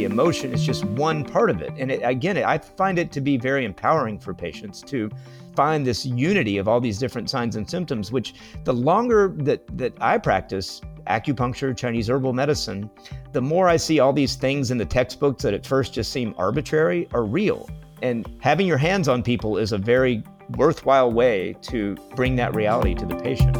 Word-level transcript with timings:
the 0.00 0.06
emotion 0.06 0.54
is 0.54 0.64
just 0.64 0.82
one 0.86 1.22
part 1.22 1.50
of 1.50 1.60
it. 1.60 1.70
And 1.76 1.90
it, 1.90 2.00
again, 2.02 2.38
I 2.38 2.56
find 2.56 2.98
it 2.98 3.12
to 3.12 3.20
be 3.20 3.36
very 3.36 3.66
empowering 3.66 4.18
for 4.18 4.32
patients 4.32 4.80
to 4.82 5.10
find 5.54 5.86
this 5.86 6.06
unity 6.06 6.56
of 6.56 6.66
all 6.66 6.80
these 6.80 6.98
different 6.98 7.28
signs 7.28 7.54
and 7.54 7.68
symptoms, 7.68 8.10
which 8.10 8.32
the 8.64 8.72
longer 8.72 9.34
that, 9.40 9.60
that 9.76 9.92
I 10.00 10.16
practice 10.16 10.80
acupuncture, 11.06 11.76
Chinese 11.76 12.08
herbal 12.08 12.32
medicine, 12.32 12.88
the 13.32 13.42
more 13.42 13.68
I 13.68 13.76
see 13.76 14.00
all 14.00 14.14
these 14.14 14.36
things 14.36 14.70
in 14.70 14.78
the 14.78 14.86
textbooks 14.86 15.42
that 15.42 15.52
at 15.52 15.66
first 15.66 15.92
just 15.92 16.12
seem 16.12 16.34
arbitrary 16.38 17.06
are 17.12 17.24
real. 17.24 17.68
And 18.00 18.26
having 18.40 18.66
your 18.66 18.78
hands 18.78 19.06
on 19.06 19.22
people 19.22 19.58
is 19.58 19.72
a 19.72 19.78
very 19.78 20.24
worthwhile 20.56 21.12
way 21.12 21.56
to 21.62 21.94
bring 22.16 22.36
that 22.36 22.54
reality 22.54 22.94
to 22.94 23.04
the 23.04 23.16
patient. 23.16 23.54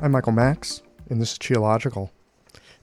I'm 0.00 0.12
Michael 0.12 0.30
Max, 0.30 0.82
and 1.10 1.20
this 1.20 1.32
is 1.32 1.38
Qiological. 1.38 2.10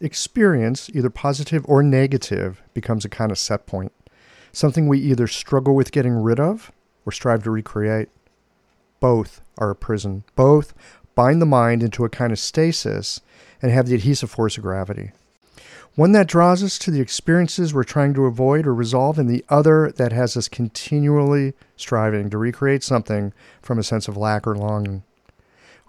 Experience, 0.01 0.89
either 0.93 1.09
positive 1.09 1.65
or 1.67 1.83
negative, 1.83 2.61
becomes 2.73 3.05
a 3.05 3.09
kind 3.09 3.31
of 3.31 3.37
set 3.37 3.65
point, 3.65 3.91
something 4.51 4.87
we 4.87 4.99
either 4.99 5.27
struggle 5.27 5.75
with 5.75 5.91
getting 5.91 6.13
rid 6.13 6.39
of 6.39 6.71
or 7.05 7.11
strive 7.11 7.43
to 7.43 7.51
recreate. 7.51 8.09
Both 8.99 9.41
are 9.57 9.71
a 9.71 9.75
prison. 9.75 10.23
Both 10.35 10.73
bind 11.15 11.41
the 11.41 11.45
mind 11.45 11.83
into 11.83 12.05
a 12.05 12.09
kind 12.09 12.31
of 12.31 12.39
stasis 12.39 13.19
and 13.61 13.71
have 13.71 13.87
the 13.87 13.95
adhesive 13.95 14.31
force 14.31 14.57
of 14.57 14.63
gravity 14.63 15.11
one 15.99 16.13
that 16.13 16.27
draws 16.27 16.63
us 16.63 16.77
to 16.79 16.91
the 16.91 17.01
experiences 17.01 17.73
we're 17.73 17.83
trying 17.83 18.13
to 18.13 18.25
avoid 18.25 18.65
or 18.65 18.73
resolve, 18.73 19.19
and 19.19 19.29
the 19.29 19.43
other 19.49 19.91
that 19.97 20.13
has 20.13 20.37
us 20.37 20.47
continually 20.47 21.53
striving 21.75 22.29
to 22.29 22.37
recreate 22.37 22.83
something 22.83 23.33
from 23.61 23.77
a 23.77 23.83
sense 23.83 24.07
of 24.07 24.15
lack 24.15 24.47
or 24.47 24.55
longing. 24.55 25.03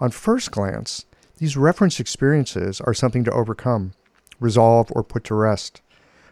On 0.01 0.11
first 0.11 0.51
glance, 0.51 1.05
these 1.39 1.56
reference 1.56 2.01
experiences 2.01 2.81
are 2.81 2.93
something 2.93 3.23
to 3.23 3.31
overcome, 3.31 3.93
resolve, 4.41 4.91
or 4.93 5.05
put 5.05 5.25
to 5.25 5.35
rest. 5.35 5.83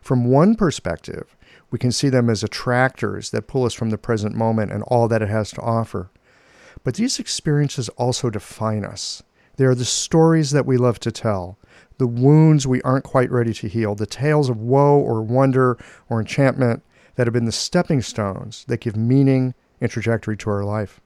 From 0.00 0.24
one 0.24 0.54
perspective, 0.54 1.36
we 1.70 1.78
can 1.78 1.92
see 1.92 2.08
them 2.08 2.30
as 2.30 2.42
attractors 2.42 3.30
that 3.30 3.46
pull 3.46 3.64
us 3.64 3.74
from 3.74 3.90
the 3.90 3.98
present 3.98 4.34
moment 4.34 4.72
and 4.72 4.82
all 4.84 5.06
that 5.08 5.22
it 5.22 5.28
has 5.28 5.50
to 5.52 5.60
offer. 5.60 6.10
But 6.82 6.94
these 6.94 7.18
experiences 7.18 7.88
also 7.90 8.30
define 8.30 8.84
us. 8.84 9.22
They 9.56 9.64
are 9.64 9.74
the 9.74 9.84
stories 9.84 10.52
that 10.52 10.66
we 10.66 10.76
love 10.76 11.00
to 11.00 11.12
tell, 11.12 11.58
the 11.98 12.06
wounds 12.06 12.66
we 12.66 12.80
aren't 12.82 13.04
quite 13.04 13.30
ready 13.30 13.52
to 13.54 13.68
heal, 13.68 13.94
the 13.94 14.06
tales 14.06 14.48
of 14.48 14.60
woe 14.60 14.98
or 14.98 15.20
wonder 15.20 15.76
or 16.08 16.20
enchantment 16.20 16.82
that 17.16 17.26
have 17.26 17.34
been 17.34 17.44
the 17.44 17.52
stepping 17.52 18.00
stones 18.00 18.64
that 18.68 18.80
give 18.80 18.96
meaning 18.96 19.54
and 19.80 19.90
trajectory 19.90 20.36
to 20.36 20.50
our 20.50 20.64
life. 20.64 21.00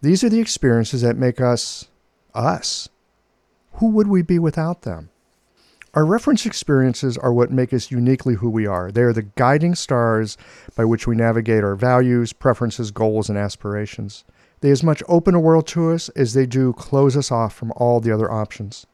These 0.00 0.24
are 0.24 0.30
the 0.30 0.40
experiences 0.40 1.02
that 1.02 1.16
make 1.16 1.40
us 1.40 1.88
us. 2.34 2.88
Who 3.74 3.90
would 3.90 4.08
we 4.08 4.22
be 4.22 4.38
without 4.38 4.82
them? 4.82 5.10
Our 5.94 6.04
reference 6.04 6.44
experiences 6.44 7.16
are 7.16 7.32
what 7.32 7.52
make 7.52 7.72
us 7.72 7.92
uniquely 7.92 8.34
who 8.34 8.50
we 8.50 8.66
are. 8.66 8.90
They 8.90 9.02
are 9.02 9.12
the 9.12 9.22
guiding 9.22 9.76
stars 9.76 10.36
by 10.74 10.84
which 10.84 11.06
we 11.06 11.14
navigate 11.14 11.62
our 11.62 11.76
values, 11.76 12.32
preferences, 12.32 12.90
goals, 12.90 13.28
and 13.28 13.38
aspirations. 13.38 14.24
They 14.60 14.72
as 14.72 14.82
much 14.82 15.04
open 15.08 15.36
a 15.36 15.40
world 15.40 15.68
to 15.68 15.92
us 15.92 16.08
as 16.10 16.34
they 16.34 16.46
do 16.46 16.72
close 16.72 17.16
us 17.16 17.30
off 17.30 17.54
from 17.54 17.72
all 17.76 18.00
the 18.00 18.10
other 18.10 18.28
options. 18.28 18.86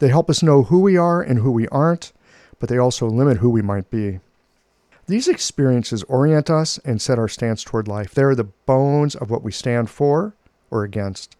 They 0.00 0.08
help 0.08 0.28
us 0.28 0.42
know 0.42 0.64
who 0.64 0.80
we 0.80 0.96
are 0.96 1.22
and 1.22 1.38
who 1.38 1.52
we 1.52 1.68
aren't, 1.68 2.12
but 2.58 2.68
they 2.68 2.78
also 2.78 3.06
limit 3.06 3.36
who 3.36 3.50
we 3.50 3.62
might 3.62 3.88
be. 3.88 4.18
These 5.06 5.28
experiences 5.28 6.02
orient 6.04 6.50
us 6.50 6.78
and 6.78 7.00
set 7.00 7.18
our 7.18 7.28
stance 7.28 7.62
toward 7.62 7.86
life. 7.86 8.12
They 8.12 8.22
are 8.22 8.34
the 8.34 8.44
bones 8.44 9.14
of 9.14 9.30
what 9.30 9.44
we 9.44 9.52
stand 9.52 9.88
for 9.88 10.34
or 10.68 10.82
against. 10.82 11.36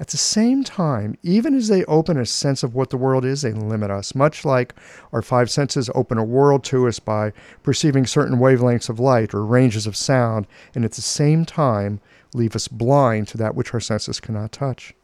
At 0.00 0.08
the 0.08 0.16
same 0.16 0.64
time, 0.64 1.16
even 1.22 1.54
as 1.54 1.68
they 1.68 1.84
open 1.84 2.18
a 2.18 2.26
sense 2.26 2.64
of 2.64 2.74
what 2.74 2.90
the 2.90 2.96
world 2.96 3.24
is, 3.24 3.42
they 3.42 3.52
limit 3.52 3.92
us, 3.92 4.12
much 4.12 4.44
like 4.44 4.74
our 5.12 5.22
five 5.22 5.48
senses 5.48 5.88
open 5.94 6.18
a 6.18 6.24
world 6.24 6.64
to 6.64 6.88
us 6.88 6.98
by 6.98 7.32
perceiving 7.62 8.04
certain 8.04 8.38
wavelengths 8.38 8.88
of 8.88 8.98
light 8.98 9.32
or 9.32 9.46
ranges 9.46 9.86
of 9.86 9.96
sound, 9.96 10.48
and 10.74 10.84
at 10.84 10.92
the 10.92 11.02
same 11.02 11.44
time 11.44 12.00
leave 12.34 12.56
us 12.56 12.66
blind 12.66 13.28
to 13.28 13.38
that 13.38 13.54
which 13.54 13.72
our 13.72 13.78
senses 13.78 14.18
cannot 14.18 14.50
touch. 14.50 14.94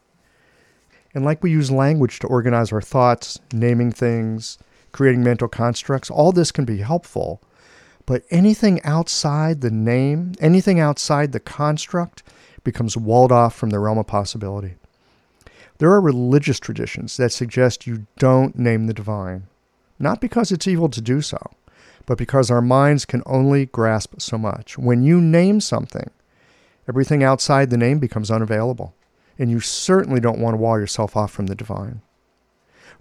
And 1.14 1.24
like 1.24 1.42
we 1.42 1.52
use 1.52 1.70
language 1.70 2.18
to 2.18 2.26
organize 2.26 2.72
our 2.72 2.82
thoughts, 2.82 3.38
naming 3.52 3.92
things, 3.92 4.58
creating 4.90 5.22
mental 5.22 5.46
constructs, 5.46 6.10
all 6.10 6.32
this 6.32 6.50
can 6.50 6.64
be 6.64 6.78
helpful. 6.78 7.40
But 8.06 8.24
anything 8.30 8.82
outside 8.82 9.60
the 9.60 9.70
name, 9.70 10.32
anything 10.40 10.80
outside 10.80 11.30
the 11.30 11.38
construct, 11.38 12.24
becomes 12.64 12.96
walled 12.96 13.30
off 13.30 13.54
from 13.54 13.70
the 13.70 13.78
realm 13.78 13.98
of 13.98 14.08
possibility. 14.08 14.74
There 15.80 15.90
are 15.92 16.00
religious 16.02 16.60
traditions 16.60 17.16
that 17.16 17.32
suggest 17.32 17.86
you 17.86 18.06
don't 18.18 18.54
name 18.54 18.86
the 18.86 18.92
divine, 18.92 19.46
not 19.98 20.20
because 20.20 20.52
it's 20.52 20.68
evil 20.68 20.90
to 20.90 21.00
do 21.00 21.22
so, 21.22 21.38
but 22.04 22.18
because 22.18 22.50
our 22.50 22.60
minds 22.60 23.06
can 23.06 23.22
only 23.24 23.64
grasp 23.64 24.16
so 24.18 24.36
much. 24.36 24.76
When 24.76 25.02
you 25.02 25.22
name 25.22 25.58
something, 25.58 26.10
everything 26.86 27.24
outside 27.24 27.70
the 27.70 27.78
name 27.78 27.98
becomes 27.98 28.30
unavailable 28.30 28.94
and 29.38 29.50
you 29.50 29.58
certainly 29.58 30.20
don't 30.20 30.38
want 30.38 30.52
to 30.52 30.58
wall 30.58 30.78
yourself 30.78 31.16
off 31.16 31.32
from 31.32 31.46
the 31.46 31.54
divine. 31.54 32.02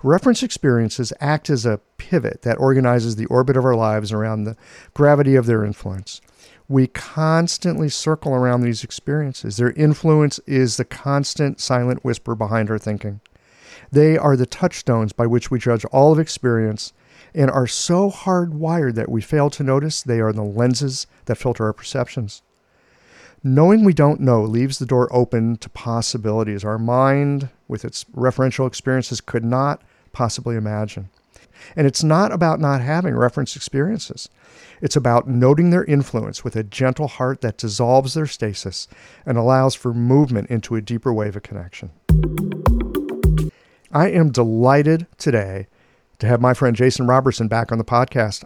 Reference 0.02 0.42
experiences 0.42 1.12
act 1.20 1.50
as 1.50 1.66
a 1.66 1.82
pivot 1.98 2.44
that 2.44 2.58
organizes 2.60 3.18
the 3.18 3.26
orbit 3.26 3.58
of 3.58 3.66
our 3.66 3.76
lives 3.76 4.14
around 4.14 4.46
the 4.46 4.56
gravity 4.94 5.36
of 5.36 5.48
their 5.48 5.66
influence. 5.66 6.22
We 6.70 6.86
constantly 6.86 7.90
circle 7.90 8.34
around 8.34 8.62
these 8.62 8.84
experiences. 8.84 9.58
Their 9.58 9.72
influence 9.72 10.40
is 10.46 10.78
the 10.78 10.86
constant 10.86 11.60
silent 11.60 12.06
whisper 12.06 12.36
behind 12.36 12.70
our 12.70 12.78
thinking. 12.78 13.22
They 13.92 14.18
are 14.18 14.38
the 14.38 14.46
touchstones 14.46 15.12
by 15.12 15.26
which 15.26 15.50
we 15.50 15.58
judge 15.58 15.84
all 15.86 16.14
of 16.14 16.20
experience 16.20 16.94
and 17.34 17.50
are 17.50 17.66
so 17.66 18.12
hardwired 18.12 18.94
that 18.96 19.10
we 19.10 19.20
fail 19.20 19.50
to 19.50 19.64
notice 19.64 20.04
they 20.04 20.20
are 20.20 20.32
the 20.32 20.44
lenses 20.44 21.08
that 21.26 21.38
filter 21.38 21.66
our 21.66 21.74
perceptions. 21.74 22.44
Knowing 23.44 23.84
we 23.84 23.94
don't 23.94 24.20
know 24.20 24.44
leaves 24.44 24.78
the 24.78 24.86
door 24.86 25.12
open 25.12 25.56
to 25.58 25.70
possibilities 25.70 26.64
our 26.64 26.78
mind, 26.78 27.50
with 27.68 27.84
its 27.84 28.04
referential 28.16 28.68
experiences, 28.68 29.22
could 29.22 29.46
not 29.46 29.82
possibly 30.12 30.56
imagine. 30.56 31.10
And 31.76 31.88
it's 31.88 32.04
not 32.04 32.32
about 32.32 32.60
not 32.60 32.82
having 32.82 33.16
reference 33.16 33.56
experiences. 33.56 34.30
It's 34.82 34.96
about 34.96 35.28
noting 35.28 35.70
their 35.70 35.86
influence 35.86 36.44
with 36.44 36.56
a 36.56 36.64
gentle 36.64 37.08
heart 37.08 37.42
that 37.42 37.58
dissolves 37.58 38.14
their 38.14 38.28
stasis 38.28 38.88
and 39.26 39.38
allows 39.38 39.76
for 39.76 39.94
movement 39.94 40.50
into 40.50 40.76
a 40.76 40.82
deeper 40.82 41.14
wave 41.14 41.36
of 41.36 41.44
connection. 41.44 41.92
I 43.92 44.10
am 44.10 44.32
delighted 44.32 45.08
today 45.18 45.68
to 46.20 46.28
have 46.28 46.42
my 46.42 46.54
friend 46.54 46.76
Jason 46.76 47.08
Robertson 47.08 47.48
back 47.48 47.72
on 47.72 47.78
the 47.78 47.84
podcast. 47.84 48.44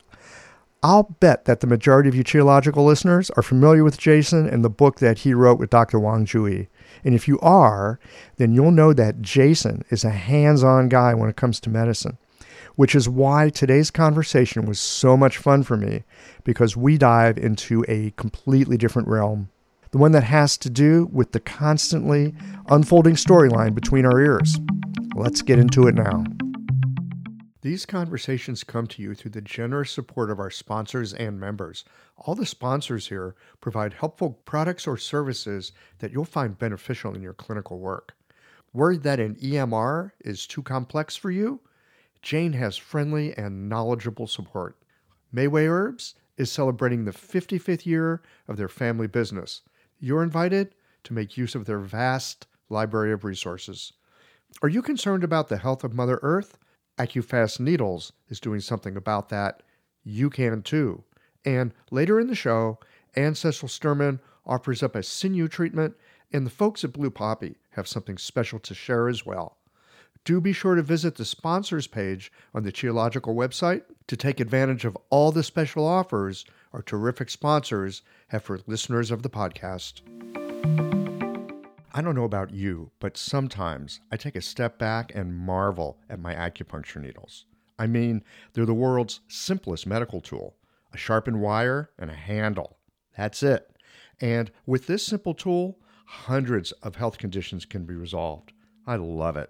I'll 0.81 1.15
bet 1.21 1.45
that 1.45 1.61
the 1.61 1.67
majority 1.67 2.09
of 2.09 2.15
you 2.15 2.25
Qiological 2.25 2.85
listeners 2.85 3.29
are 3.31 3.43
familiar 3.43 3.85
with 3.85 3.97
Jason 3.97 4.49
and 4.49 4.65
the 4.65 4.69
book 4.69 4.99
that 4.99 5.19
he 5.19 5.33
wrote 5.33 5.57
with 5.57 5.69
Dr. 5.69 5.97
Wang 5.97 6.25
Ju-Yi. 6.25 6.67
And 7.05 7.15
if 7.15 7.25
you 7.25 7.39
are, 7.39 7.99
then 8.35 8.51
you'll 8.53 8.71
know 8.71 8.91
that 8.91 9.21
Jason 9.21 9.85
is 9.89 10.03
a 10.03 10.09
hands 10.09 10.61
on 10.61 10.89
guy 10.89 11.13
when 11.13 11.29
it 11.29 11.37
comes 11.37 11.61
to 11.61 11.69
medicine, 11.69 12.17
which 12.75 12.95
is 12.95 13.07
why 13.07 13.49
today's 13.49 13.91
conversation 13.91 14.65
was 14.65 14.79
so 14.79 15.15
much 15.15 15.37
fun 15.37 15.63
for 15.63 15.77
me 15.77 16.03
because 16.43 16.75
we 16.75 16.97
dive 16.97 17.37
into 17.37 17.83
a 17.87 18.11
completely 18.17 18.77
different 18.77 19.07
realm. 19.07 19.49
The 19.91 19.97
one 19.99 20.11
that 20.13 20.23
has 20.23 20.57
to 20.57 20.69
do 20.69 21.07
with 21.11 21.33
the 21.33 21.39
constantly 21.39 22.33
unfolding 22.67 23.15
storyline 23.15 23.75
between 23.75 24.05
our 24.05 24.19
ears. 24.19 24.59
Let's 25.15 25.43
get 25.43 25.59
into 25.59 25.87
it 25.87 25.93
now. 25.93 26.23
These 27.61 27.85
conversations 27.85 28.65
come 28.65 28.87
to 28.87 29.01
you 29.01 29.15
through 29.15 29.31
the 29.31 29.41
generous 29.41 29.91
support 29.91 30.29
of 30.29 30.39
our 30.39 30.49
sponsors 30.49 31.13
and 31.13 31.39
members. 31.39 31.85
All 32.17 32.35
the 32.35 32.45
sponsors 32.45 33.07
here 33.07 33.35
provide 33.61 33.93
helpful 33.93 34.31
products 34.43 34.85
or 34.85 34.97
services 34.97 35.71
that 35.99 36.11
you'll 36.11 36.25
find 36.25 36.57
beneficial 36.59 37.15
in 37.15 37.21
your 37.21 37.33
clinical 37.33 37.79
work. 37.79 38.15
Worried 38.73 39.03
that 39.03 39.21
an 39.21 39.35
EMR 39.35 40.11
is 40.25 40.45
too 40.45 40.61
complex 40.61 41.15
for 41.15 41.31
you? 41.31 41.61
Jane 42.23 42.53
has 42.53 42.77
friendly 42.77 43.37
and 43.37 43.67
knowledgeable 43.67 44.27
support. 44.27 44.77
Mayway 45.35 45.67
Herbs 45.67 46.15
is 46.37 46.49
celebrating 46.49 47.03
the 47.03 47.11
55th 47.11 47.85
year 47.85 48.21
of 48.47 48.55
their 48.55 48.69
family 48.69 49.07
business. 49.07 49.61
You're 49.99 50.23
invited 50.23 50.73
to 51.03 51.13
make 51.13 51.37
use 51.37 51.53
of 51.53 51.65
their 51.65 51.79
vast 51.79 52.47
library 52.69 53.11
of 53.11 53.25
resources. 53.25 53.91
Are 54.61 54.69
you 54.69 54.81
concerned 54.81 55.25
about 55.25 55.49
the 55.49 55.57
health 55.57 55.83
of 55.83 55.93
Mother 55.93 56.19
Earth? 56.21 56.57
AccuFast 56.97 57.59
Needles 57.59 58.13
is 58.29 58.39
doing 58.39 58.61
something 58.61 58.95
about 58.95 59.27
that. 59.29 59.61
You 60.03 60.29
can 60.29 60.61
too. 60.61 61.03
And 61.43 61.73
later 61.91 62.21
in 62.21 62.27
the 62.27 62.35
show, 62.35 62.79
Ancestral 63.17 63.67
Sturman 63.67 64.19
offers 64.45 64.81
up 64.81 64.95
a 64.95 65.03
sinew 65.03 65.49
treatment, 65.49 65.95
and 66.31 66.45
the 66.45 66.51
folks 66.51 66.85
at 66.85 66.93
Blue 66.93 67.11
Poppy 67.11 67.57
have 67.71 67.87
something 67.87 68.17
special 68.17 68.59
to 68.59 68.73
share 68.73 69.09
as 69.09 69.25
well. 69.25 69.57
Do 70.25 70.39
be 70.39 70.53
sure 70.53 70.75
to 70.75 70.81
visit 70.81 71.15
the 71.15 71.25
sponsors 71.25 71.85
page 71.85 72.31
on 72.53 72.63
the 72.63 72.71
Qiological 72.71 73.35
website 73.35 73.83
to 74.07 74.15
take 74.15 74.39
advantage 74.39 74.85
of 74.85 74.97
all 75.09 75.33
the 75.33 75.43
special 75.43 75.85
offers 75.85 76.45
our 76.71 76.81
terrific 76.81 77.29
sponsors 77.29 78.03
have 78.29 78.41
for 78.41 78.61
listeners 78.65 79.11
of 79.11 79.21
the 79.21 79.29
podcast. 79.29 79.99
I 81.93 82.01
don't 82.01 82.15
know 82.15 82.23
about 82.23 82.53
you, 82.53 82.91
but 82.99 83.17
sometimes 83.17 83.99
I 84.13 84.17
take 84.17 84.37
a 84.37 84.41
step 84.41 84.79
back 84.79 85.11
and 85.13 85.35
marvel 85.35 85.99
at 86.09 86.21
my 86.21 86.33
acupuncture 86.33 87.01
needles. 87.01 87.43
I 87.77 87.87
mean, 87.87 88.23
they're 88.53 88.65
the 88.65 88.73
world's 88.73 89.19
simplest 89.27 89.85
medical 89.85 90.21
tool 90.21 90.55
a 90.93 90.97
sharpened 90.97 91.41
wire 91.41 91.89
and 91.99 92.09
a 92.09 92.15
handle. 92.15 92.77
That's 93.17 93.43
it. 93.43 93.75
And 94.21 94.51
with 94.65 94.87
this 94.87 95.05
simple 95.05 95.33
tool, 95.33 95.79
hundreds 96.05 96.71
of 96.83 96.95
health 96.95 97.17
conditions 97.17 97.65
can 97.65 97.83
be 97.83 97.95
resolved. 97.95 98.53
I 98.87 98.95
love 98.95 99.35
it. 99.35 99.49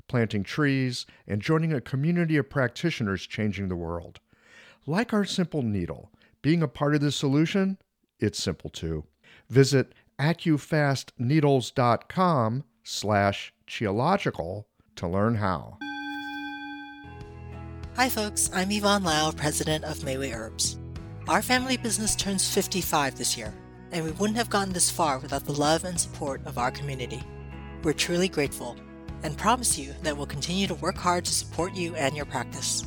planting 0.11 0.43
trees, 0.43 1.07
and 1.25 1.41
joining 1.41 1.71
a 1.71 1.79
community 1.79 2.35
of 2.35 2.49
practitioners 2.49 3.25
changing 3.25 3.69
the 3.69 3.77
world. 3.77 4.19
Like 4.85 5.13
our 5.13 5.23
simple 5.23 5.61
needle, 5.61 6.11
being 6.41 6.61
a 6.61 6.67
part 6.67 6.95
of 6.95 6.99
the 6.99 7.13
solution, 7.13 7.77
it's 8.19 8.43
simple 8.43 8.69
too. 8.69 9.05
Visit 9.49 9.93
accufastneedles.com 10.19 12.63
slash 12.83 13.53
qiological 13.65 14.65
to 14.97 15.07
learn 15.07 15.35
how. 15.35 15.77
Hi, 17.95 18.09
folks. 18.09 18.49
I'm 18.53 18.69
Yvonne 18.69 19.05
Lau, 19.05 19.31
president 19.31 19.85
of 19.85 19.99
Mayway 19.99 20.35
Herbs. 20.35 20.77
Our 21.29 21.41
family 21.41 21.77
business 21.77 22.17
turns 22.17 22.53
55 22.53 23.17
this 23.17 23.37
year, 23.37 23.53
and 23.93 24.03
we 24.03 24.11
wouldn't 24.11 24.37
have 24.37 24.49
gotten 24.49 24.73
this 24.73 24.91
far 24.91 25.19
without 25.19 25.45
the 25.45 25.53
love 25.53 25.85
and 25.85 25.97
support 25.97 26.45
of 26.45 26.57
our 26.57 26.71
community. 26.71 27.23
We're 27.83 27.93
truly 27.93 28.27
grateful 28.27 28.75
and 29.23 29.37
promise 29.37 29.77
you 29.77 29.93
that 30.03 30.15
we'll 30.15 30.25
continue 30.25 30.67
to 30.67 30.75
work 30.75 30.95
hard 30.95 31.25
to 31.25 31.33
support 31.33 31.73
you 31.73 31.95
and 31.95 32.15
your 32.15 32.25
practice. 32.25 32.85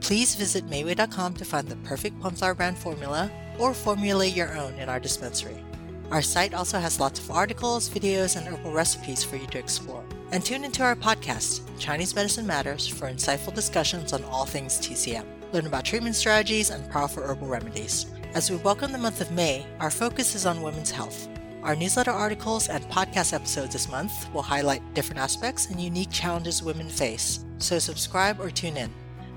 Please 0.00 0.34
visit 0.34 0.68
Mayway.com 0.68 1.34
to 1.34 1.44
find 1.44 1.68
the 1.68 1.76
perfect 1.76 2.20
Plumflower 2.20 2.54
brand 2.54 2.78
formula 2.78 3.30
or 3.58 3.74
formulate 3.74 4.36
your 4.36 4.56
own 4.56 4.74
in 4.74 4.88
our 4.88 5.00
dispensary. 5.00 5.56
Our 6.10 6.22
site 6.22 6.54
also 6.54 6.78
has 6.78 7.00
lots 7.00 7.18
of 7.18 7.30
articles, 7.30 7.88
videos, 7.88 8.36
and 8.36 8.46
herbal 8.46 8.72
recipes 8.72 9.24
for 9.24 9.36
you 9.36 9.46
to 9.48 9.58
explore. 9.58 10.04
And 10.30 10.44
tune 10.44 10.64
into 10.64 10.82
our 10.82 10.94
podcast, 10.94 11.62
Chinese 11.78 12.14
Medicine 12.14 12.46
Matters, 12.46 12.86
for 12.86 13.10
insightful 13.10 13.54
discussions 13.54 14.12
on 14.12 14.22
all 14.24 14.46
things 14.46 14.78
TCM. 14.78 15.24
Learn 15.52 15.66
about 15.66 15.84
treatment 15.84 16.14
strategies 16.14 16.70
and 16.70 16.88
powerful 16.90 17.22
herbal 17.22 17.48
remedies. 17.48 18.06
As 18.34 18.50
we 18.50 18.56
welcome 18.58 18.92
the 18.92 18.98
month 18.98 19.20
of 19.20 19.32
May, 19.32 19.66
our 19.80 19.90
focus 19.90 20.34
is 20.34 20.46
on 20.46 20.62
women's 20.62 20.90
health. 20.90 21.28
Our 21.66 21.74
newsletter 21.74 22.12
articles 22.12 22.68
and 22.68 22.84
podcast 22.84 23.32
episodes 23.32 23.72
this 23.72 23.88
month 23.88 24.32
will 24.32 24.42
highlight 24.42 24.94
different 24.94 25.18
aspects 25.18 25.66
and 25.66 25.80
unique 25.80 26.12
challenges 26.12 26.62
women 26.62 26.88
face, 26.88 27.44
so 27.58 27.80
subscribe 27.80 28.40
or 28.40 28.52
tune 28.52 28.76
in. 28.76 28.88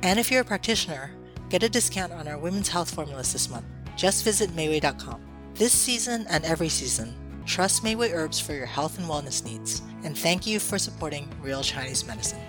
And 0.03 0.19
if 0.19 0.29
you're 0.29 0.41
a 0.41 0.45
practitioner, 0.45 1.09
get 1.49 1.63
a 1.63 1.69
discount 1.69 2.13
on 2.13 2.27
our 2.27 2.37
women's 2.37 2.67
health 2.67 2.93
formulas 2.93 3.33
this 3.33 3.49
month. 3.49 3.65
Just 3.95 4.23
visit 4.23 4.51
Mayway.com. 4.51 5.19
This 5.55 5.73
season 5.73 6.27
and 6.29 6.45
every 6.45 6.69
season, 6.69 7.15
trust 7.47 7.83
Mayway 7.83 8.13
Herbs 8.13 8.39
for 8.39 8.53
your 8.53 8.67
health 8.67 8.99
and 8.99 9.07
wellness 9.07 9.43
needs, 9.43 9.81
and 10.03 10.15
thank 10.15 10.45
you 10.45 10.59
for 10.59 10.77
supporting 10.77 11.27
real 11.41 11.63
Chinese 11.63 12.05
medicine. 12.05 12.39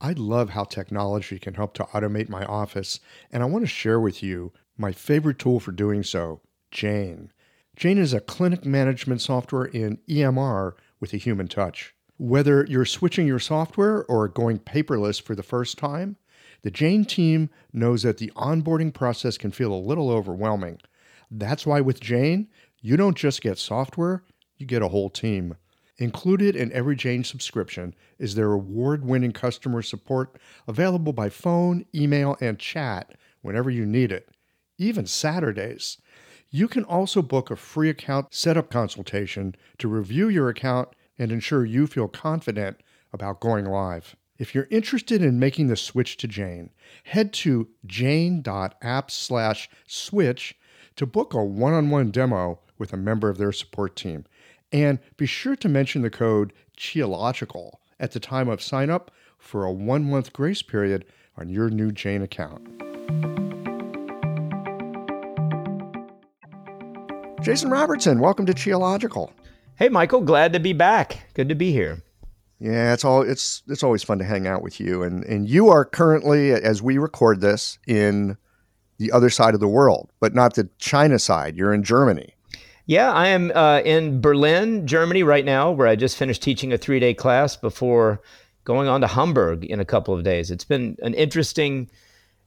I 0.00 0.12
love 0.12 0.50
how 0.50 0.62
technology 0.62 1.40
can 1.40 1.54
help 1.54 1.74
to 1.74 1.84
automate 1.86 2.28
my 2.28 2.44
office, 2.44 3.00
and 3.32 3.42
I 3.42 3.46
want 3.46 3.64
to 3.64 3.68
share 3.68 3.98
with 3.98 4.22
you 4.22 4.52
my 4.78 4.92
favorite 4.92 5.40
tool 5.40 5.58
for 5.58 5.72
doing 5.72 6.04
so, 6.04 6.40
Jane. 6.70 7.32
Jane 7.76 7.98
is 7.98 8.12
a 8.12 8.20
clinic 8.20 8.64
management 8.64 9.20
software 9.20 9.66
in 9.66 9.98
EMR 10.08 10.72
with 11.00 11.12
a 11.12 11.18
human 11.18 11.48
touch. 11.48 11.94
Whether 12.18 12.64
you're 12.68 12.86
switching 12.86 13.26
your 13.26 13.38
software 13.38 14.04
or 14.06 14.28
going 14.28 14.58
paperless 14.58 15.20
for 15.20 15.34
the 15.34 15.42
first 15.42 15.76
time, 15.76 16.16
the 16.62 16.70
Jane 16.70 17.04
team 17.04 17.50
knows 17.72 18.02
that 18.02 18.18
the 18.18 18.32
onboarding 18.34 18.92
process 18.92 19.36
can 19.36 19.50
feel 19.50 19.72
a 19.72 19.76
little 19.76 20.10
overwhelming. 20.10 20.80
That's 21.30 21.66
why 21.66 21.80
with 21.80 22.00
Jane, 22.00 22.48
you 22.80 22.96
don't 22.96 23.16
just 23.16 23.42
get 23.42 23.58
software, 23.58 24.24
you 24.56 24.64
get 24.64 24.82
a 24.82 24.88
whole 24.88 25.10
team. 25.10 25.56
Included 25.98 26.56
in 26.56 26.72
every 26.72 26.94
Jane 26.94 27.24
subscription 27.24 27.94
is 28.18 28.34
their 28.34 28.52
award 28.52 29.04
winning 29.04 29.32
customer 29.32 29.82
support 29.82 30.38
available 30.68 31.12
by 31.12 31.28
phone, 31.28 31.86
email, 31.94 32.36
and 32.40 32.58
chat 32.58 33.14
whenever 33.42 33.70
you 33.70 33.86
need 33.86 34.12
it, 34.12 34.28
even 34.78 35.06
Saturdays. 35.06 35.98
You 36.56 36.68
can 36.68 36.84
also 36.84 37.20
book 37.20 37.50
a 37.50 37.56
free 37.56 37.90
account 37.90 38.32
setup 38.32 38.70
consultation 38.70 39.56
to 39.76 39.88
review 39.88 40.30
your 40.30 40.48
account 40.48 40.88
and 41.18 41.30
ensure 41.30 41.66
you 41.66 41.86
feel 41.86 42.08
confident 42.08 42.80
about 43.12 43.40
going 43.40 43.66
live. 43.66 44.16
If 44.38 44.54
you're 44.54 44.66
interested 44.70 45.20
in 45.20 45.38
making 45.38 45.66
the 45.66 45.76
switch 45.76 46.16
to 46.16 46.26
Jane, 46.26 46.70
head 47.04 47.34
to 47.34 47.68
jane.app 47.84 49.10
slash 49.10 49.68
switch 49.86 50.56
to 50.96 51.04
book 51.04 51.34
a 51.34 51.44
one-on-one 51.44 52.10
demo 52.10 52.60
with 52.78 52.94
a 52.94 52.96
member 52.96 53.28
of 53.28 53.36
their 53.36 53.52
support 53.52 53.94
team. 53.94 54.24
And 54.72 54.98
be 55.18 55.26
sure 55.26 55.56
to 55.56 55.68
mention 55.68 56.00
the 56.00 56.08
code 56.08 56.54
QIOLOGICAL 56.78 57.72
at 58.00 58.12
the 58.12 58.20
time 58.20 58.48
of 58.48 58.62
sign 58.62 58.88
up 58.88 59.10
for 59.36 59.66
a 59.66 59.72
one-month 59.72 60.32
grace 60.32 60.62
period 60.62 61.04
on 61.36 61.50
your 61.50 61.68
new 61.68 61.92
Jane 61.92 62.22
account. 62.22 62.66
Jason 67.46 67.70
Robertson, 67.70 68.18
welcome 68.18 68.44
to 68.46 68.52
Qiological. 68.52 69.30
Hey, 69.76 69.88
Michael, 69.88 70.20
glad 70.20 70.52
to 70.54 70.58
be 70.58 70.72
back. 70.72 71.28
Good 71.34 71.48
to 71.48 71.54
be 71.54 71.70
here. 71.70 72.02
Yeah, 72.58 72.92
it's 72.92 73.04
all 73.04 73.22
it's 73.22 73.62
it's 73.68 73.84
always 73.84 74.02
fun 74.02 74.18
to 74.18 74.24
hang 74.24 74.48
out 74.48 74.62
with 74.62 74.80
you, 74.80 75.04
and 75.04 75.22
and 75.22 75.48
you 75.48 75.68
are 75.68 75.84
currently, 75.84 76.50
as 76.50 76.82
we 76.82 76.98
record 76.98 77.40
this, 77.40 77.78
in 77.86 78.36
the 78.98 79.12
other 79.12 79.30
side 79.30 79.54
of 79.54 79.60
the 79.60 79.68
world, 79.68 80.10
but 80.18 80.34
not 80.34 80.56
the 80.56 80.68
China 80.78 81.20
side. 81.20 81.56
You're 81.56 81.72
in 81.72 81.84
Germany. 81.84 82.34
Yeah, 82.86 83.12
I 83.12 83.28
am 83.28 83.52
uh, 83.54 83.80
in 83.84 84.20
Berlin, 84.20 84.84
Germany, 84.84 85.22
right 85.22 85.44
now, 85.44 85.70
where 85.70 85.86
I 85.86 85.94
just 85.94 86.16
finished 86.16 86.42
teaching 86.42 86.72
a 86.72 86.78
three 86.78 86.98
day 86.98 87.14
class 87.14 87.54
before 87.56 88.20
going 88.64 88.88
on 88.88 89.02
to 89.02 89.06
Hamburg 89.06 89.64
in 89.64 89.78
a 89.78 89.84
couple 89.84 90.14
of 90.14 90.24
days. 90.24 90.50
It's 90.50 90.64
been 90.64 90.96
an 91.00 91.14
interesting 91.14 91.90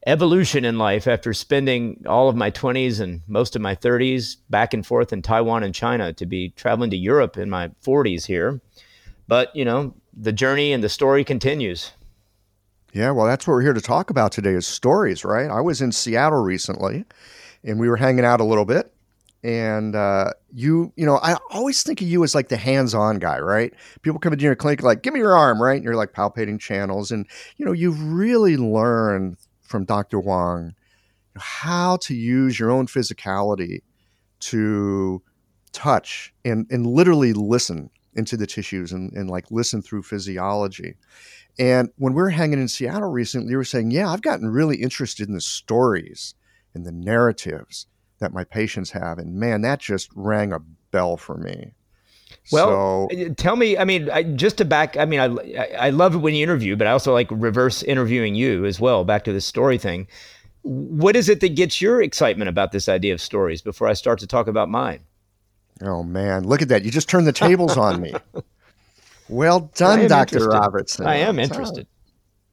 evolution 0.07 0.65
in 0.65 0.77
life 0.77 1.07
after 1.07 1.33
spending 1.33 2.03
all 2.07 2.29
of 2.29 2.35
my 2.35 2.51
20s 2.51 2.99
and 2.99 3.21
most 3.27 3.55
of 3.55 3.61
my 3.61 3.75
30s 3.75 4.37
back 4.49 4.73
and 4.73 4.85
forth 4.85 5.11
in 5.11 5.21
Taiwan 5.21 5.63
and 5.63 5.75
China 5.75 6.13
to 6.13 6.25
be 6.25 6.49
traveling 6.49 6.89
to 6.91 6.97
Europe 6.97 7.37
in 7.37 7.49
my 7.49 7.69
40s 7.85 8.25
here. 8.25 8.61
But, 9.27 9.55
you 9.55 9.65
know, 9.65 9.93
the 10.13 10.31
journey 10.31 10.73
and 10.73 10.83
the 10.83 10.89
story 10.89 11.23
continues. 11.23 11.91
Yeah, 12.93 13.11
well, 13.11 13.27
that's 13.27 13.45
what 13.45 13.53
we're 13.53 13.61
here 13.61 13.73
to 13.73 13.81
talk 13.81 14.09
about 14.09 14.31
today 14.31 14.51
is 14.51 14.65
stories, 14.65 15.23
right? 15.23 15.49
I 15.49 15.61
was 15.61 15.81
in 15.81 15.91
Seattle 15.91 16.41
recently 16.41 17.05
and 17.63 17.79
we 17.79 17.89
were 17.89 17.97
hanging 17.97 18.25
out 18.25 18.41
a 18.41 18.45
little 18.45 18.65
bit. 18.65 18.91
And 19.41 19.95
uh, 19.95 20.31
you, 20.53 20.91
you 20.97 21.05
know, 21.05 21.17
I 21.21 21.37
always 21.51 21.81
think 21.81 22.01
of 22.01 22.07
you 22.07 22.23
as 22.23 22.35
like 22.35 22.49
the 22.49 22.57
hands-on 22.57 23.19
guy, 23.19 23.39
right? 23.39 23.73
People 24.01 24.19
come 24.19 24.33
into 24.33 24.43
your 24.43 24.55
clinic 24.55 24.83
like, 24.83 25.01
"Give 25.01 25.13
me 25.13 25.21
your 25.21 25.33
arm," 25.33 25.61
right? 25.61 25.75
And 25.75 25.83
you're 25.85 25.95
like 25.95 26.11
palpating 26.11 26.59
channels, 26.59 27.09
and 27.09 27.25
you 27.55 27.65
know, 27.65 27.71
you've 27.71 28.03
really 28.03 28.57
learned 28.57 29.37
from 29.69 29.85
Dr. 29.85 30.19
Wang 30.19 30.73
how 31.37 31.97
to 31.97 32.13
use 32.13 32.59
your 32.59 32.71
own 32.71 32.87
physicality 32.87 33.81
to 34.39 35.21
touch 35.71 36.33
and, 36.43 36.65
and 36.69 36.85
literally 36.85 37.33
listen 37.33 37.89
into 38.15 38.35
the 38.35 38.47
tissues 38.47 38.91
and, 38.91 39.11
and 39.13 39.29
like 39.29 39.49
listen 39.51 39.81
through 39.81 40.03
physiology. 40.03 40.95
And 41.57 41.89
when 41.97 42.13
we 42.13 42.21
were 42.21 42.29
hanging 42.29 42.59
in 42.59 42.67
Seattle 42.67 43.09
recently, 43.09 43.51
you 43.51 43.57
were 43.57 43.63
saying, 43.63 43.91
Yeah, 43.91 44.11
I've 44.11 44.21
gotten 44.21 44.49
really 44.49 44.77
interested 44.77 45.27
in 45.27 45.33
the 45.33 45.41
stories 45.41 46.33
and 46.73 46.85
the 46.85 46.91
narratives 46.91 47.87
that 48.19 48.33
my 48.33 48.43
patients 48.43 48.91
have. 48.91 49.17
And 49.17 49.35
man, 49.35 49.61
that 49.61 49.79
just 49.79 50.09
rang 50.15 50.53
a 50.53 50.59
bell 50.91 51.17
for 51.17 51.37
me. 51.37 51.73
Well, 52.51 53.09
so, 53.11 53.25
uh, 53.25 53.33
tell 53.37 53.55
me. 53.55 53.77
I 53.77 53.83
mean, 53.83 54.09
I, 54.09 54.23
just 54.23 54.57
to 54.57 54.65
back. 54.65 54.97
I 54.97 55.05
mean, 55.05 55.19
I 55.19 55.67
I 55.77 55.89
love 55.91 56.15
it 56.15 56.19
when 56.19 56.33
you 56.33 56.43
interview, 56.43 56.75
but 56.75 56.87
I 56.87 56.91
also 56.91 57.13
like 57.13 57.27
reverse 57.31 57.83
interviewing 57.83 58.35
you 58.35 58.65
as 58.65 58.79
well. 58.79 59.03
Back 59.03 59.23
to 59.25 59.33
the 59.33 59.41
story 59.41 59.77
thing. 59.77 60.07
What 60.63 61.15
is 61.15 61.29
it 61.29 61.39
that 61.41 61.55
gets 61.55 61.81
your 61.81 62.01
excitement 62.01 62.49
about 62.49 62.71
this 62.71 62.89
idea 62.89 63.13
of 63.13 63.21
stories? 63.21 63.61
Before 63.61 63.87
I 63.87 63.93
start 63.93 64.19
to 64.19 64.27
talk 64.27 64.47
about 64.47 64.69
mine. 64.69 65.01
Oh 65.81 66.03
man, 66.03 66.43
look 66.43 66.61
at 66.61 66.69
that! 66.69 66.83
You 66.83 66.91
just 66.91 67.07
turned 67.07 67.27
the 67.27 67.33
tables 67.33 67.77
on 67.77 68.01
me. 68.01 68.13
Well 69.29 69.71
done, 69.75 70.07
Doctor 70.07 70.47
Robertson. 70.47 71.05
I 71.05 71.17
am 71.17 71.37
interested. 71.37 71.87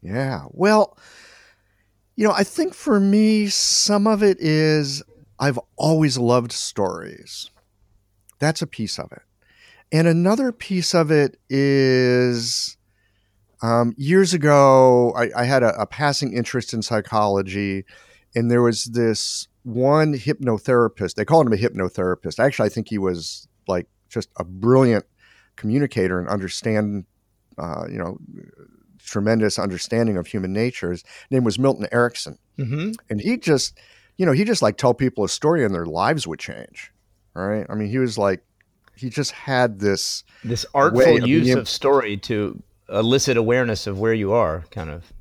Yeah. 0.02 0.42
Well, 0.50 0.96
you 2.16 2.26
know, 2.26 2.34
I 2.34 2.44
think 2.44 2.74
for 2.74 3.00
me, 3.00 3.48
some 3.48 4.06
of 4.06 4.22
it 4.22 4.36
is 4.40 5.02
I've 5.38 5.58
always 5.76 6.18
loved 6.18 6.52
stories. 6.52 7.50
That's 8.38 8.60
a 8.60 8.66
piece 8.66 8.98
of 8.98 9.10
it. 9.10 9.22
And 9.92 10.08
another 10.08 10.52
piece 10.52 10.94
of 10.94 11.10
it 11.10 11.38
is 11.48 12.76
Um, 13.62 13.94
years 13.96 14.34
ago, 14.34 15.14
I, 15.16 15.30
I 15.34 15.44
had 15.44 15.62
a, 15.62 15.74
a, 15.80 15.86
passing 15.86 16.34
interest 16.34 16.74
in 16.74 16.82
psychology, 16.82 17.84
and 18.34 18.50
there 18.50 18.60
was 18.60 18.84
this 18.84 19.48
one 19.62 20.12
hypnotherapist. 20.12 21.14
They 21.14 21.24
called 21.24 21.46
him 21.46 21.54
a 21.54 21.56
hypnotherapist. 21.56 22.38
Actually, 22.38 22.66
I 22.66 22.68
think 22.68 22.88
he 22.90 22.98
was 22.98 23.48
like 23.66 23.88
just 24.10 24.28
a 24.36 24.44
brilliant 24.44 25.06
communicator 25.56 26.20
and 26.20 26.28
understand, 26.28 27.06
uh, 27.56 27.86
you 27.88 27.96
know, 27.96 28.18
tremendous 29.02 29.58
understanding 29.58 30.18
of 30.18 30.26
human 30.26 30.52
nature. 30.52 30.90
His 30.90 31.02
name 31.30 31.42
was 31.42 31.58
Milton 31.58 31.88
Erickson, 31.90 32.38
mm-hmm. 32.58 32.92
and 33.08 33.20
he 33.20 33.38
just, 33.38 33.78
you 34.18 34.26
know, 34.26 34.32
he 34.32 34.44
just 34.44 34.60
like 34.60 34.76
tell 34.76 34.92
people 34.92 35.24
a 35.24 35.30
story 35.30 35.64
and 35.64 35.74
their 35.74 35.86
lives 35.86 36.26
would 36.26 36.40
change. 36.40 36.92
All 37.34 37.46
right, 37.46 37.66
I 37.70 37.74
mean, 37.74 37.88
he 37.88 37.98
was 37.98 38.18
like, 38.18 38.44
he 38.96 39.10
just 39.10 39.32
had 39.32 39.78
this 39.78 40.24
this 40.42 40.66
artful 40.74 41.18
of 41.18 41.26
use 41.28 41.54
of 41.54 41.68
story 41.68 42.16
to 42.16 42.62
elicit 42.88 43.36
awareness 43.36 43.86
of 43.86 43.98
where 43.98 44.14
you 44.14 44.32
are, 44.32 44.64
kind 44.70 44.90
of. 44.90 45.12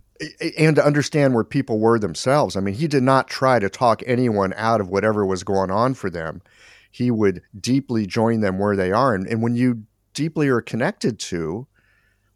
And 0.57 0.77
to 0.77 0.85
understand 0.85 1.33
where 1.33 1.43
people 1.43 1.79
were 1.79 1.99
themselves. 1.99 2.55
I 2.55 2.61
mean, 2.61 2.75
he 2.75 2.87
did 2.87 3.03
not 3.03 3.27
try 3.27 3.59
to 3.59 3.69
talk 3.69 4.01
anyone 4.05 4.53
out 4.55 4.79
of 4.79 4.87
whatever 4.87 5.25
was 5.25 5.43
going 5.43 5.71
on 5.71 5.93
for 5.93 6.09
them. 6.09 6.41
He 6.89 7.11
would 7.11 7.41
deeply 7.59 8.05
join 8.05 8.39
them 8.39 8.57
where 8.57 8.77
they 8.77 8.93
are. 8.93 9.13
And, 9.13 9.27
and 9.27 9.41
when 9.41 9.55
you 9.55 9.83
deeply 10.13 10.47
are 10.47 10.61
connected 10.61 11.19
to, 11.19 11.67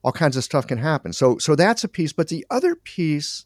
all 0.04 0.12
kinds 0.12 0.36
of 0.36 0.44
stuff 0.44 0.68
can 0.68 0.78
happen. 0.78 1.14
So, 1.14 1.38
so 1.38 1.56
that's 1.56 1.86
a 1.86 1.88
piece. 1.88 2.12
But 2.12 2.28
the 2.28 2.46
other 2.50 2.76
piece 2.76 3.46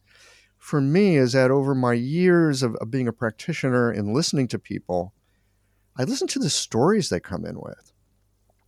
for 0.57 0.81
me 0.81 1.17
is 1.17 1.33
that 1.33 1.51
over 1.51 1.75
my 1.75 1.93
years 1.93 2.63
of, 2.63 2.75
of 2.77 2.89
being 2.89 3.07
a 3.07 3.13
practitioner 3.13 3.91
and 3.91 4.15
listening 4.15 4.47
to 4.47 4.57
people, 4.57 5.13
I 5.97 6.03
listen 6.03 6.27
to 6.29 6.39
the 6.39 6.49
stories 6.49 7.09
they 7.09 7.19
come 7.19 7.45
in 7.45 7.59
with 7.59 7.93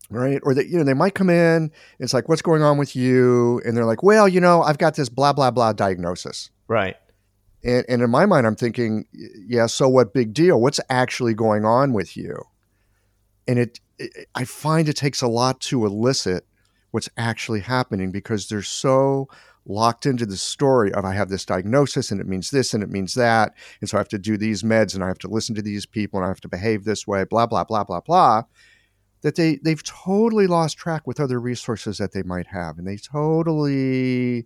right? 0.10 0.39
Or 0.44 0.53
that 0.53 0.67
you 0.67 0.77
know 0.77 0.84
they 0.84 0.94
might 0.94 1.15
come 1.15 1.29
in. 1.29 1.72
It's 2.00 2.13
like, 2.13 2.29
what's 2.29 2.41
going 2.41 2.62
on 2.62 2.77
with 2.77 2.96
you? 2.96 3.62
And 3.65 3.75
they're 3.75 3.86
like, 3.86 4.03
well, 4.03 4.27
you 4.27 4.39
know, 4.39 4.62
I've 4.62 4.77
got 4.77 4.96
this 4.96 5.10
blah 5.10 5.34
blah 5.34 5.51
blah 5.51 5.74
diagnosis. 5.74 6.50
Right. 6.67 6.96
And, 7.63 7.86
and 7.89 8.01
in 8.01 8.10
my 8.10 8.25
mind, 8.25 8.46
I'm 8.46 8.55
thinking, 8.55 9.05
yeah, 9.12 9.65
so 9.65 9.89
what? 9.89 10.13
Big 10.13 10.34
deal. 10.34 10.62
What's 10.62 10.79
actually 10.89 11.34
going 11.34 11.65
on 11.65 11.94
with 11.94 12.15
you? 12.15 12.44
And 13.48 13.60
it, 13.60 13.79
it 13.98 14.27
I 14.36 14.46
find 14.46 14.88
it 14.88 14.96
takes 14.96 15.22
a 15.22 15.27
lot 15.27 15.60
to 15.62 15.86
elicit 15.86 16.46
what's 16.91 17.10
actually 17.17 17.62
happening 17.62 18.12
because 18.12 18.48
they're 18.48 18.62
so 18.62 19.27
locked 19.66 20.06
into 20.06 20.26
the 20.26 20.38
story 20.38 20.94
of 20.94 21.06
I 21.06 21.14
have 21.14 21.30
this 21.30 21.46
diagnosis 21.46 22.12
and 22.12 22.22
it 22.22 22.28
means 22.28 22.52
this 22.52 22.74
and 22.74 22.84
it 22.84 22.90
means 22.90 23.16
that. 23.16 23.54
And 23.82 23.90
so 23.90 23.98
I 23.98 24.00
have 24.00 24.10
to 24.10 24.20
do 24.20 24.38
these 24.38 24.64
meds 24.64 24.94
and 24.94 25.04
I 25.04 25.08
have 25.08 25.18
to 25.20 25.28
listen 25.28 25.56
to 25.56 25.62
these 25.62 25.86
people 25.86 26.20
and 26.20 26.26
I 26.26 26.30
have 26.30 26.42
to 26.42 26.48
behave 26.48 26.84
this 26.84 27.08
way, 27.08 27.24
blah, 27.24 27.48
blah, 27.48 27.64
blah, 27.64 27.84
blah, 27.84 28.02
blah 28.02 28.44
that 29.26 29.36
they 29.36 29.56
they've 29.64 29.82
totally 29.82 30.46
lost 30.46 30.78
track 30.78 31.08
with 31.08 31.20
other 31.20 31.40
resources 31.40 31.98
that 31.98 32.12
they 32.12 32.22
might 32.22 32.46
have 32.46 32.78
and 32.78 32.88
they 32.88 32.96
totally 32.96 34.46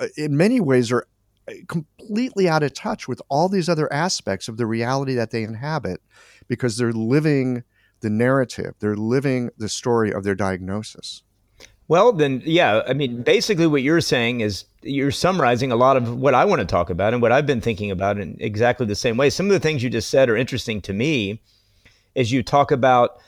uh, 0.00 0.06
in 0.16 0.34
many 0.34 0.60
ways 0.60 0.90
are 0.90 1.06
uh, 1.46 1.52
completely 1.68 2.48
out 2.48 2.62
of 2.62 2.72
touch 2.72 3.06
with 3.06 3.20
all 3.28 3.50
these 3.50 3.68
other 3.68 3.92
aspects 3.92 4.48
of 4.48 4.56
the 4.56 4.64
reality 4.64 5.14
that 5.14 5.30
they 5.30 5.42
inhabit 5.42 6.00
because 6.48 6.78
they're 6.78 6.90
living 6.90 7.64
the 8.00 8.08
narrative 8.08 8.74
they're 8.80 8.96
living 8.96 9.50
the 9.58 9.68
story 9.68 10.10
of 10.10 10.24
their 10.24 10.34
diagnosis 10.34 11.22
well 11.88 12.12
then 12.12 12.42
yeah 12.44 12.82
i 12.86 12.92
mean 12.92 13.22
basically 13.22 13.66
what 13.66 13.82
you're 13.82 14.00
saying 14.00 14.40
is 14.40 14.64
you're 14.82 15.10
summarizing 15.10 15.70
a 15.72 15.76
lot 15.76 15.96
of 15.96 16.18
what 16.18 16.34
i 16.34 16.44
want 16.44 16.60
to 16.60 16.66
talk 16.66 16.90
about 16.90 17.12
and 17.12 17.22
what 17.22 17.32
i've 17.32 17.46
been 17.46 17.60
thinking 17.60 17.90
about 17.90 18.18
in 18.18 18.36
exactly 18.40 18.86
the 18.86 18.94
same 18.94 19.16
way. 19.16 19.30
Some 19.30 19.46
of 19.46 19.52
the 19.52 19.60
things 19.60 19.82
you 19.82 19.90
just 19.90 20.10
said 20.10 20.28
are 20.28 20.36
interesting 20.36 20.80
to 20.82 20.92
me 20.92 21.40
as 22.16 22.32
you 22.32 22.42
talk 22.42 22.70
about 22.70 23.18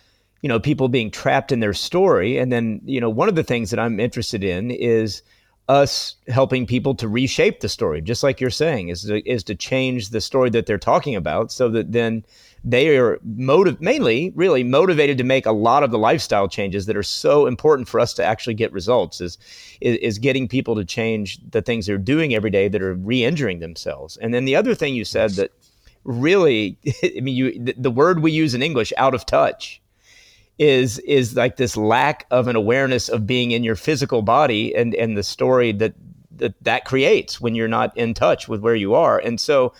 you 0.42 0.48
know 0.48 0.60
people 0.60 0.88
being 0.88 1.10
trapped 1.10 1.52
in 1.52 1.60
their 1.60 1.74
story. 1.74 2.38
And 2.38 2.52
then 2.52 2.80
you 2.84 3.00
know 3.00 3.10
one 3.10 3.28
of 3.28 3.34
the 3.34 3.44
things 3.44 3.70
that 3.70 3.80
i'm 3.80 4.00
interested 4.00 4.44
in 4.44 4.70
is 4.70 5.22
us 5.68 6.16
helping 6.28 6.66
people 6.66 6.94
to 6.94 7.08
reshape 7.08 7.60
the 7.60 7.70
story 7.70 8.02
just 8.02 8.22
like 8.22 8.38
you're 8.38 8.50
saying 8.50 8.88
is 8.90 9.04
to, 9.04 9.26
is 9.26 9.42
to 9.42 9.54
change 9.54 10.10
the 10.10 10.20
story 10.20 10.50
that 10.50 10.66
they're 10.66 10.76
talking 10.76 11.16
about 11.16 11.50
so 11.50 11.70
that 11.70 11.90
then 11.90 12.22
they 12.64 12.96
are 12.96 13.20
motive 13.22 13.80
mainly 13.80 14.32
really 14.34 14.64
motivated 14.64 15.18
to 15.18 15.24
make 15.24 15.46
a 15.46 15.52
lot 15.52 15.82
of 15.82 15.90
the 15.90 15.98
lifestyle 15.98 16.48
changes 16.48 16.86
that 16.86 16.96
are 16.96 17.02
so 17.02 17.46
important 17.46 17.88
for 17.88 18.00
us 18.00 18.14
to 18.14 18.24
actually 18.24 18.54
get 18.54 18.72
results 18.72 19.20
is 19.20 19.38
is, 19.80 19.96
is 19.98 20.18
getting 20.18 20.48
people 20.48 20.74
to 20.74 20.84
change 20.84 21.38
the 21.50 21.62
things 21.62 21.86
they're 21.86 21.98
doing 21.98 22.34
every 22.34 22.50
day 22.50 22.68
that 22.68 22.82
are 22.82 22.94
re-injuring 22.94 23.60
themselves. 23.60 24.16
And 24.16 24.32
then 24.32 24.44
the 24.44 24.56
other 24.56 24.74
thing 24.74 24.94
you 24.94 25.04
said 25.04 25.32
that 25.32 25.52
really 26.04 26.78
i 27.02 27.20
mean 27.20 27.34
you 27.34 27.58
the, 27.58 27.74
the 27.78 27.90
word 27.90 28.20
we 28.20 28.30
use 28.30 28.52
in 28.52 28.62
english 28.62 28.92
out 28.98 29.14
of 29.14 29.24
touch 29.24 29.80
is 30.58 30.98
is 30.98 31.34
like 31.34 31.56
this 31.56 31.78
lack 31.78 32.26
of 32.30 32.46
an 32.46 32.56
awareness 32.56 33.08
of 33.08 33.26
being 33.26 33.52
in 33.52 33.64
your 33.64 33.74
physical 33.74 34.20
body 34.20 34.74
and 34.74 34.94
and 34.94 35.16
the 35.16 35.22
story 35.22 35.72
that 35.72 35.94
that 36.38 36.54
that 36.62 36.84
creates 36.84 37.40
when 37.40 37.54
you're 37.54 37.68
not 37.68 37.96
in 37.96 38.14
touch 38.14 38.48
with 38.48 38.60
where 38.60 38.74
you 38.74 38.94
are. 38.94 39.18
And 39.18 39.40
so 39.40 39.72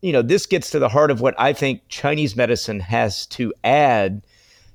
you 0.00 0.12
know 0.12 0.22
this 0.22 0.46
gets 0.46 0.70
to 0.70 0.78
the 0.78 0.88
heart 0.88 1.10
of 1.10 1.20
what 1.20 1.34
i 1.38 1.52
think 1.52 1.80
chinese 1.88 2.36
medicine 2.36 2.80
has 2.80 3.26
to 3.26 3.52
add 3.64 4.22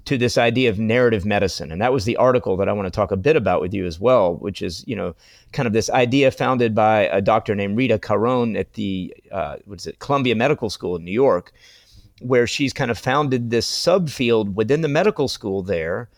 to 0.08 0.18
this 0.18 0.38
idea 0.38 0.70
of 0.70 0.80
narrative 0.80 1.26
medicine. 1.26 1.70
And 1.70 1.82
that 1.82 1.92
was 1.92 2.06
the 2.06 2.16
article 2.16 2.56
that 2.58 2.70
i 2.70 2.72
want 2.72 2.86
to 2.86 2.92
talk 2.92 3.12
a 3.12 3.18
bit 3.18 3.36
about 3.36 3.60
with 3.60 3.74
you 3.74 3.86
as 3.86 4.00
well 4.00 4.36
which 4.36 4.62
is 4.62 4.84
you 4.88 4.96
know 4.96 5.14
kind 5.52 5.68
of 5.68 5.74
this 5.74 5.90
idea 5.90 6.32
founded 6.32 6.74
by 6.74 7.02
a 7.08 7.22
doctor 7.22 7.54
named 7.54 7.78
Rita 7.78 8.00
Charon 8.00 8.56
at 8.56 8.74
the 8.74 9.14
uh, 9.32 9.58
what 9.66 9.82
is 9.82 9.88
it 9.88 10.00
columbia 10.00 10.36
medical 10.36 10.70
school 10.70 10.96
in 10.96 11.04
new 11.04 11.12
york 11.12 11.52
where 12.22 12.48
she's 12.48 12.74
kind 12.74 12.90
of 12.90 12.98
founded 12.98 13.50
this 13.50 13.70
subfield 13.70 14.54
within 14.54 14.82
the 14.82 14.88
medical 14.88 15.28
school 15.28 15.62
there 15.62 16.10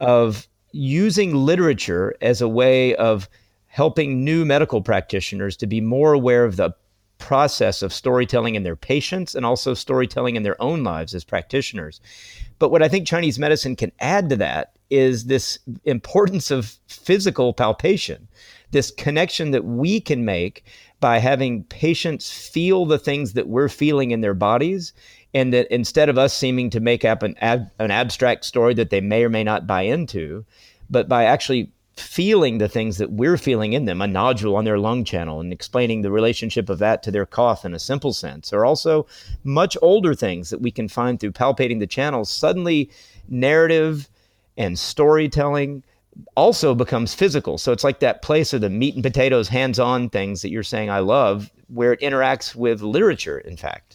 of 0.00 0.46
using 0.72 1.34
literature 1.34 2.14
as 2.20 2.40
a 2.40 2.48
way 2.48 2.94
of 2.94 3.28
helping 3.66 4.24
new 4.24 4.44
medical 4.44 4.80
practitioners 4.80 5.56
to 5.56 5.66
be 5.66 5.80
more 5.80 6.12
aware 6.12 6.44
of 6.44 6.56
the 6.56 6.72
process 7.24 7.80
of 7.80 7.90
storytelling 7.90 8.54
in 8.54 8.64
their 8.64 8.76
patients 8.76 9.34
and 9.34 9.46
also 9.46 9.72
storytelling 9.72 10.36
in 10.36 10.42
their 10.42 10.60
own 10.60 10.84
lives 10.84 11.14
as 11.14 11.24
practitioners. 11.24 11.98
But 12.58 12.70
what 12.70 12.82
I 12.82 12.88
think 12.88 13.06
Chinese 13.06 13.38
medicine 13.38 13.76
can 13.76 13.92
add 13.98 14.28
to 14.28 14.36
that 14.36 14.72
is 14.90 15.24
this 15.24 15.58
importance 15.84 16.50
of 16.50 16.76
physical 16.86 17.54
palpation, 17.54 18.28
this 18.72 18.90
connection 18.90 19.52
that 19.52 19.64
we 19.64 20.02
can 20.02 20.26
make 20.26 20.64
by 21.00 21.18
having 21.18 21.64
patients 21.64 22.30
feel 22.30 22.84
the 22.84 22.98
things 22.98 23.32
that 23.32 23.48
we're 23.48 23.70
feeling 23.70 24.10
in 24.10 24.20
their 24.20 24.34
bodies 24.34 24.92
and 25.32 25.50
that 25.54 25.66
instead 25.74 26.10
of 26.10 26.18
us 26.18 26.34
seeming 26.34 26.68
to 26.68 26.78
make 26.78 27.06
up 27.06 27.22
an 27.22 27.36
ab- 27.40 27.70
an 27.78 27.90
abstract 27.90 28.44
story 28.44 28.74
that 28.74 28.90
they 28.90 29.00
may 29.00 29.24
or 29.24 29.30
may 29.30 29.44
not 29.44 29.66
buy 29.66 29.80
into, 29.80 30.44
but 30.90 31.08
by 31.08 31.24
actually 31.24 31.72
feeling 31.96 32.58
the 32.58 32.68
things 32.68 32.98
that 32.98 33.12
we're 33.12 33.36
feeling 33.36 33.72
in 33.72 33.84
them, 33.84 34.02
a 34.02 34.06
nodule 34.06 34.56
on 34.56 34.64
their 34.64 34.78
lung 34.78 35.04
channel, 35.04 35.40
and 35.40 35.52
explaining 35.52 36.02
the 36.02 36.10
relationship 36.10 36.68
of 36.68 36.78
that 36.78 37.02
to 37.02 37.10
their 37.10 37.26
cough 37.26 37.64
in 37.64 37.74
a 37.74 37.78
simple 37.78 38.12
sense, 38.12 38.52
or 38.52 38.64
also 38.64 39.06
much 39.44 39.76
older 39.80 40.14
things 40.14 40.50
that 40.50 40.60
we 40.60 40.70
can 40.70 40.88
find 40.88 41.20
through 41.20 41.32
palpating 41.32 41.78
the 41.78 41.86
channels. 41.86 42.30
Suddenly, 42.30 42.90
narrative 43.28 44.08
and 44.56 44.78
storytelling 44.78 45.82
also 46.36 46.74
becomes 46.74 47.14
physical. 47.14 47.58
So 47.58 47.72
it's 47.72 47.84
like 47.84 48.00
that 48.00 48.22
place 48.22 48.52
of 48.52 48.60
the 48.60 48.70
meat 48.70 48.94
and 48.94 49.02
potatoes, 49.02 49.48
hands 49.48 49.78
on 49.78 50.10
things 50.10 50.42
that 50.42 50.50
you're 50.50 50.62
saying 50.62 50.90
I 50.90 51.00
love, 51.00 51.50
where 51.68 51.92
it 51.92 52.00
interacts 52.00 52.54
with 52.54 52.82
literature, 52.82 53.38
in 53.38 53.56
fact. 53.56 53.93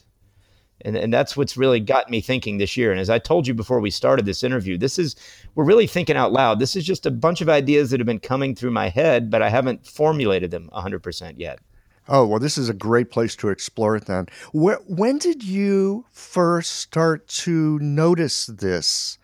And, 0.82 0.96
and 0.96 1.14
that's 1.14 1.36
what's 1.36 1.58
really 1.58 1.80
got 1.80 2.10
me 2.10 2.22
thinking 2.22 2.58
this 2.58 2.78
year. 2.78 2.92
And 2.92 3.00
as 3.00 3.10
I 3.10 3.20
told 3.20 3.48
you 3.48 3.54
before 3.54 3.80
we 3.80 3.92
started 3.92 4.26
this 4.26 4.44
interview, 4.44 4.78
this 4.78 4.98
is, 4.98 5.16
we're 5.56 5.66
really 5.66 5.88
thinking 5.88 6.16
out 6.16 6.32
loud. 6.32 6.60
This 6.60 6.76
is 6.76 6.86
just 6.86 7.06
a 7.06 7.12
bunch 7.12 7.42
of 7.42 7.50
ideas 7.50 7.92
that 7.92 8.00
have 8.00 8.08
been 8.08 8.20
coming 8.20 8.56
through 8.56 8.72
my 8.72 8.90
head, 8.90 9.30
but 9.30 9.42
I 9.42 9.50
haven't 9.50 9.86
formulated 9.86 10.52
them 10.52 10.70
100% 10.74 11.34
yet. 11.38 11.60
Oh, 12.08 12.26
well, 12.26 12.40
this 12.40 12.58
is 12.58 12.70
a 12.70 12.74
great 12.74 13.12
place 13.12 13.36
to 13.38 13.50
explore 13.50 13.96
it 13.96 14.06
then. 14.06 14.28
when 14.52 15.20
did 15.20 15.44
you 15.44 16.06
first 16.12 16.78
start 16.78 17.28
to 17.28 17.78
notice 17.80 18.48
this 18.48 19.20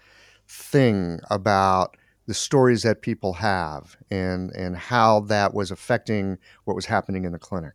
thing 0.47 1.19
about 1.31 1.97
the 2.27 2.33
stories 2.33 2.83
that 2.83 3.01
people 3.01 3.33
have 3.33 3.97
and, 4.11 4.51
and 4.51 4.75
how 4.75 5.21
that 5.21 5.53
was 5.53 5.71
affecting 5.71 6.37
what 6.65 6.75
was 6.75 6.85
happening 6.85 7.25
in 7.25 7.31
the 7.31 7.39
clinic? 7.39 7.73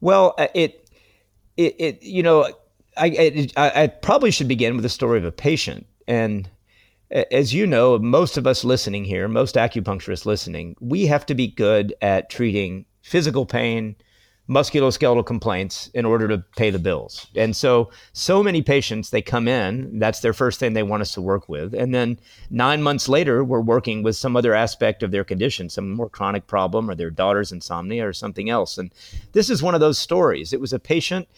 Well, 0.00 0.34
uh, 0.38 0.48
it, 0.54 0.90
it, 1.56 1.74
it 1.78 2.02
you 2.02 2.22
know, 2.22 2.52
I, 2.96 3.48
I, 3.56 3.82
I 3.82 3.86
probably 3.86 4.30
should 4.30 4.48
begin 4.48 4.74
with 4.74 4.82
the 4.82 4.88
story 4.88 5.18
of 5.18 5.24
a 5.24 5.32
patient. 5.32 5.86
And 6.06 6.48
as 7.30 7.52
you 7.52 7.66
know, 7.66 7.98
most 7.98 8.36
of 8.36 8.46
us 8.46 8.64
listening 8.64 9.04
here, 9.04 9.28
most 9.28 9.54
acupuncturists 9.54 10.26
listening, 10.26 10.76
we 10.80 11.06
have 11.06 11.26
to 11.26 11.34
be 11.34 11.46
good 11.48 11.94
at 12.00 12.30
treating 12.30 12.86
physical 13.02 13.44
pain, 13.44 13.96
musculoskeletal 14.48 15.24
complaints 15.24 15.88
in 15.94 16.04
order 16.04 16.26
to 16.26 16.38
pay 16.56 16.70
the 16.70 16.78
bills. 16.78 17.26
And 17.36 17.54
so, 17.54 17.90
so 18.12 18.42
many 18.42 18.62
patients, 18.62 19.10
they 19.10 19.22
come 19.22 19.46
in, 19.46 19.98
that's 19.98 20.20
their 20.20 20.32
first 20.32 20.58
thing 20.58 20.72
they 20.72 20.82
want 20.82 21.02
us 21.02 21.12
to 21.14 21.20
work 21.20 21.48
with. 21.48 21.74
And 21.74 21.94
then 21.94 22.18
nine 22.50 22.82
months 22.82 23.08
later, 23.08 23.44
we're 23.44 23.60
working 23.60 24.02
with 24.02 24.16
some 24.16 24.36
other 24.36 24.54
aspect 24.54 25.02
of 25.02 25.10
their 25.10 25.24
condition, 25.24 25.68
some 25.68 25.90
more 25.90 26.08
chronic 26.08 26.46
problem 26.46 26.90
or 26.90 26.94
their 26.94 27.10
daughter's 27.10 27.52
insomnia 27.52 28.06
or 28.06 28.12
something 28.12 28.50
else. 28.50 28.78
And 28.78 28.92
this 29.32 29.50
is 29.50 29.62
one 29.62 29.74
of 29.74 29.80
those 29.80 29.98
stories. 29.98 30.52
It 30.52 30.60
was 30.60 30.72
a 30.72 30.78
patient 30.78 31.28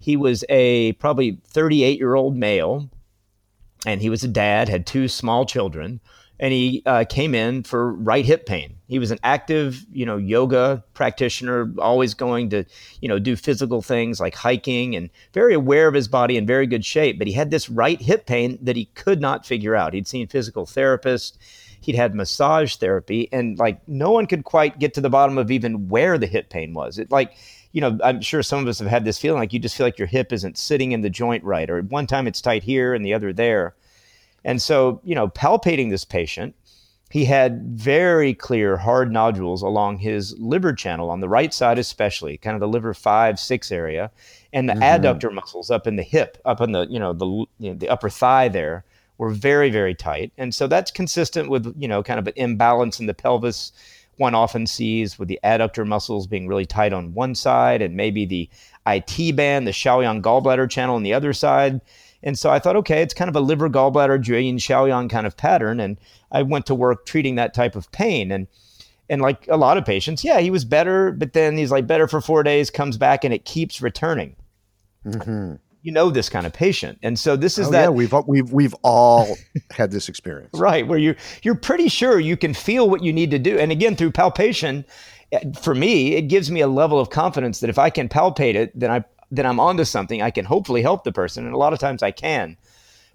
he 0.00 0.16
was 0.16 0.44
a 0.48 0.92
probably 0.94 1.38
38 1.46 1.98
year 1.98 2.14
old 2.14 2.36
male, 2.36 2.90
and 3.86 4.00
he 4.00 4.10
was 4.10 4.24
a 4.24 4.28
dad, 4.28 4.68
had 4.68 4.86
two 4.86 5.06
small 5.08 5.44
children. 5.46 6.00
and 6.40 6.54
he 6.54 6.82
uh, 6.86 7.04
came 7.04 7.34
in 7.34 7.62
for 7.62 7.92
right 7.92 8.24
hip 8.24 8.46
pain. 8.46 8.76
He 8.88 8.98
was 8.98 9.10
an 9.10 9.18
active, 9.22 9.84
you 9.92 10.06
know, 10.06 10.16
yoga 10.16 10.82
practitioner, 10.94 11.70
always 11.78 12.14
going 12.14 12.48
to, 12.50 12.64
you 13.02 13.08
know, 13.08 13.18
do 13.18 13.36
physical 13.36 13.82
things 13.82 14.20
like 14.20 14.34
hiking 14.34 14.96
and 14.96 15.10
very 15.34 15.52
aware 15.52 15.86
of 15.86 15.92
his 15.92 16.08
body 16.08 16.38
in 16.38 16.46
very 16.46 16.66
good 16.66 16.82
shape. 16.84 17.18
But 17.18 17.26
he 17.28 17.34
had 17.34 17.50
this 17.50 17.68
right 17.68 18.00
hip 18.00 18.24
pain 18.24 18.58
that 18.62 18.74
he 18.74 18.86
could 18.86 19.20
not 19.20 19.44
figure 19.44 19.76
out. 19.76 19.92
He'd 19.92 20.08
seen 20.08 20.28
physical 20.28 20.64
therapists, 20.64 21.36
he'd 21.82 21.94
had 21.94 22.14
massage 22.14 22.76
therapy, 22.76 23.28
and 23.32 23.58
like 23.58 23.86
no 23.86 24.10
one 24.10 24.26
could 24.26 24.44
quite 24.44 24.78
get 24.78 24.94
to 24.94 25.02
the 25.02 25.10
bottom 25.10 25.36
of 25.36 25.50
even 25.50 25.88
where 25.88 26.16
the 26.16 26.26
hip 26.26 26.48
pain 26.48 26.72
was. 26.72 26.98
It 26.98 27.10
like, 27.10 27.34
you 27.72 27.80
know, 27.80 27.98
I'm 28.02 28.20
sure 28.20 28.42
some 28.42 28.60
of 28.60 28.68
us 28.68 28.78
have 28.80 28.88
had 28.88 29.04
this 29.04 29.18
feeling 29.18 29.40
like 29.40 29.52
you 29.52 29.58
just 29.58 29.76
feel 29.76 29.86
like 29.86 29.98
your 29.98 30.08
hip 30.08 30.32
isn't 30.32 30.58
sitting 30.58 30.92
in 30.92 31.02
the 31.02 31.10
joint 31.10 31.44
right, 31.44 31.70
or 31.70 31.82
one 31.82 32.06
time 32.06 32.26
it's 32.26 32.40
tight 32.40 32.62
here 32.62 32.94
and 32.94 33.04
the 33.04 33.14
other 33.14 33.32
there. 33.32 33.74
And 34.44 34.60
so, 34.60 35.00
you 35.04 35.14
know, 35.14 35.28
palpating 35.28 35.90
this 35.90 36.04
patient, 36.04 36.54
he 37.10 37.24
had 37.24 37.62
very 37.64 38.34
clear 38.34 38.76
hard 38.76 39.12
nodules 39.12 39.62
along 39.62 39.98
his 39.98 40.38
liver 40.38 40.72
channel 40.72 41.10
on 41.10 41.20
the 41.20 41.28
right 41.28 41.52
side, 41.52 41.78
especially 41.78 42.36
kind 42.38 42.54
of 42.54 42.60
the 42.60 42.68
liver 42.68 42.94
five, 42.94 43.38
six 43.38 43.70
area, 43.72 44.10
and 44.52 44.68
the 44.68 44.74
mm-hmm. 44.74 44.82
adductor 44.82 45.32
muscles 45.32 45.70
up 45.70 45.86
in 45.86 45.96
the 45.96 46.02
hip, 46.02 46.38
up 46.44 46.60
in 46.60 46.72
the, 46.72 46.86
you 46.88 46.98
know, 46.98 47.12
the, 47.12 47.26
you 47.58 47.70
know, 47.70 47.74
the 47.74 47.88
upper 47.88 48.08
thigh 48.08 48.48
there 48.48 48.84
were 49.18 49.30
very, 49.30 49.70
very 49.70 49.94
tight. 49.94 50.32
And 50.38 50.54
so 50.54 50.66
that's 50.66 50.90
consistent 50.90 51.50
with, 51.50 51.74
you 51.76 51.86
know, 51.86 52.02
kind 52.02 52.18
of 52.18 52.26
an 52.26 52.32
imbalance 52.36 53.00
in 53.00 53.06
the 53.06 53.14
pelvis 53.14 53.72
one 54.20 54.34
often 54.34 54.66
sees 54.66 55.18
with 55.18 55.28
the 55.28 55.40
adductor 55.42 55.86
muscles 55.86 56.26
being 56.26 56.46
really 56.46 56.66
tight 56.66 56.92
on 56.92 57.14
one 57.14 57.34
side 57.34 57.80
and 57.80 57.96
maybe 57.96 58.26
the 58.26 58.48
IT 58.86 59.34
band, 59.34 59.66
the 59.66 59.72
Shaoyang 59.72 60.22
gallbladder 60.22 60.70
channel 60.70 60.96
on 60.96 61.02
the 61.02 61.14
other 61.14 61.32
side. 61.32 61.80
And 62.22 62.38
so 62.38 62.50
I 62.50 62.58
thought, 62.58 62.76
okay, 62.76 63.00
it's 63.00 63.14
kind 63.14 63.30
of 63.30 63.36
a 63.36 63.40
liver 63.40 63.70
gallbladder 63.70 64.22
Jueyin 64.22 64.56
Shaoyang 64.56 65.08
kind 65.08 65.26
of 65.26 65.36
pattern. 65.36 65.80
And 65.80 65.98
I 66.30 66.42
went 66.42 66.66
to 66.66 66.74
work 66.74 67.06
treating 67.06 67.36
that 67.36 67.54
type 67.54 67.74
of 67.74 67.90
pain. 67.92 68.30
And 68.30 68.46
and 69.08 69.20
like 69.20 69.48
a 69.48 69.56
lot 69.56 69.76
of 69.76 69.84
patients, 69.84 70.22
yeah, 70.22 70.38
he 70.38 70.52
was 70.52 70.64
better, 70.64 71.10
but 71.10 71.32
then 71.32 71.56
he's 71.56 71.72
like 71.72 71.86
better 71.86 72.06
for 72.06 72.20
four 72.20 72.44
days, 72.44 72.70
comes 72.70 72.96
back, 72.96 73.24
and 73.24 73.34
it 73.34 73.44
keeps 73.44 73.82
returning. 73.82 74.36
Mm-hmm. 75.04 75.54
You 75.82 75.92
know 75.92 76.10
this 76.10 76.28
kind 76.28 76.46
of 76.46 76.52
patient, 76.52 76.98
and 77.02 77.18
so 77.18 77.36
this 77.36 77.58
is 77.58 77.68
oh, 77.68 77.70
that 77.70 77.82
yeah, 77.82 77.88
we've 77.88 78.14
we've 78.26 78.52
we've 78.52 78.74
all 78.82 79.36
had 79.70 79.90
this 79.90 80.08
experience, 80.08 80.58
right? 80.58 80.86
Where 80.86 80.98
you 80.98 81.14
you're 81.42 81.54
pretty 81.54 81.88
sure 81.88 82.20
you 82.20 82.36
can 82.36 82.52
feel 82.54 82.90
what 82.90 83.02
you 83.02 83.12
need 83.12 83.30
to 83.30 83.38
do, 83.38 83.58
and 83.58 83.72
again 83.72 83.96
through 83.96 84.12
palpation, 84.12 84.84
eh, 85.32 85.40
for 85.60 85.74
me, 85.74 86.14
it 86.14 86.22
gives 86.22 86.50
me 86.50 86.60
a 86.60 86.68
level 86.68 87.00
of 87.00 87.10
confidence 87.10 87.60
that 87.60 87.70
if 87.70 87.78
I 87.78 87.88
can 87.88 88.08
palpate 88.08 88.54
it, 88.54 88.78
then 88.78 88.90
I 88.90 89.04
that 89.30 89.46
I'm 89.46 89.60
onto 89.60 89.84
something, 89.84 90.22
I 90.22 90.30
can 90.30 90.44
hopefully 90.44 90.82
help 90.82 91.04
the 91.04 91.12
person. 91.12 91.44
And 91.44 91.54
a 91.54 91.58
lot 91.58 91.72
of 91.72 91.78
times 91.78 92.02
I 92.02 92.10
can. 92.10 92.56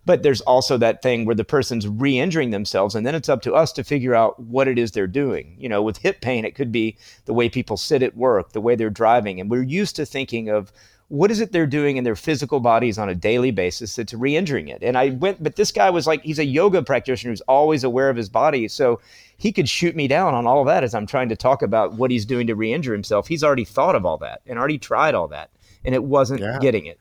But 0.05 0.21
there's 0.21 0.41
also 0.41 0.77
that 0.77 1.01
thing 1.01 1.25
where 1.25 1.35
the 1.35 1.43
person's 1.43 1.87
re 1.87 2.19
injuring 2.19 2.51
themselves, 2.51 2.93
and 2.93 3.05
then 3.05 3.15
it's 3.15 3.27
up 3.27 3.41
to 3.41 3.55
us 3.55 3.71
to 3.73 3.83
figure 3.83 4.13
out 4.13 4.39
what 4.39 4.67
it 4.67 4.77
is 4.77 4.91
they're 4.91 5.07
doing. 5.07 5.55
You 5.59 5.67
know, 5.67 5.81
with 5.81 5.97
hip 5.97 6.21
pain, 6.21 6.45
it 6.45 6.53
could 6.53 6.71
be 6.71 6.97
the 7.25 7.33
way 7.33 7.49
people 7.49 7.75
sit 7.75 8.03
at 8.03 8.15
work, 8.15 8.53
the 8.53 8.61
way 8.61 8.75
they're 8.75 8.91
driving. 8.91 9.39
And 9.39 9.49
we're 9.49 9.63
used 9.63 9.95
to 9.95 10.05
thinking 10.05 10.49
of 10.49 10.71
what 11.09 11.29
is 11.29 11.39
it 11.39 11.51
they're 11.51 11.67
doing 11.67 11.97
in 11.97 12.03
their 12.03 12.15
physical 12.15 12.59
bodies 12.59 12.97
on 12.97 13.09
a 13.09 13.15
daily 13.15 13.51
basis 13.51 13.95
that's 13.95 14.13
re-injuring 14.13 14.67
it 14.67 14.81
and 14.81 14.97
i 14.97 15.09
went 15.09 15.41
but 15.43 15.55
this 15.55 15.71
guy 15.71 15.89
was 15.89 16.07
like 16.07 16.21
he's 16.23 16.39
a 16.39 16.45
yoga 16.45 16.81
practitioner 16.81 17.31
who's 17.31 17.41
always 17.41 17.83
aware 17.83 18.09
of 18.09 18.17
his 18.17 18.29
body 18.29 18.67
so 18.67 18.99
he 19.37 19.51
could 19.51 19.69
shoot 19.69 19.95
me 19.95 20.07
down 20.07 20.33
on 20.33 20.47
all 20.47 20.61
of 20.61 20.67
that 20.67 20.83
as 20.83 20.95
i'm 20.95 21.05
trying 21.05 21.29
to 21.29 21.35
talk 21.35 21.61
about 21.61 21.93
what 21.93 22.09
he's 22.09 22.25
doing 22.25 22.47
to 22.47 22.55
re-injure 22.55 22.93
himself 22.93 23.27
he's 23.27 23.43
already 23.43 23.65
thought 23.65 23.95
of 23.95 24.05
all 24.05 24.17
that 24.17 24.41
and 24.47 24.57
already 24.57 24.79
tried 24.79 25.13
all 25.13 25.27
that 25.27 25.51
and 25.85 25.95
it 25.95 26.03
wasn't 26.03 26.41
yeah. 26.41 26.57
getting 26.59 26.87
it. 26.87 26.99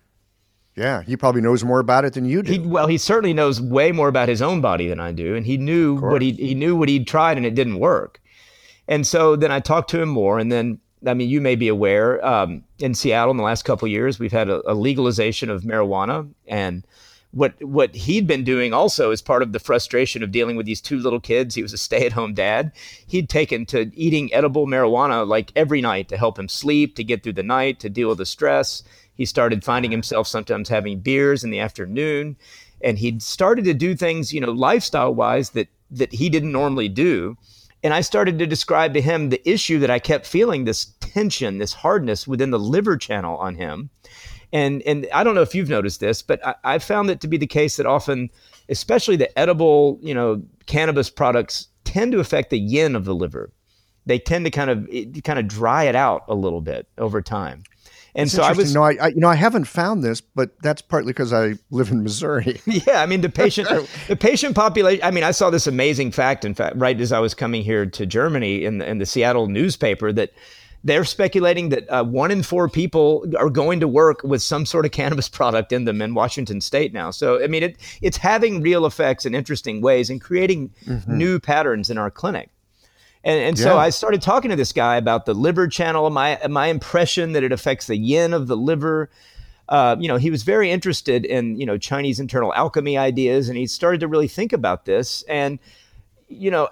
Yeah, 0.76 1.02
he 1.02 1.16
probably 1.16 1.40
knows 1.40 1.64
more 1.64 1.78
about 1.78 2.04
it 2.04 2.14
than 2.14 2.26
you 2.26 2.42
do. 2.42 2.52
He, 2.52 2.58
well, 2.58 2.88
he 2.88 2.98
certainly 2.98 3.32
knows 3.32 3.60
way 3.60 3.92
more 3.92 4.08
about 4.08 4.28
his 4.28 4.42
own 4.42 4.60
body 4.60 4.88
than 4.88 4.98
I 4.98 5.12
do, 5.12 5.36
and 5.36 5.46
he 5.46 5.56
knew 5.56 5.96
what 5.96 6.20
he 6.20 6.32
he 6.32 6.54
knew 6.54 6.74
what 6.74 6.88
he'd 6.88 7.06
tried, 7.06 7.36
and 7.36 7.46
it 7.46 7.54
didn't 7.54 7.78
work. 7.78 8.20
And 8.88 9.06
so 9.06 9.36
then 9.36 9.52
I 9.52 9.60
talked 9.60 9.88
to 9.90 10.02
him 10.02 10.08
more, 10.08 10.38
and 10.38 10.50
then 10.50 10.80
I 11.06 11.14
mean, 11.14 11.28
you 11.28 11.40
may 11.40 11.56
be 11.56 11.68
aware 11.68 12.24
um, 12.24 12.64
in 12.78 12.94
Seattle 12.94 13.30
in 13.30 13.36
the 13.36 13.42
last 13.42 13.64
couple 13.64 13.86
years, 13.88 14.18
we've 14.18 14.32
had 14.32 14.48
a, 14.48 14.62
a 14.70 14.74
legalization 14.74 15.50
of 15.50 15.62
marijuana, 15.62 16.30
and 16.46 16.84
what 17.32 17.60
what 17.62 17.94
he'd 17.94 18.26
been 18.26 18.44
doing 18.44 18.72
also 18.72 19.10
as 19.10 19.20
part 19.20 19.42
of 19.42 19.52
the 19.52 19.58
frustration 19.58 20.22
of 20.22 20.30
dealing 20.30 20.56
with 20.56 20.66
these 20.66 20.80
two 20.80 20.98
little 20.98 21.20
kids. 21.20 21.54
He 21.54 21.62
was 21.62 21.72
a 21.72 21.78
stay-at-home 21.78 22.34
dad. 22.34 22.70
He'd 23.06 23.28
taken 23.28 23.66
to 23.66 23.90
eating 23.94 24.32
edible 24.32 24.66
marijuana 24.66 25.26
like 25.26 25.50
every 25.56 25.80
night 25.80 26.08
to 26.08 26.16
help 26.16 26.38
him 26.38 26.48
sleep, 26.48 26.94
to 26.96 27.04
get 27.04 27.22
through 27.22 27.32
the 27.34 27.42
night, 27.42 27.80
to 27.80 27.90
deal 27.90 28.08
with 28.08 28.18
the 28.18 28.26
stress. 28.26 28.84
He 29.14 29.26
started 29.26 29.64
finding 29.64 29.90
himself 29.90 30.26
sometimes 30.28 30.68
having 30.68 31.00
beers 31.00 31.44
in 31.44 31.50
the 31.50 31.60
afternoon, 31.60 32.36
and 32.80 32.98
he'd 32.98 33.22
started 33.22 33.64
to 33.64 33.74
do 33.74 33.94
things, 33.96 34.32
you 34.32 34.40
know, 34.40 34.52
lifestyle-wise 34.52 35.50
that 35.50 35.68
that 35.90 36.12
he 36.12 36.28
didn't 36.28 36.52
normally 36.52 36.88
do. 36.88 37.36
And 37.84 37.94
I 37.94 38.00
started 38.00 38.38
to 38.40 38.46
describe 38.46 38.94
to 38.94 39.00
him 39.00 39.28
the 39.28 39.48
issue 39.48 39.78
that 39.78 39.90
I 39.90 40.00
kept 40.00 40.26
feeling 40.26 40.64
this 40.64 40.86
tension, 41.00 41.58
this 41.58 41.74
hardness 41.74 42.26
within 42.26 42.50
the 42.50 42.58
liver 42.58 42.96
channel 42.96 43.36
on 43.36 43.54
him 43.54 43.90
and 44.54 44.82
and 44.82 45.06
I 45.12 45.24
don't 45.24 45.34
know 45.34 45.42
if 45.42 45.54
you've 45.54 45.68
noticed 45.68 45.98
this, 45.98 46.22
but 46.22 46.44
I, 46.46 46.54
I 46.64 46.78
found 46.78 47.10
it 47.10 47.20
to 47.22 47.28
be 47.28 47.36
the 47.36 47.46
case 47.46 47.76
that 47.76 47.86
often, 47.86 48.30
especially 48.68 49.16
the 49.16 49.36
edible, 49.36 49.98
you 50.00 50.14
know, 50.14 50.42
cannabis 50.66 51.10
products 51.10 51.66
tend 51.82 52.12
to 52.12 52.20
affect 52.20 52.50
the 52.50 52.58
yin 52.58 52.94
of 52.94 53.04
the 53.04 53.16
liver. 53.16 53.52
They 54.06 54.20
tend 54.20 54.44
to 54.44 54.52
kind 54.52 54.70
of 54.70 54.88
kind 55.24 55.40
of 55.40 55.48
dry 55.48 55.84
it 55.84 55.96
out 55.96 56.24
a 56.28 56.34
little 56.36 56.60
bit 56.60 56.86
over 56.98 57.20
time. 57.20 57.64
And 58.14 58.28
that's 58.28 58.36
so 58.36 58.42
I 58.42 58.52
was 58.52 58.74
no, 58.74 58.82
I, 58.82 58.96
I, 59.00 59.08
you 59.08 59.20
know 59.20 59.28
I 59.28 59.34
haven't 59.34 59.64
found 59.64 60.04
this, 60.04 60.20
but 60.20 60.50
that's 60.62 60.82
partly 60.82 61.12
because 61.12 61.32
I 61.32 61.54
live 61.70 61.90
in 61.90 62.02
Missouri. 62.02 62.60
yeah, 62.66 63.02
I 63.02 63.06
mean 63.06 63.22
the 63.22 63.28
patient 63.28 63.68
the 64.08 64.16
patient 64.16 64.54
population. 64.54 65.04
I 65.04 65.10
mean 65.10 65.24
I 65.24 65.32
saw 65.32 65.50
this 65.50 65.66
amazing 65.66 66.12
fact. 66.12 66.44
In 66.44 66.54
fact, 66.54 66.76
right 66.76 67.00
as 67.00 67.12
I 67.12 67.18
was 67.18 67.34
coming 67.34 67.62
here 67.62 67.86
to 67.86 68.06
Germany 68.06 68.64
in 68.64 68.78
the, 68.78 68.88
in 68.88 68.98
the 68.98 69.06
Seattle 69.06 69.48
newspaper 69.48 70.12
that 70.12 70.32
they're 70.84 71.04
speculating 71.04 71.70
that 71.70 71.88
uh, 71.88 72.04
one 72.04 72.30
in 72.30 72.42
four 72.42 72.68
people 72.68 73.24
are 73.38 73.48
going 73.48 73.80
to 73.80 73.88
work 73.88 74.22
with 74.22 74.42
some 74.42 74.66
sort 74.66 74.84
of 74.84 74.92
cannabis 74.92 75.28
product 75.30 75.72
in 75.72 75.86
them 75.86 76.00
in 76.02 76.14
Washington 76.14 76.60
State 76.60 76.92
now. 76.92 77.10
So, 77.10 77.42
I 77.42 77.46
mean, 77.46 77.62
it, 77.62 77.76
it's 78.02 78.18
having 78.18 78.60
real 78.60 78.84
effects 78.84 79.24
in 79.24 79.34
interesting 79.34 79.80
ways 79.80 80.10
and 80.10 80.20
creating 80.20 80.70
mm-hmm. 80.84 81.16
new 81.16 81.40
patterns 81.40 81.88
in 81.90 81.96
our 81.96 82.10
clinic. 82.10 82.50
And, 83.24 83.40
and 83.40 83.58
yeah. 83.58 83.64
so 83.64 83.78
I 83.78 83.90
started 83.90 84.20
talking 84.20 84.50
to 84.50 84.56
this 84.56 84.72
guy 84.72 84.96
about 84.96 85.24
the 85.24 85.34
liver 85.34 85.66
channel, 85.66 86.08
my 86.10 86.38
my 86.48 86.66
impression 86.66 87.32
that 87.32 87.42
it 87.42 87.52
affects 87.52 87.86
the 87.86 87.96
yin 87.96 88.34
of 88.34 88.46
the 88.46 88.56
liver. 88.56 89.10
Uh, 89.66 89.96
you 89.98 90.08
know, 90.08 90.18
he 90.18 90.30
was 90.30 90.42
very 90.42 90.70
interested 90.70 91.24
in 91.24 91.58
you 91.58 91.64
know 91.64 91.78
Chinese 91.78 92.20
internal 92.20 92.52
alchemy 92.54 92.98
ideas, 92.98 93.48
and 93.48 93.56
he 93.56 93.66
started 93.66 94.00
to 94.00 94.08
really 94.08 94.28
think 94.28 94.52
about 94.52 94.84
this. 94.84 95.22
And 95.22 95.58
you 96.28 96.50
know, 96.50 96.68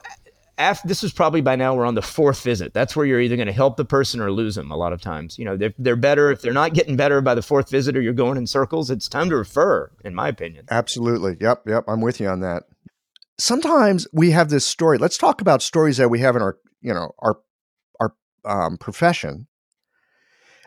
after 0.58 0.86
this 0.86 1.02
is 1.02 1.12
probably 1.12 1.40
by 1.40 1.56
now 1.56 1.74
we're 1.74 1.86
on 1.86 1.94
the 1.94 2.02
fourth 2.02 2.42
visit. 2.42 2.74
That's 2.74 2.94
where 2.94 3.06
you're 3.06 3.20
either 3.20 3.36
going 3.36 3.46
to 3.46 3.52
help 3.52 3.76
the 3.76 3.84
person 3.84 4.20
or 4.20 4.30
lose 4.30 4.54
them. 4.54 4.70
A 4.70 4.76
lot 4.76 4.92
of 4.92 5.00
times, 5.00 5.38
you 5.38 5.44
know, 5.44 5.56
they're, 5.56 5.74
they're 5.78 5.96
better 5.96 6.30
if 6.30 6.42
they're 6.42 6.52
not 6.52 6.74
getting 6.74 6.96
better 6.96 7.20
by 7.20 7.34
the 7.34 7.42
fourth 7.42 7.70
visit 7.70 7.96
or 7.96 8.02
you're 8.02 8.12
going 8.12 8.36
in 8.36 8.46
circles. 8.46 8.90
It's 8.90 9.08
time 9.08 9.30
to 9.30 9.36
refer, 9.36 9.90
in 10.04 10.14
my 10.14 10.28
opinion. 10.28 10.66
Absolutely. 10.70 11.36
Yep. 11.40 11.62
Yep. 11.66 11.84
I'm 11.88 12.00
with 12.00 12.20
you 12.20 12.28
on 12.28 12.40
that. 12.40 12.64
Sometimes 13.38 14.06
we 14.12 14.30
have 14.30 14.50
this 14.50 14.64
story. 14.64 14.98
Let's 14.98 15.18
talk 15.18 15.40
about 15.40 15.62
stories 15.62 15.96
that 15.96 16.08
we 16.08 16.20
have 16.20 16.36
in 16.36 16.42
our, 16.42 16.56
you 16.80 16.92
know, 16.92 17.12
our 17.18 17.38
our 18.00 18.14
um, 18.44 18.76
profession. 18.78 19.46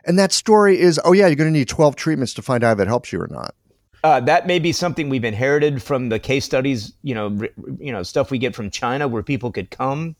And 0.06 0.20
that 0.20 0.32
story 0.32 0.80
is, 0.80 1.00
oh 1.04 1.14
yeah, 1.14 1.28
you're 1.28 1.36
going 1.36 1.52
to 1.52 1.58
need 1.58 1.68
12 1.68 1.96
treatments 1.96 2.34
to 2.36 2.42
find 2.42 2.64
out 2.64 2.78
if 2.78 2.82
it 2.82 2.88
helps 2.88 3.12
you 3.12 3.20
or 3.20 3.28
not. 3.28 3.56
Uh, 4.04 4.20
that 4.20 4.46
may 4.46 4.60
be 4.60 4.72
something 4.72 5.10
we've 5.10 5.24
inherited 5.24 5.82
from 5.82 6.10
the 6.10 6.20
case 6.20 6.46
studies, 6.46 6.94
you 7.02 7.16
know, 7.16 7.40
you 7.80 7.92
know, 7.92 8.04
stuff 8.04 8.30
we 8.30 8.38
get 8.38 8.54
from 8.54 8.70
China, 8.70 9.08
where 9.08 9.24
people 9.24 9.52
could 9.52 9.72
come 9.72 10.16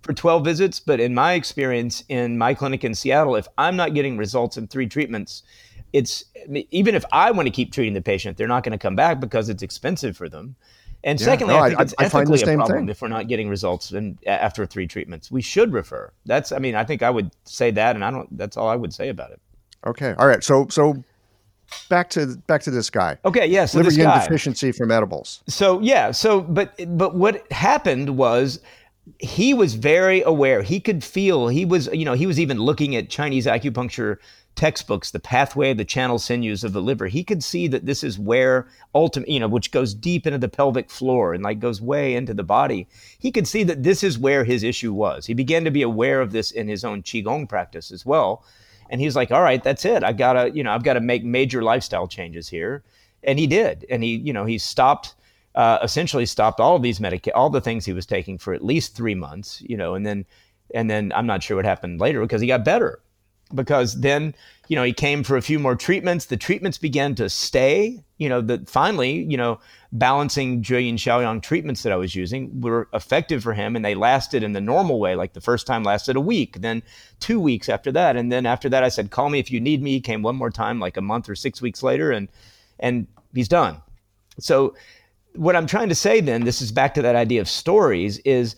for 0.00 0.14
12 0.14 0.42
visits. 0.42 0.80
But 0.80 1.00
in 1.00 1.14
my 1.14 1.34
experience, 1.34 2.02
in 2.08 2.38
my 2.38 2.54
clinic 2.54 2.82
in 2.82 2.94
Seattle, 2.94 3.36
if 3.36 3.46
I'm 3.58 3.76
not 3.76 3.92
getting 3.92 4.16
results 4.16 4.56
in 4.56 4.68
three 4.68 4.86
treatments, 4.86 5.42
it's 5.92 6.24
even 6.70 6.94
if 6.94 7.04
I 7.12 7.30
want 7.30 7.46
to 7.46 7.52
keep 7.52 7.72
treating 7.72 7.92
the 7.92 8.00
patient, 8.00 8.38
they're 8.38 8.48
not 8.48 8.64
going 8.64 8.72
to 8.72 8.78
come 8.78 8.96
back 8.96 9.20
because 9.20 9.50
it's 9.50 9.62
expensive 9.62 10.16
for 10.16 10.30
them. 10.30 10.56
And 11.04 11.20
yeah, 11.20 11.24
secondly, 11.24 11.54
no, 11.54 11.60
I 11.60 11.68
think 11.68 11.80
I, 11.80 11.82
it's 11.82 11.94
I, 11.98 12.04
ethically 12.04 12.42
a 12.42 12.56
problem 12.56 12.78
thing. 12.78 12.88
if 12.88 13.00
we're 13.00 13.08
not 13.08 13.28
getting 13.28 13.48
results 13.48 13.92
in, 13.92 14.18
after 14.26 14.66
three 14.66 14.86
treatments. 14.86 15.30
We 15.30 15.42
should 15.42 15.72
refer. 15.72 16.12
That's, 16.24 16.52
I 16.52 16.58
mean, 16.58 16.74
I 16.74 16.84
think 16.84 17.02
I 17.02 17.10
would 17.10 17.30
say 17.44 17.70
that, 17.70 17.94
and 17.94 18.04
I 18.04 18.10
don't. 18.10 18.36
That's 18.36 18.56
all 18.56 18.68
I 18.68 18.76
would 18.76 18.92
say 18.92 19.08
about 19.08 19.30
it. 19.30 19.40
Okay. 19.86 20.14
All 20.18 20.26
right. 20.26 20.42
So, 20.42 20.66
so 20.68 21.04
back 21.88 22.10
to 22.10 22.36
back 22.46 22.62
to 22.62 22.70
this 22.70 22.90
guy. 22.90 23.18
Okay, 23.24 23.46
yes, 23.46 23.50
yeah, 23.50 23.66
so 23.66 23.78
liver 23.78 23.90
yin 23.90 24.10
deficiency 24.10 24.72
from 24.72 24.90
edibles. 24.90 25.42
So 25.48 25.80
yeah, 25.80 26.10
so 26.10 26.40
but 26.40 26.74
but 26.96 27.14
what 27.14 27.50
happened 27.52 28.16
was 28.16 28.60
he 29.18 29.54
was 29.54 29.74
very 29.74 30.22
aware. 30.22 30.62
He 30.62 30.80
could 30.80 31.04
feel. 31.04 31.48
He 31.48 31.64
was 31.64 31.88
you 31.92 32.04
know 32.04 32.14
he 32.14 32.26
was 32.26 32.40
even 32.40 32.58
looking 32.58 32.96
at 32.96 33.08
Chinese 33.10 33.46
acupuncture 33.46 34.18
textbooks, 34.56 35.10
the 35.10 35.20
pathway, 35.20 35.72
the 35.74 35.84
channel 35.84 36.18
sinews 36.18 36.64
of 36.64 36.72
the 36.72 36.82
liver. 36.82 37.06
He 37.06 37.22
could 37.22 37.44
see 37.44 37.68
that 37.68 37.86
this 37.86 38.02
is 38.02 38.18
where 38.18 38.66
ultimate, 38.94 39.28
you 39.28 39.38
know, 39.38 39.48
which 39.48 39.70
goes 39.70 39.94
deep 39.94 40.26
into 40.26 40.38
the 40.38 40.48
pelvic 40.48 40.90
floor 40.90 41.34
and 41.34 41.44
like 41.44 41.60
goes 41.60 41.80
way 41.80 42.14
into 42.14 42.34
the 42.34 42.42
body. 42.42 42.88
He 43.18 43.30
could 43.30 43.46
see 43.46 43.62
that 43.64 43.82
this 43.82 44.02
is 44.02 44.18
where 44.18 44.44
his 44.44 44.62
issue 44.62 44.92
was. 44.92 45.26
He 45.26 45.34
began 45.34 45.64
to 45.64 45.70
be 45.70 45.82
aware 45.82 46.20
of 46.20 46.32
this 46.32 46.50
in 46.50 46.68
his 46.68 46.84
own 46.84 47.02
qigong 47.02 47.48
practice 47.48 47.92
as 47.92 48.04
well 48.04 48.44
and 48.90 49.00
he's 49.00 49.16
like, 49.16 49.30
all 49.30 49.42
right, 49.42 49.62
that's 49.62 49.84
it. 49.84 50.04
I've 50.04 50.16
got 50.16 50.34
to, 50.34 50.50
you 50.50 50.62
know, 50.62 50.72
I've 50.72 50.84
got 50.84 50.94
to 50.94 51.00
make 51.00 51.24
major 51.24 51.62
lifestyle 51.62 52.06
changes 52.06 52.48
here. 52.48 52.82
And 53.22 53.38
he 53.38 53.46
did. 53.46 53.84
And 53.90 54.02
he, 54.02 54.16
you 54.16 54.32
know, 54.32 54.44
he 54.44 54.58
stopped 54.58 55.14
uh, 55.54 55.78
essentially 55.82 56.26
stopped 56.26 56.60
all 56.60 56.76
of 56.76 56.82
these 56.82 57.00
medica- 57.00 57.34
all 57.34 57.48
the 57.48 57.62
things 57.62 57.86
he 57.86 57.92
was 57.94 58.04
taking 58.04 58.36
for 58.36 58.52
at 58.52 58.62
least 58.62 58.94
three 58.94 59.14
months, 59.14 59.62
you 59.66 59.76
know, 59.76 59.94
and 59.94 60.04
then 60.04 60.26
and 60.74 60.90
then 60.90 61.12
I'm 61.14 61.26
not 61.26 61.42
sure 61.42 61.56
what 61.56 61.64
happened 61.64 61.98
later 61.98 62.20
because 62.20 62.40
he 62.40 62.46
got 62.46 62.64
better. 62.64 63.00
Because 63.54 64.00
then, 64.00 64.34
you 64.68 64.74
know, 64.74 64.82
he 64.82 64.92
came 64.92 65.22
for 65.22 65.36
a 65.36 65.42
few 65.42 65.58
more 65.58 65.76
treatments. 65.76 66.26
The 66.26 66.36
treatments 66.36 66.78
began 66.78 67.14
to 67.14 67.30
stay. 67.30 68.02
You 68.18 68.28
know, 68.28 68.40
that 68.40 68.68
finally, 68.68 69.22
you 69.22 69.36
know, 69.36 69.60
balancing 69.92 70.62
Jueyin 70.62 70.94
Shaoyang 70.94 71.42
treatments 71.42 71.82
that 71.82 71.92
I 71.92 71.96
was 71.96 72.14
using 72.14 72.60
were 72.60 72.88
effective 72.92 73.42
for 73.42 73.52
him 73.52 73.76
and 73.76 73.84
they 73.84 73.94
lasted 73.94 74.42
in 74.42 74.52
the 74.52 74.60
normal 74.60 74.98
way. 74.98 75.14
Like 75.14 75.34
the 75.34 75.40
first 75.40 75.66
time 75.66 75.84
lasted 75.84 76.16
a 76.16 76.20
week, 76.20 76.60
then 76.60 76.82
two 77.20 77.38
weeks 77.38 77.68
after 77.68 77.92
that. 77.92 78.16
And 78.16 78.32
then 78.32 78.46
after 78.46 78.68
that, 78.70 78.82
I 78.82 78.88
said, 78.88 79.10
call 79.10 79.30
me 79.30 79.38
if 79.38 79.50
you 79.50 79.60
need 79.60 79.82
me. 79.82 79.92
He 79.92 80.00
came 80.00 80.22
one 80.22 80.36
more 80.36 80.50
time, 80.50 80.80
like 80.80 80.96
a 80.96 81.02
month 81.02 81.28
or 81.28 81.34
six 81.34 81.62
weeks 81.62 81.82
later, 81.82 82.10
and 82.10 82.28
and 82.80 83.06
he's 83.34 83.48
done. 83.48 83.80
So 84.38 84.74
what 85.34 85.56
I'm 85.56 85.66
trying 85.66 85.88
to 85.90 85.94
say 85.94 86.20
then, 86.20 86.44
this 86.44 86.60
is 86.60 86.72
back 86.72 86.94
to 86.94 87.02
that 87.02 87.16
idea 87.16 87.40
of 87.40 87.48
stories, 87.48 88.18
is 88.20 88.56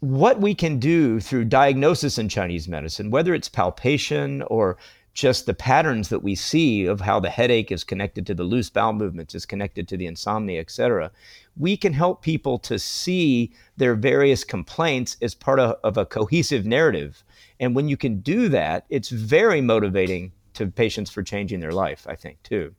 what 0.00 0.40
we 0.40 0.54
can 0.54 0.78
do 0.78 1.20
through 1.20 1.44
diagnosis 1.44 2.18
in 2.18 2.28
Chinese 2.28 2.66
medicine, 2.66 3.10
whether 3.10 3.34
it's 3.34 3.48
palpation 3.48 4.42
or 4.42 4.78
just 5.12 5.44
the 5.44 5.54
patterns 5.54 6.08
that 6.08 6.22
we 6.22 6.34
see 6.34 6.86
of 6.86 7.00
how 7.00 7.20
the 7.20 7.28
headache 7.28 7.70
is 7.70 7.84
connected 7.84 8.26
to 8.26 8.34
the 8.34 8.44
loose 8.44 8.70
bowel 8.70 8.92
movements, 8.92 9.34
is 9.34 9.44
connected 9.44 9.86
to 9.88 9.96
the 9.96 10.06
insomnia, 10.06 10.60
et 10.60 10.70
cetera, 10.70 11.10
we 11.56 11.76
can 11.76 11.92
help 11.92 12.22
people 12.22 12.58
to 12.58 12.78
see 12.78 13.52
their 13.76 13.94
various 13.94 14.44
complaints 14.44 15.16
as 15.20 15.34
part 15.34 15.58
of, 15.58 15.76
of 15.84 15.98
a 15.98 16.06
cohesive 16.06 16.64
narrative. 16.64 17.22
And 17.58 17.74
when 17.74 17.88
you 17.88 17.96
can 17.96 18.20
do 18.20 18.48
that, 18.48 18.86
it's 18.88 19.10
very 19.10 19.60
motivating 19.60 20.32
to 20.54 20.68
patients 20.68 21.10
for 21.10 21.22
changing 21.22 21.60
their 21.60 21.72
life, 21.72 22.06
I 22.08 22.14
think, 22.14 22.42
too 22.42 22.74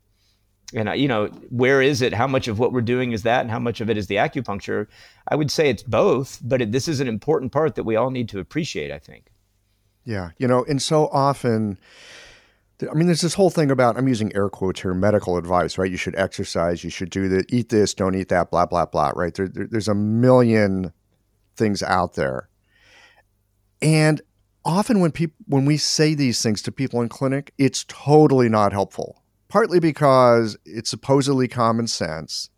and 0.73 0.89
you 0.99 1.07
know 1.07 1.27
where 1.49 1.81
is 1.81 2.01
it? 2.01 2.13
How 2.13 2.27
much 2.27 2.47
of 2.47 2.60
what 2.60 2.73
we're 2.73 2.81
doing 2.81 3.12
is 3.12 3.23
that? 3.23 3.41
And 3.41 3.51
how 3.51 3.60
much 3.60 3.81
of 3.81 3.89
it 3.89 3.97
is 3.97 4.07
the 4.07 4.15
acupuncture? 4.15 4.88
I 5.27 5.36
would 5.36 5.51
say 5.51 5.69
it's 5.69 5.84
both 5.84 6.39
but 6.43 6.62
it, 6.62 6.71
this 6.71 6.88
is 6.88 6.99
an 6.99 7.07
important 7.07 7.51
part 7.51 7.75
that 7.75 7.84
we 7.84 7.95
all 7.95 8.12
need 8.12 8.29
to 8.29 8.39
appreciate 8.39 8.91
i 8.91 8.99
think. 8.99 9.31
Yeah 10.03 10.29
you 10.38 10.47
know 10.47 10.65
and 10.67 10.81
so 10.81 11.07
often 11.07 11.77
I 12.89 12.95
mean, 12.95 13.05
there's 13.05 13.21
this 13.21 13.36
whole 13.36 13.51
thing 13.51 13.69
about 13.69 13.97
I'm 13.97 14.07
using 14.07 14.36
air 14.36 14.49
quotes 14.49 14.81
here, 14.81 14.93
medical 14.93 15.38
advice, 15.38 15.77
right? 15.77 15.91
You 15.91 15.97
should 15.97 16.15
exercise, 16.15 16.84
you 16.84 16.89
should 16.89 17.12
do 17.12 17.29
that, 17.29 17.53
eat 17.53 17.69
this, 17.69 17.93
don't 17.93 18.15
eat 18.15 18.29
that, 18.29 18.49
blah 18.49 18.65
blah 18.65 18.86
blah, 18.86 19.12
right? 19.15 19.34
There, 19.34 19.47
there, 19.47 19.67
there's 19.69 19.88
a 19.88 19.93
million 19.93 20.91
things 21.55 21.84
out 21.84 22.15
there, 22.15 22.49
and 23.81 24.21
often 24.65 24.99
when 24.99 25.12
people 25.12 25.36
when 25.45 25.65
we 25.65 25.77
say 25.77 26.15
these 26.15 26.41
things 26.41 26.62
to 26.63 26.71
people 26.71 27.01
in 27.01 27.10
clinic, 27.10 27.53
it's 27.57 27.86
totally 27.88 28.49
not 28.49 28.71
helpful 28.71 29.20
partly 29.51 29.81
because 29.81 30.57
it's 30.65 30.89
supposedly 30.89 31.45
common 31.45 31.85
sense. 31.85 32.49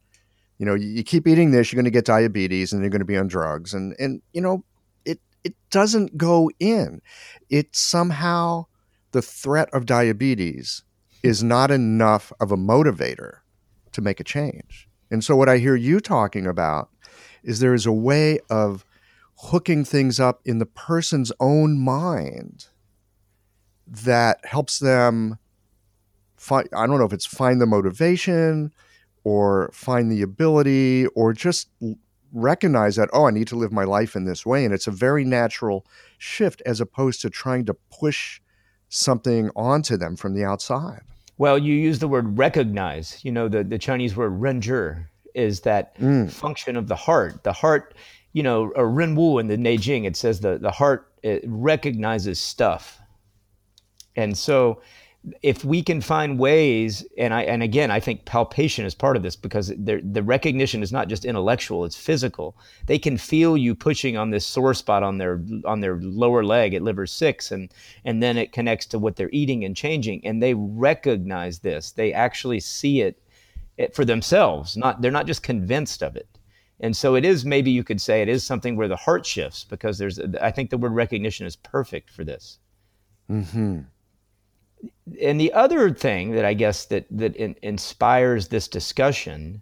You 0.60 0.67
know, 0.67 0.75
you, 0.75 1.03
keep 1.03 1.27
eating 1.27 1.49
this, 1.49 1.71
you're 1.71 1.77
going 1.77 1.91
to 1.91 1.91
get 1.91 2.06
diabetes, 2.06 2.71
and 2.71 2.82
you're 2.82 2.91
going 2.91 2.99
to 2.99 3.06
be 3.06 3.17
on 3.17 3.27
drugs, 3.27 3.73
and 3.73 3.95
and 3.99 4.21
you 4.32 4.39
know, 4.39 4.63
it 5.03 5.19
it 5.43 5.56
doesn't 5.71 6.15
go 6.15 6.51
in. 6.60 7.01
It 7.49 7.75
somehow 7.75 8.67
the 9.12 9.23
threat 9.23 9.69
of 9.73 9.88
diabetes 9.88 10.84
is 11.23 11.43
not 11.43 11.71
enough 11.71 12.32
of 12.39 12.51
a 12.51 12.58
motivator 12.58 13.39
to 13.91 14.01
make 14.01 14.19
a 14.19 14.23
change. 14.23 14.88
And 15.10 15.23
so, 15.23 15.36
what 15.36 15.49
I 15.49 15.58
hear 15.58 15.75
you 15.75 15.99
talking 15.99 16.45
about 16.45 16.89
is 17.43 17.60
there 17.60 17.73
is 17.73 17.88
a 17.88 17.91
way 17.91 18.39
of 18.49 18.86
hooking 19.38 19.84
things 19.84 20.19
up 20.19 20.41
in 20.45 20.60
the 20.60 20.65
person's 20.67 21.32
own 21.39 21.79
mind 21.79 22.67
that 23.88 24.45
helps 24.45 24.77
them 24.77 25.39
find 26.43 26.67
I 26.75 26.86
don't 26.86 26.99
know 26.99 27.06
if 27.06 27.13
it's 27.13 27.25
find 27.25 27.62
the 27.62 27.65
motivation 27.65 28.71
or 29.23 29.71
find 29.73 30.12
the 30.12 30.21
ability 30.21 31.08
or 31.15 31.34
just 31.34 31.69
recognize 32.34 32.95
that 32.97 33.10
oh 33.13 33.25
I 33.25 33.32
need 33.32 33.47
to 33.47 33.56
live 33.56 33.71
my 33.71 33.84
life 33.84 34.15
in 34.15 34.25
this 34.25 34.45
way 34.45 34.65
and 34.65 34.73
it's 34.73 34.88
a 34.88 34.91
very 34.91 35.23
natural 35.23 35.86
shift 36.17 36.62
as 36.65 36.82
opposed 36.82 37.21
to 37.21 37.29
trying 37.29 37.65
to 37.65 37.73
push 37.73 38.41
something 38.89 39.49
onto 39.56 39.97
them 39.97 40.15
from 40.15 40.36
the 40.36 40.43
outside. 40.43 41.01
Well, 41.38 41.58
you 41.58 41.73
use 41.73 41.99
the 41.99 42.08
word 42.08 42.38
recognize. 42.38 43.19
You 43.23 43.32
know, 43.32 43.47
the, 43.47 43.63
the 43.63 43.79
Chinese 43.79 44.15
word 44.15 44.39
renzhi 44.39 45.03
is 45.34 45.62
that 45.62 45.97
mm. 45.97 46.29
function 46.29 46.75
of 46.75 46.88
the 46.88 46.95
heart. 46.95 47.43
The 47.43 47.53
heart, 47.53 47.95
you 48.34 48.43
know, 48.43 48.71
or 48.75 48.86
renwu 48.88 49.39
in 49.39 49.47
the 49.47 49.58
Neijing, 49.58 50.06
it 50.06 50.15
says 50.15 50.41
the, 50.41 50.60
the 50.60 50.69
heart 50.69 51.12
recognizes 51.45 52.39
stuff. 52.39 52.99
And 54.15 54.38
so 54.38 54.82
if 55.42 55.64
we 55.64 55.82
can 55.82 56.02
find 56.02 56.38
ways 56.38 57.06
and 57.18 57.34
i 57.34 57.44
and 57.44 57.64
again 57.64 57.90
i 57.90 58.00
think 58.00 58.26
palpation 58.26 58.86
is 58.86 58.94
part 58.94 59.16
of 59.16 59.24
this 59.24 59.38
because 59.38 59.68
the 59.78 60.24
recognition 60.24 60.84
is 60.84 60.92
not 60.92 61.08
just 61.08 61.24
intellectual 61.24 61.86
it's 61.86 61.96
physical. 61.96 62.58
They 62.88 63.00
can 63.00 63.18
feel 63.18 63.56
you 63.56 63.74
pushing 63.74 64.18
on 64.18 64.32
this 64.32 64.46
sore 64.46 64.74
spot 64.74 65.02
on 65.02 65.18
their 65.18 65.42
on 65.66 65.80
their 65.80 65.98
lower 66.02 66.44
leg 66.44 66.74
at 66.74 66.82
liver 66.82 67.08
6 67.08 67.52
and 67.52 67.74
and 68.04 68.22
then 68.22 68.38
it 68.38 68.52
connects 68.52 68.86
to 68.88 69.00
what 69.00 69.16
they're 69.16 69.30
eating 69.32 69.64
and 69.64 69.76
changing 69.76 70.26
and 70.26 70.42
they 70.44 70.54
recognize 70.54 71.60
this. 71.60 71.92
They 71.92 72.12
actually 72.12 72.60
see 72.60 73.02
it, 73.02 73.22
it 73.78 73.96
for 73.96 74.04
themselves 74.04 74.76
not 74.76 75.02
they're 75.02 75.12
not 75.12 75.28
just 75.28 75.44
convinced 75.44 76.04
of 76.04 76.18
it. 76.18 76.28
And 76.82 76.98
so 76.98 77.16
it 77.16 77.24
is 77.24 77.46
maybe 77.46 77.72
you 77.72 77.84
could 77.84 78.02
say 78.02 78.22
it 78.22 78.30
is 78.30 78.44
something 78.44 78.76
where 78.76 78.90
the 78.90 78.98
heart 78.98 79.26
shifts 79.26 79.64
because 79.64 79.98
there's 79.98 80.20
i 80.42 80.52
think 80.52 80.70
the 80.70 80.78
word 80.78 80.94
recognition 80.94 81.48
is 81.48 81.56
perfect 81.56 82.10
for 82.10 82.26
this. 82.26 82.60
Mhm 83.30 83.86
and 85.22 85.39
the 85.39 85.54
other 85.54 85.91
thing 85.91 86.32
that 86.32 86.46
I 86.46 86.54
guess 86.54 86.86
that 86.86 87.06
that 87.12 87.36
in, 87.36 87.56
inspires 87.62 88.48
this 88.48 88.67
discussion 88.67 89.62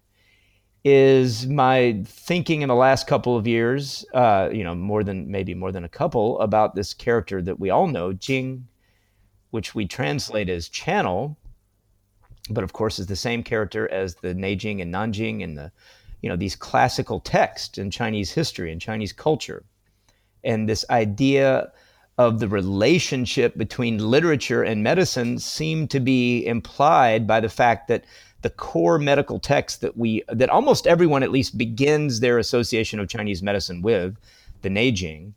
is 0.84 1.46
my 1.48 2.02
thinking 2.06 2.62
in 2.64 2.70
the 2.70 2.76
last 2.76 3.06
couple 3.06 3.38
of 3.38 3.46
years, 3.46 4.04
uh, 4.14 4.50
you 4.52 4.64
know, 4.64 4.74
more 4.74 5.04
than 5.04 5.30
maybe 5.30 5.54
more 5.54 5.72
than 5.72 5.84
a 5.84 5.90
couple, 5.90 6.40
about 6.40 6.74
this 6.74 6.94
character 6.94 7.42
that 7.42 7.60
we 7.60 7.70
all 7.70 7.88
know, 7.88 8.14
Jing, 8.14 8.68
which 9.52 9.76
we 9.76 9.86
translate 9.86 10.50
as 10.50 10.68
channel, 10.70 11.38
but 12.50 12.64
of 12.64 12.74
course 12.74 12.98
is 12.98 13.06
the 13.06 13.16
same 13.16 13.44
character 13.44 13.88
as 13.92 14.16
the 14.16 14.34
Neijing 14.34 14.82
and 14.82 14.92
Nanjing 14.92 15.44
and 15.44 15.56
the, 15.56 15.72
you 16.22 16.30
know, 16.30 16.36
these 16.36 16.56
classical 16.56 17.20
texts 17.20 17.78
in 17.78 17.92
Chinese 17.92 18.32
history 18.32 18.72
and 18.72 18.82
Chinese 18.82 19.14
culture, 19.14 19.64
and 20.44 20.68
this 20.68 20.84
idea 20.90 21.72
of 22.28 22.40
the 22.40 22.48
relationship 22.48 23.58
between 23.58 23.98
literature 23.98 24.62
and 24.62 24.84
medicine 24.84 25.40
seem 25.40 25.88
to 25.88 26.00
be 26.00 26.46
implied 26.46 27.26
by 27.26 27.40
the 27.40 27.50
fact 27.50 27.88
that 27.88 28.06
the 28.44 28.50
core 28.50 29.00
medical 29.00 29.40
text 29.40 29.82
that 29.82 29.98
we 29.98 30.24
that 30.28 30.50
almost 30.50 30.86
everyone 30.86 31.24
at 31.24 31.32
least 31.32 31.58
begins 31.58 32.20
their 32.20 32.38
association 32.38 33.00
of 33.00 33.10
Chinese 33.10 33.42
medicine 33.42 33.82
with, 33.82 34.16
the 34.62 34.70
Neijing, 34.70 35.34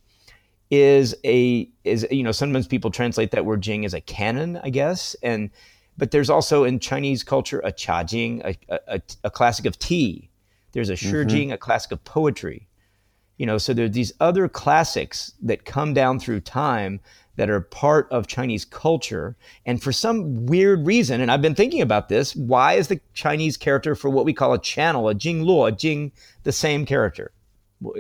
is 0.70 1.16
a 1.25 1.68
is 1.85 2.07
you 2.11 2.23
know 2.23 2.33
sometimes 2.33 2.66
people 2.66 2.90
translate 2.90 3.31
that 3.31 3.47
word 3.47 3.62
Jing 3.62 3.87
as 3.87 3.94
a 3.94 4.01
canon, 4.03 4.61
I 4.62 4.68
guess, 4.68 5.16
and 5.23 5.51
but 5.97 6.11
there's 6.11 6.29
also 6.29 6.64
in 6.64 6.81
Chinese 6.81 7.23
culture 7.23 7.61
a 7.61 7.73
Qia 7.73 8.57
a, 8.68 8.79
a, 8.97 9.01
a 9.25 9.31
classic 9.31 9.64
of 9.64 9.79
tea. 9.79 10.29
There's 10.73 10.90
a 10.90 10.97
Shi 10.97 11.25
Jing, 11.25 11.49
mm-hmm. 11.49 11.53
a 11.53 11.59
classic 11.59 11.92
of 11.92 12.05
poetry. 12.05 12.66
You 13.37 13.47
know, 13.47 13.59
so 13.59 13.75
there 13.75 13.87
are 13.87 13.88
these 13.88 14.12
other 14.20 14.49
classics 14.49 15.33
that 15.42 15.64
come 15.64 15.92
down 15.92 16.20
through 16.20 16.40
time 16.40 17.01
that 17.37 17.51
are 17.51 17.61
part 17.61 18.07
of 18.11 18.27
Chinese 18.27 18.64
culture. 18.64 19.37
And 19.66 19.83
for 19.83 19.92
some 19.92 20.47
weird 20.47 20.87
reason, 20.87 21.20
and 21.20 21.31
I've 21.31 21.42
been 21.42 21.55
thinking 21.55 21.81
about 21.81 22.09
this, 22.09 22.37
why 22.37 22.75
is 22.75 22.88
the 22.88 23.01
Chinese 23.12 23.57
character 23.57 23.94
for 23.94 24.09
what 24.09 24.25
we 24.25 24.33
call 24.33 24.53
a 24.53 24.59
channel, 24.61 25.09
a 25.09 25.14
Jing 25.14 25.42
Luo, 25.44 25.68
a 25.68 25.73
Jing, 25.73 26.12
the 26.44 26.53
same 26.53 26.87
character? 26.87 27.33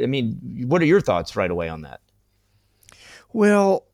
I 0.00 0.06
mean, 0.06 0.38
what 0.68 0.80
are 0.82 0.86
your 0.86 1.00
thoughts 1.00 1.36
right 1.36 1.50
away 1.50 1.68
on 1.68 1.82
that? 1.82 2.00
Well, 3.32 3.86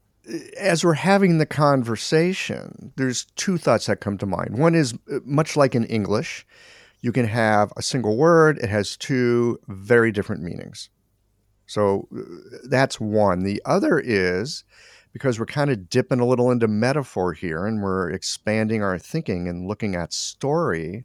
as 0.59 0.85
we're 0.85 0.95
having 0.95 1.39
the 1.39 1.47
conversation, 1.47 2.93
there's 2.97 3.25
two 3.37 3.57
thoughts 3.57 3.87
that 3.87 4.01
come 4.01 4.19
to 4.19 4.27
mind. 4.27 4.59
One 4.59 4.75
is 4.75 4.95
uh, 5.11 5.21
much 5.25 5.57
like 5.57 5.75
in 5.75 5.85
English, 5.87 6.47
you 7.01 7.13
can 7.13 7.27
have 7.27 7.73
a 7.77 7.83
single 7.83 8.17
word, 8.17 8.59
it 8.59 8.69
has 8.69 8.97
two 8.97 9.59
very 9.67 10.13
different 10.13 10.43
meanings. 10.43 10.91
So 11.71 12.09
that's 12.65 12.99
one. 12.99 13.45
The 13.45 13.63
other 13.65 14.01
is 14.01 14.65
because 15.13 15.39
we're 15.39 15.47
kind 15.47 15.71
of 15.71 15.89
dipping 15.89 16.19
a 16.19 16.27
little 16.27 16.51
into 16.51 16.67
metaphor 16.67 17.33
here 17.33 17.65
and 17.65 17.81
we're 17.81 18.11
expanding 18.11 18.83
our 18.83 18.99
thinking 18.99 19.47
and 19.47 19.69
looking 19.69 19.95
at 19.95 20.13
story, 20.13 21.05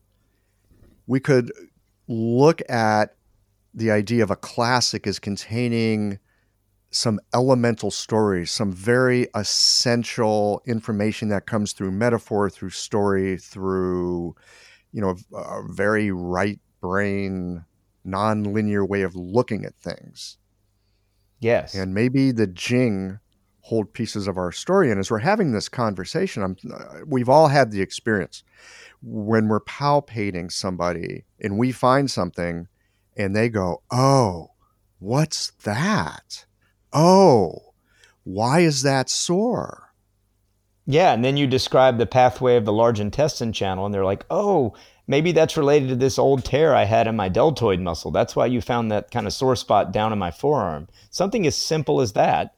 we 1.06 1.20
could 1.20 1.52
look 2.08 2.64
at 2.68 3.16
the 3.76 3.92
idea 3.92 4.24
of 4.24 4.32
a 4.32 4.36
classic 4.36 5.06
as 5.06 5.20
containing 5.20 6.18
some 6.90 7.20
elemental 7.36 7.92
stories, 7.92 8.52
some 8.52 8.72
very 8.72 9.28
essential 9.36 10.64
information 10.66 11.30
that 11.30 11.46
comes 11.46 11.74
through 11.74 11.92
metaphor, 11.92 12.50
through 12.50 12.72
story, 12.72 13.38
through, 13.38 14.36
you 14.92 15.00
know, 15.00 15.16
a 15.36 15.62
very 15.70 16.10
right 16.10 16.60
brain, 16.82 17.64
non-linear 18.04 18.84
way 18.84 19.04
of 19.04 19.16
looking 19.16 19.64
at 19.64 19.76
things. 19.76 20.40
Yes. 21.40 21.76
And 21.76 21.94
maybe 21.94 22.32
the 22.32 22.48
Jing 22.48 23.20
hold 23.62 23.94
pieces 23.94 24.28
of 24.28 24.38
our 24.38 24.52
story. 24.52 24.92
And 24.92 25.00
as 25.00 25.10
we're 25.10 25.20
having 25.20 25.52
this 25.52 25.70
conversation, 25.70 26.44
I'm, 26.44 26.58
uh, 26.72 27.00
we've 27.06 27.30
all 27.30 27.48
had 27.48 27.72
the 27.72 27.82
experience 27.82 28.44
when 29.02 29.48
we're 29.48 29.62
palpating 29.62 30.52
somebody 30.52 31.26
and 31.40 31.58
we 31.58 31.72
find 31.72 32.10
something 32.10 32.68
and 33.18 33.36
they 33.36 33.50
go, 33.50 33.82
Oh, 33.92 34.52
what's 35.00 35.52
that? 35.64 36.46
Oh, 36.94 37.74
why 38.24 38.62
is 38.62 38.82
that 38.84 39.10
sore? 39.10 39.86
Yeah, 40.88 41.14
and 41.14 41.26
then 41.26 41.36
you 41.36 41.48
describe 41.48 41.98
the 41.98 42.06
pathway 42.06 42.58
of 42.58 42.66
the 42.66 42.74
large 42.74 43.00
intestine 43.00 43.52
channel, 43.52 43.86
and 43.86 43.94
they're 43.94 44.06
like, 44.06 44.26
oh, 44.30 44.76
maybe 45.08 45.32
that's 45.32 45.58
related 45.58 45.90
to 45.90 45.96
this 45.96 46.18
old 46.18 46.44
tear 46.44 46.76
I 46.76 46.86
had 46.86 47.08
in 47.08 47.16
my 47.16 47.30
deltoid 47.30 47.80
muscle. 47.80 48.12
That's 48.12 48.36
why 48.36 48.48
you 48.48 48.62
found 48.62 48.92
that 48.92 49.12
kind 49.12 49.28
of 49.28 49.34
sore 49.34 49.56
spot 49.56 49.92
down 49.92 50.14
in 50.14 50.20
my 50.20 50.32
forearm. 50.32 50.88
Something 51.10 51.46
as 51.46 51.56
simple 51.56 52.02
as 52.02 52.14
that 52.14 52.56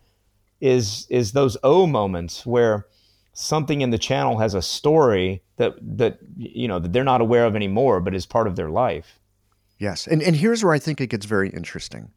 is 0.59 1.05
is 1.09 1.31
those 1.31 1.57
O 1.63 1.85
moments 1.85 2.45
where 2.45 2.87
something 3.33 3.81
in 3.81 3.91
the 3.91 3.97
channel 3.97 4.39
has 4.39 4.53
a 4.53 4.61
story 4.61 5.43
that 5.57 5.75
that 5.81 6.19
you 6.37 6.67
know 6.67 6.79
that 6.79 6.93
they're 6.93 7.03
not 7.03 7.21
aware 7.21 7.45
of 7.45 7.55
anymore, 7.55 7.99
but 7.99 8.15
is 8.15 8.25
part 8.25 8.47
of 8.47 8.55
their 8.55 8.69
life. 8.69 9.19
Yes, 9.77 10.07
and 10.07 10.21
and 10.23 10.35
here's 10.35 10.63
where 10.63 10.73
I 10.73 10.79
think 10.79 10.99
it 10.99 11.07
gets 11.07 11.25
very 11.25 11.49
interesting. 11.49 12.11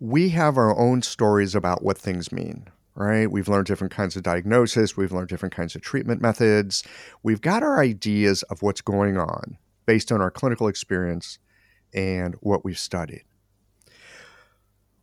We 0.00 0.30
have 0.30 0.56
our 0.56 0.76
own 0.76 1.02
stories 1.02 1.54
about 1.54 1.82
what 1.82 1.98
things 1.98 2.32
mean 2.32 2.68
right? 2.98 3.30
We've 3.30 3.46
learned 3.46 3.66
different 3.66 3.92
kinds 3.92 4.16
of 4.16 4.22
diagnosis, 4.22 4.96
we've 4.96 5.12
learned 5.12 5.28
different 5.28 5.54
kinds 5.54 5.74
of 5.74 5.82
treatment 5.82 6.22
methods. 6.22 6.82
We've 7.22 7.42
got 7.42 7.62
our 7.62 7.78
ideas 7.78 8.42
of 8.44 8.62
what's 8.62 8.80
going 8.80 9.18
on 9.18 9.58
based 9.86 10.12
on 10.12 10.20
our 10.20 10.30
clinical 10.30 10.68
experience 10.68 11.38
and 11.94 12.34
what 12.40 12.64
we've 12.64 12.78
studied. 12.78 13.24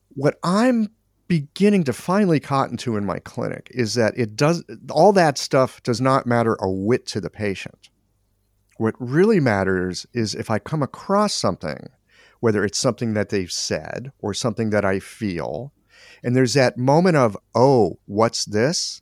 What 0.09 0.37
I'm 0.43 0.89
beginning 1.27 1.83
to 1.85 1.93
finally 1.93 2.39
cotton 2.39 2.77
to 2.77 2.97
in 2.97 3.05
my 3.05 3.17
clinic 3.19 3.71
is 3.73 3.95
that 3.95 4.13
it 4.17 4.35
does 4.35 4.63
all 4.91 5.13
that 5.13 5.37
stuff 5.37 5.81
does 5.81 5.99
not 5.99 6.27
matter 6.27 6.55
a 6.59 6.69
whit 6.69 7.07
to 7.07 7.21
the 7.21 7.29
patient. 7.29 7.89
What 8.77 8.95
really 8.99 9.39
matters 9.39 10.05
is 10.13 10.35
if 10.35 10.51
I 10.51 10.59
come 10.59 10.83
across 10.83 11.33
something, 11.33 11.89
whether 12.39 12.63
it's 12.63 12.77
something 12.77 13.13
that 13.13 13.29
they've 13.29 13.51
said 13.51 14.11
or 14.19 14.33
something 14.33 14.69
that 14.71 14.83
I 14.85 14.99
feel, 14.99 15.71
and 16.23 16.35
there's 16.35 16.53
that 16.53 16.77
moment 16.77 17.15
of, 17.15 17.37
oh, 17.55 17.99
what's 18.05 18.45
this? 18.45 19.01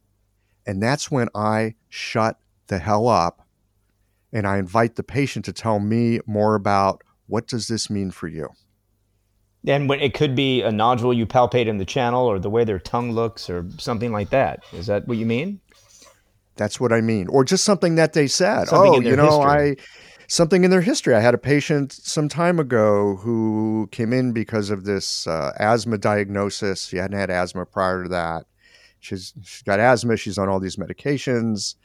And 0.65 0.81
that's 0.81 1.09
when 1.09 1.27
I 1.33 1.75
shut 1.89 2.37
the 2.67 2.77
hell 2.77 3.07
up 3.07 3.40
and 4.33 4.47
I 4.47 4.57
invite 4.57 4.95
the 4.95 5.03
patient 5.03 5.45
to 5.45 5.53
tell 5.53 5.79
me 5.79 6.19
more 6.25 6.55
about 6.55 7.03
what 7.27 7.47
does 7.47 7.67
this 7.67 7.89
mean 7.89 8.11
for 8.11 8.27
you. 8.27 8.49
And 9.67 9.87
when 9.87 9.99
it 9.99 10.13
could 10.13 10.35
be 10.35 10.61
a 10.61 10.71
nodule 10.71 11.13
you 11.13 11.25
palpate 11.25 11.67
in 11.67 11.77
the 11.77 11.85
channel 11.85 12.25
or 12.25 12.39
the 12.39 12.49
way 12.49 12.63
their 12.63 12.79
tongue 12.79 13.11
looks 13.11 13.49
or 13.49 13.65
something 13.77 14.11
like 14.11 14.31
that. 14.31 14.63
Is 14.73 14.87
that 14.87 15.07
what 15.07 15.17
you 15.17 15.25
mean? 15.25 15.59
That's 16.55 16.79
what 16.79 16.91
I 16.91 17.01
mean. 17.01 17.27
Or 17.27 17.43
just 17.43 17.63
something 17.63 17.95
that 17.95 18.13
they 18.13 18.27
said. 18.27 18.67
Something 18.67 18.93
oh, 18.93 18.99
you 18.99 19.15
know, 19.15 19.43
history. 19.43 19.71
I 19.71 19.75
something 20.31 20.63
in 20.63 20.71
their 20.71 20.81
history. 20.81 21.13
I 21.13 21.19
had 21.19 21.33
a 21.33 21.37
patient 21.37 21.91
some 21.91 22.29
time 22.29 22.57
ago 22.57 23.17
who 23.17 23.89
came 23.91 24.13
in 24.13 24.31
because 24.31 24.69
of 24.69 24.85
this 24.85 25.27
uh, 25.27 25.51
asthma 25.59 25.97
diagnosis. 25.97 26.87
She 26.87 26.97
hadn't 26.97 27.17
had 27.17 27.29
asthma 27.29 27.65
prior 27.65 28.03
to 28.03 28.09
that. 28.09 28.45
She's, 28.99 29.33
she's 29.43 29.61
got 29.63 29.81
asthma. 29.81 30.15
She's 30.15 30.37
on 30.37 30.47
all 30.47 30.61
these 30.61 30.77
medications. 30.77 31.75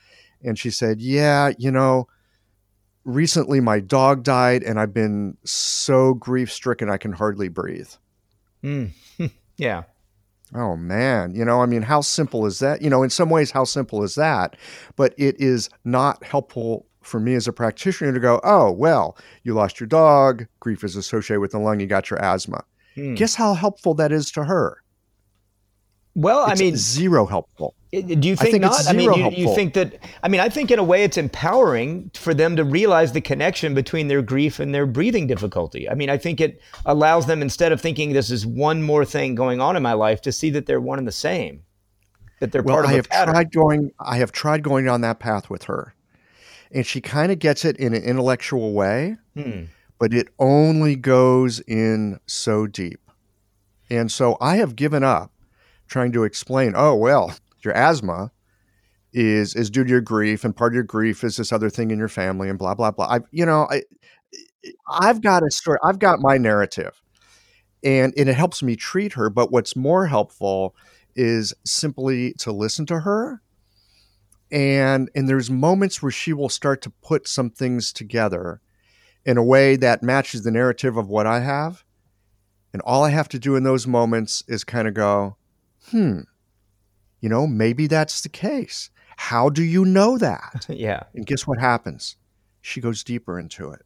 And 0.44 0.58
she 0.58 0.70
said, 0.70 1.00
Yeah, 1.00 1.52
you 1.58 1.72
know, 1.72 2.06
recently 3.06 3.60
my 3.60 3.80
dog 3.80 4.24
died 4.24 4.62
and 4.62 4.78
I've 4.78 4.92
been 4.92 5.38
so 5.44 6.12
grief 6.14 6.52
stricken 6.52 6.90
I 6.90 6.98
can 6.98 7.12
hardly 7.12 7.48
breathe. 7.48 7.90
Mm. 8.62 8.90
yeah. 9.56 9.84
Oh 10.54 10.76
man, 10.76 11.34
you 11.34 11.44
know, 11.44 11.62
I 11.62 11.66
mean, 11.66 11.82
how 11.82 12.00
simple 12.02 12.46
is 12.46 12.58
that? 12.58 12.82
You 12.82 12.90
know, 12.90 13.02
in 13.02 13.10
some 13.10 13.30
ways, 13.30 13.50
how 13.50 13.64
simple 13.64 14.02
is 14.02 14.14
that? 14.16 14.56
But 14.96 15.14
it 15.16 15.40
is 15.40 15.70
not 15.84 16.22
helpful 16.22 16.86
for 17.02 17.20
me 17.20 17.34
as 17.34 17.48
a 17.48 17.52
practitioner 17.52 18.12
to 18.12 18.20
go, 18.20 18.40
oh, 18.44 18.70
well, 18.70 19.16
you 19.44 19.54
lost 19.54 19.80
your 19.80 19.86
dog, 19.86 20.46
grief 20.60 20.84
is 20.84 20.96
associated 20.96 21.40
with 21.40 21.52
the 21.52 21.58
lung, 21.58 21.80
you 21.80 21.86
got 21.86 22.10
your 22.10 22.22
asthma. 22.22 22.64
Hmm. 22.94 23.14
Guess 23.14 23.34
how 23.34 23.54
helpful 23.54 23.94
that 23.94 24.12
is 24.12 24.30
to 24.32 24.44
her? 24.44 24.82
Well, 26.16 26.50
it's 26.50 26.58
I 26.58 26.64
mean, 26.64 26.76
zero 26.76 27.26
helpful. 27.26 27.74
Do 27.92 27.98
you 27.98 28.36
think, 28.36 28.52
think 28.52 28.62
not? 28.62 28.88
I 28.88 28.94
mean, 28.94 29.12
you, 29.12 29.30
you, 29.30 29.54
think 29.54 29.74
that? 29.74 30.02
I 30.22 30.28
mean, 30.28 30.40
I 30.40 30.48
think 30.48 30.70
in 30.70 30.78
a 30.78 30.82
way 30.82 31.04
it's 31.04 31.18
empowering 31.18 32.10
for 32.14 32.32
them 32.32 32.56
to 32.56 32.64
realize 32.64 33.12
the 33.12 33.20
connection 33.20 33.74
between 33.74 34.08
their 34.08 34.22
grief 34.22 34.58
and 34.58 34.74
their 34.74 34.86
breathing 34.86 35.26
difficulty. 35.26 35.90
I 35.90 35.94
mean, 35.94 36.08
I 36.08 36.16
think 36.16 36.40
it 36.40 36.62
allows 36.86 37.26
them 37.26 37.42
instead 37.42 37.70
of 37.70 37.82
thinking 37.82 38.14
this 38.14 38.30
is 38.30 38.46
one 38.46 38.82
more 38.82 39.04
thing 39.04 39.34
going 39.34 39.60
on 39.60 39.76
in 39.76 39.82
my 39.82 39.92
life 39.92 40.22
to 40.22 40.32
see 40.32 40.48
that 40.50 40.64
they're 40.64 40.80
one 40.80 40.98
and 40.98 41.06
the 41.06 41.12
same. 41.12 41.62
That 42.40 42.50
they're 42.50 42.62
well, 42.62 42.76
part 42.76 42.86
of 42.86 42.92
I 42.92 42.94
have 42.94 43.08
pattern. 43.10 43.34
tried 43.34 43.52
going. 43.52 43.92
I 44.00 44.16
have 44.16 44.32
tried 44.32 44.62
going 44.62 44.86
down 44.86 45.02
that 45.02 45.18
path 45.18 45.50
with 45.50 45.64
her, 45.64 45.94
and 46.70 46.86
she 46.86 47.02
kind 47.02 47.30
of 47.30 47.38
gets 47.38 47.62
it 47.62 47.76
in 47.76 47.92
an 47.92 48.02
intellectual 48.02 48.72
way, 48.72 49.18
hmm. 49.34 49.64
but 49.98 50.14
it 50.14 50.28
only 50.38 50.96
goes 50.96 51.60
in 51.60 52.20
so 52.24 52.66
deep. 52.66 53.00
And 53.90 54.10
so 54.10 54.38
I 54.40 54.56
have 54.56 54.76
given 54.76 55.04
up 55.04 55.30
trying 55.88 56.12
to 56.12 56.24
explain, 56.24 56.72
oh, 56.76 56.94
well, 56.94 57.34
your 57.62 57.74
asthma 57.74 58.30
is 59.12 59.54
is 59.54 59.70
due 59.70 59.84
to 59.84 59.90
your 59.90 60.00
grief 60.00 60.44
and 60.44 60.54
part 60.54 60.72
of 60.72 60.74
your 60.74 60.82
grief 60.82 61.24
is 61.24 61.36
this 61.36 61.52
other 61.52 61.70
thing 61.70 61.90
in 61.90 61.98
your 61.98 62.08
family 62.08 62.50
and 62.50 62.58
blah 62.58 62.74
blah 62.74 62.90
blah. 62.90 63.06
I 63.06 63.20
you 63.30 63.46
know, 63.46 63.66
I 63.70 63.82
I've 64.88 65.22
got 65.22 65.42
a 65.42 65.50
story, 65.50 65.78
I've 65.82 65.98
got 65.98 66.20
my 66.20 66.36
narrative. 66.36 67.00
And, 67.84 68.12
and 68.16 68.28
it 68.28 68.34
helps 68.34 68.64
me 68.64 68.74
treat 68.74 69.12
her, 69.12 69.30
but 69.30 69.52
what's 69.52 69.76
more 69.76 70.06
helpful 70.06 70.74
is 71.14 71.54
simply 71.64 72.32
to 72.32 72.50
listen 72.50 72.84
to 72.86 73.00
her 73.00 73.42
and 74.50 75.10
and 75.14 75.28
there's 75.28 75.50
moments 75.50 76.02
where 76.02 76.12
she 76.12 76.32
will 76.32 76.48
start 76.48 76.82
to 76.82 76.90
put 77.02 77.26
some 77.26 77.50
things 77.50 77.92
together 77.92 78.60
in 79.24 79.36
a 79.36 79.44
way 79.44 79.76
that 79.76 80.02
matches 80.02 80.42
the 80.42 80.50
narrative 80.50 80.96
of 80.96 81.08
what 81.08 81.26
I 81.26 81.40
have. 81.40 81.84
And 82.72 82.80
all 82.82 83.02
I 83.02 83.10
have 83.10 83.28
to 83.30 83.38
do 83.38 83.56
in 83.56 83.64
those 83.64 83.86
moments 83.86 84.44
is 84.46 84.62
kind 84.62 84.86
of 84.86 84.94
go, 84.94 85.36
hmm, 85.90 86.20
you 87.20 87.28
know, 87.28 87.46
maybe 87.46 87.86
that's 87.86 88.20
the 88.20 88.28
case. 88.28 88.90
How 89.16 89.48
do 89.48 89.62
you 89.62 89.84
know 89.84 90.18
that? 90.18 90.66
yeah. 90.68 91.04
And 91.14 91.26
guess 91.26 91.46
what 91.46 91.58
happens? 91.58 92.16
She 92.60 92.80
goes 92.80 93.02
deeper 93.02 93.38
into 93.38 93.70
it. 93.70 93.82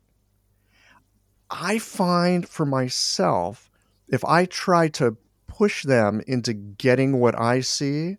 I 1.51 1.79
find 1.79 2.49
for 2.49 2.65
myself, 2.65 3.71
if 4.09 4.25
I 4.25 4.45
try 4.47 4.89
to 4.89 5.17
push 5.47 5.85
them 5.85 6.23
into 6.27 6.53
getting 6.53 7.19
what 7.19 7.39
I 7.39 7.61
see, 7.61 8.17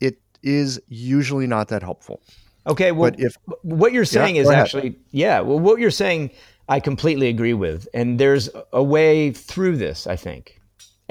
it 0.00 0.18
is 0.42 0.80
usually 0.88 1.46
not 1.46 1.68
that 1.68 1.82
helpful. 1.82 2.22
Okay, 2.66 2.92
well, 2.92 3.10
but 3.10 3.20
if 3.20 3.36
what 3.62 3.92
you're 3.92 4.04
saying 4.04 4.36
yeah, 4.36 4.42
is 4.42 4.50
actually, 4.50 4.96
yeah, 5.10 5.40
well, 5.40 5.58
what 5.58 5.80
you're 5.80 5.90
saying, 5.90 6.30
I 6.68 6.78
completely 6.78 7.28
agree 7.28 7.54
with, 7.54 7.88
and 7.92 8.20
there's 8.20 8.48
a 8.72 8.82
way 8.82 9.32
through 9.32 9.76
this, 9.76 10.06
I 10.06 10.14
think. 10.14 10.61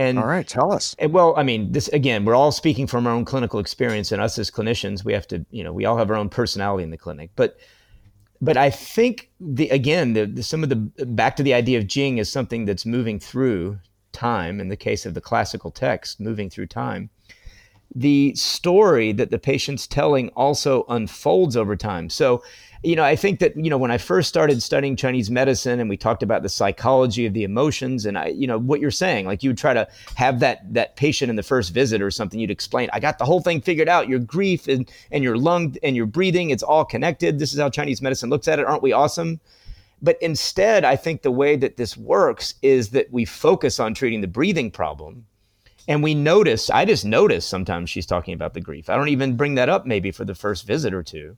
And 0.02 0.20
all 0.20 0.26
right, 0.26 0.48
tell 0.48 0.72
us. 0.72 0.96
And, 1.00 1.14
well, 1.14 1.34
I 1.38 1.44
mean, 1.44 1.72
this 1.72 1.88
again, 1.90 2.26
we're 2.26 2.36
all 2.36 2.52
speaking 2.52 2.88
from 2.88 3.08
our 3.08 3.14
own 3.14 3.26
clinical 3.26 3.60
experience, 3.60 4.12
and 4.12 4.22
us 4.22 4.38
as 4.40 4.50
clinicians, 4.50 5.06
we 5.06 5.14
have 5.14 5.28
to, 5.28 5.46
you 5.52 5.64
know, 5.64 5.74
we 5.74 5.86
all 5.86 5.98
have 5.98 6.10
our 6.10 6.16
own 6.16 6.30
personality 6.30 6.84
in 6.84 6.92
the 6.92 6.98
clinic, 6.98 7.32
but. 7.36 7.58
But 8.44 8.58
I 8.58 8.72
think 8.72 9.30
the 9.40 9.70
again 9.70 10.14
the, 10.14 10.26
the 10.26 10.42
some 10.42 10.64
of 10.64 10.70
the 10.70 11.06
back 11.06 11.36
to 11.36 11.44
the 11.44 11.54
idea 11.54 11.78
of 11.78 11.86
Jing 11.86 12.18
is 12.18 12.28
something 12.28 12.66
that's 12.66 12.88
moving 12.88 13.20
through 13.20 13.78
time 14.14 14.60
in 14.60 14.68
the 14.68 14.76
case 14.76 15.06
of 15.06 15.14
the 15.14 15.22
classical 15.22 15.70
text 15.70 16.20
moving 16.20 16.50
through 16.50 16.66
time 16.66 17.12
the 17.94 18.34
story 18.36 19.12
that 19.14 19.32
the 19.32 19.40
patient's 19.40 19.88
telling 19.88 20.30
also 20.30 20.86
unfolds 20.90 21.58
over 21.58 21.76
time. 21.76 22.10
So, 22.10 22.44
you 22.84 22.96
know, 22.96 23.04
I 23.04 23.16
think 23.16 23.40
that, 23.40 23.56
you 23.56 23.70
know, 23.70 23.78
when 23.78 23.92
I 23.92 24.00
first 24.00 24.28
started 24.28 24.64
studying 24.64 24.96
Chinese 24.96 25.30
medicine 25.30 25.80
and 25.80 25.90
we 25.90 25.98
talked 25.98 26.24
about 26.24 26.42
the 26.42 26.50
psychology 26.50 27.28
of 27.28 27.34
the 27.34 27.44
emotions 27.44 28.06
and 28.06 28.18
I, 28.18 28.28
you 28.28 28.48
know, 28.48 28.58
what 28.58 28.80
you're 28.80 28.90
saying, 28.90 29.28
like 29.28 29.44
you 29.44 29.52
would 29.52 29.58
try 29.58 29.74
to 29.74 29.88
have 30.16 30.40
that 30.40 30.74
that 30.74 30.96
patient 30.96 31.30
in 31.30 31.36
the 31.36 31.44
first 31.44 31.74
visit 31.74 32.02
or 32.02 32.10
something, 32.10 32.40
you'd 32.40 32.50
explain, 32.50 32.90
I 32.92 33.00
got 33.00 33.20
the 33.20 33.26
whole 33.26 33.42
thing 33.42 33.62
figured 33.62 33.90
out, 33.90 34.10
your 34.10 34.20
grief 34.20 34.68
and, 34.68 34.90
and 35.12 35.24
your 35.24 35.38
lung 35.38 35.76
and 35.84 35.96
your 35.96 36.08
breathing, 36.08 36.50
it's 36.50 36.64
all 36.64 36.86
connected. 36.86 37.38
This 37.38 37.54
is 37.54 37.60
how 37.60 37.70
Chinese 37.70 38.02
medicine 38.02 38.30
looks 38.30 38.48
at 38.48 38.58
it. 38.58 38.66
Aren't 38.66 38.84
we 38.84 38.94
awesome? 38.94 39.40
But 40.02 40.18
instead, 40.20 40.84
I 40.84 40.96
think 40.96 41.22
the 41.22 41.30
way 41.30 41.56
that 41.58 41.78
this 41.78 41.96
works 41.96 42.56
is 42.64 42.90
that 42.90 43.12
we 43.12 43.26
focus 43.26 43.80
on 43.80 43.94
treating 43.94 44.22
the 44.22 44.28
breathing 44.28 44.72
problem 44.72 45.28
and 45.92 46.02
we 46.02 46.16
notice 46.16 46.70
i 46.70 46.86
just 46.86 47.04
notice 47.04 47.46
sometimes 47.46 47.90
she's 47.90 48.06
talking 48.06 48.34
about 48.34 48.54
the 48.54 48.62
grief. 48.62 48.90
I 48.90 48.96
don't 48.96 49.10
even 49.10 49.36
bring 49.36 49.56
that 49.56 49.68
up 49.68 49.86
maybe 49.86 50.12
for 50.12 50.24
the 50.24 50.36
first 50.36 50.66
visit 50.66 50.94
or 50.94 51.04
two. 51.04 51.38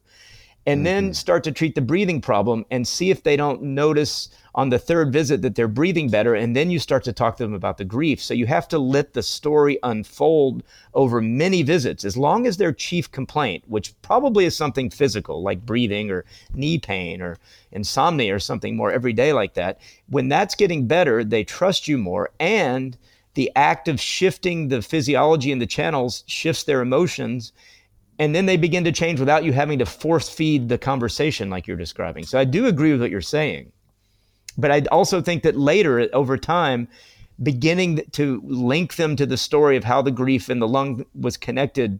And 0.66 0.78
mm-hmm. 0.78 0.84
then 0.84 1.14
start 1.14 1.44
to 1.46 1.52
treat 1.52 1.74
the 1.76 1.82
breathing 1.82 2.22
problem 2.22 2.64
and 2.72 2.88
see 2.88 3.10
if 3.10 3.24
they 3.24 3.36
don't 3.36 3.62
notice 3.64 4.30
on 4.56 4.70
the 4.70 4.78
third 4.80 5.12
visit 5.12 5.42
that 5.42 5.56
they're 5.56 5.68
breathing 5.68 6.10
better. 6.10 6.36
And 6.36 6.56
then 6.56 6.70
you 6.70 6.78
start 6.80 7.04
to 7.06 7.12
talk 7.12 7.36
to 7.38 7.44
them 7.44 7.56
about 7.56 7.78
the 7.78 7.84
grief. 7.84 8.22
So 8.22 8.34
you 8.36 8.46
have 8.46 8.68
to 8.70 8.78
let 8.78 9.14
the 9.14 9.24
story 9.24 9.80
unfold 9.82 10.64
over 10.94 11.20
many 11.20 11.64
visits. 11.64 12.06
As 12.06 12.16
long 12.16 12.46
as 12.46 12.58
their 12.58 12.72
chief 12.72 13.12
complaint 13.12 13.64
which 13.68 14.00
probably 14.04 14.46
is 14.46 14.56
something 14.56 14.92
physical 14.92 15.42
like 15.42 15.66
breathing 15.66 16.12
or 16.12 16.26
knee 16.54 16.78
pain 16.78 17.22
or 17.22 17.38
insomnia 17.72 18.36
or 18.36 18.40
something 18.40 18.78
more 18.78 18.92
everyday 18.92 19.34
like 19.34 19.56
that 19.56 19.80
when 20.08 20.30
that's 20.30 20.54
getting 20.54 20.86
better 20.86 21.24
they 21.24 21.44
trust 21.44 21.88
you 21.88 21.98
more. 21.98 22.30
And 22.40 22.96
the 23.36 23.52
act 23.56 23.88
of 23.88 24.00
shifting 24.00 24.68
the 24.68 24.82
physiology 24.82 25.52
in 25.52 25.60
the 25.60 25.66
channels 25.66 26.24
shifts 26.28 26.64
their 26.64 26.82
emotions 26.82 27.52
and 28.20 28.36
then 28.36 28.46
they 28.46 28.58
begin 28.58 28.84
to 28.84 28.92
change 28.92 29.20
without 29.20 29.44
you 29.44 29.52
having 29.52 29.80
to 29.80 29.86
force 29.86 30.30
feed 30.30 30.70
the 30.70 30.78
conversation 30.78 31.50
like 31.50 31.68
you're 31.68 31.78
describing 31.78 32.24
so 32.24 32.38
i 32.40 32.46
do 32.46 32.68
agree 32.68 32.92
with 32.92 33.02
what 33.02 33.12
you're 33.12 33.22
saying 33.22 33.72
but 34.58 34.72
I 34.72 34.82
also 34.92 35.22
think 35.22 35.44
that 35.44 35.58
later, 35.58 36.08
over 36.14 36.38
time, 36.38 36.88
beginning 37.42 38.02
to 38.12 38.42
link 38.46 38.96
them 38.96 39.16
to 39.16 39.26
the 39.26 39.38
story 39.38 39.76
of 39.78 39.84
how 39.84 40.02
the 40.02 40.12
grief 40.12 40.50
in 40.50 40.60
the 40.60 40.68
lung 40.68 41.06
was 41.20 41.38
connected, 41.38 42.00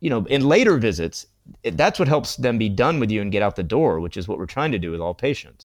you 0.00 0.10
know, 0.10 0.24
in 0.26 0.48
later 0.48 0.76
visits, 0.76 1.26
that's 1.62 1.98
what 1.98 2.08
helps 2.08 2.36
them 2.36 2.58
be 2.58 2.68
done 2.68 3.00
with 3.00 3.10
you 3.10 3.22
and 3.22 3.32
get 3.32 3.42
out 3.42 3.56
the 3.56 3.62
door, 3.62 4.00
which 4.00 4.16
is 4.16 4.26
what 4.26 4.38
we're 4.38 4.46
trying 4.46 4.72
to 4.72 4.78
do 4.78 4.90
with 4.90 5.00
all 5.00 5.14
patients. 5.14 5.64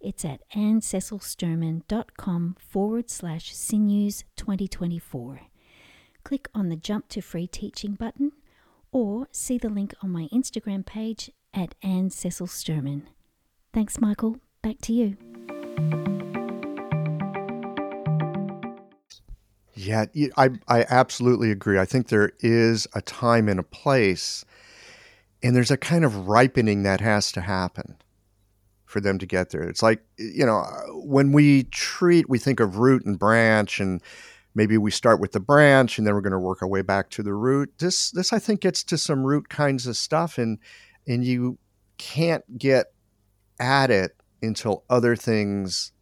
It's 0.00 0.24
at 0.24 0.40
annececilsturman.com 0.54 2.56
forward 2.58 3.10
slash 3.10 3.54
sinews 3.54 4.24
2024. 4.36 5.40
Click 6.24 6.48
on 6.54 6.68
the 6.68 6.76
Jump 6.76 7.08
to 7.08 7.20
Free 7.20 7.48
Teaching 7.48 7.94
button 7.94 8.32
or 8.92 9.26
see 9.32 9.58
the 9.58 9.68
link 9.68 9.92
on 10.02 10.10
my 10.10 10.28
Instagram 10.32 10.86
page 10.86 11.30
at 11.52 11.74
Anne 11.82 12.10
Cecil 12.10 12.46
Sturman. 12.46 13.02
Thanks, 13.72 14.00
Michael. 14.00 14.36
Back 14.62 14.76
to 14.82 14.92
you. 14.92 15.16
Yeah, 19.74 20.04
I, 20.36 20.50
I 20.66 20.84
absolutely 20.88 21.50
agree. 21.50 21.78
I 21.78 21.84
think 21.84 22.08
there 22.08 22.32
is 22.40 22.86
a 22.94 23.02
time 23.02 23.48
and 23.48 23.60
a 23.60 23.64
place, 23.64 24.44
and 25.42 25.54
there's 25.54 25.70
a 25.70 25.76
kind 25.76 26.04
of 26.04 26.28
ripening 26.28 26.82
that 26.82 27.00
has 27.00 27.30
to 27.32 27.42
happen 27.42 27.96
for 28.88 29.00
them 29.00 29.18
to 29.18 29.26
get 29.26 29.50
there. 29.50 29.62
It's 29.62 29.82
like, 29.82 30.02
you 30.16 30.46
know, 30.46 30.64
when 30.92 31.32
we 31.32 31.64
treat, 31.64 32.28
we 32.28 32.38
think 32.38 32.58
of 32.58 32.78
root 32.78 33.04
and 33.04 33.18
branch, 33.18 33.80
and 33.80 34.02
maybe 34.54 34.78
we 34.78 34.90
start 34.90 35.20
with 35.20 35.32
the 35.32 35.40
branch 35.40 35.98
and 35.98 36.06
then 36.06 36.14
we're 36.14 36.22
going 36.22 36.32
to 36.32 36.38
work 36.38 36.62
our 36.62 36.68
way 36.68 36.82
back 36.82 37.10
to 37.10 37.22
the 37.22 37.34
root. 37.34 37.70
This, 37.78 38.10
this 38.10 38.32
I 38.32 38.38
think 38.38 38.62
gets 38.62 38.82
to 38.84 38.96
some 38.96 39.24
root 39.24 39.50
kinds 39.50 39.86
of 39.86 39.96
stuff, 39.96 40.38
and 40.38 40.58
and 41.06 41.24
you 41.24 41.58
can't 41.98 42.58
get 42.58 42.86
at 43.60 43.90
it 43.90 44.16
until 44.40 44.84
other 44.88 45.16
things 45.16 45.92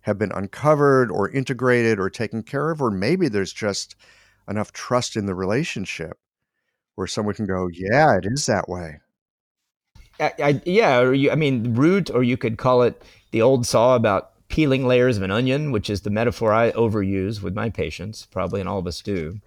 have 0.00 0.18
been 0.18 0.32
uncovered 0.32 1.10
or 1.10 1.30
integrated 1.30 1.98
or 1.98 2.10
taken 2.10 2.42
care 2.42 2.70
of, 2.70 2.82
or 2.82 2.90
maybe 2.90 3.28
there's 3.28 3.52
just 3.52 3.96
enough 4.48 4.72
trust 4.72 5.16
in 5.16 5.26
the 5.26 5.34
relationship 5.34 6.18
where 6.94 7.06
someone 7.06 7.34
can 7.34 7.46
go, 7.46 7.68
yeah, 7.72 8.16
it 8.16 8.24
is 8.24 8.46
that 8.46 8.68
way. 8.68 8.98
I, 10.20 10.32
I, 10.42 10.62
yeah, 10.64 10.98
or 10.98 11.14
you, 11.14 11.30
I 11.30 11.34
mean, 11.34 11.74
root, 11.74 12.10
or 12.10 12.22
you 12.22 12.36
could 12.36 12.58
call 12.58 12.82
it 12.82 13.02
the 13.30 13.42
old 13.42 13.66
saw 13.66 13.96
about 13.96 14.32
peeling 14.48 14.86
layers 14.86 15.16
of 15.16 15.22
an 15.22 15.30
onion, 15.30 15.72
which 15.72 15.90
is 15.90 16.02
the 16.02 16.10
metaphor 16.10 16.52
I 16.52 16.70
overuse 16.72 17.42
with 17.42 17.54
my 17.54 17.68
patients, 17.70 18.26
probably, 18.30 18.60
and 18.60 18.68
all 18.68 18.78
of 18.78 18.86
us 18.86 19.00
do. 19.02 19.40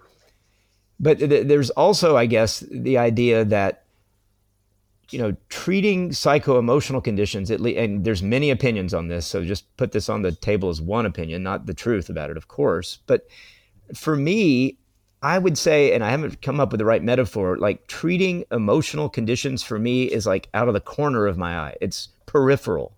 But 1.00 1.20
th- 1.20 1.48
there's 1.48 1.70
also, 1.72 2.18
I 2.18 2.26
guess, 2.26 2.60
the 2.60 2.98
idea 2.98 3.46
that 3.46 3.84
you 5.12 5.20
know 5.20 5.36
treating 5.50 6.14
psycho-emotional 6.14 7.02
conditions 7.02 7.50
at 7.50 7.60
least 7.60 7.80
and 7.80 8.06
there's 8.06 8.22
many 8.22 8.52
opinions 8.52 8.94
on 8.94 9.08
this 9.08 9.26
so 9.26 9.44
just 9.44 9.76
put 9.76 9.92
this 9.92 10.08
on 10.08 10.22
the 10.22 10.32
table 10.32 10.70
as 10.70 10.80
one 10.80 11.06
opinion 11.06 11.42
not 11.42 11.66
the 11.66 11.74
truth 11.74 12.10
about 12.10 12.30
it 12.30 12.38
of 12.38 12.48
course 12.48 13.00
but 13.08 13.28
for 13.96 14.16
me 14.16 14.78
I 15.22 15.38
would 15.38 15.58
say, 15.58 15.94
and 15.94 16.04
I 16.04 16.12
haven't 16.12 16.42
come 16.42 16.60
up 16.60 16.72
with 16.72 16.80
the 16.80 16.86
right 16.86 17.04
metaphor, 17.04 17.58
like 17.58 17.88
treating 17.88 18.46
emotional 18.52 19.10
conditions 19.10 19.64
for 19.64 19.78
me 19.78 20.04
is 20.06 20.26
like 20.26 20.48
out 20.54 20.68
of 20.68 20.74
the 20.74 20.80
corner 20.80 21.28
of 21.28 21.38
my 21.38 21.58
eye. 21.58 21.76
It's 21.82 22.10
peripheral. 22.26 22.96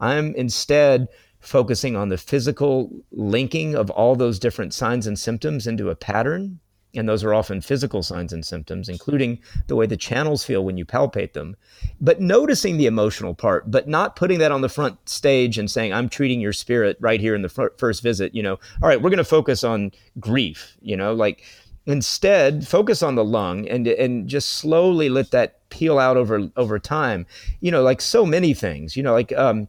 I'm 0.00 0.34
instead 0.36 1.08
focusing 1.40 1.96
on 1.96 2.08
the 2.08 2.18
physical 2.18 2.90
linking 3.10 3.74
of 3.74 3.90
all 3.90 4.14
those 4.14 4.38
different 4.38 4.74
signs 4.74 5.06
and 5.06 5.18
symptoms 5.18 5.66
into 5.66 5.90
a 5.90 5.96
pattern 5.96 6.60
and 6.94 7.08
those 7.08 7.22
are 7.22 7.34
often 7.34 7.60
physical 7.60 8.02
signs 8.02 8.32
and 8.32 8.44
symptoms, 8.44 8.88
including 8.88 9.38
the 9.66 9.76
way 9.76 9.86
the 9.86 9.96
channels 9.96 10.44
feel 10.44 10.64
when 10.64 10.78
you 10.78 10.84
palpate 10.84 11.34
them. 11.34 11.56
But 12.00 12.20
noticing 12.20 12.76
the 12.76 12.86
emotional 12.86 13.34
part, 13.34 13.70
but 13.70 13.88
not 13.88 14.16
putting 14.16 14.38
that 14.38 14.52
on 14.52 14.62
the 14.62 14.68
front 14.68 15.08
stage 15.08 15.58
and 15.58 15.70
saying, 15.70 15.92
I'm 15.92 16.08
treating 16.08 16.40
your 16.40 16.52
spirit 16.52 16.96
right 17.00 17.20
here 17.20 17.34
in 17.34 17.42
the 17.42 17.70
first 17.76 18.02
visit. 18.02 18.34
You 18.34 18.42
know, 18.42 18.58
all 18.82 18.88
right, 18.88 19.00
we're 19.00 19.10
going 19.10 19.18
to 19.18 19.24
focus 19.24 19.64
on 19.64 19.92
grief, 20.18 20.76
you 20.80 20.96
know, 20.96 21.12
like 21.12 21.44
instead 21.86 22.68
focus 22.68 23.02
on 23.02 23.14
the 23.14 23.24
lung 23.24 23.66
and 23.66 23.86
and 23.88 24.28
just 24.28 24.48
slowly 24.48 25.08
let 25.08 25.30
that 25.30 25.66
peel 25.70 25.98
out 25.98 26.18
over 26.18 26.50
over 26.54 26.78
time 26.78 27.24
you 27.60 27.70
know 27.70 27.82
like 27.82 28.02
so 28.02 28.26
many 28.26 28.52
things 28.52 28.94
you 28.94 29.02
know 29.02 29.14
like 29.14 29.32
um 29.38 29.66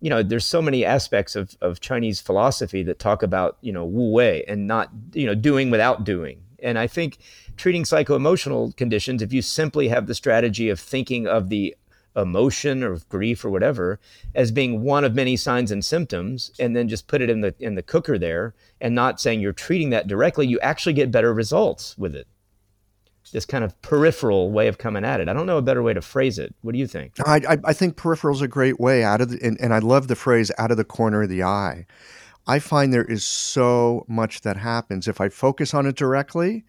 you 0.00 0.08
know 0.08 0.22
there's 0.22 0.46
so 0.46 0.62
many 0.62 0.84
aspects 0.84 1.34
of 1.34 1.56
of 1.60 1.80
chinese 1.80 2.20
philosophy 2.20 2.84
that 2.84 3.00
talk 3.00 3.20
about 3.20 3.58
you 3.62 3.72
know 3.72 3.84
wu 3.84 4.12
wei 4.12 4.44
and 4.46 4.68
not 4.68 4.90
you 5.12 5.26
know 5.26 5.34
doing 5.34 5.68
without 5.68 6.04
doing 6.04 6.40
and 6.66 6.78
I 6.78 6.86
think 6.86 7.18
treating 7.56 7.84
psycho-emotional 7.84 8.72
conditions, 8.72 9.22
if 9.22 9.32
you 9.32 9.40
simply 9.40 9.88
have 9.88 10.06
the 10.06 10.14
strategy 10.14 10.68
of 10.68 10.80
thinking 10.80 11.26
of 11.26 11.48
the 11.48 11.76
emotion 12.16 12.82
or 12.82 12.98
grief 13.08 13.44
or 13.44 13.50
whatever 13.50 14.00
as 14.34 14.50
being 14.50 14.82
one 14.82 15.04
of 15.04 15.14
many 15.14 15.36
signs 15.36 15.70
and 15.70 15.84
symptoms 15.84 16.50
and 16.58 16.74
then 16.74 16.88
just 16.88 17.06
put 17.06 17.20
it 17.20 17.28
in 17.28 17.42
the 17.42 17.54
in 17.60 17.74
the 17.74 17.82
cooker 17.82 18.18
there 18.18 18.54
and 18.80 18.94
not 18.94 19.20
saying 19.20 19.38
you're 19.38 19.52
treating 19.52 19.90
that 19.90 20.08
directly 20.08 20.46
you 20.46 20.58
actually 20.60 20.94
get 20.94 21.10
better 21.10 21.32
results 21.32 21.96
with 21.98 22.16
it. 22.16 22.26
This 23.32 23.44
kind 23.44 23.64
of 23.64 23.80
peripheral 23.82 24.50
way 24.50 24.68
of 24.68 24.78
coming 24.78 25.04
at 25.04 25.20
it. 25.20 25.28
I 25.28 25.32
don't 25.32 25.46
know 25.46 25.58
a 25.58 25.62
better 25.62 25.82
way 25.82 25.92
to 25.92 26.00
phrase 26.00 26.38
it. 26.38 26.54
What 26.62 26.72
do 26.72 26.78
you 26.78 26.86
think? 26.86 27.14
I, 27.26 27.40
I, 27.48 27.58
I 27.64 27.72
think 27.72 27.96
peripheral 27.96 28.34
is 28.34 28.40
a 28.40 28.48
great 28.48 28.78
way 28.78 29.02
out 29.02 29.20
of 29.20 29.30
the, 29.30 29.44
and, 29.44 29.60
and 29.60 29.74
i 29.74 29.78
love 29.78 30.08
the 30.08 30.16
phrase 30.16 30.50
out 30.58 30.70
of 30.70 30.76
the 30.76 30.84
corner 30.84 31.22
of 31.22 31.28
the 31.28 31.42
eye 31.42 31.86
I 32.46 32.58
find 32.58 32.92
there 32.92 33.04
is 33.04 33.24
so 33.24 34.04
much 34.08 34.42
that 34.42 34.56
happens. 34.56 35.08
If 35.08 35.20
I 35.20 35.28
focus 35.28 35.74
on 35.74 35.86
it 35.86 35.96
directly, 35.96 36.64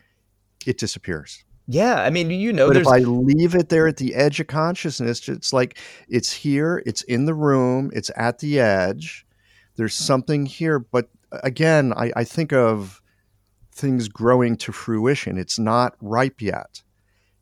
it 0.65 0.77
disappears. 0.77 1.43
Yeah, 1.67 2.01
I 2.01 2.09
mean, 2.09 2.31
you 2.31 2.53
know, 2.53 2.69
but 2.69 2.77
if 2.77 2.87
I 2.87 2.99
leave 2.99 3.53
it 3.53 3.69
there 3.69 3.87
at 3.87 3.97
the 3.97 4.15
edge 4.15 4.39
of 4.39 4.47
consciousness, 4.47 5.27
it's 5.27 5.51
like 5.51 5.77
it's 6.07 6.31
here, 6.31 6.81
it's 6.85 7.01
in 7.03 7.25
the 7.25 7.33
room, 7.33 7.91
it's 7.93 8.09
at 8.15 8.39
the 8.39 8.59
edge. 8.59 9.25
There's 9.75 9.93
something 9.93 10.45
here, 10.45 10.79
but 10.79 11.09
again, 11.43 11.93
I, 11.95 12.11
I 12.15 12.23
think 12.23 12.53
of 12.53 13.01
things 13.73 14.07
growing 14.07 14.55
to 14.57 14.71
fruition. 14.71 15.37
It's 15.37 15.59
not 15.59 15.95
ripe 16.01 16.41
yet. 16.41 16.81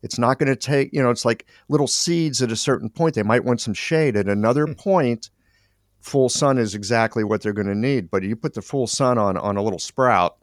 It's 0.02 0.18
not 0.18 0.38
going 0.38 0.48
to 0.48 0.56
take, 0.56 0.92
you 0.92 1.02
know, 1.02 1.10
it's 1.10 1.24
like 1.24 1.46
little 1.68 1.86
seeds 1.86 2.42
at 2.42 2.52
a 2.52 2.56
certain 2.56 2.90
point. 2.90 3.14
They 3.14 3.22
might 3.22 3.44
want 3.44 3.60
some 3.60 3.74
shade. 3.74 4.16
At 4.16 4.28
another 4.28 4.66
hmm. 4.66 4.74
point, 4.74 5.30
full 6.06 6.28
sun 6.28 6.56
is 6.56 6.74
exactly 6.74 7.24
what 7.24 7.42
they're 7.42 7.52
going 7.52 7.66
to 7.66 7.74
need. 7.74 8.10
But 8.10 8.22
you 8.22 8.36
put 8.36 8.54
the 8.54 8.62
full 8.62 8.86
sun 8.86 9.18
on 9.18 9.36
on 9.36 9.56
a 9.56 9.62
little 9.62 9.78
sprout, 9.78 10.36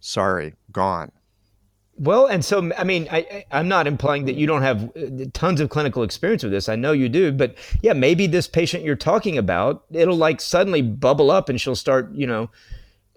sorry, 0.00 0.54
gone. 0.70 1.10
Well, 1.96 2.26
and 2.26 2.44
so 2.44 2.70
I 2.78 2.84
mean, 2.84 3.08
I, 3.10 3.44
I'm 3.50 3.68
not 3.68 3.86
implying 3.86 4.24
that 4.26 4.34
you 4.34 4.46
don't 4.46 4.62
have 4.62 4.84
uh, 4.96 5.24
tons 5.32 5.60
of 5.60 5.68
clinical 5.68 6.02
experience 6.02 6.42
with 6.42 6.52
this. 6.52 6.68
I 6.68 6.76
know 6.76 6.92
you 6.92 7.08
do, 7.08 7.32
but 7.32 7.56
yeah, 7.82 7.92
maybe 7.92 8.26
this 8.26 8.46
patient 8.46 8.84
you're 8.84 8.96
talking 8.96 9.36
about, 9.36 9.84
it'll 9.90 10.16
like 10.16 10.40
suddenly 10.40 10.82
bubble 10.82 11.30
up, 11.30 11.48
and 11.48 11.60
she'll 11.60 11.76
start, 11.76 12.12
you 12.14 12.26
know. 12.26 12.50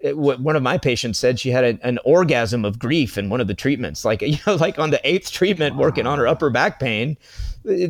It, 0.04 0.18
one 0.18 0.54
of 0.54 0.62
my 0.62 0.76
patients 0.76 1.18
said 1.18 1.40
she 1.40 1.50
had 1.50 1.64
a, 1.64 1.86
an 1.86 1.98
orgasm 2.04 2.64
of 2.64 2.78
grief 2.78 3.16
in 3.16 3.30
one 3.30 3.40
of 3.40 3.46
the 3.46 3.54
treatments, 3.54 4.04
like 4.04 4.22
you 4.22 4.38
know, 4.46 4.54
like 4.56 4.78
on 4.78 4.90
the 4.90 5.00
eighth 5.08 5.32
treatment, 5.32 5.76
working 5.76 6.06
on 6.06 6.18
her 6.18 6.26
upper 6.26 6.50
back 6.50 6.78
pain 6.78 7.16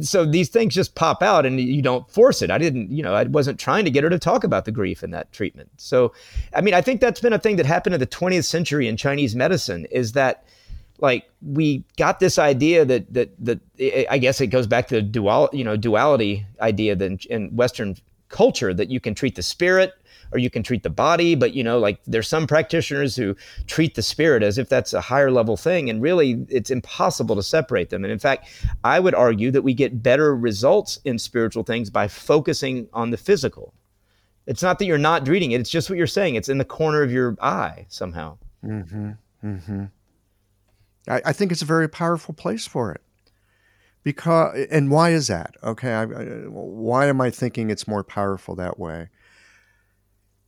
so 0.03 0.25
these 0.25 0.49
things 0.49 0.75
just 0.75 0.95
pop 0.95 1.23
out 1.23 1.45
and 1.45 1.61
you 1.61 1.83
don't 1.83 2.09
force 2.11 2.43
it. 2.43 2.51
I 2.51 2.59
didn't, 2.59 2.91
you 2.91 3.03
know, 3.03 3.15
I 3.15 3.25
wasn't 3.25 3.59
trying 3.59 3.85
to 3.85 3.91
get 3.91 4.05
her 4.05 4.11
to 4.11 4.19
talk 4.19 4.45
about 4.45 4.65
the 4.65 4.73
grief 4.73 5.03
in 5.03 5.11
that 5.11 5.33
treatment. 5.33 5.71
So, 5.79 6.13
I 6.55 6.61
mean, 6.61 6.75
I 6.75 6.81
think 6.81 7.01
that's 7.01 7.21
been 7.21 7.33
a 7.33 7.39
thing 7.39 7.57
that 7.57 7.67
happened 7.67 7.95
in 7.95 8.01
the 8.01 8.07
20th 8.07 8.45
century 8.45 8.87
in 8.87 8.97
Chinese 8.97 9.35
medicine 9.35 9.87
is 9.87 10.13
that 10.13 10.45
like 11.01 11.29
we 11.43 11.83
got 11.97 12.21
this 12.21 12.39
idea 12.39 12.85
that 12.85 13.13
that 13.13 13.31
that 13.45 13.61
I 14.09 14.19
guess 14.19 14.41
it 14.41 14.47
goes 14.47 14.69
back 14.69 14.87
to 14.89 14.97
the 14.97 15.03
dual, 15.03 15.51
you 15.53 15.65
know, 15.65 15.77
duality 15.77 16.47
idea 16.61 16.95
that 16.95 17.25
in 17.27 17.55
Western 17.57 17.97
culture 18.29 18.73
that 18.73 18.91
you 18.91 19.01
can 19.01 19.15
treat 19.15 19.35
the 19.35 19.43
spirit 19.43 19.95
or 20.35 20.39
you 20.39 20.51
can 20.51 20.63
treat 20.63 20.83
the 20.83 20.91
body 20.91 21.35
but 21.35 21.55
you 21.55 21.63
know 21.63 21.79
like 21.79 22.01
there's 22.07 22.29
some 22.29 22.47
practitioners 22.47 23.15
who 23.17 23.35
treat 23.67 23.95
the 23.95 24.03
spirit 24.03 24.43
as 24.43 24.59
if 24.59 24.69
that's 24.69 24.93
a 24.93 25.01
higher 25.01 25.31
level 25.31 25.57
thing 25.57 25.89
and 25.89 26.03
really 26.03 26.45
it's 26.49 26.71
impossible 26.71 27.37
to 27.37 27.43
separate 27.43 27.91
them. 27.91 28.05
And 28.05 28.13
in 28.13 28.19
fact 28.19 28.49
i 28.83 29.01
would 29.01 29.15
argue 29.15 29.51
that 29.53 29.63
we 29.63 29.73
get 29.73 30.03
better 30.03 30.37
results 30.37 30.99
in 31.05 31.19
spiritual 31.19 31.63
things 31.63 31.89
by 31.89 32.09
focusing 32.09 32.89
on 32.93 33.11
the 33.11 33.17
physical. 33.17 33.73
It's 34.47 34.63
not 34.63 34.79
that 34.81 34.87
you're 34.87 34.99
not 34.99 35.27
reading 35.29 35.53
it 35.53 35.61
it's 35.61 35.71
just 35.71 35.89
what 35.89 35.97
you're 35.97 36.07
saying. 36.07 36.35
It's 36.35 36.49
in 36.49 36.59
the 36.59 36.65
corner 36.65 37.03
of 37.03 37.13
your 37.13 37.37
eye 37.41 37.87
somehow. 37.89 38.37
Mm-hmm. 38.65 39.11
Mm-hmm. 39.45 39.85
I, 41.09 41.23
I 41.27 41.33
think 41.33 41.53
it's 41.53 41.63
a 41.63 41.67
very 41.67 41.89
powerful 41.89 42.35
place 42.35 42.67
for 42.67 42.93
it. 42.93 43.01
Because 44.03 44.67
and 44.71 44.91
why 44.91 45.11
is 45.11 45.29
that? 45.29 45.55
Okay 45.63 45.93
I, 45.93 46.03
I, 46.03 46.25
why 46.49 47.07
am 47.07 47.21
i 47.21 47.31
thinking 47.31 47.71
it's 47.71 47.87
more 47.87 48.03
powerful 48.03 48.57
that 48.57 48.79
way 48.79 49.09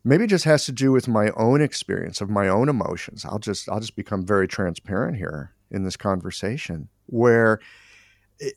maybe 0.06 0.24
it 0.24 0.28
just 0.28 0.44
has 0.44 0.64
to 0.64 0.72
do 0.72 0.92
with 0.92 1.08
my 1.08 1.30
own 1.30 1.60
experience 1.60 2.20
of 2.20 2.30
my 2.30 2.48
own 2.48 2.68
emotions. 2.68 3.24
I'll 3.24 3.40
just 3.40 3.68
i'll 3.68 3.80
just 3.80 3.96
become 3.96 4.24
very 4.24 4.48
transparent 4.48 5.16
here 5.16 5.52
in 5.70 5.82
this 5.82 5.96
conversation 5.96 6.88
where 7.06 7.58
it, 8.38 8.54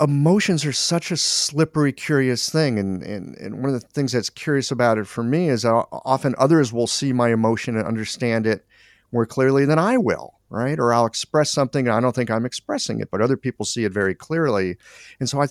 emotions 0.00 0.66
are 0.66 0.72
such 0.72 1.12
a 1.12 1.16
slippery 1.16 1.92
curious 1.92 2.50
thing. 2.50 2.78
And, 2.78 3.02
and 3.02 3.36
and 3.36 3.62
one 3.62 3.72
of 3.72 3.80
the 3.80 3.86
things 3.86 4.12
that's 4.12 4.28
curious 4.28 4.72
about 4.72 4.98
it 4.98 5.06
for 5.06 5.22
me 5.22 5.48
is 5.48 5.64
often 5.64 6.34
others 6.36 6.72
will 6.72 6.88
see 6.88 7.12
my 7.12 7.32
emotion 7.32 7.76
and 7.76 7.86
understand 7.86 8.46
it 8.46 8.66
more 9.12 9.26
clearly 9.26 9.64
than 9.64 9.78
i 9.78 9.96
will 9.96 10.34
right? 10.50 10.78
Or 10.78 10.92
i'll 10.92 11.06
express 11.06 11.50
something 11.50 11.86
and 11.86 11.96
i 11.96 12.00
don't 12.00 12.14
think 12.14 12.30
i'm 12.30 12.46
expressing 12.46 13.00
it 13.00 13.10
but 13.10 13.20
other 13.20 13.36
people 13.36 13.64
see 13.64 13.84
it 13.84 13.92
very 13.92 14.14
clearly. 14.14 14.76
And 15.20 15.28
so 15.28 15.40
i 15.40 15.46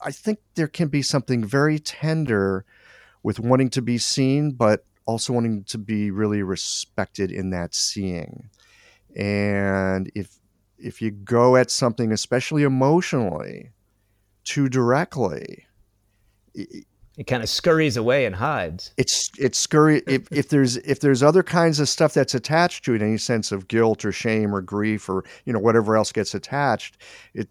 i 0.00 0.10
think 0.10 0.40
there 0.56 0.68
can 0.68 0.88
be 0.88 1.02
something 1.02 1.44
very 1.44 1.78
tender 1.78 2.64
with 3.24 3.40
wanting 3.40 3.70
to 3.70 3.82
be 3.82 3.98
seen, 3.98 4.52
but 4.52 4.84
also 5.06 5.32
wanting 5.32 5.64
to 5.64 5.78
be 5.78 6.12
really 6.12 6.44
respected 6.44 7.32
in 7.32 7.50
that 7.50 7.74
seeing. 7.74 8.50
And 9.16 10.12
if 10.14 10.38
if 10.78 11.02
you 11.02 11.10
go 11.10 11.56
at 11.56 11.70
something, 11.70 12.12
especially 12.12 12.62
emotionally, 12.62 13.72
too 14.44 14.68
directly, 14.68 15.64
it, 16.54 16.84
it 17.16 17.26
kind 17.26 17.42
of 17.42 17.48
scurries 17.48 17.96
away 17.96 18.26
and 18.26 18.34
hides. 18.34 18.92
It's 18.96 19.30
it's 19.38 19.58
scurry. 19.58 20.02
if, 20.06 20.28
if 20.30 20.48
there's 20.50 20.76
if 20.78 21.00
there's 21.00 21.22
other 21.22 21.42
kinds 21.42 21.80
of 21.80 21.88
stuff 21.88 22.12
that's 22.12 22.34
attached 22.34 22.84
to 22.84 22.94
it, 22.94 23.02
any 23.02 23.18
sense 23.18 23.52
of 23.52 23.68
guilt 23.68 24.04
or 24.04 24.12
shame 24.12 24.54
or 24.54 24.60
grief 24.60 25.08
or 25.08 25.24
you 25.44 25.52
know 25.52 25.60
whatever 25.60 25.96
else 25.96 26.12
gets 26.12 26.34
attached, 26.34 26.98
it 27.32 27.48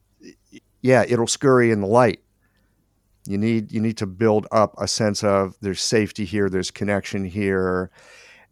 yeah, 0.82 1.05
it'll 1.07 1.28
scurry 1.28 1.71
in 1.71 1.82
the 1.82 1.88
light. 1.88 2.22
You 3.26 3.38
need 3.38 3.71
you 3.71 3.80
need 3.80 3.97
to 3.97 4.05
build 4.05 4.47
up 4.51 4.76
a 4.78 4.88
sense 4.88 5.24
of 5.24 5.55
there's 5.61 5.82
safety 5.82 6.26
here, 6.26 6.49
there's 6.49 6.71
connection 6.71 7.26
here. 7.26 7.89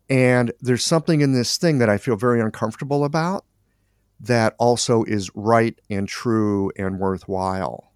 And 0.10 0.52
there's 0.60 0.84
something 0.84 1.22
in 1.22 1.34
this 1.34 1.58
thing 1.58 1.78
that 1.78 1.90
I 1.90 1.98
feel 1.98 2.16
very 2.16 2.42
uncomfortable 2.42 3.06
about 3.06 3.46
that 4.20 4.56
also 4.60 5.04
is 5.04 5.32
right 5.36 5.80
and 5.90 6.08
true 6.08 6.72
and 6.78 7.00
worthwhile. 7.00 7.92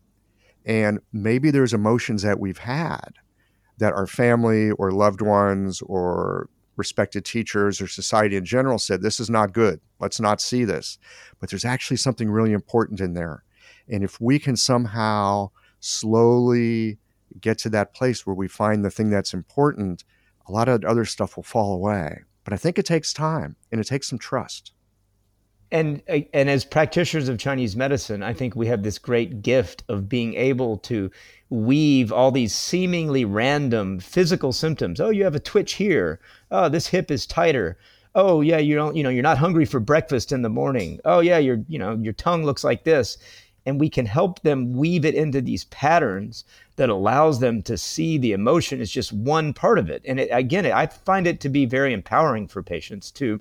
And 0.65 0.99
maybe 1.13 1.51
there's 1.51 1.73
emotions 1.73 2.23
that 2.23 2.39
we've 2.39 2.57
had 2.57 3.15
that 3.77 3.93
our 3.93 4.07
family 4.07 4.71
or 4.71 4.91
loved 4.91 5.21
ones 5.21 5.81
or 5.81 6.49
respected 6.77 7.25
teachers 7.25 7.81
or 7.81 7.87
society 7.87 8.35
in 8.35 8.45
general 8.45 8.79
said, 8.79 9.01
this 9.01 9.19
is 9.19 9.29
not 9.29 9.53
good. 9.53 9.79
Let's 9.99 10.19
not 10.19 10.41
see 10.41 10.63
this. 10.63 10.97
But 11.39 11.49
there's 11.49 11.65
actually 11.65 11.97
something 11.97 12.29
really 12.29 12.53
important 12.53 12.99
in 12.99 13.13
there. 13.13 13.43
And 13.87 14.03
if 14.03 14.19
we 14.19 14.39
can 14.39 14.55
somehow 14.55 15.51
slowly 15.85 16.97
get 17.41 17.57
to 17.59 17.69
that 17.69 17.93
place 17.93 18.25
where 18.25 18.35
we 18.35 18.47
find 18.47 18.83
the 18.83 18.91
thing 18.91 19.09
that's 19.09 19.33
important, 19.33 20.03
a 20.47 20.51
lot 20.51 20.69
of 20.69 20.83
other 20.83 21.05
stuff 21.05 21.35
will 21.35 21.43
fall 21.43 21.73
away. 21.73 22.19
But 22.43 22.53
I 22.53 22.57
think 22.57 22.77
it 22.77 22.85
takes 22.85 23.13
time 23.13 23.55
and 23.71 23.81
it 23.81 23.87
takes 23.87 24.07
some 24.09 24.19
trust. 24.19 24.71
And 25.71 26.03
uh, 26.07 26.19
and 26.31 26.49
as 26.49 26.63
practitioners 26.63 27.27
of 27.27 27.39
Chinese 27.39 27.75
medicine, 27.75 28.21
I 28.21 28.33
think 28.33 28.55
we 28.55 28.67
have 28.67 28.83
this 28.83 28.99
great 28.99 29.41
gift 29.41 29.83
of 29.89 30.07
being 30.07 30.35
able 30.35 30.77
to 30.79 31.09
weave 31.49 32.11
all 32.11 32.31
these 32.31 32.53
seemingly 32.53 33.25
random 33.25 33.99
physical 33.99 34.53
symptoms. 34.53 35.01
Oh, 35.01 35.09
you 35.09 35.23
have 35.23 35.35
a 35.35 35.39
twitch 35.39 35.73
here. 35.73 36.19
Oh, 36.51 36.69
this 36.69 36.87
hip 36.87 37.09
is 37.09 37.25
tighter. 37.25 37.77
Oh, 38.13 38.41
yeah, 38.41 38.59
you 38.59 38.75
don't, 38.75 38.95
you 38.95 39.03
know, 39.03 39.09
you're 39.09 39.23
not 39.23 39.39
hungry 39.39 39.65
for 39.65 39.79
breakfast 39.81 40.31
in 40.31 40.41
the 40.41 40.49
morning. 40.49 41.01
Oh, 41.03 41.19
yeah, 41.19 41.37
your, 41.37 41.59
you 41.67 41.77
know, 41.77 41.95
your 41.95 42.13
tongue 42.13 42.45
looks 42.45 42.63
like 42.63 42.85
this 42.85 43.17
and 43.65 43.79
we 43.79 43.89
can 43.89 44.05
help 44.05 44.41
them 44.41 44.73
weave 44.73 45.05
it 45.05 45.15
into 45.15 45.41
these 45.41 45.65
patterns 45.65 46.43
that 46.75 46.89
allows 46.89 47.39
them 47.39 47.61
to 47.63 47.77
see 47.77 48.17
the 48.17 48.31
emotion 48.31 48.79
as 48.81 48.91
just 48.91 49.11
one 49.11 49.53
part 49.53 49.79
of 49.79 49.89
it. 49.89 50.01
And 50.05 50.19
it, 50.19 50.29
again 50.31 50.65
i 50.65 50.85
find 50.85 51.27
it 51.27 51.39
to 51.41 51.49
be 51.49 51.65
very 51.65 51.93
empowering 51.93 52.47
for 52.47 52.61
patients 52.63 53.11
to 53.11 53.39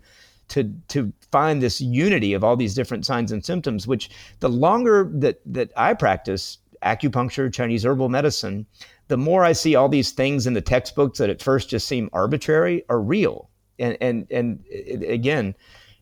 to 0.48 0.72
to 0.88 1.12
find 1.30 1.62
this 1.62 1.80
unity 1.80 2.34
of 2.34 2.44
all 2.44 2.56
these 2.56 2.74
different 2.74 3.06
signs 3.06 3.32
and 3.32 3.44
symptoms 3.44 3.86
which 3.86 4.10
the 4.40 4.48
longer 4.48 5.10
that 5.14 5.40
that 5.46 5.72
i 5.76 5.94
practice 5.94 6.58
acupuncture 6.82 7.52
chinese 7.52 7.84
herbal 7.84 8.10
medicine 8.10 8.66
the 9.08 9.16
more 9.16 9.44
i 9.44 9.52
see 9.52 9.74
all 9.74 9.88
these 9.88 10.12
things 10.12 10.46
in 10.46 10.54
the 10.54 10.60
textbooks 10.60 11.18
that 11.18 11.30
at 11.30 11.42
first 11.42 11.68
just 11.68 11.86
seem 11.86 12.08
arbitrary 12.12 12.84
are 12.88 13.00
real. 13.00 13.50
And 13.78 13.96
and 14.00 14.26
and 14.30 14.64
again 15.02 15.54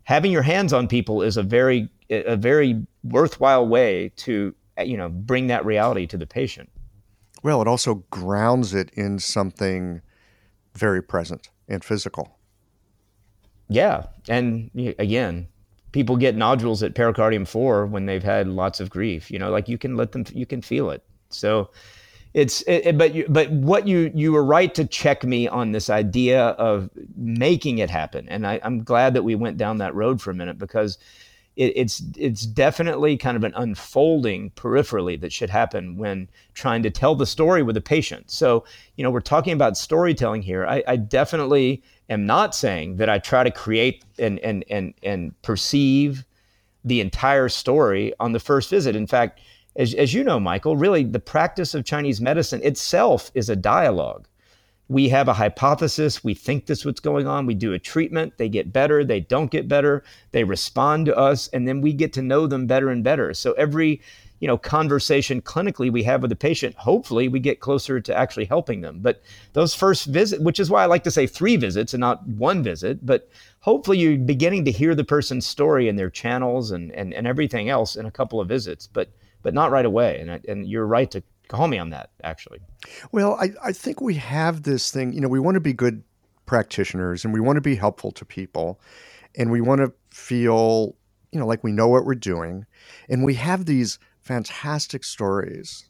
having 0.05 0.33
your 0.33 0.43
hands 0.43 0.73
on 0.73 0.89
people 0.89 1.23
is 1.23 1.37
a 1.37 1.43
very 1.43 1.89
a 2.11 2.37
very 2.37 2.87
worthwhile 3.05 3.67
way 3.67 4.13
to 4.17 4.55
you 4.85 4.97
know 4.97 5.09
bring 5.09 5.47
that 5.47 5.65
reality 5.65 6.07
to 6.07 6.17
the 6.17 6.27
patient. 6.27 6.71
Well 7.43 7.63
it 7.63 7.69
also 7.69 7.97
grounds 8.11 8.75
it 8.75 8.91
in 8.95 9.19
something 9.19 10.03
very 10.75 11.03
present 11.03 11.49
and 11.69 11.85
physical. 11.85 12.39
Yeah. 13.69 14.07
And 14.29 14.71
again 14.99 15.49
people 15.93 16.17
get 16.17 16.35
nodules 16.35 16.83
at 16.83 16.95
pericardium 16.95 17.47
4 17.47 17.87
when 17.87 18.07
they've 18.07 18.23
had 18.23 18.49
lots 18.49 18.81
of 18.81 18.89
grief 18.89 19.31
you 19.31 19.39
know 19.39 19.51
like 19.51 19.69
you 19.69 19.77
can 19.77 19.95
let 19.95 20.13
them 20.13 20.25
you 20.33 20.47
can 20.47 20.63
feel 20.63 20.91
it. 20.91 21.03
So 21.31 21.71
it's 22.35 22.63
it, 22.67 22.97
but 22.97 23.15
you, 23.15 23.27
but 23.29 23.51
what 23.51 23.87
you 23.87 24.11
you 24.15 24.33
were 24.33 24.45
right 24.45 24.75
to 24.75 24.87
check 24.87 25.25
me 25.25 25.49
on 25.49 25.73
this 25.73 25.91
idea 25.91 26.49
of 26.51 26.89
making 27.17 27.79
it 27.79 27.91
happen 27.91 28.29
and 28.29 28.47
I, 28.47 28.59
i'm 28.63 28.83
glad 28.83 29.15
that 29.15 29.23
we 29.23 29.35
went 29.35 29.59
down 29.59 29.79
that 29.79 29.95
road 29.95 30.21
for 30.21 30.31
a 30.31 30.35
minute 30.35 30.59
because 30.59 30.99
it, 31.57 31.73
it's 31.77 32.03
it's 32.17 32.47
definitely 32.47 33.17
kind 33.17 33.37
of 33.37 33.45
an 33.45 33.53
unfolding 33.55 34.51
peripherally 34.51 35.21
that 35.21 35.33
should 35.33 35.51
happen 35.51 35.97
when 35.97 36.29
trying 36.55 36.83
to 36.83 36.91
tell 36.91 37.15
the 37.15 37.27
story 37.27 37.63
with 37.63 37.77
a 37.77 37.81
patient. 37.81 38.31
So 38.31 38.65
you 38.97 39.05
know 39.05 39.11
we're 39.11 39.21
talking 39.21 39.53
about 39.53 39.77
storytelling 39.77 40.43
here. 40.43 40.67
I, 40.67 40.83
I 40.87 40.97
definitely 40.97 41.83
am 42.09 42.27
not 42.27 42.55
saying 42.55 42.97
that 42.97 43.09
I 43.09 43.19
try 43.19 43.45
to 43.45 43.51
create 43.51 44.05
and 44.19 44.39
and 44.41 44.65
and 44.71 44.95
and 45.03 45.41
perceive 45.43 46.25
the 46.85 47.01
entire 47.01 47.49
story 47.49 48.13
on 48.19 48.33
the 48.33 48.41
first 48.41 48.71
visit. 48.71 48.97
In 48.97 49.07
fact, 49.07 49.41
as, 49.77 49.95
as 49.95 50.13
you 50.13 50.25
know, 50.25 50.39
Michael, 50.39 50.77
really 50.77 51.05
the 51.05 51.21
practice 51.21 51.75
of 51.75 51.85
Chinese 51.85 52.21
medicine 52.21 52.61
itself 52.63 53.31
is 53.35 53.49
a 53.49 53.57
dialogue. 53.57 54.29
We 54.89 55.09
have 55.09 55.29
a 55.29 55.33
hypothesis. 55.33 56.23
We 56.23 56.35
think 56.35 56.67
this 56.67 56.81
is 56.81 56.85
what's 56.85 57.01
going 57.01 57.27
on. 57.27 57.47
We 57.47 57.55
do 57.55 57.73
a 57.73 57.79
treatment. 57.79 58.37
They 58.37 58.49
get 58.49 58.73
better. 58.73 59.05
They 59.05 59.21
don't 59.21 59.51
get 59.51 59.69
better. 59.69 60.05
They 60.33 60.45
respond 60.45 61.07
to 61.07 61.17
us 61.17 61.49
and 61.49 61.67
then 61.67 61.81
we 61.81 61.95
get 61.95 62.13
to 62.15 62.23
know 62.23 62.47
them 62.47 62.67
better 62.67 62.91
and 62.91 63.03
better. 63.03 63.33
So 63.33 63.53
every 63.53 64.03
you 64.41 64.49
know 64.49 64.59
conversation 64.59 65.41
clinically 65.41 65.91
we 65.91 66.03
have 66.03 66.21
with 66.21 66.31
the 66.31 66.37
patient 66.37 66.75
hopefully 66.75 67.29
we 67.29 67.39
get 67.39 67.61
closer 67.61 68.01
to 68.01 68.19
actually 68.19 68.45
helping 68.45 68.81
them. 68.81 68.99
But 69.01 69.23
those 69.53 69.73
first 69.73 70.07
visit 70.07 70.43
which 70.43 70.59
is 70.59 70.69
why 70.69 70.83
i 70.83 70.87
like 70.87 71.05
to 71.05 71.13
say 71.13 71.29
three 71.29 71.57
visits 71.57 71.95
and 71.95 72.01
not 72.01 72.27
one 72.27 72.61
visit 72.61 73.07
but 73.07 73.31
hopefully 73.63 73.99
you're 73.99 74.19
beginning 74.19 74.65
to 74.65 74.73
hear 74.73 74.95
the 74.95 75.05
person's 75.05 75.47
story 75.47 75.89
and 75.89 75.97
their 75.99 76.11
channels 76.11 76.73
and, 76.73 76.91
and, 76.93 77.15
and 77.15 77.27
everything 77.27 77.69
else 77.69 77.95
in 77.97 78.07
a 78.07 78.11
couple 78.11 78.41
of 78.41 78.49
visits. 78.49 78.89
But 78.89 79.09
but 79.43 79.55
not 79.55 79.71
right 79.71 79.85
away. 79.85 80.21
And, 80.21 80.45
and 80.47 80.67
you're 80.67 80.87
right 80.87 81.11
to 81.11 81.23
call 81.49 81.69
me 81.69 81.79
on 81.79 81.91
that 81.91 82.11
actually. 82.25 82.61
Well 83.11 83.35
I, 83.35 83.51
I 83.63 83.73
think 83.73 84.01
we 84.01 84.15
have 84.15 84.63
this 84.63 84.91
thing 84.91 85.13
you 85.13 85.21
know 85.21 85.29
we 85.29 85.41
want 85.41 85.57
to 85.57 85.61
be 85.61 85.73
good 85.73 86.03
practitioners 86.47 87.25
and 87.25 87.33
we 87.33 87.41
want 87.41 87.57
to 87.57 87.61
be 87.61 87.75
helpful 87.75 88.11
to 88.13 88.25
people 88.25 88.81
and 89.37 89.51
we 89.51 89.61
want 89.61 89.81
to 89.81 89.93
feel 90.11 90.95
you 91.33 91.39
know 91.39 91.47
like 91.47 91.65
we 91.65 91.73
know 91.73 91.89
what 91.89 92.05
we're 92.05 92.15
doing. 92.15 92.67
And 93.09 93.25
we 93.25 93.35
have 93.35 93.65
these 93.65 93.99
fantastic 94.21 95.05
stories 95.05 95.87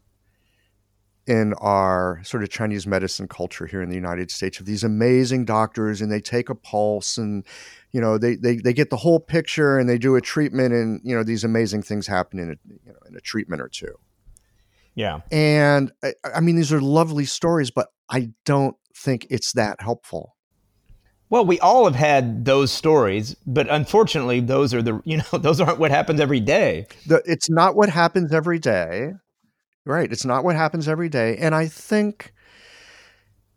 in 1.33 1.55
our 1.55 2.21
sort 2.25 2.43
of 2.43 2.51
Chinese 2.51 2.87
medicine 2.87 3.29
culture 3.29 3.67
here 3.67 3.83
in 3.83 3.89
the 3.89 3.95
United 3.95 4.31
States 4.31 4.61
of 4.61 4.67
these 4.67 4.85
amazing 4.85 5.45
doctors 5.45 6.01
and 6.01 6.11
they 6.11 6.21
take 6.21 6.49
a 6.49 6.55
pulse 6.55 7.17
and 7.19 7.45
you 7.93 8.01
know 8.01 8.19
they, 8.19 8.37
they 8.37 8.57
they 8.57 8.73
get 8.73 8.91
the 8.91 8.97
whole 8.97 9.21
picture 9.21 9.79
and 9.79 9.89
they 9.89 9.99
do 9.99 10.17
a 10.17 10.21
treatment 10.21 10.73
and 10.73 11.01
you 11.05 11.15
know 11.15 11.23
these 11.23 11.45
amazing 11.45 11.83
things 11.83 12.07
happen 12.07 12.39
in 12.39 12.51
a 12.51 12.57
you 12.85 12.93
know 12.93 12.99
in 13.09 13.17
a 13.17 13.21
treatment 13.21 13.63
or 13.63 13.69
two 13.69 13.95
yeah. 14.95 15.21
And 15.31 15.93
I, 16.03 16.15
I 16.35 16.41
mean, 16.41 16.57
these 16.57 16.73
are 16.73 16.81
lovely 16.81 17.25
stories, 17.25 17.71
but 17.71 17.89
I 18.11 18.31
don't 18.45 18.77
think 18.95 19.27
it's 19.31 19.53
that 19.53 19.81
helpful. 19.81 20.37
Well, 21.31 21.47
we 21.47 21.59
all 21.61 21.87
have 21.87 21.95
had 21.95 22.45
those 22.45 22.71
stories, 22.71 23.35
but 23.47 23.67
unfortunately, 23.71 24.41
those 24.41 24.75
are 24.75 24.83
the 24.83 25.01
you 25.05 25.19
know 25.19 25.39
those 25.39 25.61
aren't 25.61 25.79
what 25.79 25.91
happens 25.91 26.21
every 26.21 26.41
day. 26.41 26.87
The, 27.07 27.23
it's 27.25 27.49
not 27.49 27.75
what 27.75 27.89
happens 27.89 28.33
every 28.33 28.59
day, 28.59 29.15
right? 29.85 30.11
It's 30.11 30.25
not 30.25 30.45
what 30.45 30.57
happens 30.57 30.89
every 30.89 31.09
day, 31.09 31.37
and 31.37 31.55
I 31.55 31.67
think 31.67 32.33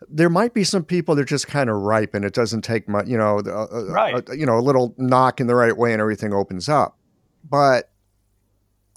there 0.10 0.30
might 0.30 0.54
be 0.54 0.64
some 0.64 0.84
people 0.84 1.16
that 1.16 1.22
are 1.22 1.26
just 1.26 1.48
kind 1.48 1.70
of 1.70 1.78
ripe 1.78 2.14
and 2.14 2.26
it 2.26 2.34
doesn't 2.34 2.62
take 2.62 2.88
much, 2.88 3.08
you 3.08 3.18
know, 3.18 3.40
uh, 3.40 3.86
right. 3.86 4.24
you 4.34 4.46
know, 4.46 4.58
a 4.58 4.62
little 4.62 4.94
knock 4.98 5.40
in 5.40 5.48
the 5.48 5.56
right 5.56 5.76
way 5.76 5.94
and 5.94 6.02
everything 6.02 6.34
opens 6.34 6.70
up. 6.70 6.98
But 7.44 7.90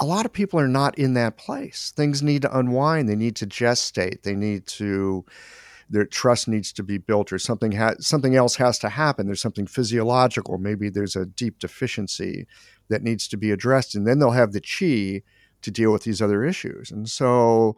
a 0.00 0.04
lot 0.04 0.26
of 0.26 0.32
people 0.32 0.60
are 0.60 0.68
not 0.68 0.98
in 0.98 1.14
that 1.14 1.36
place. 1.36 1.92
Things 1.96 2.22
need 2.22 2.42
to 2.42 2.58
unwind. 2.58 3.08
They 3.08 3.16
need 3.16 3.36
to 3.36 3.46
gestate. 3.46 4.22
They 4.22 4.34
need 4.34 4.66
to 4.66 5.24
their 5.90 6.04
trust 6.04 6.48
needs 6.48 6.70
to 6.74 6.82
be 6.82 6.98
built 6.98 7.32
or 7.32 7.38
something 7.38 7.72
ha- 7.72 7.94
something 7.98 8.36
else 8.36 8.56
has 8.56 8.78
to 8.78 8.90
happen 8.90 9.24
there's 9.24 9.40
something 9.40 9.66
physiological 9.66 10.58
maybe 10.58 10.90
there's 10.90 11.16
a 11.16 11.24
deep 11.24 11.58
deficiency 11.58 12.46
that 12.90 13.02
needs 13.02 13.26
to 13.26 13.38
be 13.38 13.50
addressed 13.50 13.94
and 13.94 14.06
then 14.06 14.18
they'll 14.18 14.32
have 14.32 14.52
the 14.52 14.60
chi 14.60 15.22
to 15.62 15.70
deal 15.70 15.92
with 15.92 16.04
these 16.04 16.22
other 16.22 16.44
issues 16.44 16.90
and 16.90 17.08
so 17.08 17.76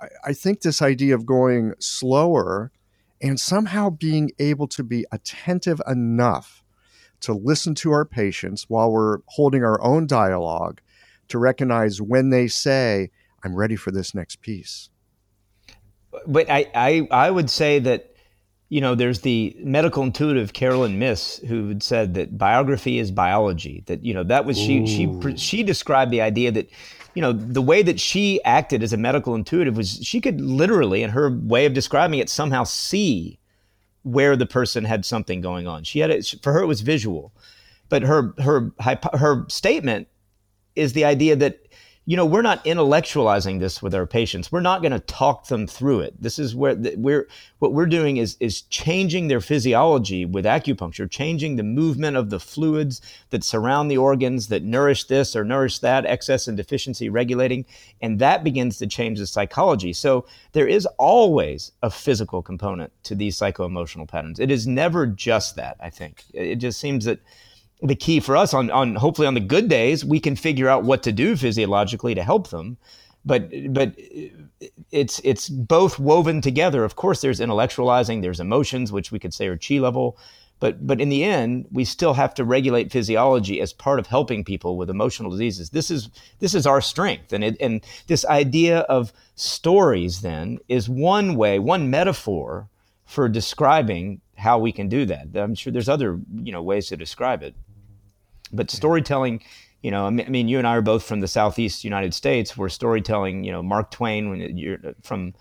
I, 0.00 0.08
I 0.26 0.32
think 0.32 0.60
this 0.60 0.82
idea 0.82 1.14
of 1.14 1.26
going 1.26 1.74
slower 1.78 2.72
and 3.20 3.40
somehow 3.40 3.90
being 3.90 4.30
able 4.38 4.68
to 4.68 4.82
be 4.82 5.06
attentive 5.10 5.80
enough 5.86 6.62
to 7.20 7.32
listen 7.32 7.74
to 7.76 7.92
our 7.92 8.04
patients 8.04 8.66
while 8.68 8.90
we're 8.90 9.18
holding 9.28 9.64
our 9.64 9.82
own 9.82 10.06
dialogue 10.06 10.80
to 11.28 11.38
recognize 11.38 12.00
when 12.00 12.30
they 12.30 12.46
say 12.46 13.10
i'm 13.44 13.56
ready 13.56 13.76
for 13.76 13.90
this 13.90 14.14
next 14.14 14.40
piece 14.42 14.90
but 16.26 16.50
I, 16.50 16.70
I, 16.74 17.08
I 17.10 17.30
would 17.30 17.50
say 17.50 17.78
that, 17.80 18.14
you 18.68 18.80
know, 18.80 18.94
there's 18.94 19.20
the 19.20 19.56
medical 19.60 20.02
intuitive 20.02 20.52
Caroline 20.52 20.98
Myss 20.98 21.38
who 21.46 21.68
had 21.68 21.82
said 21.82 22.14
that 22.14 22.36
biography 22.36 22.98
is 22.98 23.10
biology. 23.10 23.84
That 23.86 24.04
you 24.04 24.12
know 24.12 24.24
that 24.24 24.44
was 24.44 24.58
she 24.58 24.86
she 24.86 25.36
she 25.36 25.62
described 25.62 26.10
the 26.10 26.20
idea 26.20 26.50
that, 26.50 26.68
you 27.16 27.22
know, 27.22 27.32
the 27.32 27.62
way 27.62 27.82
that 27.82 27.98
she 27.98 28.44
acted 28.44 28.82
as 28.82 28.92
a 28.92 28.98
medical 28.98 29.34
intuitive 29.34 29.74
was 29.74 29.98
she 30.02 30.20
could 30.20 30.38
literally, 30.38 31.02
in 31.02 31.08
her 31.10 31.30
way 31.30 31.64
of 31.64 31.72
describing 31.72 32.18
it, 32.18 32.28
somehow 32.28 32.62
see 32.62 33.38
where 34.02 34.36
the 34.36 34.44
person 34.44 34.84
had 34.84 35.06
something 35.06 35.40
going 35.40 35.66
on. 35.66 35.82
She 35.82 36.00
had 36.00 36.10
it 36.10 36.34
for 36.42 36.52
her 36.52 36.62
it 36.62 36.66
was 36.66 36.82
visual, 36.82 37.32
but 37.88 38.02
her 38.02 38.34
her 38.38 38.70
her 39.14 39.46
statement 39.48 40.08
is 40.76 40.92
the 40.92 41.06
idea 41.06 41.34
that 41.36 41.65
you 42.08 42.16
know, 42.16 42.24
we're 42.24 42.40
not 42.40 42.64
intellectualizing 42.64 43.58
this 43.58 43.82
with 43.82 43.92
our 43.92 44.06
patients. 44.06 44.52
We're 44.52 44.60
not 44.60 44.80
going 44.80 44.92
to 44.92 45.00
talk 45.00 45.48
them 45.48 45.66
through 45.66 46.00
it. 46.00 46.14
This 46.22 46.38
is 46.38 46.54
where 46.54 46.76
the, 46.76 46.94
we're 46.96 47.26
what 47.58 47.72
we're 47.72 47.86
doing 47.86 48.18
is 48.18 48.36
is 48.38 48.62
changing 48.62 49.26
their 49.26 49.40
physiology 49.40 50.24
with 50.24 50.44
acupuncture, 50.44 51.10
changing 51.10 51.56
the 51.56 51.64
movement 51.64 52.16
of 52.16 52.30
the 52.30 52.38
fluids 52.38 53.00
that 53.30 53.42
surround 53.42 53.90
the 53.90 53.98
organs 53.98 54.46
that 54.48 54.62
nourish 54.62 55.04
this 55.04 55.34
or 55.34 55.44
nourish 55.44 55.80
that, 55.80 56.06
excess 56.06 56.46
and 56.46 56.56
deficiency 56.56 57.08
regulating, 57.08 57.66
and 58.00 58.20
that 58.20 58.44
begins 58.44 58.78
to 58.78 58.86
change 58.86 59.18
the 59.18 59.26
psychology. 59.26 59.92
So 59.92 60.26
there 60.52 60.68
is 60.68 60.86
always 60.98 61.72
a 61.82 61.90
physical 61.90 62.40
component 62.40 62.92
to 63.02 63.16
these 63.16 63.36
psycho-emotional 63.36 64.06
patterns. 64.06 64.38
It 64.38 64.52
is 64.52 64.68
never 64.68 65.08
just 65.08 65.56
that, 65.56 65.76
I 65.80 65.90
think. 65.90 66.22
It 66.32 66.56
just 66.56 66.78
seems 66.78 67.04
that 67.06 67.18
the 67.82 67.94
key 67.94 68.20
for 68.20 68.36
us 68.36 68.54
on, 68.54 68.70
on 68.70 68.94
hopefully 68.94 69.26
on 69.26 69.34
the 69.34 69.40
good 69.40 69.68
days 69.68 70.04
we 70.04 70.20
can 70.20 70.36
figure 70.36 70.68
out 70.68 70.84
what 70.84 71.02
to 71.02 71.12
do 71.12 71.36
physiologically 71.36 72.14
to 72.14 72.22
help 72.22 72.48
them. 72.48 72.76
But 73.24 73.50
but 73.70 73.94
it's 74.92 75.20
it's 75.24 75.48
both 75.48 75.98
woven 75.98 76.40
together. 76.40 76.84
Of 76.84 76.96
course 76.96 77.20
there's 77.20 77.40
intellectualizing 77.40 78.22
there's 78.22 78.40
emotions 78.40 78.92
which 78.92 79.10
we 79.10 79.18
could 79.18 79.34
say 79.34 79.48
are 79.48 79.58
chi 79.58 79.78
level. 79.78 80.16
But 80.58 80.86
but 80.86 81.00
in 81.00 81.08
the 81.10 81.24
end 81.24 81.66
we 81.70 81.84
still 81.84 82.14
have 82.14 82.32
to 82.34 82.44
regulate 82.44 82.92
physiology 82.92 83.60
as 83.60 83.72
part 83.72 83.98
of 83.98 84.06
helping 84.06 84.44
people 84.44 84.76
with 84.76 84.88
emotional 84.88 85.30
diseases. 85.30 85.70
This 85.70 85.90
is 85.90 86.08
this 86.38 86.54
is 86.54 86.66
our 86.66 86.80
strength. 86.80 87.32
And 87.32 87.44
it, 87.44 87.56
and 87.60 87.84
this 88.06 88.24
idea 88.24 88.80
of 88.80 89.12
stories 89.34 90.22
then 90.22 90.58
is 90.68 90.88
one 90.88 91.34
way 91.34 91.58
one 91.58 91.90
metaphor 91.90 92.68
for 93.04 93.28
describing 93.28 94.20
how 94.36 94.58
we 94.58 94.72
can 94.72 94.88
do 94.88 95.04
that. 95.06 95.28
I'm 95.34 95.54
sure 95.54 95.72
there's 95.72 95.88
other 95.88 96.20
you 96.42 96.52
know 96.52 96.62
ways 96.62 96.86
to 96.88 96.96
describe 96.96 97.42
it 97.42 97.54
but 98.52 98.70
storytelling, 98.70 99.42
you 99.82 99.90
know, 99.90 100.06
I 100.06 100.10
mean, 100.10 100.48
you 100.48 100.58
and 100.58 100.66
I 100.66 100.76
are 100.76 100.82
both 100.82 101.04
from 101.04 101.20
the 101.20 101.28
Southeast 101.28 101.84
United 101.84 102.14
States, 102.14 102.56
where 102.56 102.68
storytelling, 102.68 103.44
you 103.44 103.52
know, 103.52 103.62
Mark 103.62 103.90
Twain, 103.90 104.30
when 104.30 104.56
you're 104.56 104.78
uh, 104.84 104.92
from, 105.02 105.34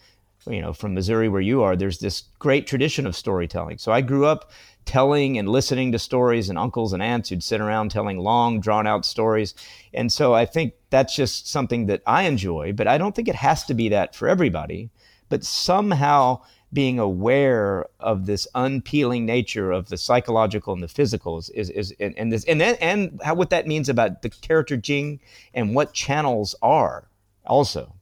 you 0.48 0.62
know, 0.62 0.74
from 0.74 0.94
Missouri 0.94 1.30
where 1.30 1.42
you 1.42 1.64
are, 1.64 1.76
there's 1.76 2.00
this 2.00 2.24
great 2.40 2.68
tradition 2.68 3.08
of 3.08 3.16
storytelling. 3.16 3.78
So 3.78 3.92
I 3.92 4.02
grew 4.02 4.26
up 4.26 4.52
telling 4.86 5.38
and 5.38 5.50
listening 5.50 5.92
to 5.92 6.00
stories 6.00 6.50
and 6.50 6.58
uncles 6.58 6.94
and 6.94 7.02
aunts 7.02 7.30
who'd 7.30 7.44
sit 7.44 7.60
around 7.60 7.90
telling 7.90 8.20
long 8.20 8.60
drawn 8.60 8.88
out 8.88 9.06
stories. 9.06 9.54
And 9.94 10.12
so 10.12 10.34
i 10.34 10.46
think 10.46 10.74
that's 10.90 11.16
just 11.16 11.50
something 11.50 11.88
that 11.88 12.02
i 12.06 12.24
enjoy 12.24 12.72
but 12.72 12.88
i 12.88 12.98
don't 12.98 13.16
think 13.16 13.28
it 13.28 13.36
has 13.36 13.66
to 13.66 13.74
be 13.74 13.90
that 13.90 14.16
for 14.16 14.28
everybody. 14.28 14.90
But 15.28 15.44
somehow 15.44 16.42
being 16.74 17.00
aware 17.00 17.86
of 18.00 18.26
this 18.26 18.48
unpeeling 18.56 19.26
nature 19.26 19.72
of 19.72 19.90
the 19.90 19.98
psychological 19.98 20.74
and 20.74 20.84
the 20.84 20.88
physical 20.88 21.38
is, 21.38 21.50
is, 21.52 21.70
is 21.70 21.94
and, 22.00 22.18
and 22.18 22.32
this 22.32 22.44
and 22.46 22.60
then 22.60 22.76
and 22.82 23.20
how 23.24 23.34
what 23.34 23.50
that 23.50 23.68
means 23.68 23.88
about 23.88 24.22
the 24.22 24.30
character 24.30 24.76
Jing 24.76 25.20
and 25.54 25.74
what 25.76 25.94
channels 25.94 26.56
are 26.62 27.08
also. 27.46 27.96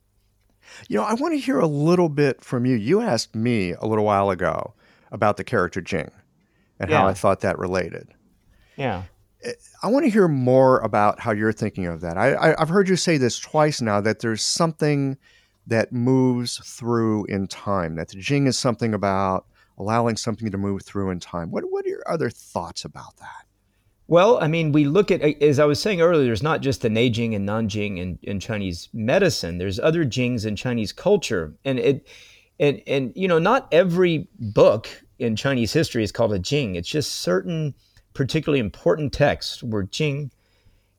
You 0.88 0.98
know, 0.98 1.04
I 1.04 1.14
want 1.14 1.34
to 1.34 1.40
hear 1.40 1.60
a 1.60 1.68
little 1.68 2.10
bit 2.10 2.44
from 2.44 2.66
you. 2.66 2.76
You 2.76 3.02
asked 3.02 3.36
me 3.36 3.74
a 3.74 3.86
little 3.86 4.06
while 4.06 4.32
ago 4.32 4.74
about 5.12 5.38
the 5.38 5.44
character 5.44 5.82
Jing 5.82 6.10
and 6.80 6.90
yeah. 6.90 7.02
how 7.02 7.08
I 7.08 7.14
thought 7.14 7.42
that 7.42 7.60
related. 7.60 8.08
Yeah. 8.76 9.04
Eh, 9.44 9.52
I 9.84 9.88
want 9.88 10.06
to 10.06 10.10
hear 10.10 10.28
more 10.28 10.80
about 10.80 11.20
how 11.20 11.32
you're 11.32 11.54
thinking 11.54 11.86
of 11.86 12.02
that. 12.02 12.18
I, 12.18 12.34
I, 12.34 12.62
I've 12.62 12.70
heard 12.70 12.90
you 12.90 12.96
say 12.96 13.18
this 13.18 13.40
twice 13.40 13.82
now 13.82 14.02
that 14.02 14.20
there's 14.20 14.42
something 14.42 15.18
that 15.68 15.92
moves 15.92 16.58
through 16.58 17.26
in 17.26 17.48
time. 17.48 17.96
That 17.96 18.10
the 18.10 18.18
Jing 18.18 18.48
is 18.48 18.58
something 18.58 18.94
about 18.94 19.46
allowing 19.78 20.18
something 20.18 20.52
to 20.52 20.58
move 20.58 20.84
through 20.84 21.10
in 21.10 21.20
time. 21.20 21.52
What 21.52 21.64
what 21.72 21.86
are 21.86 21.90
your 21.90 22.04
other 22.10 22.30
thoughts 22.30 22.86
about 22.86 23.18
that? 23.18 23.46
Well, 24.08 24.38
I 24.42 24.48
mean, 24.48 24.74
we 24.74 24.84
look 24.86 25.12
at 25.12 25.22
as 25.22 25.60
I 25.60 25.66
was 25.66 25.80
saying 25.80 26.02
earlier. 26.02 26.26
There's 26.26 26.44
not 26.44 26.62
just 26.62 26.82
the 26.82 26.90
Neijing 26.90 27.36
and 27.36 27.48
Nanjing 27.48 27.98
in, 28.00 28.20
in 28.22 28.40
Chinese 28.40 28.90
medicine. 28.94 29.58
There's 29.58 29.80
other 29.80 30.04
Jings 30.04 30.46
in 30.46 30.56
Chinese 30.56 30.92
culture, 30.92 31.54
and 31.64 31.80
it 31.80 32.08
and 32.60 32.82
and 32.86 33.14
you 33.16 33.28
know, 33.28 33.40
not 33.40 33.68
every 33.72 34.28
book 34.40 34.90
in 35.20 35.36
Chinese 35.36 35.72
history 35.72 36.04
is 36.04 36.12
called 36.12 36.34
a 36.34 36.40
Jing. 36.40 36.76
It's 36.76 36.90
just 36.90 37.14
certain 37.14 37.74
particularly 38.14 38.60
important 38.60 39.14
texts 39.14 39.64
were 39.64 39.84
Jing 39.84 40.32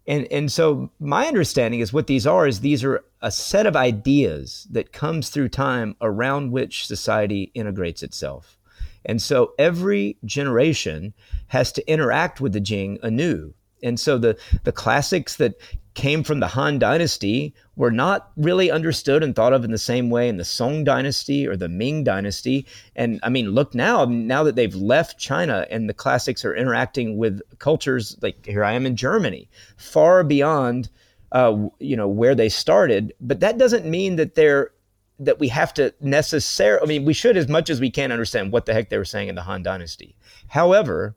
and 0.07 0.31
and 0.31 0.53
so 0.53 0.91
my 1.01 1.27
understanding 1.27 1.81
is 1.81 1.93
what 1.93 2.07
these 2.07 2.27
are 2.27 2.47
is 2.47 2.61
these 2.61 2.85
are 2.85 3.05
a 3.23 3.31
set 3.31 3.67
of 3.67 3.77
ideas 3.77 4.67
that 4.71 4.93
comes 4.93 5.31
through 5.31 5.49
time 5.49 5.97
around 6.01 6.53
which 6.53 6.87
society 6.87 7.51
integrates 7.55 8.03
itself. 8.03 8.59
And 9.07 9.21
so 9.21 9.53
every 9.59 10.19
generation 10.25 11.15
has 11.49 11.73
to 11.73 11.91
interact 11.91 12.41
with 12.41 12.53
the 12.53 12.61
Jing 12.61 12.99
anew. 13.03 13.55
And 13.85 14.01
so 14.01 14.19
the 14.19 14.37
the 14.65 14.73
classics 14.73 15.37
that 15.37 15.55
came 15.95 16.25
from 16.25 16.41
the 16.41 16.49
Han 16.49 16.79
Dynasty 16.79 17.55
were 17.77 17.91
not 17.91 18.31
really 18.37 18.71
understood 18.71 19.23
and 19.23 19.35
thought 19.35 19.53
of 19.53 19.65
in 19.65 19.71
the 19.71 19.79
same 19.79 20.11
way 20.11 20.29
in 20.29 20.37
the 20.37 20.45
Song 20.45 20.85
Dynasty 20.85 21.47
or 21.47 21.57
the 21.57 21.69
Ming 21.69 22.05
Dynasty. 22.05 22.67
And 22.97 23.21
I 23.23 23.29
mean, 23.29 23.53
look 23.53 23.75
now, 23.75 24.05
now 24.05 24.43
that 24.43 24.57
they've 24.57 24.75
left 24.75 25.19
China 25.19 25.67
and 25.71 25.89
the 25.89 25.95
classics 25.95 26.45
are 26.45 26.55
interacting 26.55 27.17
with 27.17 27.41
cultures 27.59 28.17
like 28.23 28.45
here 28.45 28.65
I 28.65 28.73
am 28.73 28.87
in 28.87 28.97
Germany, 28.97 29.49
far 29.77 30.25
beyond, 30.25 30.91
uh, 31.33 31.69
you 31.79 31.97
know, 31.97 32.09
where 32.09 32.35
they 32.35 32.49
started. 32.49 33.13
But 33.21 33.41
that 33.41 33.59
doesn't 33.59 33.87
mean 33.87 34.17
that 34.17 34.35
they're 34.35 34.73
that 35.21 35.39
we 35.39 35.47
have 35.49 35.73
to 35.75 35.95
necessarily. 36.01 36.83
I 36.83 36.87
mean, 36.87 37.05
we 37.05 37.15
should 37.15 37.37
as 37.37 37.49
much 37.49 37.71
as 37.71 37.81
we 37.81 37.91
can 37.91 38.11
understand 38.11 38.51
what 38.51 38.67
the 38.67 38.75
heck 38.75 38.91
they 38.91 38.99
were 38.99 39.05
saying 39.05 39.29
in 39.29 39.37
the 39.37 39.43
Han 39.43 39.63
Dynasty. 39.63 40.17
However, 40.49 41.15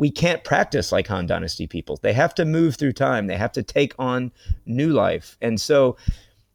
we 0.00 0.10
can't 0.10 0.42
practice 0.44 0.92
like 0.92 1.06
Han 1.08 1.26
Dynasty 1.26 1.66
people. 1.66 1.98
They 2.00 2.14
have 2.14 2.34
to 2.36 2.46
move 2.46 2.76
through 2.76 2.94
time. 2.94 3.26
They 3.26 3.36
have 3.36 3.52
to 3.52 3.62
take 3.62 3.92
on 3.98 4.32
new 4.64 4.94
life. 4.94 5.36
And 5.42 5.60
so, 5.60 5.98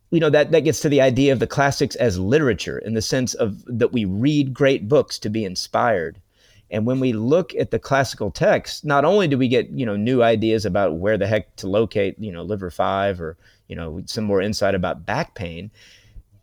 you 0.09 0.19
know, 0.19 0.31
that, 0.31 0.49
that 0.49 0.63
gets 0.63 0.79
to 0.79 0.89
the 0.89 0.99
idea 0.99 1.31
of 1.31 1.37
the 1.37 1.45
classics 1.45 1.95
as 1.97 2.17
literature 2.17 2.79
in 2.79 2.95
the 2.95 3.03
sense 3.03 3.35
of 3.35 3.63
that 3.67 3.93
we 3.93 4.03
read 4.03 4.51
great 4.51 4.89
books 4.89 5.19
to 5.19 5.29
be 5.29 5.45
inspired. 5.45 6.19
And 6.71 6.87
when 6.87 6.99
we 6.99 7.13
look 7.13 7.53
at 7.53 7.69
the 7.69 7.77
classical 7.77 8.31
texts, 8.31 8.83
not 8.83 9.05
only 9.05 9.27
do 9.27 9.37
we 9.37 9.47
get, 9.47 9.69
you 9.69 9.85
know, 9.85 9.95
new 9.95 10.23
ideas 10.23 10.65
about 10.65 10.95
where 10.95 11.15
the 11.15 11.27
heck 11.27 11.55
to 11.57 11.67
locate, 11.67 12.17
you 12.17 12.31
know, 12.31 12.41
liver 12.41 12.71
five 12.71 13.21
or, 13.21 13.37
you 13.67 13.75
know, 13.75 14.01
some 14.07 14.23
more 14.23 14.41
insight 14.41 14.73
about 14.73 15.05
back 15.05 15.35
pain, 15.35 15.69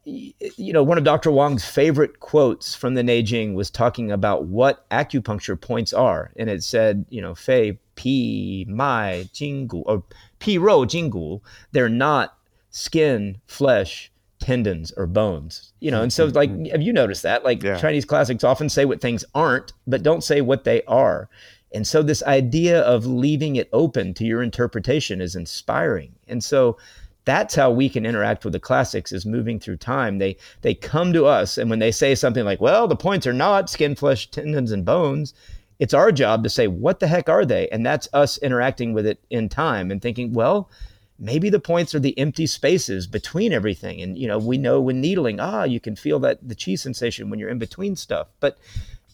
you 0.05 0.73
know, 0.73 0.83
one 0.83 0.99
of 0.99 1.05
Dr. 1.05 1.31
Wang's 1.31 1.65
favorite 1.65 2.21
quotes 2.21 2.75
from 2.75 2.95
the 2.95 3.03
Neijing 3.03 3.55
was 3.55 3.71
talking 3.71 4.11
about 4.11 4.47
what 4.47 4.89
acupuncture 4.91 5.61
points 5.61 5.93
are. 5.93 6.33
And 6.37 6.51
it 6.51 6.65
said, 6.65 7.05
you 7.09 7.21
know, 7.21 7.35
Fei, 7.35 7.79
Pi, 7.95 8.65
Mai, 8.69 9.29
Jingu, 9.33 9.83
or 9.87 10.03
Pi 10.41 10.57
Ro, 10.57 10.81
Jingu. 10.81 11.41
They're 11.71 11.89
not 11.89 12.37
skin, 12.71 13.41
flesh, 13.47 14.11
tendons, 14.41 14.93
or 14.97 15.07
bones. 15.07 15.73
You 15.79 15.93
know, 15.93 16.03
and 16.03 16.13
so, 16.13 16.27
like, 16.27 16.51
mm-hmm. 16.51 16.67
have 16.67 16.83
you 16.83 16.93
noticed 16.93 17.23
that? 17.23 17.45
Like, 17.45 17.63
yeah. 17.63 17.79
Chinese 17.79 18.05
classics 18.05 18.43
often 18.43 18.69
say 18.69 18.85
what 18.85 19.01
things 19.01 19.25
aren't, 19.35 19.73
but 19.87 20.03
don't 20.03 20.25
say 20.25 20.41
what 20.41 20.65
they 20.65 20.83
are. 20.85 21.29
And 21.73 21.87
so, 21.87 22.03
this 22.03 22.23
idea 22.25 22.81
of 22.83 23.07
leaving 23.07 23.57
it 23.57 23.69
open 23.73 24.15
to 24.15 24.25
your 24.25 24.43
interpretation 24.43 25.21
is 25.21 25.37
inspiring. 25.37 26.17
And 26.27 26.43
so, 26.43 26.77
that's 27.25 27.55
how 27.55 27.71
we 27.71 27.89
can 27.89 28.05
interact 28.05 28.45
with 28.45 28.53
the 28.53 28.61
classics 28.61 29.13
is 29.13 29.25
moving 29.25 29.61
through 29.61 29.77
time. 29.77 30.19
They 30.19 30.37
they 30.63 30.75
come 30.75 31.13
to 31.13 31.27
us 31.27 31.59
and 31.59 31.71
when 31.71 31.79
they 31.79 31.93
say 31.93 32.15
something 32.15 32.45
like 32.45 32.61
well 32.61 32.89
the 32.89 32.97
points 32.97 33.27
are 33.27 33.33
not 33.33 33.71
skin 33.71 33.95
flesh 33.95 34.31
tendons 34.31 34.73
and 34.73 34.85
bones 34.85 35.35
it's 35.79 35.95
our 35.95 36.13
job 36.13 36.45
to 36.45 36.51
say 36.51 36.69
what 36.69 37.01
the 37.01 37.09
heck 37.09 37.29
are 37.29 37.45
they? 37.45 37.69
And 37.71 37.85
that's 37.85 38.09
us 38.13 38.39
interacting 38.39 38.93
with 38.93 39.07
it 39.07 39.19
in 39.31 39.49
time 39.49 39.91
and 39.91 40.01
thinking 40.01 40.33
well 40.33 40.71
maybe 41.19 41.51
the 41.51 41.61
points 41.61 41.95
are 41.95 42.01
the 42.01 42.19
empty 42.19 42.47
spaces 42.47 43.07
between 43.07 43.53
everything. 43.53 44.01
And 44.01 44.19
you 44.19 44.27
know 44.27 44.39
we 44.39 44.59
know 44.59 44.81
when 44.81 45.01
needling 45.01 45.41
ah 45.41 45.65
you 45.65 45.81
can 45.81 45.97
feel 45.97 46.19
that 46.21 46.47
the 46.47 46.57
chi 46.57 46.75
sensation 46.75 47.31
when 47.31 47.39
you're 47.39 47.51
in 47.51 47.59
between 47.59 47.97
stuff. 47.97 48.29
But 48.41 48.59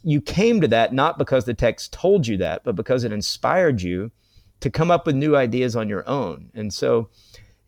you 0.03 0.21
came 0.21 0.61
to 0.61 0.69
that 0.69 0.95
not 0.95 1.19
because 1.19 1.45
the 1.45 1.55
text 1.55 1.93
told 1.93 2.27
you 2.27 2.39
that 2.39 2.65
but 2.65 2.77
because 2.77 3.05
it 3.05 3.13
inspired 3.13 3.83
you 3.83 4.11
to 4.61 4.71
come 4.71 4.91
up 4.91 5.07
with 5.07 5.15
new 5.15 5.37
ideas 5.37 5.77
on 5.77 5.89
your 5.89 6.09
own. 6.09 6.51
And 6.55 6.73
so 6.73 7.09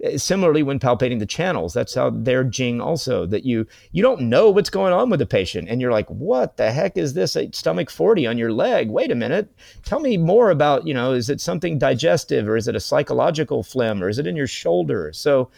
Eh, 0.03 0.16
similarly 0.16 0.62
when 0.62 0.78
palpating 0.78 1.18
the 1.18 1.26
channels 1.26 1.74
that's 1.74 1.94
how 1.94 2.11
they're 2.11 2.44
jing 2.44 2.80
also 2.80 3.26
that 3.26 3.44
you 3.44 3.66
you 3.92 4.03
don't 4.03 4.20
know 4.20 4.51
what's 4.51 4.70
going 4.70 4.92
on 4.92 5.11
with 5.11 5.20
the 5.20 5.26
patient 5.26 5.68
and 5.68 5.80
you're 5.80 5.92
like 5.92 6.09
what 6.09 6.57
the 6.57 6.70
heck 6.70 6.96
is 6.96 7.14
this? 7.14 7.36
A 7.36 7.51
stomach 7.53 7.90
40 7.90 8.26
on 8.26 8.38
your 8.38 8.53
leg? 8.53 8.88
Wait 8.90 9.11
a 9.11 9.14
minute. 9.14 9.53
Tell 9.84 10.01
me 10.01 10.16
more 10.16 10.51
about 10.51 10.86
you 10.86 10.94
know 10.94 11.12
is 11.12 11.28
it 11.28 11.40
something 11.40 11.78
digestive 11.78 12.48
or 12.48 12.57
is 12.57 12.68
it 12.68 12.76
a 12.76 12.80
psychological 12.80 13.62
phlegm 13.62 14.03
or 14.03 14.09
is 14.09 14.18
it 14.18 14.26
in 14.26 14.36
your 14.36 14.46
shoulder 14.46 15.12
so 15.12 15.51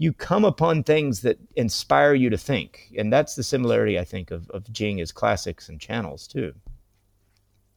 you 0.00 0.12
come 0.12 0.44
upon 0.44 0.84
things 0.84 1.22
that 1.22 1.38
inspire 1.56 2.14
you 2.14 2.30
to 2.30 2.38
think 2.38 2.92
and 2.96 3.12
that's 3.12 3.34
the 3.34 3.42
similarity 3.42 3.98
i 3.98 4.04
think 4.04 4.30
of, 4.30 4.48
of 4.50 4.72
jing 4.72 5.00
as 5.00 5.10
classics 5.10 5.68
and 5.68 5.80
channels 5.80 6.26
too. 6.28 6.54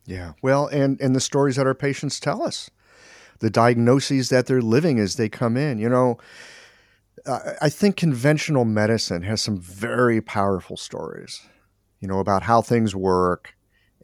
Yeah. 0.06 0.34
Well 0.42 0.68
and 0.68 1.02
and 1.02 1.16
the 1.16 1.20
stories 1.20 1.56
that 1.56 1.66
our 1.66 1.74
patients 1.74 2.20
tell 2.20 2.44
us 2.44 2.70
the 3.42 3.50
diagnoses 3.50 4.30
that 4.30 4.46
they're 4.46 4.62
living 4.62 5.00
as 5.00 5.16
they 5.16 5.28
come 5.28 5.58
in. 5.58 5.78
You 5.78 5.90
know, 5.90 6.18
I 7.62 7.70
think 7.70 7.98
conventional 7.98 8.66
medicine 8.66 9.24
has 9.24 9.42
some 9.42 9.60
very 9.60 10.22
powerful 10.22 10.78
stories, 10.78 11.42
you 12.00 12.08
know, 12.08 12.20
about 12.20 12.44
how 12.44 12.62
things 12.62 12.96
work 12.96 13.56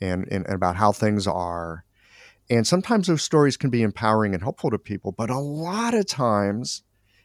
and, 0.01 0.27
and, 0.29 0.45
and 0.45 0.55
about 0.55 0.75
how 0.75 0.91
things 0.91 1.25
are. 1.25 1.85
And 2.49 2.67
sometimes 2.67 3.07
those 3.07 3.23
stories 3.23 3.57
can 3.57 3.69
be 3.69 3.81
empowering 3.81 4.33
and 4.33 4.43
helpful 4.43 4.69
to 4.69 4.77
people, 4.77 5.11
but 5.11 5.29
a 5.29 5.39
lot 5.39 5.93
of 5.93 6.05
times, 6.05 6.83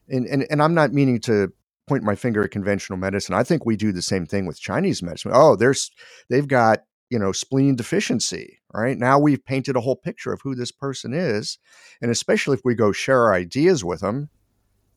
and, 0.08 0.26
and, 0.26 0.46
and 0.50 0.62
I'm 0.62 0.74
not 0.74 0.92
meaning 0.92 1.20
to 1.22 1.52
point 1.88 2.02
my 2.02 2.14
finger 2.14 2.42
at 2.42 2.50
conventional 2.50 2.98
medicine. 2.98 3.34
I 3.34 3.44
think 3.44 3.66
we 3.66 3.76
do 3.76 3.92
the 3.92 4.02
same 4.02 4.26
thing 4.26 4.46
with 4.46 4.60
Chinese 4.60 5.02
medicine. 5.02 5.32
Oh, 5.34 5.56
there's 5.56 5.90
they've 6.28 6.48
got 6.48 6.84
you 7.10 7.18
know 7.18 7.32
spleen 7.32 7.76
deficiency 7.76 8.60
right? 8.73 8.99
Now 8.99 9.18
we've 9.18 9.45
painted 9.45 9.77
a 9.77 9.81
whole 9.81 9.97
picture 9.97 10.33
of 10.33 10.41
who 10.43 10.55
this 10.55 10.73
person 10.73 11.12
is 11.12 11.59
and 12.01 12.11
especially 12.11 12.57
if 12.57 12.64
we 12.64 12.75
go 12.75 12.93
share 12.93 13.23
our 13.23 13.35
ideas 13.35 13.85
with 13.85 14.01
them 14.01 14.31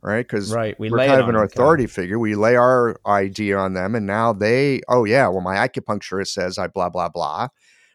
right? 0.01 0.27
Because 0.27 0.53
right 0.53 0.79
we 0.79 0.91
are 0.91 0.97
kind 0.97 1.19
of 1.19 1.29
an 1.29 1.35
authority 1.35 1.85
of. 1.85 1.91
figure. 1.91 2.19
We 2.19 2.35
lay 2.35 2.55
our 2.55 2.99
idea 3.07 3.57
on 3.57 3.73
them 3.73 3.95
and 3.95 4.05
now 4.05 4.33
they 4.33 4.81
oh 4.87 5.03
yeah 5.03 5.27
well 5.27 5.41
my 5.41 5.55
acupuncturist 5.55 6.27
says 6.27 6.57
i 6.57 6.67
blah 6.67 6.89
blah 6.89 7.09
blah. 7.09 7.49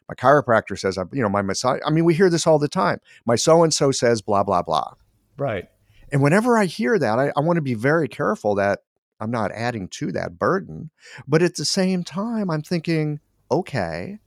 My 0.09 0.15
chiropractor 0.17 0.77
says 0.77 0.99
i 0.99 1.05
you 1.13 1.23
know 1.23 1.29
my 1.29 1.43
massage 1.43 1.81
i 1.87 1.91
mean 1.91 2.05
we 2.05 2.15
hear 2.15 2.31
this 2.31 2.47
all 2.47 2.59
the 2.59 2.69
time. 2.69 2.99
My 3.27 3.37
so 3.37 3.63
and 3.63 3.73
so 3.73 3.93
says 3.93 4.23
blah 4.23 4.43
blah 4.43 4.63
blah. 4.63 4.95
Right. 5.39 5.69
And 6.11 6.21
whenever 6.21 6.59
i 6.59 6.65
hear 6.65 6.99
that 6.99 7.19
I, 7.19 7.33
I 7.37 7.41
want 7.41 7.59
to 7.59 7.63
be 7.63 7.75
very 7.75 8.09
careful 8.09 8.57
that 8.57 8.81
i'm 9.21 9.31
not 9.31 9.53
adding 9.53 9.87
to 9.87 10.11
that 10.13 10.39
burden 10.39 10.91
but 11.29 11.43
at 11.43 11.55
the 11.55 11.65
same 11.65 12.03
time 12.03 12.51
i'm 12.51 12.63
thinking 12.63 13.21
okay, 13.51 14.19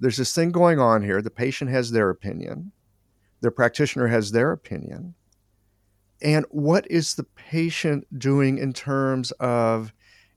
there's 0.00 0.16
this 0.16 0.34
thing 0.34 0.50
going 0.50 0.78
on 0.78 1.02
here. 1.02 1.22
The 1.22 1.30
patient 1.30 1.70
has 1.70 1.90
their 1.90 2.10
opinion, 2.10 2.72
the 3.40 3.50
practitioner 3.50 4.08
has 4.08 4.32
their 4.32 4.52
opinion. 4.52 5.14
And 6.22 6.44
what 6.50 6.90
is 6.90 7.14
the 7.14 7.24
patient 7.24 8.06
doing 8.18 8.58
in 8.58 8.74
terms 8.74 9.30
of 9.32 9.94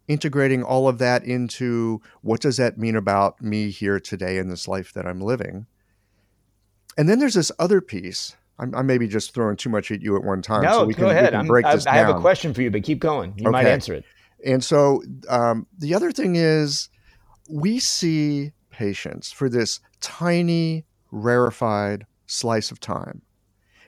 integrating 0.07 0.63
all 0.63 0.87
of 0.87 0.97
that 0.99 1.25
into 1.25 2.01
what 2.21 2.39
does 2.39 2.57
that 2.57 2.77
mean 2.77 2.95
about 2.95 3.41
me 3.41 3.69
here 3.69 3.99
today 3.99 4.37
in 4.37 4.49
this 4.49 4.67
life 4.67 4.93
that 4.93 5.05
I'm 5.05 5.19
living? 5.19 5.65
And 6.97 7.09
then 7.09 7.19
there's 7.19 7.33
this 7.33 7.51
other 7.59 7.81
piece. 7.81 8.35
I'm, 8.59 8.73
I'm 8.75 8.85
maybe 8.85 9.07
just 9.07 9.33
throwing 9.33 9.57
too 9.57 9.69
much 9.69 9.91
at 9.91 10.01
you 10.01 10.15
at 10.15 10.23
one 10.23 10.41
time. 10.41 10.63
No, 10.63 10.79
so 10.79 10.85
we 10.85 10.93
go 10.93 11.07
can, 11.07 11.17
ahead. 11.17 11.49
We 11.49 11.63
can 11.63 11.81
I, 11.87 11.91
I 11.91 11.95
have 11.95 12.15
a 12.15 12.19
question 12.19 12.53
for 12.53 12.61
you, 12.61 12.71
but 12.71 12.83
keep 12.83 12.99
going. 12.99 13.33
You 13.37 13.45
okay. 13.45 13.51
might 13.51 13.65
answer 13.65 13.93
it. 13.93 14.05
And 14.45 14.63
so 14.63 15.01
um, 15.27 15.67
the 15.77 15.95
other 15.95 16.11
thing 16.11 16.35
is 16.35 16.89
we 17.49 17.79
see 17.79 18.51
patients 18.73 19.31
for 19.31 19.47
this 19.47 19.79
tiny, 20.01 20.85
rarefied 21.11 22.05
slice 22.25 22.71
of 22.71 22.79
time. 22.79 23.21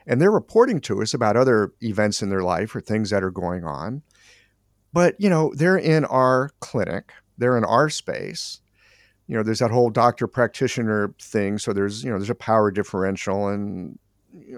And 0.06 0.22
they're 0.22 0.30
reporting 0.30 0.80
to 0.82 1.02
us 1.02 1.12
about 1.12 1.36
other 1.36 1.72
events 1.82 2.22
in 2.22 2.30
their 2.30 2.42
life 2.42 2.74
or 2.74 2.80
things 2.80 3.10
that 3.10 3.24
are 3.24 3.30
going 3.30 3.64
on. 3.64 4.02
But, 4.92 5.16
you 5.18 5.28
know, 5.28 5.52
they're 5.54 5.76
in 5.76 6.04
our 6.04 6.50
clinic, 6.60 7.12
they're 7.36 7.58
in 7.58 7.64
our 7.64 7.90
space. 7.90 8.60
You 9.26 9.36
know, 9.36 9.42
there's 9.42 9.58
that 9.58 9.72
whole 9.72 9.90
doctor 9.90 10.28
practitioner 10.28 11.12
thing. 11.20 11.58
So 11.58 11.72
there's, 11.72 12.04
you 12.04 12.10
know, 12.10 12.18
there's 12.18 12.30
a 12.30 12.34
power 12.36 12.70
differential 12.70 13.48
and 13.48 13.98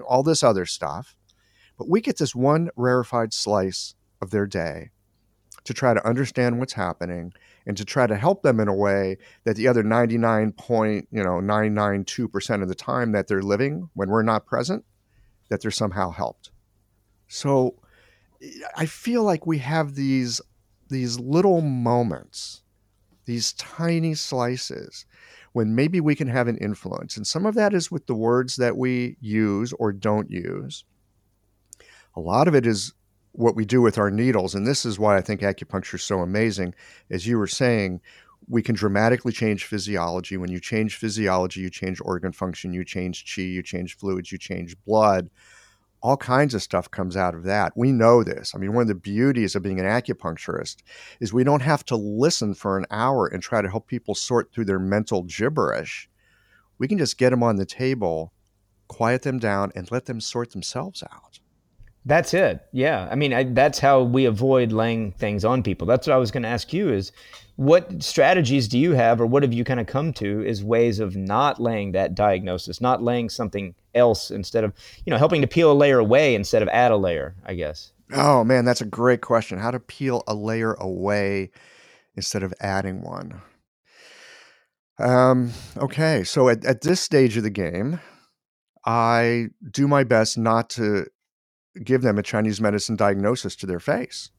all 0.07 0.21
this 0.21 0.43
other 0.43 0.67
stuff. 0.67 1.15
But 1.77 1.89
we 1.89 2.01
get 2.01 2.19
this 2.19 2.35
one 2.35 2.69
rarefied 2.75 3.33
slice 3.33 3.95
of 4.21 4.29
their 4.29 4.45
day 4.45 4.91
to 5.63 5.73
try 5.73 5.93
to 5.93 6.07
understand 6.07 6.59
what's 6.59 6.73
happening 6.73 7.33
and 7.69 7.77
to 7.77 7.85
try 7.85 8.07
to 8.07 8.15
help 8.15 8.41
them 8.41 8.59
in 8.59 8.67
a 8.67 8.73
way 8.73 9.15
that 9.43 9.55
the 9.55 9.67
other 9.67 9.83
99 9.83 10.53
point, 10.53 11.07
you 11.11 11.23
know, 11.23 11.39
992% 11.39 12.63
of 12.63 12.67
the 12.67 12.73
time 12.73 13.11
that 13.11 13.27
they're 13.27 13.43
living 13.43 13.91
when 13.93 14.09
we're 14.09 14.23
not 14.23 14.47
present, 14.47 14.83
that 15.49 15.61
they're 15.61 15.69
somehow 15.69 16.09
helped. 16.09 16.49
So 17.27 17.75
I 18.75 18.87
feel 18.87 19.21
like 19.21 19.45
we 19.45 19.59
have 19.59 19.93
these 19.93 20.41
these 20.89 21.19
little 21.19 21.61
moments, 21.61 22.63
these 23.25 23.53
tiny 23.53 24.15
slices 24.15 25.05
when 25.53 25.75
maybe 25.75 26.01
we 26.01 26.15
can 26.15 26.27
have 26.27 26.47
an 26.47 26.57
influence. 26.57 27.17
And 27.17 27.27
some 27.27 27.45
of 27.45 27.53
that 27.53 27.75
is 27.75 27.91
with 27.91 28.07
the 28.07 28.15
words 28.15 28.55
that 28.55 28.77
we 28.77 29.15
use 29.21 29.73
or 29.73 29.91
don't 29.91 30.31
use. 30.31 30.85
A 32.15 32.19
lot 32.19 32.47
of 32.47 32.55
it 32.55 32.65
is 32.65 32.93
what 33.39 33.55
we 33.55 33.63
do 33.63 33.81
with 33.81 33.97
our 33.97 34.11
needles. 34.11 34.53
And 34.53 34.67
this 34.67 34.85
is 34.85 34.99
why 34.99 35.15
I 35.15 35.21
think 35.21 35.39
acupuncture 35.39 35.95
is 35.95 36.03
so 36.03 36.19
amazing. 36.19 36.75
As 37.09 37.25
you 37.25 37.37
were 37.37 37.47
saying, 37.47 38.01
we 38.49 38.61
can 38.61 38.75
dramatically 38.75 39.31
change 39.31 39.63
physiology. 39.63 40.35
When 40.35 40.51
you 40.51 40.59
change 40.59 40.97
physiology, 40.97 41.61
you 41.61 41.69
change 41.69 42.01
organ 42.01 42.33
function, 42.33 42.73
you 42.73 42.83
change 42.83 43.33
chi, 43.33 43.43
you 43.43 43.63
change 43.63 43.95
fluids, 43.95 44.29
you 44.33 44.37
change 44.37 44.75
blood. 44.85 45.29
All 46.01 46.17
kinds 46.17 46.53
of 46.53 46.61
stuff 46.61 46.91
comes 46.91 47.15
out 47.15 47.33
of 47.33 47.43
that. 47.45 47.71
We 47.77 47.93
know 47.93 48.25
this. 48.25 48.53
I 48.53 48.57
mean, 48.57 48.73
one 48.73 48.81
of 48.81 48.87
the 48.89 48.95
beauties 48.95 49.55
of 49.55 49.63
being 49.63 49.79
an 49.79 49.85
acupuncturist 49.85 50.77
is 51.21 51.31
we 51.31 51.45
don't 51.45 51.61
have 51.61 51.85
to 51.85 51.95
listen 51.95 52.53
for 52.53 52.77
an 52.77 52.87
hour 52.91 53.25
and 53.25 53.41
try 53.41 53.61
to 53.61 53.69
help 53.69 53.87
people 53.87 54.15
sort 54.15 54.51
through 54.51 54.65
their 54.65 54.79
mental 54.79 55.23
gibberish. 55.23 56.09
We 56.77 56.89
can 56.89 56.97
just 56.97 57.17
get 57.17 57.29
them 57.29 57.43
on 57.43 57.55
the 57.55 57.65
table, 57.65 58.33
quiet 58.89 59.21
them 59.21 59.39
down, 59.39 59.71
and 59.75 59.89
let 59.91 60.07
them 60.07 60.19
sort 60.19 60.51
themselves 60.51 61.03
out. 61.03 61.39
That's 62.05 62.33
it. 62.33 62.61
Yeah. 62.71 63.07
I 63.11 63.15
mean, 63.15 63.33
I, 63.33 63.43
that's 63.43 63.79
how 63.79 64.03
we 64.03 64.25
avoid 64.25 64.71
laying 64.71 65.11
things 65.11 65.45
on 65.45 65.63
people. 65.63 65.85
That's 65.85 66.07
what 66.07 66.13
I 66.13 66.17
was 66.17 66.31
going 66.31 66.43
to 66.43 66.49
ask 66.49 66.73
you 66.73 66.89
is 66.89 67.11
what 67.55 68.01
strategies 68.01 68.67
do 68.69 68.79
you 68.79 68.93
have 68.93 69.19
or 69.19 69.25
what 69.25 69.43
have 69.43 69.51
you 69.51 69.65
kind 69.65 69.81
of 69.81 69.87
come 69.87 70.13
to 70.13 70.45
is 70.45 70.63
ways 70.63 70.99
of 70.99 71.15
not 71.15 71.59
laying 71.59 71.91
that 71.91 72.15
diagnosis, 72.15 72.79
not 72.79 73.03
laying 73.03 73.29
something 73.29 73.75
else 73.93 74.31
instead 74.31 74.63
of, 74.63 74.73
you 75.05 75.11
know, 75.11 75.17
helping 75.17 75.41
to 75.41 75.47
peel 75.47 75.71
a 75.71 75.73
layer 75.73 75.99
away 75.99 76.35
instead 76.35 76.61
of 76.61 76.69
add 76.69 76.91
a 76.91 76.97
layer, 76.97 77.35
I 77.45 77.55
guess. 77.55 77.91
Oh 78.13 78.43
man, 78.43 78.65
that's 78.65 78.81
a 78.81 78.85
great 78.85 79.21
question. 79.21 79.59
How 79.59 79.71
to 79.71 79.79
peel 79.79 80.23
a 80.25 80.33
layer 80.33 80.73
away 80.75 81.51
instead 82.15 82.43
of 82.43 82.53
adding 82.61 83.01
one. 83.01 83.41
Um, 84.97 85.51
okay, 85.77 86.23
so 86.23 86.49
at, 86.49 86.65
at 86.65 86.81
this 86.81 87.01
stage 87.01 87.37
of 87.37 87.43
the 87.43 87.49
game, 87.49 87.99
I 88.85 89.47
do 89.69 89.87
my 89.87 90.03
best 90.03 90.37
not 90.37 90.69
to 90.71 91.07
give 91.83 92.01
them 92.01 92.17
a 92.17 92.23
Chinese 92.23 92.59
medicine 92.59 92.95
diagnosis 92.95 93.55
to 93.57 93.65
their 93.65 93.79
face. 93.79 94.29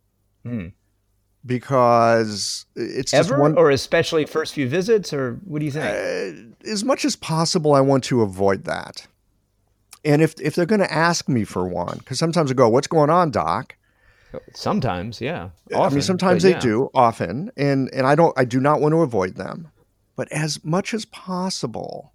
Hmm. 0.44 0.68
Because 1.44 2.66
it's 2.76 3.14
ever 3.14 3.40
one, 3.40 3.56
or 3.56 3.70
especially 3.70 4.26
first 4.26 4.52
few 4.52 4.68
visits, 4.68 5.12
or 5.12 5.40
what 5.44 5.60
do 5.60 5.64
you 5.64 5.70
think? 5.70 5.86
Uh, 5.86 6.70
as 6.70 6.84
much 6.84 7.06
as 7.06 7.16
possible, 7.16 7.74
I 7.74 7.80
want 7.80 8.04
to 8.04 8.20
avoid 8.20 8.64
that. 8.64 9.06
And 10.04 10.20
if 10.20 10.38
if 10.38 10.54
they're 10.54 10.66
going 10.66 10.82
to 10.82 10.92
ask 10.92 11.30
me 11.30 11.44
for 11.44 11.66
one, 11.66 11.96
because 11.98 12.18
sometimes 12.18 12.50
I 12.50 12.54
go, 12.54 12.68
"What's 12.68 12.88
going 12.88 13.08
on, 13.08 13.30
doc?" 13.30 13.74
Sometimes, 14.54 15.20
yeah. 15.20 15.48
Often, 15.72 15.80
I 15.80 15.88
mean, 15.88 16.02
sometimes 16.02 16.42
they 16.42 16.50
yeah. 16.50 16.60
do, 16.60 16.90
often, 16.92 17.50
and 17.56 17.88
and 17.94 18.06
I 18.06 18.14
don't, 18.14 18.38
I 18.38 18.44
do 18.44 18.60
not 18.60 18.82
want 18.82 18.92
to 18.92 19.00
avoid 19.00 19.36
them, 19.36 19.68
but 20.16 20.30
as 20.30 20.62
much 20.62 20.92
as 20.92 21.06
possible, 21.06 22.12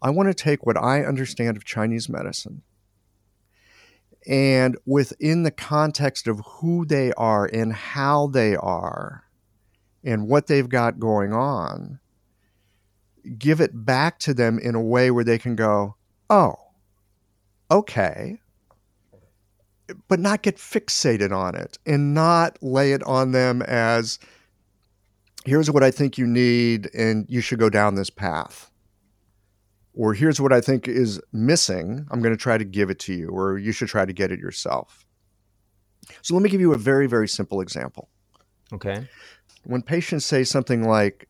I 0.00 0.10
want 0.10 0.28
to 0.28 0.34
take 0.34 0.64
what 0.64 0.76
I 0.76 1.02
understand 1.02 1.56
of 1.56 1.64
Chinese 1.64 2.08
medicine 2.08 2.62
and 4.26 4.76
within 4.86 5.42
the 5.42 5.50
context 5.50 6.28
of 6.28 6.40
who 6.46 6.84
they 6.84 7.12
are 7.14 7.46
and 7.46 7.72
how 7.72 8.28
they 8.28 8.54
are 8.56 9.24
and 10.04 10.28
what 10.28 10.46
they've 10.46 10.68
got 10.68 10.98
going 10.98 11.32
on, 11.32 11.98
give 13.38 13.60
it 13.60 13.84
back 13.84 14.18
to 14.20 14.34
them 14.34 14.58
in 14.58 14.74
a 14.74 14.82
way 14.82 15.10
where 15.10 15.24
they 15.24 15.38
can 15.38 15.56
go, 15.56 15.96
oh, 16.30 16.54
okay. 17.70 18.38
but 20.08 20.20
not 20.20 20.42
get 20.42 20.56
fixated 20.56 21.36
on 21.36 21.54
it 21.54 21.78
and 21.86 22.14
not 22.14 22.56
lay 22.62 22.92
it 22.92 23.02
on 23.04 23.32
them 23.32 23.62
as 23.62 24.18
here's 25.44 25.70
what 25.70 25.82
I 25.82 25.90
think 25.90 26.18
you 26.18 26.26
need 26.26 26.88
and 26.94 27.26
you 27.28 27.40
should 27.40 27.58
go 27.58 27.68
down 27.68 27.94
this 27.94 28.10
path. 28.10 28.71
Or 29.94 30.14
here's 30.14 30.40
what 30.40 30.52
I 30.52 30.60
think 30.60 30.88
is 30.88 31.20
missing. 31.32 32.06
I'm 32.10 32.22
going 32.22 32.34
to 32.34 32.42
try 32.42 32.56
to 32.56 32.64
give 32.64 32.88
it 32.88 32.98
to 33.00 33.14
you, 33.14 33.28
or 33.28 33.58
you 33.58 33.72
should 33.72 33.88
try 33.88 34.04
to 34.04 34.12
get 34.12 34.32
it 34.32 34.38
yourself. 34.38 35.06
So 36.22 36.34
let 36.34 36.42
me 36.42 36.48
give 36.48 36.60
you 36.60 36.72
a 36.72 36.78
very, 36.78 37.06
very 37.06 37.28
simple 37.28 37.60
example. 37.60 38.08
Okay. 38.72 39.06
When 39.64 39.82
patients 39.82 40.24
say 40.24 40.44
something 40.44 40.88
like, 40.88 41.28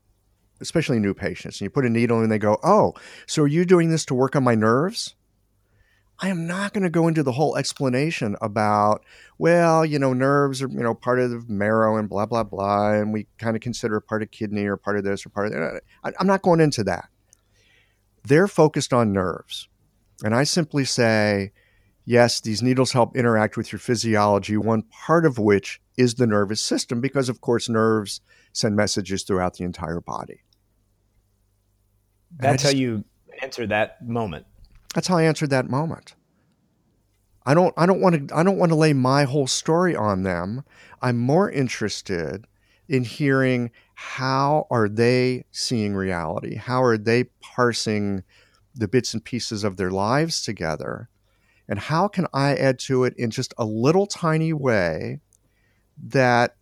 especially 0.60 1.00
new 1.00 1.12
patients, 1.12 1.60
and 1.60 1.66
you 1.66 1.70
put 1.70 1.84
a 1.84 1.90
needle 1.90 2.20
and 2.20 2.30
they 2.30 2.38
go, 2.38 2.58
Oh, 2.62 2.94
so 3.26 3.42
are 3.42 3.48
you 3.48 3.64
doing 3.64 3.90
this 3.90 4.04
to 4.06 4.14
work 4.14 4.36
on 4.36 4.44
my 4.44 4.54
nerves? 4.54 5.14
I 6.20 6.28
am 6.28 6.46
not 6.46 6.72
going 6.72 6.84
to 6.84 6.90
go 6.90 7.08
into 7.08 7.24
the 7.24 7.32
whole 7.32 7.56
explanation 7.56 8.36
about, 8.40 9.04
well, 9.38 9.84
you 9.84 9.98
know, 9.98 10.12
nerves 10.12 10.62
are, 10.62 10.68
you 10.68 10.78
know, 10.78 10.94
part 10.94 11.18
of 11.18 11.30
the 11.30 11.44
marrow 11.52 11.96
and 11.96 12.08
blah, 12.08 12.26
blah, 12.26 12.44
blah. 12.44 12.92
And 12.92 13.12
we 13.12 13.26
kind 13.38 13.56
of 13.56 13.62
consider 13.62 13.98
part 13.98 14.22
of 14.22 14.30
kidney 14.30 14.66
or 14.66 14.76
part 14.76 14.96
of 14.96 15.02
this 15.02 15.26
or 15.26 15.30
part 15.30 15.48
of 15.48 15.52
that. 15.54 15.82
I'm 16.04 16.26
not 16.28 16.42
going 16.42 16.60
into 16.60 16.84
that. 16.84 17.08
They're 18.24 18.48
focused 18.48 18.92
on 18.92 19.12
nerves. 19.12 19.68
And 20.24 20.34
I 20.34 20.44
simply 20.44 20.84
say, 20.84 21.52
yes, 22.04 22.40
these 22.40 22.62
needles 22.62 22.92
help 22.92 23.16
interact 23.16 23.56
with 23.56 23.72
your 23.72 23.78
physiology, 23.78 24.56
one 24.56 24.82
part 24.82 25.24
of 25.24 25.38
which 25.38 25.80
is 25.96 26.14
the 26.14 26.26
nervous 26.26 26.60
system, 26.60 27.00
because 27.00 27.28
of 27.28 27.40
course, 27.40 27.68
nerves 27.68 28.20
send 28.52 28.76
messages 28.76 29.22
throughout 29.22 29.54
the 29.54 29.64
entire 29.64 30.00
body. 30.00 30.42
That's 32.38 32.62
just, 32.62 32.74
how 32.74 32.78
you 32.78 33.04
answer 33.42 33.66
that 33.66 34.06
moment. 34.06 34.46
That's 34.94 35.08
how 35.08 35.16
I 35.16 35.24
answered 35.24 35.50
that 35.50 35.68
moment. 35.68 36.14
I 37.44 37.54
don't 37.54 37.74
I 37.76 37.86
don't 37.86 38.00
want 38.00 38.28
to 38.28 38.36
I 38.36 38.42
don't 38.42 38.58
want 38.58 38.70
to 38.70 38.76
lay 38.76 38.92
my 38.92 39.24
whole 39.24 39.46
story 39.46 39.96
on 39.96 40.22
them. 40.22 40.64
I'm 41.00 41.18
more 41.18 41.50
interested 41.50 42.46
in 42.88 43.04
hearing 43.04 43.70
how 44.02 44.66
are 44.68 44.88
they 44.88 45.44
seeing 45.52 45.94
reality? 45.94 46.56
How 46.56 46.82
are 46.82 46.98
they 46.98 47.24
parsing 47.40 48.24
the 48.74 48.88
bits 48.88 49.14
and 49.14 49.24
pieces 49.24 49.62
of 49.62 49.76
their 49.76 49.92
lives 49.92 50.42
together? 50.42 51.08
And 51.68 51.78
how 51.78 52.08
can 52.08 52.26
I 52.34 52.56
add 52.56 52.80
to 52.80 53.04
it 53.04 53.14
in 53.16 53.30
just 53.30 53.54
a 53.56 53.64
little 53.64 54.06
tiny 54.06 54.52
way 54.52 55.20
that 56.08 56.56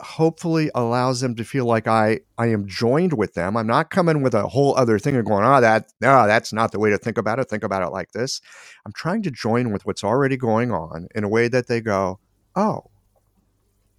hopefully 0.00 0.70
allows 0.72 1.20
them 1.20 1.34
to 1.34 1.44
feel 1.44 1.66
like 1.66 1.88
I 1.88 2.20
I 2.38 2.46
am 2.46 2.66
joined 2.68 3.14
with 3.14 3.34
them. 3.34 3.56
I'm 3.56 3.66
not 3.66 3.90
coming 3.90 4.22
with 4.22 4.34
a 4.34 4.46
whole 4.46 4.76
other 4.76 5.00
thing 5.00 5.16
and 5.16 5.26
going, 5.26 5.44
oh, 5.44 5.60
that 5.60 5.92
no, 6.00 6.28
that's 6.28 6.52
not 6.52 6.70
the 6.70 6.78
way 6.78 6.90
to 6.90 6.98
think 6.98 7.18
about 7.18 7.40
it. 7.40 7.50
Think 7.50 7.64
about 7.64 7.82
it 7.82 7.90
like 7.90 8.12
this. 8.12 8.40
I'm 8.86 8.92
trying 8.92 9.22
to 9.24 9.32
join 9.32 9.72
with 9.72 9.84
what's 9.84 10.04
already 10.04 10.36
going 10.36 10.70
on 10.70 11.08
in 11.14 11.24
a 11.24 11.28
way 11.28 11.48
that 11.48 11.66
they 11.66 11.80
go, 11.80 12.20
oh, 12.54 12.84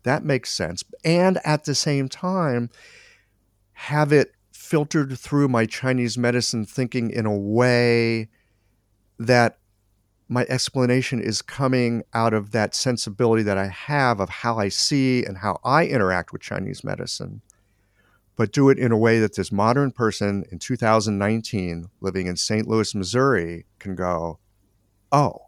that 0.05 0.23
makes 0.23 0.51
sense. 0.51 0.83
And 1.03 1.39
at 1.43 1.65
the 1.65 1.75
same 1.75 2.07
time, 2.07 2.69
have 3.73 4.13
it 4.13 4.33
filtered 4.53 5.17
through 5.19 5.47
my 5.47 5.65
Chinese 5.65 6.17
medicine 6.17 6.65
thinking 6.65 7.09
in 7.09 7.25
a 7.25 7.35
way 7.35 8.29
that 9.19 9.57
my 10.27 10.45
explanation 10.47 11.19
is 11.19 11.41
coming 11.41 12.03
out 12.13 12.33
of 12.33 12.51
that 12.51 12.73
sensibility 12.73 13.43
that 13.43 13.57
I 13.57 13.67
have 13.67 14.19
of 14.19 14.29
how 14.29 14.57
I 14.57 14.69
see 14.69 15.23
and 15.23 15.37
how 15.37 15.59
I 15.63 15.85
interact 15.85 16.31
with 16.31 16.41
Chinese 16.41 16.83
medicine, 16.83 17.41
but 18.35 18.51
do 18.51 18.69
it 18.69 18.79
in 18.79 18.91
a 18.91 18.97
way 18.97 19.19
that 19.19 19.35
this 19.35 19.51
modern 19.51 19.91
person 19.91 20.45
in 20.51 20.59
2019 20.59 21.89
living 22.01 22.27
in 22.27 22.37
St. 22.37 22.67
Louis, 22.67 22.95
Missouri 22.95 23.65
can 23.79 23.95
go, 23.95 24.39
oh. 25.11 25.44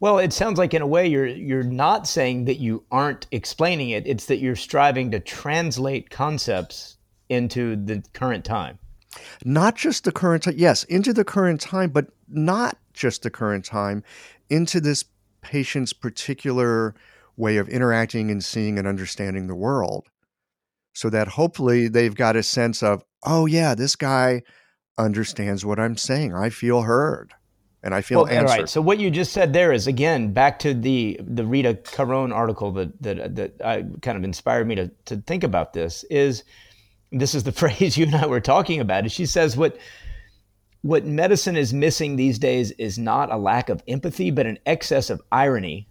Well, 0.00 0.18
it 0.18 0.32
sounds 0.32 0.58
like 0.58 0.72
in 0.72 0.80
a 0.80 0.86
way 0.86 1.06
you're 1.06 1.26
you're 1.26 1.62
not 1.62 2.08
saying 2.08 2.46
that 2.46 2.58
you 2.58 2.84
aren't 2.90 3.26
explaining 3.30 3.90
it. 3.90 4.06
It's 4.06 4.24
that 4.26 4.38
you're 4.38 4.56
striving 4.56 5.10
to 5.10 5.20
translate 5.20 6.08
concepts 6.08 6.96
into 7.28 7.76
the 7.76 8.02
current 8.14 8.44
time. 8.44 8.78
Not 9.44 9.76
just 9.76 10.04
the 10.04 10.12
current 10.12 10.44
time, 10.44 10.54
yes, 10.56 10.84
into 10.84 11.12
the 11.12 11.24
current 11.24 11.60
time, 11.60 11.90
but 11.90 12.06
not 12.28 12.78
just 12.94 13.22
the 13.22 13.30
current 13.30 13.64
time, 13.64 14.02
into 14.48 14.80
this 14.80 15.04
patient's 15.42 15.92
particular 15.92 16.94
way 17.36 17.58
of 17.58 17.68
interacting 17.68 18.30
and 18.30 18.42
seeing 18.42 18.78
and 18.78 18.88
understanding 18.88 19.46
the 19.46 19.54
world. 19.54 20.06
So 20.94 21.10
that 21.10 21.28
hopefully 21.28 21.88
they've 21.88 22.14
got 22.14 22.36
a 22.36 22.42
sense 22.42 22.82
of, 22.82 23.04
oh, 23.24 23.46
yeah, 23.46 23.74
this 23.74 23.96
guy 23.96 24.42
understands 24.98 25.64
what 25.64 25.78
I'm 25.78 25.96
saying. 25.96 26.34
I 26.34 26.50
feel 26.50 26.82
heard 26.82 27.32
and 27.82 27.94
I 27.94 28.02
feel 28.02 28.24
well, 28.24 28.28
answered. 28.28 28.50
All 28.50 28.58
right. 28.58 28.68
So 28.68 28.80
what 28.80 28.98
you 28.98 29.10
just 29.10 29.32
said 29.32 29.52
there 29.52 29.72
is 29.72 29.86
again 29.86 30.32
back 30.32 30.58
to 30.60 30.74
the 30.74 31.18
the 31.22 31.44
Rita 31.46 31.74
Charon 31.74 32.32
article 32.32 32.72
that 32.72 33.02
that 33.02 33.36
that 33.36 33.62
I, 33.64 33.84
kind 34.02 34.18
of 34.18 34.24
inspired 34.24 34.66
me 34.66 34.74
to 34.76 34.88
to 35.06 35.16
think 35.18 35.44
about 35.44 35.72
this 35.72 36.04
is 36.04 36.44
this 37.10 37.34
is 37.34 37.44
the 37.44 37.52
phrase 37.60 37.96
you 37.96 38.06
and 38.06 38.14
I 38.14 38.26
were 38.26 38.40
talking 38.40 38.80
about. 38.80 39.06
Is 39.06 39.12
she 39.12 39.26
says 39.26 39.56
what 39.56 39.78
what 40.82 41.04
medicine 41.04 41.56
is 41.56 41.74
missing 41.74 42.16
these 42.16 42.38
days 42.38 42.70
is 42.72 42.98
not 42.98 43.32
a 43.32 43.36
lack 43.36 43.68
of 43.68 43.82
empathy, 43.86 44.30
but 44.30 44.46
an 44.46 44.58
excess 44.66 45.10
of 45.10 45.20
irony. 45.30 45.88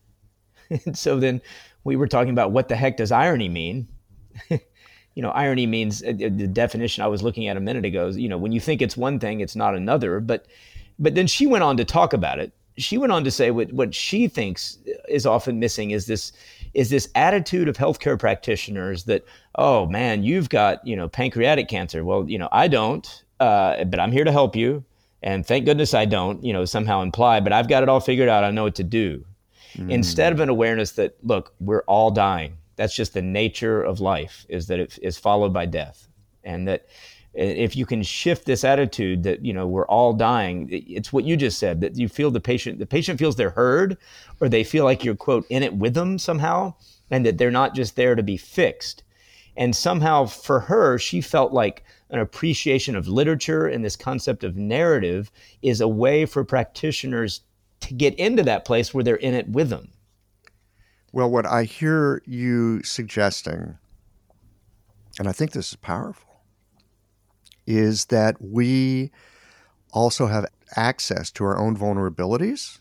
and 0.70 0.98
so 0.98 1.20
then 1.20 1.42
we 1.84 1.96
were 1.96 2.08
talking 2.08 2.32
about 2.32 2.52
what 2.52 2.70
the 2.70 2.76
heck 2.76 2.98
does 2.98 3.12
irony 3.12 3.50
mean? 3.50 3.88
you 4.50 4.60
know, 5.24 5.30
irony 5.30 5.66
means 5.66 6.04
uh, 6.04 6.14
the 6.18 6.48
definition 6.48 7.04
I 7.04 7.08
was 7.08 7.22
looking 7.22 7.48
at 7.48 7.58
a 7.58 7.60
minute 7.60 7.86
ago. 7.86 8.08
Is, 8.08 8.18
you 8.18 8.30
know, 8.30 8.38
when 8.38 8.52
you 8.52 8.60
think 8.60 8.82
it's 8.82 8.98
one 8.98 9.20
thing, 9.20 9.42
it's 9.42 9.56
not 9.56 9.76
another. 9.76 10.20
But 10.20 10.48
but 11.00 11.16
then 11.16 11.28
she 11.28 11.48
went 11.48 11.64
on 11.64 11.78
to 11.78 11.86
talk 11.86 12.14
about 12.14 12.40
it. 12.40 12.52
She 12.78 12.98
went 12.98 13.12
on 13.12 13.24
to 13.24 13.32
say 13.32 13.52
what 13.52 13.74
what 13.74 13.96
she 13.96 14.28
thinks 14.28 14.78
is 15.08 15.26
often 15.26 15.60
missing 15.60 15.92
is 15.92 16.06
this 16.06 16.32
is 16.74 16.90
this 16.92 17.10
attitude 17.16 17.68
of 17.68 17.78
healthcare 17.78 18.18
practitioners 18.18 19.06
that 19.06 19.26
oh 19.56 19.88
man 19.88 20.24
you've 20.24 20.50
got 20.50 20.86
you 20.86 20.96
know 20.96 21.10
pancreatic 21.10 21.68
cancer 21.68 22.06
well 22.06 22.30
you 22.30 22.38
know 22.38 22.48
I 22.52 22.68
don't 22.68 23.24
uh, 23.40 23.84
but 23.86 24.00
I'm 24.00 24.12
here 24.12 24.24
to 24.24 24.32
help 24.32 24.56
you. 24.56 24.84
And 25.22 25.46
thank 25.46 25.66
goodness 25.66 25.94
I 25.94 26.06
don't, 26.06 26.44
you 26.44 26.54
know, 26.54 26.66
somehow 26.66 27.02
imply, 27.02 27.40
but 27.40 27.52
I've 27.52 27.68
got 27.68 27.84
it 27.84 27.90
all 27.90 28.00
figured 28.00 28.30
out. 28.30 28.44
I 28.44 28.52
know 28.52 28.64
what 28.64 28.76
to 28.76 28.84
do. 28.84 29.26
Mm. 29.76 29.92
Instead 29.92 30.32
of 30.32 30.40
an 30.40 30.50
awareness 30.50 30.94
that, 30.94 31.18
look, 31.24 31.54
we're 31.60 31.84
all 31.84 32.10
dying. 32.10 32.58
That's 32.78 32.96
just 32.96 33.14
the 33.14 33.22
nature 33.22 33.82
of 33.82 34.00
life, 34.00 34.46
is 34.48 34.68
that 34.68 34.80
it 34.80 34.98
is 35.02 35.18
followed 35.18 35.52
by 35.52 35.66
death. 35.66 36.08
And 36.46 36.68
that 36.70 36.88
if 37.34 37.76
you 37.76 37.86
can 37.86 38.02
shift 38.02 38.46
this 38.46 38.64
attitude 38.64 39.24
that, 39.24 39.46
you 39.46 39.54
know, 39.54 39.68
we're 39.68 39.86
all 39.88 40.14
dying, 40.14 40.68
it's 40.72 41.14
what 41.14 41.26
you 41.26 41.38
just 41.38 41.60
said, 41.60 41.82
that 41.82 41.96
you 41.96 42.10
feel 42.10 42.32
the 42.32 42.40
patient, 42.40 42.80
the 42.80 42.86
patient 42.86 43.20
feels 43.20 43.36
they're 43.36 43.52
heard, 43.52 43.98
or 44.42 44.50
they 44.50 44.64
feel 44.64 44.84
like 44.84 45.04
you're, 45.04 45.16
quote, 45.16 45.46
in 45.50 45.64
it 45.64 45.76
with 45.76 45.94
them 45.94 46.18
somehow, 46.18 46.74
and 47.12 47.26
that 47.26 47.38
they're 47.38 47.52
not 47.52 47.76
just 47.76 47.96
there 47.96 48.16
to 48.16 48.24
be 48.24 48.38
fixed. 48.38 49.04
And 49.56 49.76
somehow 49.76 50.26
for 50.26 50.60
her, 50.62 50.98
she 50.98 51.22
felt 51.22 51.54
like 51.54 51.84
an 52.10 52.20
appreciation 52.20 52.96
of 52.96 53.08
literature 53.08 53.68
and 53.68 53.86
this 53.86 53.96
concept 53.96 54.44
of 54.44 54.56
narrative 54.56 55.32
is 55.62 55.82
a 55.82 55.88
way 55.88 56.26
for 56.26 56.44
practitioners 56.44 57.42
to 57.82 57.94
get 57.94 58.16
into 58.16 58.44
that 58.44 58.66
place 58.66 58.94
where 58.94 59.04
they're 59.04 59.16
in 59.16 59.34
it 59.34 59.48
with 59.50 59.70
them. 59.70 59.90
Well, 61.12 61.30
what 61.30 61.46
I 61.46 61.64
hear 61.64 62.22
you 62.26 62.84
suggesting, 62.84 63.78
and 65.18 65.28
I 65.28 65.32
think 65.32 65.52
this 65.52 65.70
is 65.70 65.76
powerful, 65.76 66.29
is 67.70 68.08
that 68.08 68.38
we 68.42 69.12
also 69.94 70.28
have 70.28 70.46
access 70.76 71.32
to 71.32 71.46
our 71.46 71.58
own 71.60 71.78
vulnerabilities, 71.78 72.80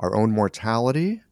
our 0.00 0.16
own 0.16 0.32
mortality, 0.32 1.22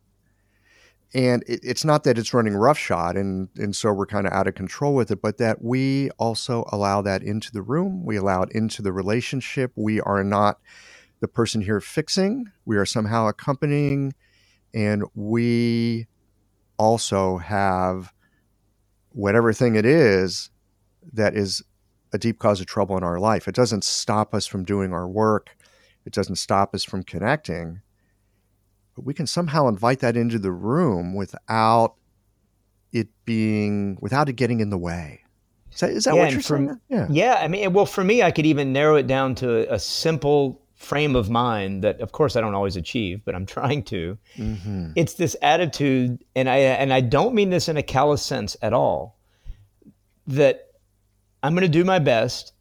and 1.14 1.42
it, 1.46 1.60
it's 1.62 1.84
not 1.84 2.04
that 2.04 2.18
it's 2.18 2.34
running 2.34 2.54
roughshod 2.54 3.16
and 3.16 3.48
and 3.56 3.74
so 3.76 3.92
we're 3.92 4.06
kind 4.06 4.26
of 4.26 4.32
out 4.32 4.46
of 4.46 4.54
control 4.54 4.94
with 4.94 5.10
it 5.10 5.22
but 5.22 5.38
that 5.38 5.62
we 5.62 6.10
also 6.18 6.64
allow 6.72 7.02
that 7.02 7.22
into 7.22 7.50
the 7.52 7.62
room. 7.62 8.04
We 8.04 8.16
allow 8.16 8.42
it 8.42 8.52
into 8.52 8.82
the 8.82 8.92
relationship. 8.92 9.72
We 9.76 10.00
are 10.02 10.24
not 10.24 10.60
the 11.20 11.28
person 11.28 11.62
here 11.62 11.80
fixing. 11.80 12.46
We 12.64 12.76
are 12.76 12.86
somehow 12.86 13.28
accompanying. 13.28 14.14
And 14.74 15.04
we 15.14 16.06
also 16.78 17.38
have 17.38 18.12
whatever 19.10 19.52
thing 19.52 19.76
it 19.76 19.86
is 19.86 20.50
that 21.12 21.36
is 21.36 21.62
a 22.12 22.18
deep 22.18 22.38
cause 22.38 22.60
of 22.60 22.66
trouble 22.66 22.96
in 22.96 23.04
our 23.04 23.18
life 23.18 23.48
it 23.48 23.54
doesn't 23.54 23.84
stop 23.84 24.34
us 24.34 24.46
from 24.46 24.64
doing 24.64 24.92
our 24.92 25.08
work 25.08 25.56
it 26.04 26.12
doesn't 26.12 26.36
stop 26.36 26.74
us 26.74 26.84
from 26.84 27.02
connecting 27.02 27.80
but 28.98 29.04
we 29.04 29.14
can 29.14 29.28
somehow 29.28 29.68
invite 29.68 30.00
that 30.00 30.16
into 30.16 30.40
the 30.40 30.50
room 30.50 31.14
without 31.14 31.94
it 32.92 33.06
being 33.24 33.96
without 34.00 34.28
it 34.28 34.32
getting 34.32 34.58
in 34.58 34.70
the 34.70 34.76
way. 34.78 35.20
Is 35.72 35.78
that, 35.78 35.90
is 35.90 36.04
that 36.04 36.16
yeah, 36.16 36.20
what 36.20 36.32
you're 36.32 36.40
for, 36.40 36.56
saying? 36.56 36.80
Yeah. 36.88 37.06
Yeah. 37.08 37.38
I 37.40 37.46
mean, 37.46 37.72
well, 37.72 37.86
for 37.86 38.02
me, 38.02 38.24
I 38.24 38.32
could 38.32 38.44
even 38.44 38.72
narrow 38.72 38.96
it 38.96 39.06
down 39.06 39.36
to 39.36 39.72
a 39.72 39.78
simple 39.78 40.60
frame 40.74 41.14
of 41.14 41.30
mind 41.30 41.84
that, 41.84 42.00
of 42.00 42.10
course, 42.10 42.34
I 42.34 42.40
don't 42.40 42.56
always 42.56 42.74
achieve, 42.74 43.20
but 43.24 43.36
I'm 43.36 43.46
trying 43.46 43.84
to. 43.84 44.18
Mm-hmm. 44.36 44.92
It's 44.96 45.14
this 45.14 45.36
attitude, 45.42 46.24
and 46.34 46.48
I 46.48 46.56
and 46.56 46.92
I 46.92 47.00
don't 47.00 47.34
mean 47.34 47.50
this 47.50 47.68
in 47.68 47.76
a 47.76 47.84
callous 47.84 48.22
sense 48.24 48.56
at 48.62 48.72
all. 48.72 49.16
That 50.26 50.67
I'm 51.42 51.54
going 51.54 51.62
to 51.62 51.68
do 51.68 51.84
my 51.84 52.00
best. 52.00 52.52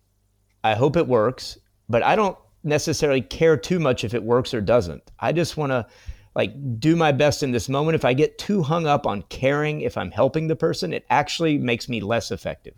I 0.64 0.76
hope 0.76 0.98
it 0.98 1.08
works, 1.08 1.58
but 1.90 2.04
I 2.04 2.16
don't 2.16 2.38
necessarily 2.64 3.22
care 3.22 3.58
too 3.58 3.80
much 3.80 4.04
if 4.04 4.14
it 4.14 4.22
works 4.22 4.54
or 4.54 4.62
doesn't. 4.62 5.02
I 5.20 5.32
just 5.32 5.58
want 5.58 5.72
to 5.72 5.88
like 6.36 6.80
do 6.80 6.96
my 6.96 7.12
best 7.12 7.42
in 7.42 7.52
this 7.52 7.70
moment. 7.70 7.96
If 7.96 8.06
I 8.06 8.14
get 8.14 8.38
too 8.38 8.62
hung 8.62 8.86
up 8.86 9.08
on 9.08 9.24
caring 9.24 9.82
if 9.82 9.98
I'm 9.98 10.12
helping 10.12 10.48
the 10.48 10.56
person, 10.56 10.94
it 10.94 11.06
actually 11.10 11.58
makes 11.58 11.90
me 11.90 12.02
less 12.02 12.30
effective. 12.30 12.76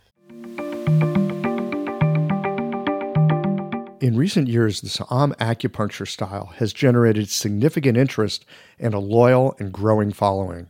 In 4.01 4.15
recent 4.15 4.47
years, 4.47 4.79
the 4.79 4.87
Sa'am 4.87 5.35
acupuncture 5.41 6.07
style 6.07 6.53
has 6.55 6.71
generated 6.71 7.29
significant 7.29 7.97
interest 7.97 8.45
and 8.79 8.93
a 8.93 8.99
loyal 8.99 9.57
and 9.59 9.73
growing 9.73 10.13
following. 10.13 10.69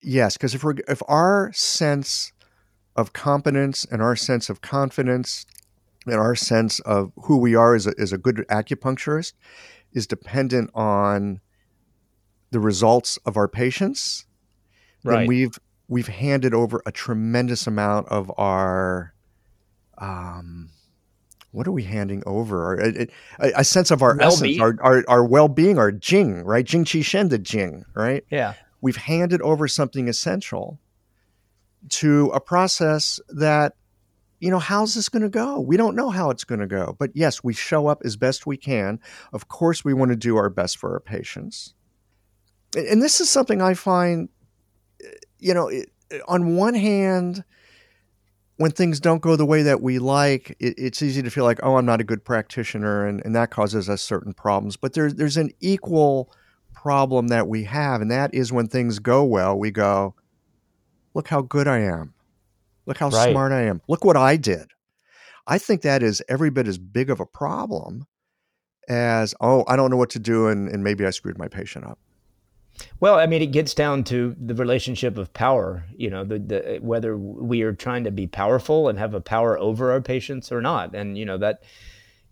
Yes, 0.00 0.36
because 0.36 0.54
if 0.54 0.62
we 0.62 0.74
if 0.88 1.02
our 1.08 1.50
sense 1.54 2.32
of 2.96 3.12
competence 3.12 3.86
and 3.90 4.02
our 4.02 4.14
sense 4.14 4.50
of 4.50 4.60
confidence 4.60 5.46
and 6.06 6.16
our 6.16 6.34
sense 6.34 6.80
of 6.80 7.12
who 7.22 7.38
we 7.38 7.54
are 7.54 7.74
as 7.74 7.86
a, 7.86 7.94
as 7.98 8.12
a 8.12 8.18
good 8.18 8.44
acupuncturist 8.50 9.32
is 9.92 10.06
dependent 10.06 10.70
on 10.74 11.40
the 12.50 12.60
results 12.60 13.18
of 13.24 13.36
our 13.36 13.48
patients, 13.48 14.26
Right. 15.04 15.18
then 15.20 15.26
we've 15.26 15.58
we've 15.88 16.08
handed 16.08 16.54
over 16.54 16.82
a 16.86 16.92
tremendous 16.92 17.66
amount 17.66 18.08
of 18.08 18.30
our 18.38 19.14
um 19.98 20.70
what 21.50 21.66
are 21.68 21.72
we 21.72 21.82
handing 21.82 22.22
over? 22.24 22.76
A, 22.80 23.06
a, 23.38 23.52
a 23.56 23.64
sense 23.64 23.90
of 23.90 24.00
our 24.02 24.18
essence, 24.18 24.40
Well-being. 24.58 24.60
our, 24.62 24.74
our, 24.80 25.04
our 25.06 25.22
well-being, 25.24 25.76
our 25.78 25.92
jing, 25.92 26.44
right? 26.44 26.64
Jing 26.64 26.86
Qi 26.86 27.04
Shen 27.04 27.28
the 27.28 27.38
jing, 27.38 27.84
right? 27.94 28.24
Yeah. 28.30 28.54
we've 28.80 28.96
handed 28.96 29.42
over 29.42 29.68
something 29.68 30.08
essential 30.08 30.78
to 31.90 32.30
a 32.32 32.40
process 32.40 33.20
that 33.28 33.74
you 34.40 34.50
know 34.50 34.58
how's 34.58 34.94
this 34.94 35.08
going 35.08 35.22
to 35.22 35.28
go 35.28 35.58
we 35.60 35.76
don't 35.76 35.94
know 35.96 36.10
how 36.10 36.30
it's 36.30 36.44
going 36.44 36.60
to 36.60 36.66
go 36.66 36.94
but 36.98 37.10
yes 37.14 37.42
we 37.44 37.52
show 37.52 37.86
up 37.88 38.02
as 38.04 38.16
best 38.16 38.46
we 38.46 38.56
can 38.56 38.98
of 39.32 39.48
course 39.48 39.84
we 39.84 39.92
want 39.92 40.10
to 40.10 40.16
do 40.16 40.36
our 40.36 40.48
best 40.48 40.78
for 40.78 40.92
our 40.92 41.00
patients 41.00 41.74
and 42.76 43.02
this 43.02 43.20
is 43.20 43.28
something 43.28 43.60
i 43.60 43.74
find 43.74 44.28
you 45.42 45.54
know 45.54 45.68
it, 45.68 45.88
on 46.28 46.56
one 46.56 46.74
hand 46.74 47.44
when 48.56 48.70
things 48.70 49.00
don't 49.00 49.22
go 49.22 49.34
the 49.34 49.46
way 49.46 49.62
that 49.62 49.80
we 49.80 49.98
like 49.98 50.50
it, 50.60 50.74
it's 50.78 51.02
easy 51.02 51.22
to 51.22 51.30
feel 51.30 51.44
like 51.44 51.60
oh 51.62 51.76
i'm 51.76 51.86
not 51.86 52.00
a 52.00 52.04
good 52.04 52.24
practitioner 52.24 53.06
and, 53.06 53.22
and 53.24 53.34
that 53.34 53.50
causes 53.50 53.88
us 53.88 54.02
certain 54.02 54.32
problems 54.32 54.76
but 54.76 54.92
there's 54.92 55.14
there's 55.14 55.36
an 55.36 55.50
equal 55.60 56.32
problem 56.82 57.28
that 57.28 57.46
we 57.46 57.62
have, 57.64 58.00
and 58.00 58.10
that 58.10 58.34
is 58.34 58.52
when 58.52 58.66
things 58.66 58.98
go 58.98 59.24
well, 59.24 59.56
we 59.56 59.70
go, 59.70 60.14
Look 61.14 61.28
how 61.28 61.42
good 61.42 61.68
I 61.68 61.80
am. 61.80 62.14
Look 62.86 62.96
how 62.96 63.10
Right. 63.10 63.30
smart 63.30 63.52
I 63.52 63.62
am. 63.62 63.82
Look 63.86 64.02
what 64.02 64.16
I 64.16 64.36
did. 64.36 64.68
I 65.46 65.58
think 65.58 65.82
that 65.82 66.02
is 66.02 66.22
every 66.26 66.48
bit 66.48 66.66
as 66.66 66.78
big 66.78 67.10
of 67.10 67.20
a 67.20 67.26
problem 67.26 68.06
as, 68.88 69.34
Oh, 69.40 69.64
I 69.68 69.76
don't 69.76 69.90
know 69.90 69.96
what 69.98 70.10
to 70.10 70.18
do, 70.18 70.48
and, 70.48 70.68
and 70.68 70.82
maybe 70.82 71.04
I 71.06 71.10
screwed 71.10 71.38
my 71.38 71.48
patient 71.48 71.84
up. 71.84 71.98
Well, 73.00 73.18
I 73.18 73.26
mean, 73.26 73.42
it 73.42 73.52
gets 73.52 73.74
down 73.74 74.04
to 74.04 74.36
the 74.40 74.54
relationship 74.54 75.18
of 75.18 75.32
power. 75.32 75.84
You 75.96 76.10
know, 76.10 76.24
the, 76.24 76.38
the 76.38 76.78
whether 76.80 77.16
we 77.16 77.62
are 77.62 77.72
trying 77.72 78.04
to 78.04 78.10
be 78.10 78.26
powerful 78.26 78.88
and 78.88 78.98
have 78.98 79.14
a 79.14 79.20
power 79.20 79.58
over 79.58 79.92
our 79.92 80.00
patients 80.00 80.52
or 80.52 80.60
not. 80.60 80.94
And 80.94 81.18
you 81.18 81.24
know 81.24 81.38
that, 81.38 81.62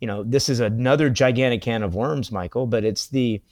you 0.01 0.07
know, 0.07 0.23
this 0.23 0.49
is 0.49 0.61
another 0.61 1.11
gigantic 1.11 1.63
can 1.63 1.83
of 1.83 1.95
worms, 1.95 2.33
Michael. 2.33 2.67
But 2.67 2.85
it's 2.85 3.09
the, 3.09 3.43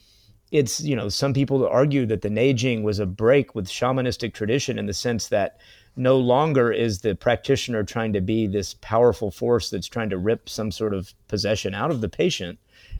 it's 0.51 0.81
you 0.81 0.95
know, 0.95 1.09
some 1.09 1.33
people 1.33 1.67
argue 1.67 2.05
that 2.07 2.21
the 2.21 2.29
Neijing 2.29 2.83
was 2.83 2.99
a 2.99 3.05
break 3.05 3.53
with 3.53 3.67
shamanistic 3.67 4.33
tradition 4.33 4.79
in 4.79 4.85
the 4.85 4.93
sense 4.93 5.27
that 5.27 5.59
no 5.95 6.17
longer 6.17 6.71
is 6.71 7.01
the 7.01 7.15
practitioner 7.15 7.83
trying 7.83 8.13
to 8.13 8.21
be 8.21 8.47
this 8.47 8.75
powerful 8.75 9.31
force 9.31 9.69
that's 9.69 9.87
trying 9.87 10.09
to 10.09 10.17
rip 10.17 10.47
some 10.47 10.71
sort 10.71 10.93
of 10.93 11.13
possession 11.27 11.75
out 11.75 11.91
of 11.91 12.01
the 12.01 12.09
patient 12.09 12.57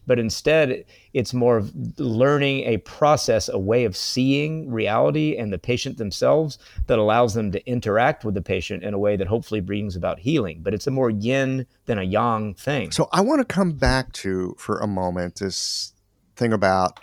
but 0.09 0.19
instead 0.19 0.83
it's 1.13 1.33
more 1.33 1.57
of 1.57 1.71
learning 1.99 2.65
a 2.65 2.77
process 2.79 3.47
a 3.47 3.59
way 3.59 3.85
of 3.85 3.95
seeing 3.95 4.69
reality 4.69 5.37
and 5.37 5.53
the 5.53 5.59
patient 5.59 5.97
themselves 5.97 6.57
that 6.87 6.99
allows 6.99 7.35
them 7.35 7.51
to 7.51 7.65
interact 7.69 8.25
with 8.25 8.33
the 8.33 8.41
patient 8.41 8.83
in 8.83 8.93
a 8.93 8.99
way 8.99 9.15
that 9.15 9.27
hopefully 9.27 9.61
brings 9.61 9.95
about 9.95 10.19
healing 10.19 10.59
but 10.63 10.73
it's 10.73 10.87
a 10.87 10.91
more 10.91 11.11
yin 11.11 11.65
than 11.85 11.99
a 11.99 12.03
yang 12.03 12.53
thing 12.55 12.91
So 12.91 13.07
I 13.13 13.21
want 13.21 13.39
to 13.39 13.45
come 13.45 13.73
back 13.73 14.11
to 14.23 14.55
for 14.57 14.79
a 14.79 14.87
moment 14.87 15.35
this 15.39 15.93
thing 16.35 16.53
about 16.53 16.99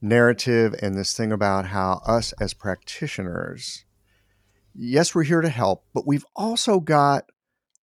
narrative 0.00 0.74
and 0.82 0.96
this 0.96 1.16
thing 1.16 1.32
about 1.32 1.66
how 1.66 2.00
us 2.06 2.32
as 2.40 2.54
practitioners, 2.54 3.84
yes, 4.74 5.14
we're 5.14 5.24
here 5.24 5.40
to 5.40 5.48
help, 5.48 5.84
but 5.94 6.06
we've 6.06 6.26
also 6.36 6.80
got 6.80 7.30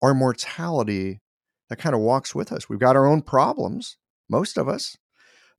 our 0.01 0.13
mortality 0.13 1.21
that 1.69 1.77
kind 1.77 1.95
of 1.95 2.01
walks 2.01 2.35
with 2.35 2.51
us. 2.51 2.69
We've 2.69 2.79
got 2.79 2.95
our 2.95 3.05
own 3.05 3.21
problems, 3.21 3.97
most 4.33 4.57
of 4.57 4.67
us, 4.67 4.97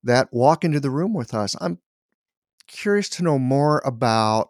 that 0.03 0.29
walk 0.33 0.64
into 0.64 0.81
the 0.81 0.91
room 0.91 1.14
with 1.14 1.33
us. 1.33 1.55
I'm 1.61 1.79
curious 2.66 3.09
to 3.11 3.22
know 3.22 3.39
more 3.39 3.81
about 3.85 4.49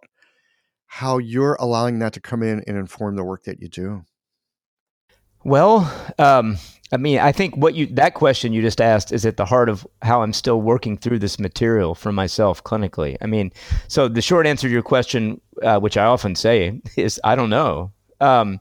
how 0.87 1.19
you're 1.19 1.57
allowing 1.61 1.99
that 1.99 2.13
to 2.15 2.21
come 2.21 2.43
in 2.43 2.63
and 2.67 2.77
inform 2.77 3.17
the 3.17 3.25
work 3.25 3.45
that 3.45 3.61
you 3.61 3.69
do. 3.69 4.05
Well, 5.45 5.93
um, 6.19 6.57
I 6.93 6.97
mean, 6.97 7.19
I 7.19 7.33
think 7.33 7.57
what 7.57 7.75
you 7.75 7.87
that 7.87 8.15
question 8.15 8.53
you 8.53 8.63
just 8.63 8.81
asked 8.81 9.13
is 9.13 9.27
at 9.27 9.37
the 9.37 9.45
heart 9.45 9.69
of 9.69 9.87
how 10.01 10.23
I'm 10.23 10.33
still 10.33 10.61
working 10.63 10.97
through 10.97 11.19
this 11.19 11.39
material 11.39 11.95
for 11.95 12.13
myself 12.13 12.63
clinically. 12.65 13.17
I 13.21 13.27
mean, 13.27 13.53
so 13.89 14.09
the 14.09 14.23
short 14.23 14.47
answer 14.47 14.69
to 14.69 14.73
your 14.73 14.83
question, 14.83 15.41
uh, 15.63 15.81
which 15.81 15.97
I 15.97 16.05
often 16.05 16.35
say, 16.35 16.81
is 16.97 17.21
I 17.25 17.35
don't 17.37 17.51
know. 17.51 17.93
Um, 18.21 18.61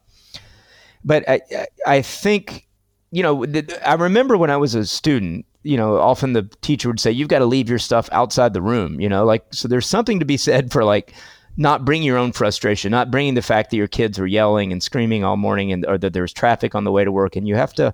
but 1.05 1.27
I, 1.29 1.41
I- 1.85 2.01
think, 2.01 2.67
you 3.11 3.23
know, 3.23 3.45
I 3.85 3.93
remember 3.93 4.35
when 4.37 4.49
I 4.49 4.57
was 4.57 4.73
a 4.75 4.85
student, 4.85 5.45
you 5.63 5.77
know, 5.77 5.97
often 5.97 6.33
the 6.33 6.43
teacher 6.61 6.89
would 6.89 6.99
say, 6.99 7.11
"You've 7.11 7.29
got 7.29 7.39
to 7.39 7.45
leave 7.45 7.69
your 7.69 7.79
stuff 7.79 8.09
outside 8.11 8.53
the 8.53 8.61
room." 8.61 8.99
You 8.99 9.09
know, 9.09 9.25
like 9.25 9.45
so. 9.51 9.67
There's 9.67 9.87
something 9.87 10.19
to 10.19 10.25
be 10.25 10.37
said 10.37 10.71
for 10.71 10.83
like 10.83 11.13
not 11.55 11.85
bringing 11.85 12.07
your 12.07 12.17
own 12.17 12.31
frustration, 12.31 12.91
not 12.91 13.11
bringing 13.11 13.35
the 13.35 13.41
fact 13.41 13.69
that 13.71 13.77
your 13.77 13.87
kids 13.87 14.19
were 14.19 14.27
yelling 14.27 14.71
and 14.71 14.81
screaming 14.81 15.23
all 15.23 15.37
morning, 15.37 15.71
and 15.71 15.85
or 15.85 15.97
that 15.97 16.13
there's 16.13 16.33
traffic 16.33 16.75
on 16.75 16.83
the 16.83 16.91
way 16.91 17.03
to 17.03 17.11
work, 17.11 17.35
and 17.35 17.47
you 17.47 17.55
have 17.55 17.73
to 17.73 17.93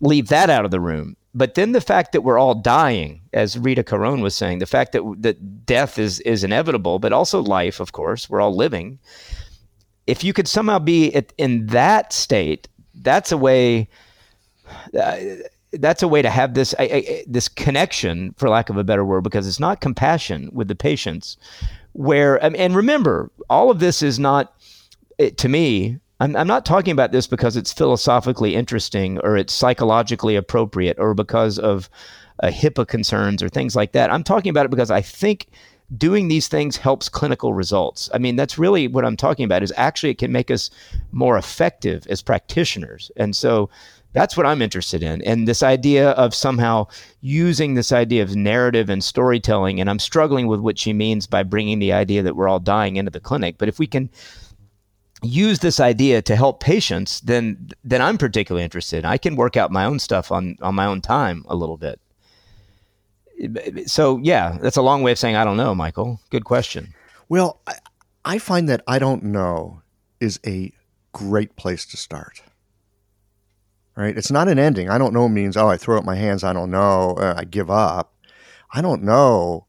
leave 0.00 0.28
that 0.28 0.50
out 0.50 0.64
of 0.64 0.70
the 0.70 0.80
room. 0.80 1.16
But 1.34 1.54
then 1.54 1.72
the 1.72 1.82
fact 1.82 2.12
that 2.12 2.22
we're 2.22 2.38
all 2.38 2.54
dying, 2.54 3.20
as 3.34 3.58
Rita 3.58 3.82
Charon 3.82 4.22
was 4.22 4.34
saying, 4.34 4.58
the 4.58 4.66
fact 4.66 4.92
that 4.92 5.02
that 5.18 5.66
death 5.66 5.98
is 5.98 6.20
is 6.20 6.42
inevitable, 6.44 6.98
but 6.98 7.12
also 7.12 7.42
life, 7.42 7.78
of 7.78 7.92
course, 7.92 8.30
we're 8.30 8.40
all 8.40 8.56
living. 8.56 8.98
If 10.06 10.24
you 10.24 10.32
could 10.32 10.48
somehow 10.48 10.78
be 10.78 11.12
at, 11.14 11.32
in 11.36 11.66
that 11.66 12.12
state, 12.12 12.68
that's 12.94 13.32
a 13.32 13.36
way. 13.36 13.88
Uh, 14.98 15.16
that's 15.72 16.02
a 16.02 16.08
way 16.08 16.22
to 16.22 16.30
have 16.30 16.54
this 16.54 16.74
I, 16.78 16.84
I, 16.84 17.24
this 17.26 17.48
connection, 17.48 18.34
for 18.36 18.48
lack 18.48 18.70
of 18.70 18.76
a 18.76 18.84
better 18.84 19.04
word, 19.04 19.24
because 19.24 19.46
it's 19.46 19.60
not 19.60 19.80
compassion 19.80 20.50
with 20.52 20.68
the 20.68 20.74
patients. 20.74 21.36
Where 21.92 22.42
and 22.44 22.76
remember, 22.76 23.30
all 23.48 23.70
of 23.70 23.78
this 23.78 24.02
is 24.02 24.18
not 24.18 24.54
it, 25.18 25.38
to 25.38 25.48
me. 25.48 25.98
I'm, 26.18 26.34
I'm 26.34 26.46
not 26.46 26.64
talking 26.64 26.92
about 26.92 27.12
this 27.12 27.26
because 27.26 27.58
it's 27.58 27.74
philosophically 27.74 28.54
interesting 28.54 29.18
or 29.18 29.36
it's 29.36 29.52
psychologically 29.52 30.34
appropriate 30.34 30.98
or 30.98 31.12
because 31.12 31.58
of 31.58 31.90
uh, 32.42 32.48
HIPAA 32.48 32.88
concerns 32.88 33.42
or 33.42 33.50
things 33.50 33.76
like 33.76 33.92
that. 33.92 34.10
I'm 34.10 34.24
talking 34.24 34.48
about 34.48 34.64
it 34.64 34.70
because 34.70 34.90
I 34.90 35.02
think 35.02 35.48
doing 35.96 36.28
these 36.28 36.48
things 36.48 36.76
helps 36.76 37.08
clinical 37.08 37.54
results. 37.54 38.10
I 38.12 38.18
mean, 38.18 38.36
that's 38.36 38.58
really 38.58 38.88
what 38.88 39.04
I'm 39.04 39.16
talking 39.16 39.44
about 39.44 39.62
is 39.62 39.72
actually 39.76 40.10
it 40.10 40.18
can 40.18 40.32
make 40.32 40.50
us 40.50 40.70
more 41.12 41.36
effective 41.36 42.06
as 42.08 42.22
practitioners. 42.22 43.10
And 43.16 43.36
so 43.36 43.70
that's 44.16 44.34
what 44.34 44.46
I'm 44.46 44.62
interested 44.62 45.02
in. 45.02 45.20
And 45.22 45.46
this 45.46 45.62
idea 45.62 46.12
of 46.12 46.34
somehow 46.34 46.86
using 47.20 47.74
this 47.74 47.92
idea 47.92 48.22
of 48.22 48.34
narrative 48.34 48.88
and 48.88 49.04
storytelling. 49.04 49.78
And 49.78 49.90
I'm 49.90 49.98
struggling 49.98 50.46
with 50.46 50.58
what 50.58 50.78
she 50.78 50.94
means 50.94 51.26
by 51.26 51.42
bringing 51.42 51.80
the 51.80 51.92
idea 51.92 52.22
that 52.22 52.34
we're 52.34 52.48
all 52.48 52.58
dying 52.58 52.96
into 52.96 53.10
the 53.10 53.20
clinic. 53.20 53.58
But 53.58 53.68
if 53.68 53.78
we 53.78 53.86
can 53.86 54.08
use 55.22 55.58
this 55.58 55.80
idea 55.80 56.22
to 56.22 56.34
help 56.34 56.60
patients, 56.60 57.20
then 57.20 57.68
then 57.84 58.00
I'm 58.00 58.16
particularly 58.16 58.64
interested. 58.64 59.04
I 59.04 59.18
can 59.18 59.36
work 59.36 59.54
out 59.54 59.70
my 59.70 59.84
own 59.84 59.98
stuff 59.98 60.32
on 60.32 60.56
on 60.62 60.74
my 60.74 60.86
own 60.86 61.02
time 61.02 61.44
a 61.48 61.54
little 61.54 61.76
bit. 61.76 62.00
So 63.86 64.18
yeah, 64.22 64.56
that's 64.62 64.78
a 64.78 64.82
long 64.82 65.02
way 65.02 65.12
of 65.12 65.18
saying 65.18 65.36
I 65.36 65.44
don't 65.44 65.58
know, 65.58 65.74
Michael. 65.74 66.20
Good 66.30 66.46
question. 66.46 66.94
Well, 67.28 67.60
I, 67.66 67.74
I 68.24 68.38
find 68.38 68.66
that 68.70 68.82
I 68.86 68.98
don't 68.98 69.24
know 69.24 69.82
is 70.20 70.40
a 70.46 70.72
great 71.12 71.54
place 71.56 71.84
to 71.84 71.98
start. 71.98 72.40
Right? 73.96 74.16
It's 74.16 74.30
not 74.30 74.48
an 74.48 74.58
ending. 74.58 74.90
I 74.90 74.98
don't 74.98 75.14
know 75.14 75.28
means 75.28 75.56
oh 75.56 75.68
I 75.68 75.76
throw 75.76 75.98
up 75.98 76.04
my 76.04 76.16
hands. 76.16 76.44
I 76.44 76.52
don't 76.52 76.70
know. 76.70 77.16
Uh, 77.18 77.34
I 77.36 77.44
give 77.44 77.70
up. 77.70 78.14
I 78.72 78.82
don't 78.82 79.02
know 79.02 79.66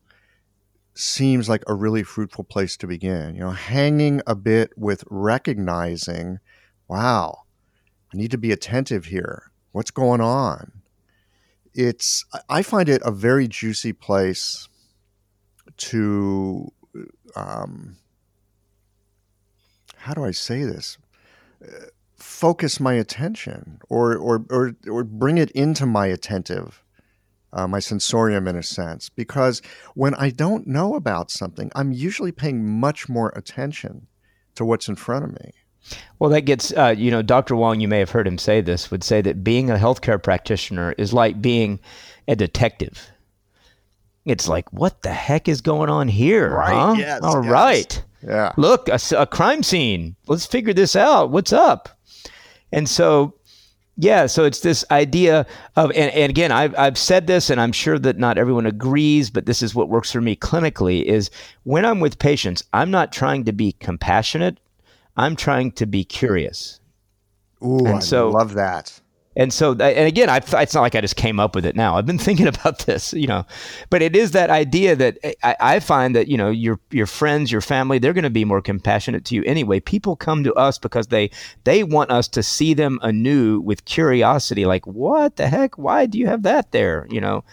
seems 0.98 1.48
like 1.48 1.64
a 1.68 1.76
really 1.76 2.04
fruitful 2.04 2.44
place 2.44 2.76
to 2.78 2.88
begin. 2.88 3.36
You 3.36 3.42
know, 3.42 3.52
hanging 3.52 4.22
a 4.26 4.36
bit 4.36 4.72
with 4.76 5.04
recognizing, 5.10 6.40
wow, 6.88 7.44
I 8.12 8.18
need 8.18 8.32
to 8.32 8.38
be 8.38 8.52
attentive 8.52 9.06
here. 9.06 9.52
What's 9.72 9.92
going 9.92 10.22
on? 10.22 10.82
It's 11.74 12.26
I 12.50 12.64
find 12.64 12.90
it 12.90 13.02
a 13.06 13.12
very 13.12 13.48
juicy 13.48 13.94
place 13.94 14.68
to 15.78 16.74
um, 17.36 17.98
how 19.98 20.16
do 20.16 20.26
I 20.26 20.32
say 20.32 20.64
this? 20.64 20.98
Focus 22.38 22.80
my 22.80 22.94
attention 22.94 23.80
or, 23.90 24.16
or 24.16 24.46
or 24.50 24.76
or 24.88 25.04
bring 25.04 25.38
it 25.40 25.50
into 25.52 25.86
my 25.88 26.06
attentive 26.06 26.84
uh, 27.54 27.68
my 27.68 27.80
sensorium 27.80 28.48
in 28.48 28.56
a 28.56 28.64
sense, 28.64 29.10
because 29.10 29.62
when 29.96 30.14
I 30.16 30.30
don't 30.30 30.68
know 30.68 30.96
about 30.96 31.32
something, 31.32 31.72
I'm 31.76 31.92
usually 31.92 32.32
paying 32.32 32.68
much 32.68 33.10
more 33.10 33.34
attention 33.36 34.08
to 34.56 34.66
what's 34.66 34.88
in 34.88 34.96
front 34.96 35.26
of 35.26 35.32
me. 35.34 35.52
Well, 36.20 36.30
that 36.32 36.42
gets, 36.42 36.72
uh, 36.74 36.94
you 36.98 37.10
know, 37.10 37.22
Dr. 37.22 37.56
Wang, 37.56 37.80
you 37.80 37.88
may 37.88 38.00
have 38.00 38.12
heard 38.12 38.28
him 38.28 38.38
say 38.38 38.62
this, 38.62 38.92
would 38.92 39.04
say 39.04 39.22
that 39.22 39.44
being 39.44 39.70
a 39.70 39.76
healthcare 39.76 40.22
practitioner 40.22 40.94
is 40.98 41.14
like 41.14 41.42
being 41.42 41.80
a 42.28 42.36
detective. 42.36 43.10
It's 44.26 44.50
like, 44.50 44.72
what 44.74 45.02
the 45.04 45.14
heck 45.14 45.48
is 45.48 45.62
going 45.62 45.90
on 45.90 46.10
here? 46.10 46.54
Right. 46.54 46.74
Huh? 46.74 46.96
Yes, 46.98 47.22
All 47.24 47.42
yes. 47.42 47.52
right. 47.52 48.04
Yeah. 48.22 48.52
Look, 48.58 48.90
a, 48.90 49.00
a 49.18 49.26
crime 49.26 49.64
scene. 49.64 50.18
Let's 50.28 50.46
figure 50.46 50.74
this 50.74 50.98
out. 50.98 51.32
What's 51.32 51.54
up? 51.54 51.97
And 52.72 52.88
so 52.88 53.34
yeah, 53.98 54.28
so 54.28 54.46
it's 54.46 54.60
this 54.60 54.86
idea 54.92 55.46
of, 55.76 55.90
and, 55.92 56.12
and, 56.14 56.30
again, 56.30 56.52
I've, 56.52 56.78
I've 56.78 56.98
said 57.00 57.26
this, 57.26 57.50
and 57.50 57.60
I'm 57.60 57.72
sure 57.72 57.98
that 57.98 58.20
not 58.20 58.38
everyone 58.38 58.68
agrees, 58.68 59.32
but 59.32 59.48
this 59.48 59.64
is 59.64 59.74
what 59.74 59.90
works 59.90 60.12
for 60.12 60.22
me 60.22 60.36
clinically 60.36 61.04
is 61.04 61.32
when 61.64 61.84
I'm 61.84 62.00
with 62.00 62.20
patients, 62.20 62.64
I'm 62.74 62.92
not 62.92 63.12
trying 63.12 63.46
to 63.46 63.52
be 63.52 63.72
compassionate, 63.72 64.60
I'm 65.18 65.36
trying 65.36 65.72
to 65.74 65.88
be 65.88 66.04
curious. 66.04 66.80
Ooh, 67.64 67.80
and 67.80 67.96
I 67.96 68.00
so, 68.00 68.30
love 68.30 68.54
that. 68.54 69.00
And 69.38 69.54
so, 69.54 69.74
and 69.74 70.08
again, 70.08 70.30
I, 70.30 70.38
it's 70.38 70.74
not 70.74 70.82
like 70.82 70.96
I 70.96 71.02
just 71.02 71.16
came 71.16 71.40
up 71.40 71.54
with 71.54 71.64
it 71.64 71.76
now. 71.76 71.96
I've 71.96 72.08
been 72.08 72.18
thinking 72.28 72.48
about 72.48 72.80
this, 72.80 73.14
you 73.14 73.28
know, 73.28 73.46
but 73.92 74.02
it 74.02 74.16
is 74.16 74.32
that 74.32 74.50
idea 74.50 74.96
that 74.96 75.20
eh, 75.24 75.34
I, 75.44 75.56
I 75.60 75.80
find 75.80 76.16
that, 76.16 76.28
you 76.28 76.38
know, 76.38 76.50
your, 76.50 76.80
your 76.90 77.06
friends, 77.06 77.52
your 77.52 77.62
family, 77.62 78.00
they're 78.00 78.14
going 78.14 78.24
to 78.24 78.32
be 78.32 78.46
more 78.46 78.62
compassionate 78.62 79.26
to 79.26 79.36
you 79.36 79.44
anyway. 79.44 79.80
People 79.80 80.16
come 80.16 80.44
to 80.44 80.54
us 80.56 80.80
because 80.80 81.08
they, 81.08 81.30
they 81.66 81.84
want 81.84 82.10
us 82.10 82.28
to 82.30 82.42
see 82.42 82.74
them 82.74 82.98
anew 83.04 83.60
with 83.60 83.86
curiosity. 83.86 84.66
Like, 84.66 84.88
what 84.88 85.36
the 85.36 85.48
heck? 85.48 85.78
Why 85.78 86.08
do 86.08 86.18
you 86.18 86.26
have 86.26 86.42
that 86.42 86.72
there? 86.72 87.06
You 87.12 87.22
know? 87.22 87.44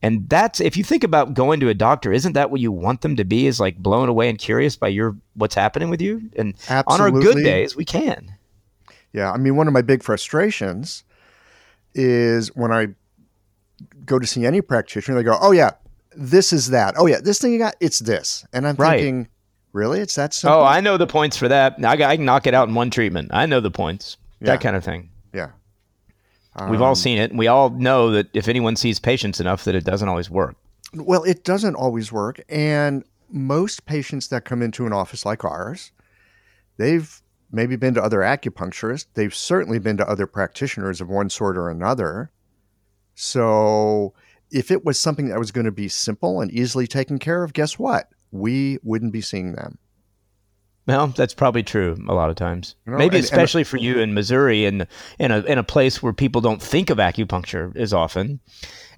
And 0.00 0.26
that's, 0.30 0.58
if 0.58 0.74
you 0.74 0.84
think 0.84 1.04
about 1.04 1.34
going 1.34 1.60
to 1.60 1.68
a 1.68 1.74
doctor, 1.74 2.12
isn't 2.12 2.32
that 2.32 2.50
what 2.50 2.62
you 2.62 2.72
want 2.72 3.02
them 3.02 3.16
to 3.16 3.24
be 3.26 3.46
is 3.46 3.60
like 3.60 3.76
blown 3.76 4.08
away 4.08 4.30
and 4.30 4.38
curious 4.38 4.74
by 4.74 4.88
your, 4.88 5.14
what's 5.34 5.54
happening 5.54 5.90
with 5.90 6.00
you? 6.00 6.30
And 6.36 6.54
Absolutely. 6.70 6.94
on 6.94 7.00
our 7.00 7.20
good 7.20 7.44
days, 7.44 7.76
we 7.76 7.84
can. 7.84 8.32
Yeah. 9.12 9.30
I 9.30 9.36
mean, 9.36 9.56
one 9.56 9.66
of 9.66 9.74
my 9.74 9.82
big 9.82 10.02
frustrations 10.02 11.04
is 11.96 12.54
when 12.54 12.72
I 12.72 12.88
go 14.04 14.18
to 14.18 14.26
see 14.26 14.46
any 14.46 14.60
practitioner, 14.60 15.16
they 15.16 15.24
go, 15.24 15.38
"Oh 15.40 15.52
yeah, 15.52 15.72
this 16.14 16.52
is 16.52 16.70
that. 16.70 16.94
Oh 16.96 17.06
yeah, 17.06 17.20
this 17.20 17.40
thing 17.40 17.52
you 17.52 17.58
got, 17.58 17.74
it's 17.80 17.98
this." 17.98 18.46
And 18.52 18.66
I'm 18.66 18.76
right. 18.76 19.00
thinking, 19.00 19.28
really, 19.72 20.00
it's 20.00 20.14
that 20.16 20.34
simple? 20.34 20.60
Oh, 20.60 20.64
I 20.64 20.80
know 20.80 20.96
the 20.96 21.06
points 21.06 21.36
for 21.36 21.48
that. 21.48 21.76
I, 21.84 21.92
I 21.92 22.16
can 22.16 22.24
knock 22.24 22.46
it 22.46 22.54
out 22.54 22.68
in 22.68 22.74
one 22.74 22.90
treatment. 22.90 23.30
I 23.32 23.46
know 23.46 23.60
the 23.60 23.70
points. 23.70 24.16
Yeah. 24.40 24.48
That 24.48 24.60
kind 24.60 24.76
of 24.76 24.84
thing. 24.84 25.10
Yeah. 25.32 25.50
Um, 26.56 26.70
We've 26.70 26.82
all 26.82 26.90
um, 26.90 26.94
seen 26.94 27.18
it. 27.18 27.30
And 27.30 27.38
we 27.38 27.46
all 27.46 27.70
know 27.70 28.10
that 28.10 28.28
if 28.34 28.48
anyone 28.48 28.76
sees 28.76 28.98
patients 28.98 29.40
enough, 29.40 29.64
that 29.64 29.74
it 29.74 29.84
doesn't 29.84 30.08
always 30.08 30.28
work. 30.28 30.56
Well, 30.94 31.24
it 31.24 31.44
doesn't 31.44 31.74
always 31.74 32.12
work, 32.12 32.40
and 32.48 33.04
most 33.30 33.84
patients 33.86 34.28
that 34.28 34.44
come 34.44 34.62
into 34.62 34.86
an 34.86 34.92
office 34.92 35.26
like 35.26 35.44
ours, 35.44 35.92
they've 36.76 37.20
maybe 37.50 37.76
been 37.76 37.94
to 37.94 38.02
other 38.02 38.18
acupuncturists. 38.18 39.06
They've 39.14 39.34
certainly 39.34 39.78
been 39.78 39.96
to 39.98 40.08
other 40.08 40.26
practitioners 40.26 41.00
of 41.00 41.08
one 41.08 41.30
sort 41.30 41.56
or 41.56 41.70
another. 41.70 42.30
So 43.14 44.14
if 44.50 44.70
it 44.70 44.84
was 44.84 44.98
something 44.98 45.28
that 45.28 45.38
was 45.38 45.52
going 45.52 45.64
to 45.64 45.72
be 45.72 45.88
simple 45.88 46.40
and 46.40 46.50
easily 46.50 46.86
taken 46.86 47.18
care 47.18 47.42
of, 47.42 47.52
guess 47.52 47.78
what? 47.78 48.08
We 48.30 48.78
wouldn't 48.82 49.12
be 49.12 49.20
seeing 49.20 49.52
them. 49.52 49.78
Well, 50.86 51.08
that's 51.08 51.34
probably 51.34 51.64
true 51.64 51.96
a 52.08 52.14
lot 52.14 52.30
of 52.30 52.36
times. 52.36 52.76
You 52.86 52.92
know, 52.92 52.98
Maybe 52.98 53.16
and, 53.16 53.24
especially 53.24 53.62
and, 53.62 53.68
for 53.68 53.76
you 53.76 53.98
in 53.98 54.14
Missouri 54.14 54.66
and 54.66 54.86
in 55.18 55.32
a 55.32 55.40
in 55.40 55.58
a 55.58 55.64
place 55.64 56.00
where 56.00 56.12
people 56.12 56.40
don't 56.40 56.62
think 56.62 56.90
of 56.90 56.98
acupuncture 56.98 57.76
as 57.76 57.92
often, 57.92 58.38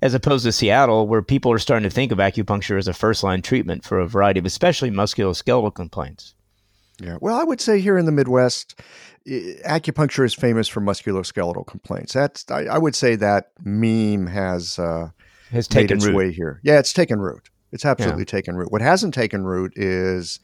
as 0.02 0.12
opposed 0.12 0.44
to 0.44 0.52
Seattle, 0.52 1.08
where 1.08 1.22
people 1.22 1.50
are 1.50 1.58
starting 1.58 1.88
to 1.88 1.94
think 1.94 2.12
of 2.12 2.18
acupuncture 2.18 2.76
as 2.76 2.88
a 2.88 2.92
first 2.92 3.22
line 3.22 3.40
treatment 3.40 3.84
for 3.84 3.98
a 4.00 4.06
variety 4.06 4.38
of, 4.38 4.44
especially 4.44 4.90
musculoskeletal 4.90 5.74
complaints. 5.74 6.34
Yeah. 7.00 7.18
Well, 7.20 7.38
I 7.38 7.44
would 7.44 7.60
say 7.60 7.80
here 7.80 7.96
in 7.96 8.06
the 8.06 8.12
Midwest, 8.12 8.80
acupuncture 9.26 10.24
is 10.24 10.34
famous 10.34 10.68
for 10.68 10.80
musculoskeletal 10.80 11.66
complaints. 11.66 12.12
That's 12.12 12.44
I, 12.50 12.64
I 12.64 12.78
would 12.78 12.94
say 12.94 13.16
that 13.16 13.52
meme 13.64 14.26
has 14.26 14.78
uh, 14.78 15.10
has 15.50 15.68
taken 15.68 15.98
its 15.98 16.06
root. 16.06 16.14
way 16.14 16.32
here. 16.32 16.60
Yeah, 16.62 16.78
it's 16.78 16.92
taken 16.92 17.20
root. 17.20 17.50
It's 17.72 17.84
absolutely 17.84 18.22
yeah. 18.22 18.26
taken 18.26 18.56
root. 18.56 18.72
What 18.72 18.80
hasn't 18.80 19.14
taken 19.14 19.44
root 19.44 19.72
is 19.76 20.40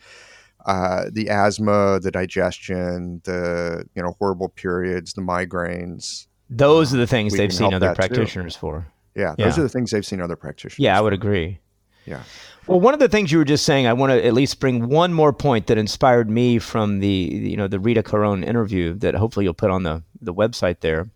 uh, 0.67 1.05
the 1.13 1.31
asthma, 1.31 2.01
the 2.01 2.11
digestion, 2.11 3.21
the 3.25 3.85
you 3.95 4.03
know 4.03 4.15
horrible 4.19 4.51
periods, 4.51 5.15
the 5.15 5.23
migraines. 5.23 6.27
Those 6.51 6.95
are 6.95 6.99
the 6.99 7.07
things 7.07 7.37
they've 7.37 7.53
seen 7.53 7.73
other 7.73 7.95
practitioners 7.95 8.55
too. 8.55 8.61
for. 8.61 8.87
Yeah, 9.17 9.35
those 9.39 9.57
yeah. 9.57 9.61
are 9.61 9.63
the 9.65 9.69
things 9.69 9.91
they've 9.91 10.05
seen 10.05 10.21
other 10.21 10.37
practitioners. 10.37 10.83
Yeah, 10.83 10.99
I 10.99 11.01
would 11.01 11.13
agree. 11.13 11.61
Yeah. 12.05 12.23
Well, 12.67 12.81
one 12.81 12.95
of 12.95 13.01
the 13.01 13.09
things 13.09 13.31
you 13.31 13.39
were 13.39 13.45
just 13.45 13.67
saying, 13.67 13.87
I 13.87 13.93
want 13.93 14.13
to 14.13 14.25
at 14.25 14.33
least 14.33 14.59
bring 14.59 14.89
one 14.89 15.13
more 15.13 15.33
point 15.35 15.67
that 15.67 15.77
inspired 15.77 16.31
me 16.31 16.59
from 16.59 17.01
the 17.01 17.09
you 17.09 17.57
know 17.57 17.69
the 17.69 17.79
Rita 17.79 18.03
Charon 18.03 18.43
interview 18.43 18.95
that 18.95 19.15
hopefully 19.15 19.45
you'll 19.45 19.55
put 19.55 19.71
on 19.71 19.83
the 19.83 20.03
the 20.21 20.33
website 20.33 20.81
there, 20.81 21.11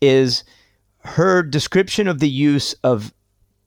is 0.00 0.44
her 1.04 1.42
description 1.42 2.08
of 2.08 2.20
the 2.20 2.28
use 2.28 2.74
of 2.84 3.12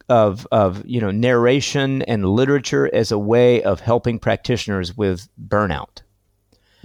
of 0.09 0.47
of 0.51 0.83
you 0.85 0.99
know 0.99 1.11
narration 1.11 2.01
and 2.03 2.25
literature 2.25 2.89
as 2.93 3.11
a 3.11 3.19
way 3.19 3.61
of 3.61 3.81
helping 3.81 4.17
practitioners 4.17 4.97
with 4.97 5.27
burnout. 5.47 6.01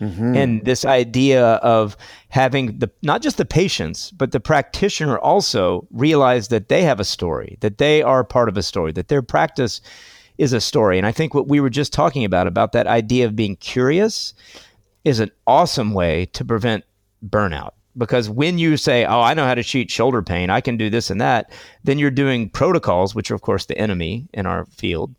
Mm-hmm. 0.00 0.34
And 0.34 0.64
this 0.64 0.84
idea 0.84 1.44
of 1.56 1.96
having 2.30 2.78
the 2.78 2.90
not 3.02 3.20
just 3.20 3.36
the 3.36 3.44
patients, 3.44 4.10
but 4.10 4.32
the 4.32 4.40
practitioner 4.40 5.18
also 5.18 5.86
realize 5.90 6.48
that 6.48 6.68
they 6.68 6.82
have 6.82 7.00
a 7.00 7.04
story, 7.04 7.58
that 7.60 7.78
they 7.78 8.02
are 8.02 8.24
part 8.24 8.48
of 8.48 8.56
a 8.56 8.62
story, 8.62 8.92
that 8.92 9.08
their 9.08 9.22
practice 9.22 9.80
is 10.38 10.54
a 10.54 10.60
story. 10.60 10.96
And 10.96 11.06
I 11.06 11.12
think 11.12 11.34
what 11.34 11.48
we 11.48 11.60
were 11.60 11.70
just 11.70 11.92
talking 11.92 12.24
about, 12.24 12.46
about 12.46 12.72
that 12.72 12.86
idea 12.86 13.26
of 13.26 13.36
being 13.36 13.56
curious, 13.56 14.32
is 15.04 15.20
an 15.20 15.30
awesome 15.46 15.92
way 15.92 16.26
to 16.32 16.44
prevent 16.44 16.84
burnout. 17.28 17.72
Because 17.98 18.30
when 18.30 18.58
you 18.58 18.78
say, 18.78 19.04
Oh, 19.04 19.20
I 19.20 19.34
know 19.34 19.44
how 19.44 19.54
to 19.54 19.64
treat 19.64 19.90
shoulder 19.90 20.22
pain, 20.22 20.48
I 20.48 20.62
can 20.62 20.78
do 20.78 20.88
this 20.88 21.10
and 21.10 21.20
that, 21.20 21.52
then 21.84 21.98
you're 21.98 22.10
doing 22.10 22.48
protocols, 22.48 23.14
which 23.14 23.30
are, 23.30 23.34
of 23.34 23.42
course, 23.42 23.66
the 23.66 23.76
enemy 23.76 24.28
in 24.32 24.46
our 24.46 24.64
field 24.64 25.14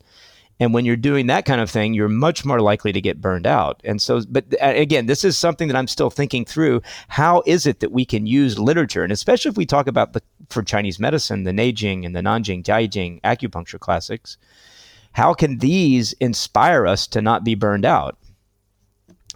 and 0.62 0.76
when 0.76 0.86
you're 0.86 0.96
doing 0.96 1.26
that 1.26 1.46
kind 1.46 1.60
of 1.60 1.72
thing, 1.72 1.96
you're 1.96 2.08
much 2.08 2.46
more 2.46 2.62
likely 2.62 2.92
to 2.92 3.02
get 3.02 3.20
burned 3.20 3.48
out. 3.48 3.82
And 3.84 4.00
so, 4.00 4.22
but 4.30 4.46
uh, 4.62 4.68
again, 4.76 5.08
this 5.08 5.24
is 5.24 5.36
something 5.36 5.68
that 5.68 5.76
I'm 5.76 5.88
still 5.88 6.12
thinking 6.12 6.46
through. 6.46 6.84
How 7.08 7.42
is 7.48 7.66
it 7.66 7.80
that 7.80 7.92
we 7.92 8.06
can 8.06 8.28
use 8.28 8.60
literature, 8.60 9.02
and 9.04 9.12
especially 9.12 9.50
if 9.50 9.58
we 9.58 9.66
talk 9.66 9.88
about 9.88 10.14
the 10.14 10.22
for 10.50 10.62
Chinese 10.62 11.00
medicine, 11.00 11.46
the 11.46 11.52
Neijing 11.52 12.06
and 12.06 12.16
the 12.16 12.22
Nanjing, 12.22 12.64
Jiayijing 12.64 13.22
acupuncture 13.22 13.80
classics, 13.80 14.38
how 15.14 15.34
can 15.34 15.58
these 15.58 16.14
inspire 16.14 16.86
us 16.86 17.08
to 17.08 17.24
not 17.24 17.44
be 17.44 17.56
burned 17.56 17.86
out? 17.86 18.20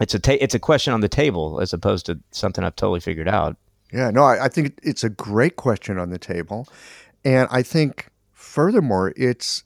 It's 0.00 0.14
a 0.14 0.20
ta- 0.20 0.38
it's 0.40 0.54
a 0.54 0.60
question 0.60 0.94
on 0.94 1.00
the 1.00 1.08
table 1.08 1.60
as 1.60 1.72
opposed 1.72 2.06
to 2.06 2.20
something 2.30 2.62
I've 2.62 2.76
totally 2.76 3.00
figured 3.00 3.28
out. 3.28 3.56
Yeah, 3.92 4.10
no, 4.12 4.22
I, 4.22 4.44
I 4.44 4.48
think 4.48 4.78
it's 4.84 5.02
a 5.02 5.10
great 5.10 5.56
question 5.56 5.98
on 5.98 6.10
the 6.10 6.18
table, 6.18 6.68
and 7.24 7.48
I 7.50 7.64
think 7.64 8.10
furthermore, 8.32 9.12
it's 9.16 9.64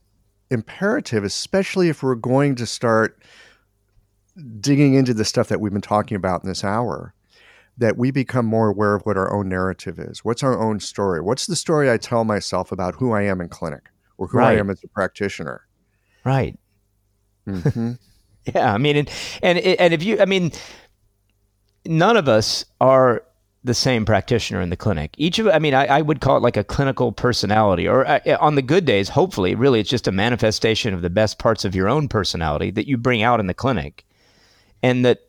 imperative, 0.50 1.24
especially 1.24 1.88
if 1.88 2.02
we're 2.02 2.14
going 2.14 2.54
to 2.56 2.66
start 2.66 3.22
digging 4.60 4.94
into 4.94 5.14
the 5.14 5.24
stuff 5.24 5.48
that 5.48 5.60
we've 5.60 5.72
been 5.72 5.80
talking 5.80 6.16
about 6.16 6.42
in 6.42 6.48
this 6.48 6.64
hour, 6.64 7.14
that 7.78 7.96
we 7.96 8.10
become 8.10 8.46
more 8.46 8.68
aware 8.68 8.94
of 8.94 9.02
what 9.02 9.16
our 9.16 9.32
own 9.32 9.48
narrative 9.48 9.98
is. 9.98 10.24
What's 10.24 10.42
our 10.42 10.58
own 10.58 10.80
story? 10.80 11.20
What's 11.20 11.46
the 11.46 11.56
story 11.56 11.90
I 11.90 11.96
tell 11.96 12.24
myself 12.24 12.72
about 12.72 12.94
who 12.94 13.12
I 13.12 13.22
am 13.22 13.40
in 13.40 13.48
clinic 13.48 13.90
or 14.18 14.28
who 14.28 14.38
Right. 14.38 14.56
I 14.56 14.60
am 14.60 14.70
as 14.70 14.82
a 14.84 14.88
practitioner? 14.88 15.66
Right. 16.24 16.58
hmm 17.46 17.92
Yeah, 18.54 18.72
I 18.72 18.78
mean, 18.78 18.96
and 18.96 19.10
and 19.42 19.58
and 19.58 19.92
if 19.92 20.02
you, 20.02 20.18
I 20.18 20.24
mean, 20.24 20.50
none 21.84 22.16
of 22.16 22.26
us 22.26 22.64
are 22.80 23.22
the 23.62 23.74
same 23.74 24.06
practitioner 24.06 24.60
in 24.60 24.70
the 24.70 24.76
clinic. 24.76 25.14
Each 25.18 25.38
of, 25.38 25.46
I 25.48 25.58
mean, 25.58 25.74
I, 25.74 25.86
I 25.86 26.00
would 26.00 26.20
call 26.20 26.36
it 26.36 26.42
like 26.42 26.56
a 26.56 26.64
clinical 26.64 27.12
personality, 27.12 27.86
or 27.86 28.06
uh, 28.06 28.20
on 28.40 28.54
the 28.54 28.62
good 28.62 28.84
days, 28.86 29.10
hopefully, 29.10 29.54
really, 29.54 29.80
it's 29.80 29.90
just 29.90 30.08
a 30.08 30.12
manifestation 30.12 30.94
of 30.94 31.02
the 31.02 31.10
best 31.10 31.38
parts 31.38 31.64
of 31.64 31.74
your 31.74 31.88
own 31.88 32.08
personality 32.08 32.70
that 32.70 32.88
you 32.88 32.96
bring 32.96 33.22
out 33.22 33.40
in 33.40 33.46
the 33.46 33.54
clinic, 33.54 34.06
and 34.82 35.04
that, 35.04 35.20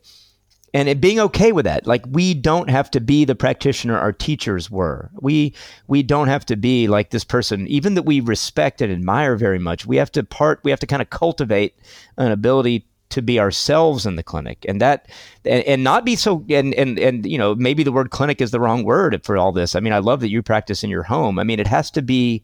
and 0.72 0.88
it 0.88 1.02
being 1.02 1.20
okay 1.20 1.52
with 1.52 1.66
that. 1.66 1.86
Like 1.86 2.04
we 2.08 2.32
don't 2.32 2.70
have 2.70 2.90
to 2.92 3.00
be 3.00 3.26
the 3.26 3.34
practitioner 3.34 3.98
our 3.98 4.12
teachers 4.12 4.70
were. 4.70 5.10
We 5.20 5.52
we 5.86 6.02
don't 6.02 6.28
have 6.28 6.46
to 6.46 6.56
be 6.56 6.88
like 6.88 7.10
this 7.10 7.24
person, 7.24 7.68
even 7.68 7.94
that 7.94 8.04
we 8.04 8.20
respect 8.20 8.80
and 8.80 8.90
admire 8.90 9.36
very 9.36 9.58
much. 9.58 9.84
We 9.84 9.96
have 9.98 10.10
to 10.12 10.24
part. 10.24 10.60
We 10.64 10.70
have 10.70 10.80
to 10.80 10.86
kind 10.86 11.02
of 11.02 11.10
cultivate 11.10 11.76
an 12.16 12.32
ability 12.32 12.86
to 13.12 13.22
be 13.22 13.38
ourselves 13.38 14.04
in 14.06 14.16
the 14.16 14.22
clinic. 14.22 14.64
And 14.68 14.80
that 14.80 15.08
and, 15.44 15.62
and 15.64 15.84
not 15.84 16.04
be 16.04 16.16
so 16.16 16.44
and 16.48 16.74
and 16.74 16.98
and 16.98 17.24
you 17.24 17.38
know 17.38 17.54
maybe 17.54 17.82
the 17.82 17.92
word 17.92 18.10
clinic 18.10 18.40
is 18.40 18.50
the 18.50 18.60
wrong 18.60 18.84
word 18.84 19.24
for 19.24 19.36
all 19.36 19.52
this. 19.52 19.76
I 19.76 19.80
mean 19.80 19.92
i 19.92 19.98
love 19.98 20.20
that 20.20 20.30
you 20.30 20.42
practice 20.42 20.82
in 20.82 20.90
your 20.90 21.04
home. 21.04 21.38
I 21.38 21.44
mean 21.44 21.60
it 21.60 21.66
has 21.66 21.90
to 21.92 22.02
be 22.02 22.42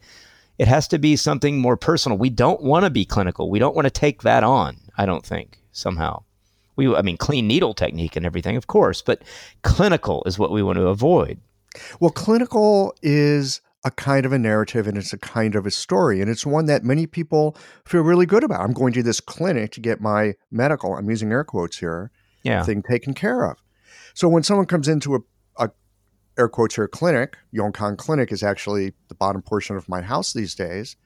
it 0.58 0.68
has 0.68 0.88
to 0.88 0.98
be 0.98 1.16
something 1.16 1.58
more 1.58 1.76
personal. 1.76 2.18
We 2.18 2.30
don't 2.30 2.62
want 2.62 2.84
to 2.84 2.90
be 2.90 3.04
clinical. 3.04 3.50
We 3.50 3.58
don't 3.58 3.74
want 3.74 3.86
to 3.86 3.90
take 3.90 4.22
that 4.22 4.44
on 4.44 4.76
i 4.96 5.06
don't 5.06 5.26
think 5.26 5.58
somehow. 5.72 6.22
We 6.76 6.94
i 6.94 7.02
mean 7.02 7.16
clean 7.16 7.48
needle 7.48 7.74
technique 7.74 8.16
and 8.16 8.24
everything 8.24 8.56
of 8.56 8.66
course 8.66 9.02
but 9.02 9.22
clinical 9.62 10.22
is 10.26 10.38
what 10.38 10.52
we 10.52 10.62
want 10.62 10.76
to 10.76 10.88
avoid. 10.88 11.40
Well, 12.00 12.10
clinical 12.10 12.94
is 13.02 13.60
a 13.84 13.90
kind 13.90 14.26
of 14.26 14.32
a 14.32 14.38
narrative 14.38 14.86
and 14.86 14.98
it's 14.98 15.12
a 15.12 15.18
kind 15.18 15.54
of 15.54 15.64
a 15.64 15.70
story. 15.70 16.20
And 16.20 16.30
it's 16.30 16.44
one 16.44 16.66
that 16.66 16.84
many 16.84 17.06
people 17.06 17.56
feel 17.84 18.02
really 18.02 18.26
good 18.26 18.42
about. 18.42 18.60
I'm 18.60 18.72
going 18.72 18.92
to 18.94 19.02
this 19.02 19.20
clinic 19.20 19.72
to 19.72 19.80
get 19.80 20.00
my 20.00 20.34
medical, 20.50 20.94
I'm 20.94 21.08
using 21.08 21.30
air 21.30 21.44
quotes 21.44 21.78
here, 21.78 22.10
yeah 22.42 22.62
thing 22.62 22.82
taken 22.82 23.14
care 23.14 23.44
of. 23.44 23.58
So 24.14 24.28
when 24.28 24.42
someone 24.42 24.66
comes 24.66 24.88
into 24.88 25.14
a, 25.14 25.18
a 25.56 25.70
air 26.36 26.48
quotes 26.48 26.74
here 26.74 26.88
clinic, 26.88 27.36
Yongkang 27.54 27.98
Clinic 27.98 28.32
is 28.32 28.42
actually 28.42 28.94
the 29.08 29.14
bottom 29.14 29.42
portion 29.42 29.76
of 29.76 29.88
my 29.88 30.00
house 30.00 30.32
these 30.32 30.54
days. 30.54 30.96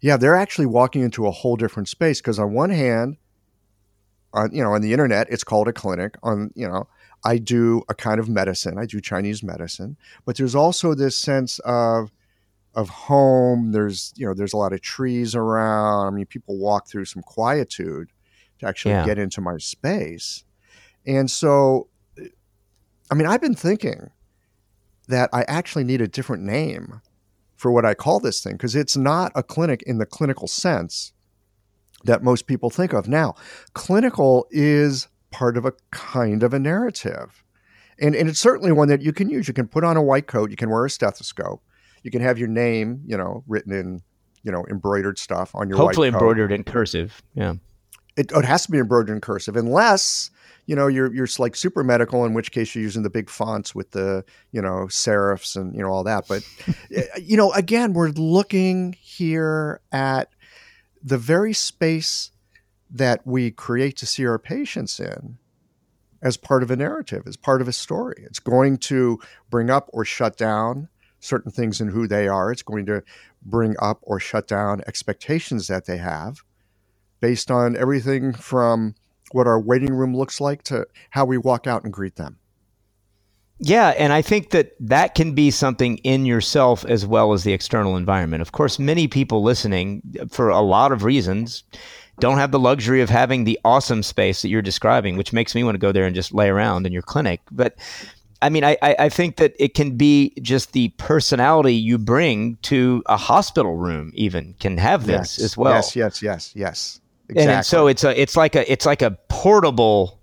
Yeah, 0.00 0.16
they're 0.16 0.36
actually 0.36 0.66
walking 0.66 1.02
into 1.02 1.26
a 1.26 1.30
whole 1.30 1.56
different 1.56 1.88
space 1.88 2.20
because 2.20 2.38
on 2.38 2.52
one 2.52 2.70
hand, 2.70 3.16
on 4.32 4.54
you 4.54 4.62
know, 4.62 4.74
on 4.74 4.82
the 4.82 4.92
internet, 4.92 5.28
it's 5.30 5.44
called 5.44 5.68
a 5.68 5.72
clinic. 5.72 6.16
On 6.22 6.50
you 6.54 6.68
know, 6.68 6.86
I 7.26 7.38
do 7.38 7.82
a 7.88 7.94
kind 7.94 8.20
of 8.20 8.28
medicine. 8.28 8.78
I 8.78 8.86
do 8.86 9.00
Chinese 9.00 9.42
medicine, 9.42 9.96
but 10.24 10.36
there's 10.36 10.54
also 10.54 10.94
this 10.94 11.16
sense 11.18 11.58
of 11.64 12.12
of 12.74 12.88
home. 12.88 13.72
There's 13.72 14.12
you 14.16 14.26
know, 14.26 14.34
there's 14.34 14.52
a 14.52 14.56
lot 14.56 14.72
of 14.72 14.80
trees 14.80 15.34
around. 15.34 16.06
I 16.06 16.10
mean, 16.16 16.26
people 16.26 16.56
walk 16.56 16.88
through 16.88 17.06
some 17.06 17.22
quietude 17.22 18.08
to 18.60 18.66
actually 18.66 18.92
Yeah. 18.92 19.04
get 19.04 19.18
into 19.18 19.40
my 19.40 19.58
space. 19.58 20.44
And 21.06 21.30
so, 21.30 21.88
I 23.10 23.14
mean, 23.14 23.26
I've 23.26 23.40
been 23.40 23.54
thinking 23.54 24.10
that 25.08 25.30
I 25.32 25.44
actually 25.48 25.84
need 25.84 26.00
a 26.00 26.08
different 26.08 26.42
name 26.42 27.00
for 27.56 27.70
what 27.72 27.84
I 27.84 27.94
call 27.94 28.20
this 28.20 28.42
thing 28.42 28.52
because 28.54 28.76
it's 28.76 28.96
not 28.96 29.32
a 29.34 29.42
clinic 29.42 29.82
in 29.82 29.98
the 29.98 30.06
clinical 30.06 30.46
sense 30.48 31.12
that 32.04 32.22
most 32.22 32.46
people 32.46 32.70
think 32.70 32.92
of. 32.92 33.08
Now, 33.08 33.34
clinical 33.72 34.46
is 34.50 35.08
part 35.36 35.58
of 35.58 35.66
a 35.66 35.72
kind 35.90 36.42
of 36.42 36.54
a 36.54 36.58
narrative. 36.58 37.44
And, 38.00 38.14
and 38.14 38.26
it's 38.26 38.40
certainly 38.40 38.72
one 38.72 38.88
that 38.88 39.02
you 39.02 39.12
can 39.12 39.28
use. 39.28 39.46
You 39.46 39.52
can 39.52 39.68
put 39.68 39.84
on 39.84 39.94
a 39.94 40.02
white 40.02 40.26
coat, 40.26 40.50
you 40.50 40.56
can 40.56 40.70
wear 40.70 40.86
a 40.86 40.90
stethoscope, 40.90 41.62
you 42.02 42.10
can 42.10 42.22
have 42.22 42.38
your 42.38 42.48
name, 42.48 43.02
you 43.04 43.18
know, 43.18 43.44
written 43.46 43.70
in, 43.70 44.00
you 44.44 44.50
know, 44.50 44.64
embroidered 44.70 45.18
stuff 45.18 45.54
on 45.54 45.68
your 45.68 45.76
hopefully 45.76 46.08
white 46.08 46.14
coat. 46.14 46.22
embroidered 46.22 46.52
in 46.52 46.64
cursive. 46.64 47.22
Yeah. 47.34 47.56
It, 48.16 48.32
it 48.32 48.44
has 48.46 48.64
to 48.64 48.72
be 48.72 48.78
embroidered 48.78 49.14
in 49.14 49.20
cursive 49.20 49.56
unless 49.56 50.30
you 50.64 50.74
know 50.74 50.86
you're 50.86 51.14
you're 51.14 51.28
like 51.38 51.54
super 51.54 51.84
medical 51.84 52.24
in 52.24 52.32
which 52.32 52.50
case 52.50 52.74
you're 52.74 52.82
using 52.82 53.02
the 53.02 53.10
big 53.10 53.28
fonts 53.28 53.74
with 53.74 53.90
the 53.90 54.24
you 54.52 54.62
know 54.62 54.86
serifs 54.88 55.54
and 55.54 55.74
you 55.74 55.82
know 55.82 55.90
all 55.90 56.02
that. 56.04 56.24
But 56.26 56.48
eh, 56.94 57.02
you 57.20 57.36
know 57.36 57.52
again 57.52 57.92
we're 57.92 58.08
looking 58.08 58.94
here 58.98 59.82
at 59.92 60.30
the 61.02 61.18
very 61.18 61.52
space 61.52 62.30
that 62.90 63.26
we 63.26 63.50
create 63.50 63.96
to 63.96 64.06
see 64.06 64.26
our 64.26 64.38
patients 64.38 65.00
in 65.00 65.38
as 66.22 66.36
part 66.36 66.62
of 66.62 66.70
a 66.70 66.76
narrative 66.76 67.24
as 67.26 67.36
part 67.36 67.60
of 67.60 67.68
a 67.68 67.72
story 67.72 68.16
it's 68.26 68.38
going 68.38 68.76
to 68.76 69.18
bring 69.50 69.70
up 69.70 69.88
or 69.92 70.04
shut 70.04 70.36
down 70.36 70.88
certain 71.20 71.50
things 71.50 71.80
in 71.80 71.88
who 71.88 72.06
they 72.06 72.26
are 72.28 72.50
it's 72.50 72.62
going 72.62 72.86
to 72.86 73.02
bring 73.42 73.74
up 73.80 73.98
or 74.02 74.18
shut 74.18 74.46
down 74.46 74.82
expectations 74.86 75.66
that 75.66 75.86
they 75.86 75.98
have 75.98 76.42
based 77.20 77.50
on 77.50 77.76
everything 77.76 78.32
from 78.32 78.94
what 79.32 79.46
our 79.46 79.60
waiting 79.60 79.92
room 79.92 80.16
looks 80.16 80.40
like 80.40 80.62
to 80.64 80.86
how 81.10 81.24
we 81.24 81.38
walk 81.38 81.66
out 81.66 81.84
and 81.84 81.92
greet 81.92 82.16
them. 82.16 82.38
Yeah, 83.58 83.88
and 83.96 84.12
I 84.12 84.20
think 84.20 84.50
that 84.50 84.72
that 84.80 85.14
can 85.14 85.34
be 85.34 85.50
something 85.50 85.96
in 85.98 86.26
yourself 86.26 86.84
as 86.84 87.06
well 87.06 87.32
as 87.32 87.42
the 87.42 87.54
external 87.54 87.96
environment. 87.96 88.42
Of 88.42 88.52
course, 88.52 88.78
many 88.78 89.08
people 89.08 89.42
listening, 89.42 90.02
for 90.30 90.50
a 90.50 90.60
lot 90.60 90.92
of 90.92 91.04
reasons, 91.04 91.64
don't 92.18 92.38
have 92.38 92.50
the 92.50 92.58
luxury 92.58 93.00
of 93.02 93.10
having 93.10 93.44
the 93.44 93.58
awesome 93.64 94.02
space 94.02 94.42
that 94.42 94.48
you're 94.48 94.62
describing, 94.62 95.16
which 95.16 95.32
makes 95.32 95.54
me 95.54 95.62
want 95.64 95.74
to 95.74 95.78
go 95.78 95.92
there 95.92 96.04
and 96.06 96.14
just 96.14 96.32
lay 96.32 96.48
around 96.48 96.86
in 96.86 96.92
your 96.92 97.02
clinic. 97.02 97.40
But 97.52 97.76
I 98.42 98.48
mean, 98.50 98.64
I, 98.64 98.76
I 98.82 99.08
think 99.08 99.36
that 99.36 99.54
it 99.58 99.74
can 99.74 99.96
be 99.96 100.32
just 100.42 100.72
the 100.72 100.88
personality 100.98 101.74
you 101.74 101.98
bring 101.98 102.56
to 102.62 103.02
a 103.06 103.16
hospital 103.16 103.76
room, 103.76 104.12
even 104.14 104.54
can 104.60 104.76
have 104.78 105.06
this 105.06 105.38
as 105.38 105.56
well. 105.56 105.74
Yes, 105.74 105.96
yes, 105.96 106.22
yes, 106.22 106.52
yes. 106.54 107.00
And- 107.28 107.38
Exactly. 107.38 107.54
And 107.54 107.66
so 107.66 107.86
it's 107.88 108.04
a 108.04 108.20
it's 108.20 108.36
like 108.36 108.54
a 108.54 108.70
it's 108.70 108.86
like 108.86 109.02
a 109.02 109.10
portable 109.28 110.20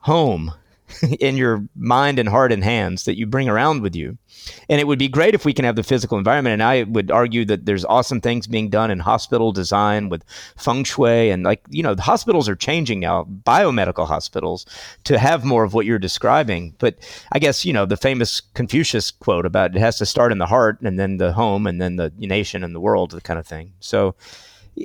home 0.00 0.52
in 1.20 1.36
your 1.36 1.66
mind 1.74 2.18
and 2.18 2.28
heart 2.28 2.52
and 2.52 2.62
hands 2.62 3.04
that 3.04 3.16
you 3.16 3.26
bring 3.26 3.48
around 3.48 3.82
with 3.82 3.96
you. 3.96 4.18
And 4.68 4.80
it 4.80 4.86
would 4.86 4.98
be 4.98 5.08
great 5.08 5.34
if 5.34 5.44
we 5.44 5.52
can 5.52 5.64
have 5.64 5.76
the 5.76 5.82
physical 5.82 6.18
environment. 6.18 6.54
And 6.54 6.62
I 6.62 6.82
would 6.82 7.10
argue 7.10 7.44
that 7.46 7.64
there's 7.64 7.84
awesome 7.84 8.20
things 8.20 8.46
being 8.46 8.68
done 8.68 8.90
in 8.90 8.98
hospital 8.98 9.52
design 9.52 10.08
with 10.08 10.24
feng 10.56 10.84
shui 10.84 11.30
and 11.30 11.44
like 11.44 11.62
you 11.70 11.82
know 11.82 11.94
the 11.94 12.02
hospitals 12.02 12.48
are 12.48 12.56
changing 12.56 13.00
now, 13.00 13.24
biomedical 13.24 14.06
hospitals, 14.06 14.66
to 15.04 15.18
have 15.18 15.44
more 15.44 15.64
of 15.64 15.74
what 15.74 15.86
you're 15.86 15.98
describing. 15.98 16.74
But 16.78 16.96
I 17.32 17.38
guess 17.38 17.64
you 17.64 17.72
know 17.72 17.86
the 17.86 17.96
famous 17.96 18.40
Confucius 18.40 19.10
quote 19.10 19.46
about 19.46 19.74
it 19.74 19.80
has 19.80 19.98
to 19.98 20.06
start 20.06 20.32
in 20.32 20.38
the 20.38 20.46
heart 20.46 20.80
and 20.82 20.98
then 20.98 21.16
the 21.16 21.32
home 21.32 21.66
and 21.66 21.80
then 21.80 21.96
the 21.96 22.12
nation 22.18 22.62
and 22.62 22.74
the 22.74 22.80
world, 22.80 23.12
the 23.12 23.20
kind 23.20 23.38
of 23.38 23.46
thing. 23.46 23.72
So 23.80 24.14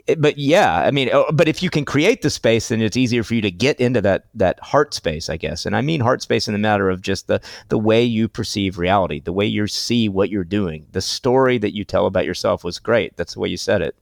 Eh, 0.08 0.16
but 0.18 0.38
yeah, 0.38 0.80
I 0.80 0.92
mean, 0.92 1.10
oh, 1.12 1.26
but 1.34 1.48
if 1.48 1.64
you 1.64 1.70
can 1.70 1.86
create 1.86 2.22
the 2.22 2.30
space, 2.30 2.70
then 2.70 2.82
it's 2.82 2.98
easier 2.98 3.24
for 3.24 3.36
you 3.36 3.42
to 3.42 3.52
get 3.52 3.80
into 3.80 4.02
that 4.02 4.26
that 4.36 4.60
heart 4.60 4.94
space, 4.94 5.30
I 5.30 5.38
guess. 5.38 5.66
And 5.66 5.76
I 5.76 5.82
mean 5.82 6.02
heart 6.02 6.22
space 6.22 6.48
in 6.48 6.54
the 6.54 6.60
matter 6.60 6.90
of 6.90 7.02
just 7.02 7.28
the 7.28 7.42
the 7.70 7.78
way 7.78 8.04
you 8.04 8.28
perceive 8.28 8.78
reality, 8.78 9.20
the 9.20 9.34
way 9.34 9.46
you 9.46 9.68
see 9.68 10.10
what 10.10 10.30
you're 10.30 10.44
doing. 10.44 10.86
The 10.92 11.02
story 11.02 11.58
that 11.60 11.76
you 11.76 11.84
tell 11.84 12.06
about 12.06 12.26
yourself 12.26 12.64
was 12.64 12.80
great. 12.80 13.18
That's 13.18 13.34
the 13.34 13.40
way 13.40 13.50
you 13.50 13.58
said 13.58 13.82
it. 13.82 13.96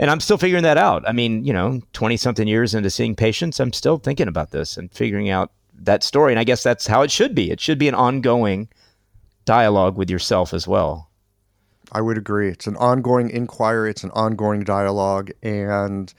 And 0.00 0.10
I'm 0.10 0.20
still 0.20 0.38
figuring 0.38 0.62
that 0.62 0.78
out. 0.78 1.02
I 1.08 1.12
mean, 1.12 1.44
you 1.44 1.52
know, 1.52 1.80
20 1.92 2.16
something 2.16 2.46
years 2.46 2.72
into 2.74 2.88
seeing 2.88 3.16
patients, 3.16 3.58
I'm 3.58 3.72
still 3.72 3.98
thinking 3.98 4.28
about 4.28 4.52
this 4.52 4.76
and 4.76 4.92
figuring 4.92 5.28
out 5.28 5.50
that 5.74 6.04
story. 6.04 6.32
And 6.32 6.38
I 6.38 6.44
guess 6.44 6.62
that's 6.62 6.86
how 6.86 7.02
it 7.02 7.10
should 7.10 7.34
be. 7.34 7.50
It 7.50 7.60
should 7.60 7.78
be 7.78 7.88
an 7.88 7.96
ongoing 7.96 8.68
dialogue 9.44 9.96
with 9.96 10.08
yourself 10.08 10.54
as 10.54 10.68
well. 10.68 11.07
I 11.92 12.00
would 12.00 12.18
agree. 12.18 12.48
It's 12.48 12.66
an 12.66 12.76
ongoing 12.76 13.30
inquiry, 13.30 13.90
it's 13.90 14.04
an 14.04 14.10
ongoing 14.10 14.62
dialogue. 14.62 15.30
And 15.42 16.12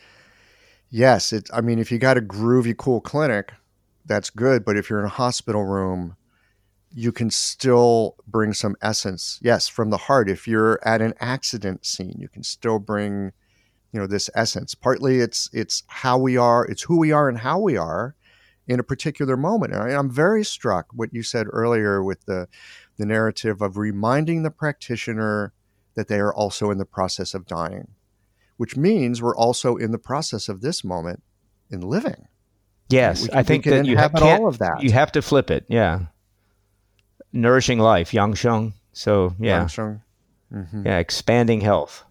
yes, 0.90 1.32
it 1.32 1.50
I 1.54 1.62
mean, 1.62 1.80
if 1.80 1.92
you 1.92 2.00
got 2.00 2.18
a 2.18 2.22
groovy, 2.22 2.76
cool 2.76 3.02
clinic, 3.02 3.54
that's 4.06 4.30
good. 4.30 4.66
But 4.66 4.78
if 4.78 4.90
you're 4.90 5.00
in 5.00 5.06
a 5.06 5.10
hospital 5.10 5.66
room, 5.66 6.16
you 6.92 7.12
can 7.12 7.30
still 7.30 8.16
bring 8.28 8.54
some 8.54 8.76
essence. 8.82 9.40
Yes, 9.44 9.68
from 9.68 9.92
the 9.92 9.98
heart. 9.98 10.30
If 10.30 10.48
you're 10.48 10.80
at 10.84 11.02
an 11.02 11.14
accident 11.20 11.86
scene, 11.86 12.16
you 12.18 12.28
can 12.28 12.44
still 12.44 12.80
bring, 12.80 13.32
you 13.92 14.00
know, 14.00 14.08
this 14.08 14.30
essence. 14.34 14.74
Partly 14.74 15.20
it's 15.20 15.50
it's 15.54 15.84
how 15.88 16.18
we 16.18 16.36
are, 16.36 16.66
it's 16.66 16.84
who 16.84 16.98
we 16.98 17.12
are 17.12 17.30
and 17.30 17.38
how 17.38 17.60
we 17.60 17.78
are 17.78 18.16
in 18.68 18.80
a 18.80 18.84
particular 18.84 19.38
moment. 19.38 19.74
And 19.74 19.92
I'm 19.92 20.10
very 20.10 20.44
struck 20.44 20.88
what 20.94 21.14
you 21.14 21.22
said 21.22 21.48
earlier 21.52 22.04
with 22.04 22.26
the 22.26 22.48
the 22.98 23.06
narrative 23.06 23.62
of 23.62 23.78
reminding 23.78 24.44
the 24.44 24.52
practitioner 24.52 25.54
that 26.00 26.08
they 26.08 26.20
are 26.20 26.34
also 26.34 26.72
in 26.72 26.78
the 26.78 26.86
process 26.86 27.34
of 27.34 27.46
dying, 27.46 27.90
which 28.56 28.78
means 28.78 29.22
we're 29.22 29.36
also 29.36 29.76
in 29.76 29.92
the 29.92 30.00
process 30.00 30.48
of 30.48 30.62
this 30.62 30.82
moment 30.82 31.22
in 31.70 31.82
living. 31.82 32.28
Yes, 32.88 33.28
can- 33.28 33.38
I 33.38 33.44
think 33.44 33.66
that 33.66 33.86
you 33.86 33.98
ha- 33.98 34.10
all 34.16 34.48
of 34.48 34.60
that. 34.60 34.82
You 34.82 34.92
have 34.94 35.12
to 35.12 35.22
flip 35.22 35.52
it. 35.52 35.66
Yeah. 35.68 36.06
Nourishing 37.34 37.80
life, 37.80 38.14
yang 38.14 38.34
sheng. 38.34 38.74
So 38.94 39.36
yeah, 39.40 39.60
Armstrong? 39.60 40.02
Mhm. 40.54 40.86
yeah, 40.86 40.98
expanding 41.00 41.60
health. 41.62 42.06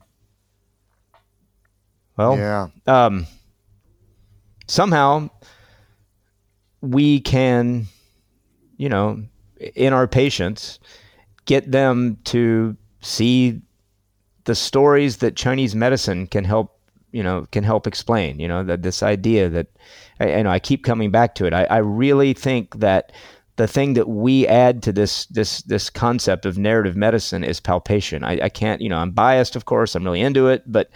Well, 2.16 2.36
yeah. 2.36 2.68
um, 2.86 3.26
somehow 4.66 5.30
we 6.82 7.20
can, 7.20 7.86
you 8.76 8.88
know, 8.90 9.24
in 9.74 9.92
our 9.92 10.06
patients, 10.06 10.78
get 11.46 11.70
them 11.70 12.18
to 12.24 12.76
see 13.00 13.62
the 14.48 14.54
stories 14.54 15.18
that 15.18 15.36
Chinese 15.36 15.74
medicine 15.74 16.26
can 16.26 16.42
help, 16.42 16.80
you 17.12 17.22
know, 17.22 17.46
can 17.52 17.64
help 17.64 17.86
explain. 17.86 18.40
You 18.40 18.48
know, 18.48 18.64
that 18.64 18.82
this 18.82 19.02
idea 19.02 19.50
that, 19.50 19.66
I, 20.20 20.40
know 20.40 20.50
I 20.50 20.58
keep 20.58 20.84
coming 20.84 21.10
back 21.10 21.34
to 21.34 21.44
it. 21.44 21.52
I, 21.52 21.64
I 21.64 21.76
really 21.76 22.32
think 22.32 22.76
that 22.76 23.12
the 23.56 23.66
thing 23.68 23.92
that 23.92 24.08
we 24.08 24.46
add 24.46 24.82
to 24.84 24.92
this 24.92 25.26
this 25.26 25.60
this 25.62 25.90
concept 25.90 26.46
of 26.46 26.56
narrative 26.56 26.96
medicine 26.96 27.44
is 27.44 27.60
palpation. 27.60 28.24
I, 28.24 28.44
I 28.44 28.48
can't, 28.48 28.80
you 28.80 28.88
know, 28.88 28.96
I'm 28.96 29.10
biased, 29.10 29.54
of 29.54 29.66
course. 29.66 29.94
I'm 29.94 30.04
really 30.04 30.22
into 30.22 30.48
it, 30.48 30.62
but 30.66 30.90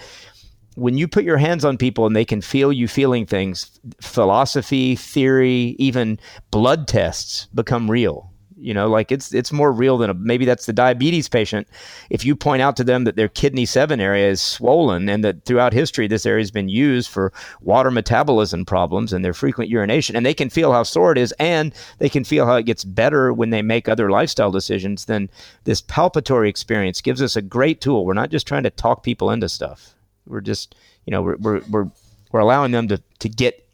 when 0.75 0.97
you 0.97 1.07
put 1.07 1.25
your 1.25 1.37
hands 1.37 1.63
on 1.63 1.77
people 1.77 2.07
and 2.07 2.17
they 2.17 2.25
can 2.25 2.41
feel 2.41 2.73
you 2.73 2.89
feeling 2.89 3.27
things, 3.27 3.79
philosophy, 4.01 4.97
theory, 4.97 5.77
even 5.79 6.19
blood 6.51 6.89
tests 6.89 7.49
become 7.55 7.91
real. 7.91 8.32
You 8.59 8.75
know, 8.75 8.89
like 8.89 9.13
it's 9.13 9.33
it's 9.35 9.53
more 9.53 9.73
real 9.73 9.99
than 9.99 10.11
a, 10.11 10.15
maybe 10.15 10.45
that's 10.45 10.67
the 10.67 10.73
diabetes 10.73 11.29
patient. 11.29 11.67
If 12.11 12.25
you 12.25 12.37
point 12.37 12.63
out 12.63 12.77
to 12.77 12.85
them 12.85 13.05
that 13.05 13.17
their 13.17 13.29
kidney 13.29 13.67
seven 13.67 14.01
area 14.01 14.29
is 14.31 14.41
swollen 14.41 15.09
and 15.09 15.25
that 15.25 15.45
throughout 15.45 15.73
history 15.73 16.07
this 16.07 16.27
area 16.27 16.43
has 16.43 16.51
been 16.51 16.69
used 16.69 17.09
for 17.11 17.33
water 17.61 17.91
metabolism 17.91 18.65
problems 18.65 19.13
and 19.13 19.25
their 19.25 19.35
frequent 19.35 19.71
urination, 19.71 20.17
and 20.17 20.25
they 20.25 20.35
can 20.35 20.51
feel 20.51 20.73
how 20.73 20.83
sore 20.83 21.13
it 21.13 21.19
is, 21.19 21.33
and 21.39 21.75
they 21.99 22.09
can 22.09 22.25
feel 22.25 22.47
how 22.47 22.57
it 22.57 22.67
gets 22.67 22.85
better 22.85 23.33
when 23.33 23.51
they 23.51 23.63
make 23.63 23.89
other 23.89 24.11
lifestyle 24.11 24.51
decisions, 24.51 25.07
then 25.07 25.29
this 25.65 25.83
palpatory 25.83 26.49
experience 26.49 27.01
gives 27.01 27.23
us 27.23 27.37
a 27.37 27.43
great 27.43 27.81
tool. 27.81 28.05
We're 28.05 28.15
not 28.15 28.31
just 28.31 28.47
trying 28.47 28.65
to 28.65 28.71
talk 28.71 29.03
people 29.03 29.31
into 29.31 29.49
stuff. 29.49 29.95
We're 30.27 30.41
just, 30.41 30.75
you 31.07 31.11
know, 31.11 31.23
we're 31.23 31.37
we're 31.37 31.61
we're, 31.71 31.91
we're 32.31 32.41
allowing 32.41 32.73
them 32.73 32.89
to 32.89 33.03
to 33.19 33.29
get 33.29 33.69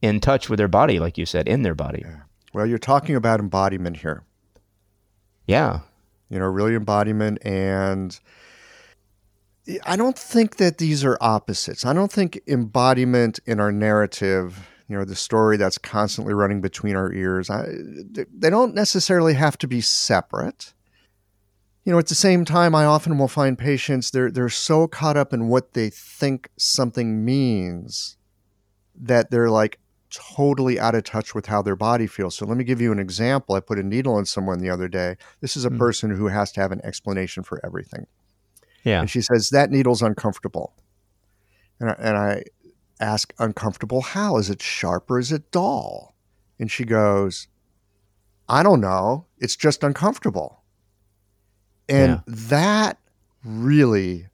in 0.00 0.18
touch 0.18 0.50
with 0.50 0.58
their 0.58 0.68
body, 0.68 0.98
like 0.98 1.16
you 1.16 1.26
said, 1.26 1.46
in 1.46 1.62
their 1.62 1.76
body. 1.76 2.02
Yeah. 2.04 2.21
Well, 2.52 2.66
you're 2.66 2.78
talking 2.78 3.16
about 3.16 3.40
embodiment 3.40 3.98
here. 3.98 4.24
Yeah. 5.46 5.80
You 6.28 6.38
know, 6.38 6.46
really 6.46 6.74
embodiment. 6.74 7.38
And 7.44 8.18
I 9.84 9.96
don't 9.96 10.18
think 10.18 10.56
that 10.56 10.78
these 10.78 11.04
are 11.04 11.16
opposites. 11.20 11.84
I 11.86 11.92
don't 11.92 12.12
think 12.12 12.40
embodiment 12.46 13.38
in 13.46 13.60
our 13.60 13.72
narrative, 13.72 14.68
you 14.88 14.96
know, 14.96 15.04
the 15.04 15.14
story 15.14 15.56
that's 15.56 15.78
constantly 15.78 16.34
running 16.34 16.60
between 16.60 16.96
our 16.96 17.12
ears, 17.12 17.48
I, 17.48 17.66
they 17.70 18.50
don't 18.50 18.74
necessarily 18.74 19.34
have 19.34 19.56
to 19.58 19.68
be 19.68 19.80
separate. 19.80 20.74
You 21.84 21.92
know, 21.92 21.98
at 21.98 22.08
the 22.08 22.14
same 22.14 22.44
time, 22.44 22.74
I 22.74 22.84
often 22.84 23.18
will 23.18 23.28
find 23.28 23.58
patients, 23.58 24.10
they're, 24.10 24.30
they're 24.30 24.48
so 24.48 24.86
caught 24.86 25.16
up 25.16 25.32
in 25.32 25.48
what 25.48 25.72
they 25.72 25.90
think 25.90 26.48
something 26.56 27.24
means 27.24 28.16
that 28.94 29.30
they're 29.30 29.50
like, 29.50 29.78
totally 30.12 30.78
out 30.78 30.94
of 30.94 31.04
touch 31.04 31.34
with 31.34 31.46
how 31.46 31.62
their 31.62 31.76
body 31.76 32.06
feels. 32.06 32.34
So 32.36 32.46
let 32.46 32.56
me 32.56 32.64
give 32.64 32.80
you 32.80 32.92
an 32.92 32.98
example. 32.98 33.54
I 33.54 33.60
put 33.60 33.78
a 33.78 33.82
needle 33.82 34.18
in 34.18 34.26
someone 34.26 34.58
the 34.58 34.70
other 34.70 34.88
day. 34.88 35.16
This 35.40 35.56
is 35.56 35.64
a 35.64 35.70
mm. 35.70 35.78
person 35.78 36.10
who 36.10 36.28
has 36.28 36.52
to 36.52 36.60
have 36.60 36.72
an 36.72 36.80
explanation 36.84 37.42
for 37.42 37.64
everything. 37.64 38.06
Yeah. 38.84 39.00
And 39.00 39.10
she 39.10 39.20
says, 39.20 39.50
That 39.50 39.70
needle's 39.70 40.02
uncomfortable. 40.02 40.74
And 41.80 41.90
I, 41.90 41.96
and 41.98 42.16
I 42.16 42.44
ask, 43.00 43.32
Uncomfortable 43.38 44.02
how? 44.02 44.36
Is 44.36 44.50
it 44.50 44.60
sharp 44.60 45.10
or 45.10 45.18
is 45.18 45.32
it 45.32 45.50
dull? 45.50 46.14
And 46.58 46.70
she 46.70 46.84
goes, 46.84 47.48
I 48.48 48.62
don't 48.62 48.80
know. 48.80 49.26
It's 49.38 49.56
just 49.56 49.82
uncomfortable. 49.82 50.62
And 51.88 52.22
yeah. 52.26 52.34
that 52.48 52.98
really 53.44 54.26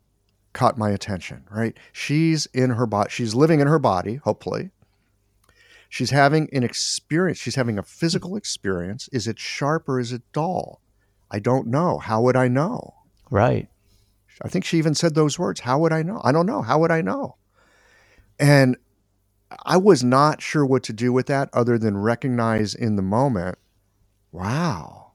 caught 0.52 0.76
my 0.76 0.90
attention, 0.90 1.44
right? 1.50 1.76
She's 1.92 2.46
in 2.46 2.70
her 2.70 2.86
body, 2.86 3.10
she's 3.10 3.34
living 3.34 3.60
in 3.60 3.66
her 3.66 3.78
body, 3.78 4.16
hopefully. 4.16 4.70
She's 5.89 6.10
having 6.10 6.48
an 6.52 6.62
experience. 6.62 7.39
She's 7.39 7.55
having 7.55 7.78
a 7.78 7.82
physical 7.82 8.36
experience. 8.36 9.09
Is 9.12 9.27
it 9.27 9.39
sharp 9.39 9.89
or 9.89 9.98
is 9.98 10.12
it 10.12 10.23
dull? 10.32 10.82
I 11.31 11.39
don't 11.39 11.69
know. 11.69 11.98
How 11.98 12.20
would 12.23 12.36
I 12.36 12.48
know? 12.48 12.94
Right. 13.31 13.69
I 14.43 14.48
think 14.48 14.65
she 14.65 14.78
even 14.78 14.94
said 14.94 15.15
those 15.15 15.39
words. 15.39 15.60
How 15.60 15.78
would 15.81 15.93
I 15.93 16.02
know? 16.02 16.20
I 16.24 16.32
don't 16.32 16.47
know. 16.47 16.62
How 16.62 16.78
would 16.78 16.90
I 16.90 17.01
know? 17.01 17.36
And 18.39 18.77
I 19.65 19.77
was 19.78 20.05
not 20.05 20.43
sure 20.43 20.65
what 20.65 20.82
to 20.85 20.93
do 20.93 21.12
with 21.12 21.27
that 21.27 21.48
other 21.52 21.78
than 21.78 21.97
recognize 21.97 22.74
in 22.74 22.97
the 22.97 23.02
moment, 23.02 23.59
wow, 24.31 25.12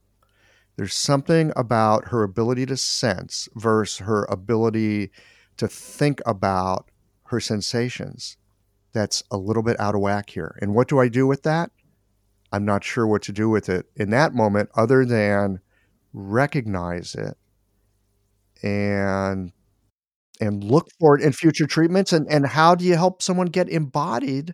there's 0.75 0.93
something 0.95 1.51
about 1.55 2.09
her 2.09 2.23
ability 2.23 2.65
to 2.67 2.77
sense 2.77 3.47
versus 3.55 3.99
her 3.99 4.25
ability 4.25 5.11
to 5.57 5.67
think 5.67 6.19
about 6.25 6.89
her 7.25 7.39
sensations 7.39 8.37
that's 8.93 9.23
a 9.31 9.37
little 9.37 9.63
bit 9.63 9.79
out 9.79 9.95
of 9.95 10.01
whack 10.01 10.29
here. 10.29 10.57
And 10.61 10.73
what 10.73 10.87
do 10.87 10.99
I 10.99 11.07
do 11.07 11.27
with 11.27 11.43
that? 11.43 11.71
I'm 12.51 12.65
not 12.65 12.83
sure 12.83 13.07
what 13.07 13.23
to 13.23 13.31
do 13.31 13.49
with 13.49 13.67
it 13.67 13.87
in 13.95 14.11
that 14.11 14.33
moment 14.35 14.69
other 14.75 15.05
than 15.05 15.59
recognize 16.13 17.15
it 17.15 17.35
and 18.61 19.51
and 20.39 20.63
look 20.63 20.87
for 20.99 21.17
it 21.17 21.23
in 21.23 21.31
future 21.31 21.65
treatments 21.65 22.13
and 22.13 22.27
and 22.31 22.45
how 22.45 22.75
do 22.75 22.85
you 22.85 22.95
help 22.95 23.23
someone 23.23 23.47
get 23.47 23.67
embodied 23.67 24.53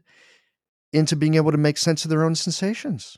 into 0.93 1.17
being 1.17 1.35
able 1.35 1.51
to 1.51 1.57
make 1.57 1.77
sense 1.77 2.05
of 2.05 2.09
their 2.09 2.23
own 2.23 2.35
sensations 2.35 3.17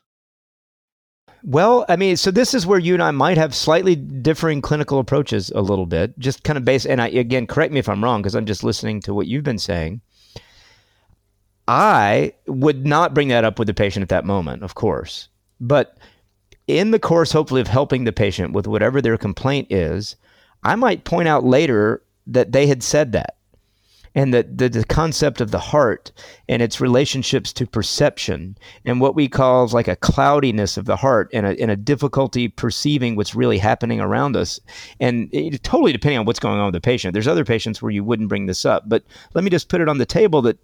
well, 1.44 1.86
I 1.90 1.96
mean, 1.96 2.18
so 2.18 2.30
this 2.30 2.54
is 2.54 2.68
where 2.68 2.78
you 2.78 2.94
and 2.94 3.02
I 3.02 3.10
might 3.12 3.38
have 3.38 3.56
slightly 3.56 3.96
differing 3.96 4.62
clinical 4.62 5.00
approaches 5.00 5.50
a 5.52 5.62
little 5.62 5.88
bit, 5.88 6.18
just 6.20 6.44
kind 6.44 6.56
of 6.56 6.66
based. 6.66 6.86
And 6.86 7.02
I, 7.02 7.08
again, 7.08 7.48
correct 7.48 7.74
me 7.74 7.80
if 7.80 7.90
I'm 7.90 8.04
wrong, 8.04 8.22
because 8.22 8.36
I'm 8.36 8.46
just 8.46 8.64
listening 8.64 9.02
to 9.02 9.14
what 9.14 9.26
you've 9.26 9.44
been 9.44 9.58
saying. 9.58 10.02
I 11.72 12.34
would 12.48 12.86
not 12.86 13.14
bring 13.14 13.30
that 13.30 13.46
up 13.46 13.58
with 13.58 13.70
the 13.70 13.74
patient 13.74 14.04
at 14.04 14.10
that 14.10 14.26
moment, 14.26 14.62
of 14.62 14.76
course. 14.76 15.30
But 15.62 15.98
in 16.68 16.92
the 16.92 17.00
course, 17.00 17.32
hopefully, 17.32 17.62
of 17.62 17.68
helping 17.68 18.04
the 18.04 18.12
patient 18.12 18.52
with 18.52 18.68
whatever 18.68 19.02
their 19.02 19.18
complaint 19.18 19.72
is, 19.72 20.18
I 20.64 20.76
might 20.76 21.06
point 21.06 21.30
out 21.30 21.46
later 21.46 22.04
that 22.28 22.52
they 22.52 22.68
had 22.68 22.84
said 22.84 23.14
that 23.14 23.38
and 24.14 24.34
that 24.34 24.58
the, 24.58 24.68
the, 24.68 24.84
concept 24.84 25.40
of 25.40 25.52
the 25.52 25.60
heart 25.60 26.12
and 26.50 26.62
its 26.62 26.82
relationships 26.82 27.54
to 27.54 27.66
perception 27.66 28.58
and 28.84 29.00
what 29.00 29.16
we 29.16 29.30
call 29.30 29.66
like 29.68 29.88
a 29.88 29.96
cloudiness 29.96 30.76
of 30.76 30.84
the 30.84 30.98
heart 30.98 31.30
and 31.32 31.46
a, 31.46 31.58
and 31.58 31.72
a 31.72 31.78
difficulty 31.78 32.50
perceiving 32.50 33.16
what's 33.16 33.34
really 33.34 33.58
happening 33.58 34.02
around 34.02 34.36
us 34.36 34.60
and 35.00 35.30
it, 35.32 35.64
totally 35.64 35.94
depending 35.94 36.20
on 36.20 36.26
what's 36.26 36.40
going 36.40 36.60
on 36.60 36.66
with 36.66 36.74
the 36.74 36.82
patient 36.82 37.14
there's 37.14 37.28
other 37.28 37.46
patients 37.46 37.82
where 37.82 37.92
you 37.92 38.04
wouldn't 38.04 38.28
bring 38.28 38.48
this 38.48 38.66
up 38.66 38.84
but 38.88 39.04
let 39.34 39.46
me 39.46 39.50
just 39.50 39.70
put 39.70 39.80
it 39.80 39.88
on 39.88 39.98
the 39.98 40.06
table 40.06 40.42
that 40.42 40.58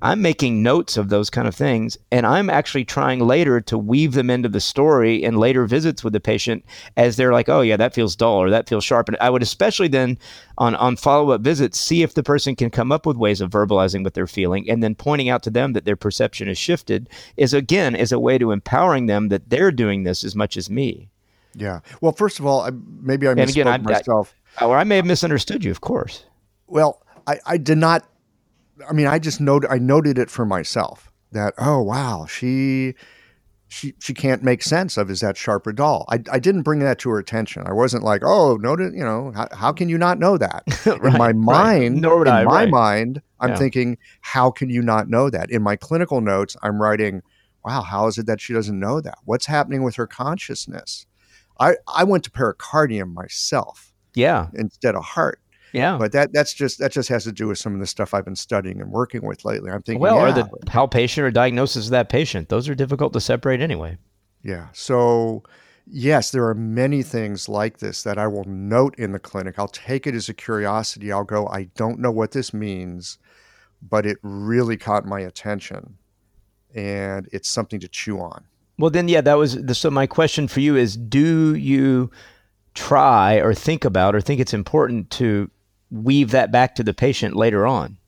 I'm 0.00 0.22
making 0.22 0.62
notes 0.62 0.96
of 0.96 1.08
those 1.08 1.28
kind 1.28 1.48
of 1.48 1.56
things, 1.56 1.98
and 2.12 2.24
I'm 2.24 2.48
actually 2.48 2.84
trying 2.84 3.18
later 3.18 3.60
to 3.62 3.76
weave 3.76 4.12
them 4.12 4.30
into 4.30 4.48
the 4.48 4.60
story 4.60 5.22
in 5.22 5.36
later 5.36 5.66
visits 5.66 6.04
with 6.04 6.12
the 6.12 6.20
patient 6.20 6.64
as 6.96 7.16
they're 7.16 7.32
like, 7.32 7.48
"Oh 7.48 7.62
yeah, 7.62 7.76
that 7.76 7.94
feels 7.94 8.14
dull 8.14 8.36
or 8.36 8.50
that 8.50 8.68
feels 8.68 8.84
sharp." 8.84 9.08
And 9.08 9.18
I 9.20 9.28
would 9.28 9.42
especially 9.42 9.88
then 9.88 10.16
on 10.56 10.76
on 10.76 10.96
follow 10.96 11.32
up 11.32 11.40
visits 11.40 11.80
see 11.80 12.02
if 12.02 12.14
the 12.14 12.22
person 12.22 12.54
can 12.54 12.70
come 12.70 12.92
up 12.92 13.06
with 13.06 13.16
ways 13.16 13.40
of 13.40 13.50
verbalizing 13.50 14.04
what 14.04 14.14
they're 14.14 14.28
feeling, 14.28 14.70
and 14.70 14.82
then 14.82 14.94
pointing 14.94 15.28
out 15.28 15.42
to 15.42 15.50
them 15.50 15.72
that 15.72 15.84
their 15.84 15.96
perception 15.96 16.48
is 16.48 16.58
shifted 16.58 17.08
is 17.36 17.52
again 17.52 17.96
is 17.96 18.12
a 18.12 18.20
way 18.20 18.38
to 18.38 18.52
empowering 18.52 19.06
them 19.06 19.28
that 19.28 19.50
they're 19.50 19.72
doing 19.72 20.04
this 20.04 20.22
as 20.22 20.36
much 20.36 20.56
as 20.56 20.70
me. 20.70 21.10
Yeah. 21.54 21.80
Well, 22.00 22.12
first 22.12 22.38
of 22.38 22.46
all, 22.46 22.60
I, 22.60 22.70
maybe 23.00 23.26
I 23.26 23.34
misspoke 23.34 23.50
again, 23.50 23.68
I, 23.68 23.78
myself, 23.78 24.34
I, 24.58 24.64
or 24.64 24.76
I 24.76 24.84
may 24.84 24.96
have 24.96 25.06
misunderstood 25.06 25.64
you. 25.64 25.72
Of 25.72 25.80
course. 25.80 26.24
Well, 26.68 27.02
I, 27.26 27.40
I 27.46 27.56
did 27.56 27.78
not 27.78 28.08
I 28.88 28.92
mean, 28.92 29.06
I 29.06 29.18
just 29.18 29.40
noted 29.40 29.70
I 29.70 29.78
noted 29.78 30.18
it 30.18 30.30
for 30.30 30.44
myself 30.44 31.10
that 31.32 31.54
oh 31.58 31.82
wow 31.82 32.26
she 32.26 32.94
she 33.68 33.94
she 34.00 34.14
can't 34.14 34.42
make 34.42 34.62
sense 34.62 34.96
of 34.96 35.10
is 35.10 35.20
that 35.20 35.36
sharp 35.36 35.66
or 35.66 35.72
dull. 35.72 36.06
I, 36.08 36.22
I 36.32 36.38
didn't 36.38 36.62
bring 36.62 36.78
that 36.80 36.98
to 37.00 37.10
her 37.10 37.18
attention. 37.18 37.64
I 37.66 37.72
wasn't 37.72 38.02
like 38.02 38.22
oh 38.24 38.56
noted 38.56 38.94
you 38.94 39.04
know 39.04 39.32
how, 39.34 39.48
how 39.52 39.72
can 39.72 39.88
you 39.88 39.98
not 39.98 40.18
know 40.18 40.38
that 40.38 40.64
right, 40.86 41.04
in 41.12 41.18
my 41.18 41.32
mind 41.32 42.04
right. 42.04 42.26
in 42.26 42.32
I, 42.32 42.44
my 42.44 42.64
right. 42.64 42.70
mind 42.70 43.22
I'm 43.40 43.50
yeah. 43.50 43.56
thinking 43.56 43.98
how 44.22 44.50
can 44.50 44.70
you 44.70 44.82
not 44.82 45.08
know 45.08 45.30
that 45.30 45.50
in 45.50 45.62
my 45.62 45.76
clinical 45.76 46.20
notes 46.20 46.56
I'm 46.62 46.80
writing 46.80 47.22
wow 47.64 47.82
how 47.82 48.06
is 48.06 48.16
it 48.16 48.26
that 48.26 48.40
she 48.40 48.54
doesn't 48.54 48.78
know 48.78 49.00
that 49.02 49.18
what's 49.24 49.46
happening 49.46 49.82
with 49.82 49.96
her 49.96 50.06
consciousness. 50.06 51.06
I 51.60 51.76
I 51.86 52.04
went 52.04 52.24
to 52.24 52.30
pericardium 52.30 53.12
myself 53.12 53.92
yeah 54.14 54.48
instead 54.54 54.94
of 54.94 55.04
heart 55.04 55.40
yeah. 55.72 55.96
But 55.98 56.12
that 56.12 56.32
that's 56.32 56.54
just 56.54 56.78
that 56.78 56.92
just 56.92 57.08
has 57.08 57.24
to 57.24 57.32
do 57.32 57.48
with 57.48 57.58
some 57.58 57.74
of 57.74 57.80
the 57.80 57.86
stuff 57.86 58.14
I've 58.14 58.24
been 58.24 58.36
studying 58.36 58.80
and 58.80 58.90
working 58.90 59.26
with 59.26 59.44
lately. 59.44 59.70
I'm 59.70 59.82
thinking 59.82 60.00
Well, 60.00 60.16
yeah. 60.16 60.28
or 60.28 60.32
the 60.32 60.48
palpation 60.66 61.24
or 61.24 61.30
diagnosis 61.30 61.86
of 61.86 61.90
that 61.90 62.08
patient. 62.08 62.48
Those 62.48 62.68
are 62.68 62.74
difficult 62.74 63.12
to 63.12 63.20
separate 63.20 63.60
anyway. 63.60 63.98
Yeah. 64.42 64.68
So 64.72 65.42
yes, 65.86 66.30
there 66.30 66.46
are 66.46 66.54
many 66.54 67.02
things 67.02 67.48
like 67.48 67.78
this 67.78 68.02
that 68.02 68.18
I 68.18 68.26
will 68.26 68.44
note 68.44 68.98
in 68.98 69.12
the 69.12 69.18
clinic. 69.18 69.58
I'll 69.58 69.68
take 69.68 70.06
it 70.06 70.14
as 70.14 70.28
a 70.28 70.34
curiosity. 70.34 71.12
I'll 71.12 71.24
go, 71.24 71.46
I 71.48 71.64
don't 71.76 71.98
know 71.98 72.10
what 72.10 72.32
this 72.32 72.52
means, 72.52 73.18
but 73.82 74.06
it 74.06 74.18
really 74.22 74.76
caught 74.76 75.06
my 75.06 75.20
attention. 75.20 75.96
And 76.74 77.28
it's 77.32 77.48
something 77.48 77.80
to 77.80 77.88
chew 77.88 78.20
on. 78.20 78.44
Well, 78.78 78.90
then, 78.90 79.08
yeah, 79.08 79.22
that 79.22 79.34
was 79.34 79.60
the, 79.60 79.74
so. 79.74 79.90
My 79.90 80.06
question 80.06 80.46
for 80.46 80.60
you 80.60 80.76
is: 80.76 80.96
Do 80.96 81.54
you 81.54 82.10
try 82.74 83.36
or 83.36 83.52
think 83.52 83.84
about 83.84 84.14
or 84.14 84.20
think 84.20 84.40
it's 84.40 84.54
important 84.54 85.10
to 85.10 85.50
weave 85.90 86.30
that 86.30 86.52
back 86.52 86.74
to 86.76 86.82
the 86.82 86.94
patient 86.94 87.36
later 87.36 87.66
on? 87.66 87.98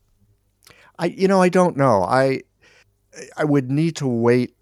I 0.99 1.07
you 1.07 1.29
know 1.29 1.41
I 1.41 1.49
don't 1.49 1.77
know. 1.77 2.05
I 2.05 2.43
I 3.37 3.45
would 3.45 3.71
need 3.71 3.97
to 3.97 4.07
wait 4.07 4.55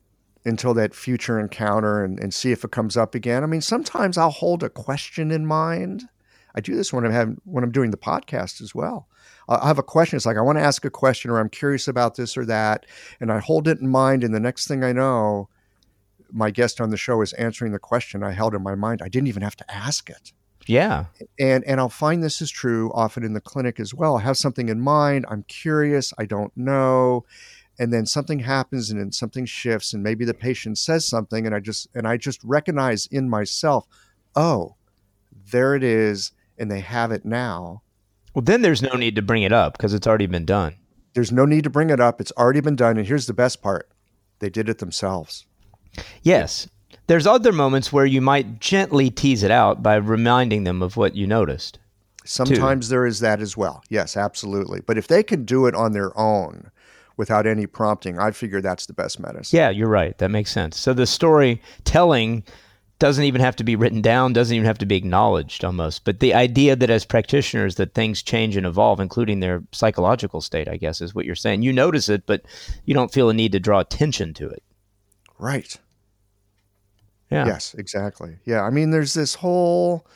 until 0.45 0.75
that 0.75 0.95
future 0.95 1.39
encounter 1.39 2.03
and, 2.03 2.19
and 2.19 2.33
see 2.33 2.53
if 2.53 2.65
it 2.65 2.71
comes 2.71 2.97
up 2.97 3.15
again. 3.15 3.43
I 3.43 3.47
mean, 3.47 3.61
sometimes 3.61 4.17
I'll 4.17 4.31
hold 4.31 4.63
a 4.63 4.71
question 4.71 5.31
in 5.31 5.47
mind. 5.47 6.09
I 6.55 6.61
do 6.61 6.75
this 6.75 6.93
when 6.93 7.05
I'm 7.05 7.13
having 7.13 7.41
when 7.45 7.63
I'm 7.63 7.71
doing 7.71 7.91
the 7.91 7.97
podcast 7.97 8.61
as 8.61 8.75
well. 8.75 9.09
I 9.49 9.67
have 9.67 9.79
a 9.79 9.83
question. 9.83 10.17
It's 10.17 10.27
like 10.27 10.37
I 10.37 10.43
want 10.43 10.59
to 10.59 10.65
ask 10.65 10.85
a 10.85 10.91
question, 10.91 11.31
or 11.31 11.39
I'm 11.39 11.49
curious 11.49 11.89
about 11.89 12.17
this 12.17 12.37
or 12.37 12.45
that, 12.47 12.85
and 13.21 13.33
I 13.33 13.39
hold 13.39 13.69
it 13.69 13.81
in 13.81 13.89
mind. 13.89 14.25
And 14.25 14.35
the 14.35 14.41
next 14.41 14.67
thing 14.67 14.83
I 14.83 14.93
know, 14.93 15.49
my 16.31 16.51
guest 16.51 16.81
on 16.81 16.91
the 16.91 16.97
show 16.97 17.23
is 17.23 17.33
answering 17.35 17.73
the 17.73 17.79
question 17.79 18.23
I 18.23 18.33
held 18.33 18.55
in 18.55 18.63
my 18.63 18.75
mind. 18.75 19.01
I 19.03 19.09
didn't 19.09 19.29
even 19.29 19.43
have 19.43 19.57
to 19.57 19.71
ask 19.71 20.11
it. 20.11 20.33
Yeah. 20.69 21.07
And 21.41 21.65
and 21.65 21.81
I'll 21.81 21.89
find 21.89 22.23
this 22.23 22.41
is 22.41 22.51
true 22.51 22.93
often 22.95 23.25
in 23.25 23.33
the 23.33 23.41
clinic 23.41 23.81
as 23.81 23.95
well. 23.95 24.19
I 24.19 24.21
have 24.21 24.37
something 24.37 24.69
in 24.69 24.81
mind. 24.81 25.25
I'm 25.29 25.43
curious. 25.45 26.13
I 26.19 26.27
don't 26.27 26.55
know. 26.57 27.25
And 27.79 27.93
then 27.93 28.07
something 28.07 28.41
happens 28.41 28.91
and 28.91 29.01
then 29.01 29.13
something 29.13 29.47
shifts 29.47 29.95
and 29.95 30.03
maybe 30.03 30.25
the 30.25 30.35
patient 30.35 30.79
says 30.79 31.07
something 31.07 31.47
and 31.47 31.55
I 31.55 31.61
just 31.61 31.89
and 31.95 32.07
I 32.07 32.17
just 32.17 32.43
recognize 32.45 33.07
in 33.07 33.31
myself, 33.31 33.87
oh, 34.37 34.77
there 35.51 35.75
it 35.75 35.83
is, 35.83 36.33
and 36.59 36.71
they 36.71 36.81
have 36.81 37.13
it 37.13 37.25
now. 37.25 37.83
Well, 38.35 38.43
then 38.43 38.63
there's 38.63 38.83
no 38.83 38.95
need 38.95 39.17
to 39.17 39.23
bring 39.23 39.43
it 39.43 39.53
up 39.53 39.77
because 39.77 39.95
it's 39.95 40.07
already 40.07 40.27
been 40.27 40.45
done. 40.45 40.77
There's 41.15 41.33
no 41.33 41.47
need 41.47 41.65
to 41.65 41.71
bring 41.71 41.91
it 41.91 42.01
up. 42.01 42.21
It's 42.21 42.33
already 42.37 42.61
been 42.61 42.77
done. 42.77 42.99
And 42.99 43.07
here's 43.07 43.27
the 43.27 43.35
best 43.35 43.63
part 43.63 43.89
they 44.41 44.51
did 44.51 44.69
it 44.69 44.79
themselves. 44.79 45.47
Yes. 46.23 46.69
There's 47.09 47.27
other 47.27 47.53
moments 47.53 47.93
where 47.93 48.07
you 48.07 48.21
might 48.21 48.61
gently 48.61 49.11
tease 49.11 49.43
it 49.43 49.51
out 49.51 49.83
by 49.83 49.97
reminding 49.97 50.65
them 50.65 50.83
of 50.83 50.97
what 50.97 51.17
you 51.17 51.27
noticed. 51.27 51.79
Sometimes 52.25 52.87
too. 52.87 52.91
there 52.91 53.07
is 53.07 53.21
that 53.21 53.41
as 53.41 53.57
well. 53.57 53.83
Yes, 53.89 54.17
absolutely. 54.17 54.83
But 54.83 54.99
if 54.99 55.09
they 55.09 55.23
can 55.23 55.47
do 55.47 55.67
it 55.67 55.75
on 55.75 55.93
their 55.93 56.17
own 56.19 56.71
without 57.17 57.47
any 57.47 57.67
prompting, 57.67 58.19
I 58.19 58.31
figure 58.31 58.61
that's 58.61 58.85
the 58.85 58.93
best 58.93 59.19
medicine. 59.19 59.57
Yeah, 59.57 59.71
you're 59.71 59.89
right. 59.89 60.17
That 60.19 60.31
makes 60.31 60.53
sense. 60.53 60.79
So 60.79 60.93
the 60.93 61.07
storytelling 61.07 62.45
doesn't 62.99 63.25
even 63.25 63.41
have 63.41 63.57
to 63.57 63.65
be 63.65 63.75
written 63.75 64.03
down, 64.03 64.35
doesn't 64.35 64.55
even 64.55 64.67
have 64.67 64.79
to 64.79 64.87
be 64.87 64.97
acknowledged 64.97 65.65
almost. 65.65 66.05
But 66.05 66.21
the 66.21 66.35
idea 66.35 66.77
that 66.77 66.91
as 66.91 67.07
practitioners 67.07 67.77
that 67.77 67.95
things 67.95 68.23
change 68.23 68.55
and 68.55 68.67
evolve, 68.67 69.01
including 69.01 69.41
their 69.41 69.63
psychological 69.73 70.43
state, 70.43 70.69
I 70.69 70.77
guess 70.77 71.01
is 71.01 71.15
what 71.15 71.25
you're 71.25 71.35
saying. 71.35 71.63
You 71.63 71.73
notice 71.73 72.11
it, 72.11 72.27
but 72.27 72.45
you 72.85 72.93
don't 72.93 73.13
feel 73.13 73.31
a 73.31 73.35
need 73.35 73.53
to 73.53 73.61
draw 73.61 73.81
attention 73.81 74.35
to 74.35 74.49
it. 74.51 74.63
Right. 75.39 75.79
Yeah. 77.31 77.47
Yes, 77.47 77.75
exactly. 77.75 78.39
Yeah. 78.45 78.63
I 78.63 78.71
mean, 78.71 78.91
there's 78.91 79.15
this 79.15 79.35
whole. 79.35 80.07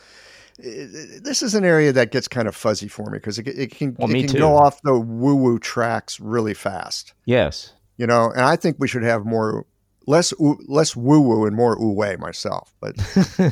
This 0.58 1.42
is 1.42 1.54
an 1.54 1.64
area 1.64 1.92
that 1.92 2.12
gets 2.12 2.28
kind 2.28 2.46
of 2.46 2.54
fuzzy 2.54 2.86
for 2.86 3.10
me 3.10 3.18
because 3.18 3.38
it, 3.38 3.48
it, 3.48 3.70
can, 3.74 3.96
well, 3.98 4.14
it 4.14 4.28
can 4.28 4.38
go 4.38 4.56
off 4.56 4.80
the 4.82 4.96
woo 4.96 5.34
woo 5.34 5.58
tracks 5.58 6.20
really 6.20 6.54
fast. 6.54 7.14
Yes. 7.24 7.72
You 7.96 8.06
know, 8.06 8.30
and 8.30 8.42
I 8.42 8.56
think 8.56 8.76
we 8.78 8.86
should 8.86 9.02
have 9.02 9.24
more 9.24 9.66
less 10.06 10.32
less 10.38 10.94
woo 10.94 11.20
woo 11.20 11.46
and 11.46 11.56
more 11.56 11.74
ooh 11.82 11.92
way 11.92 12.16
myself, 12.16 12.74
but 12.80 12.96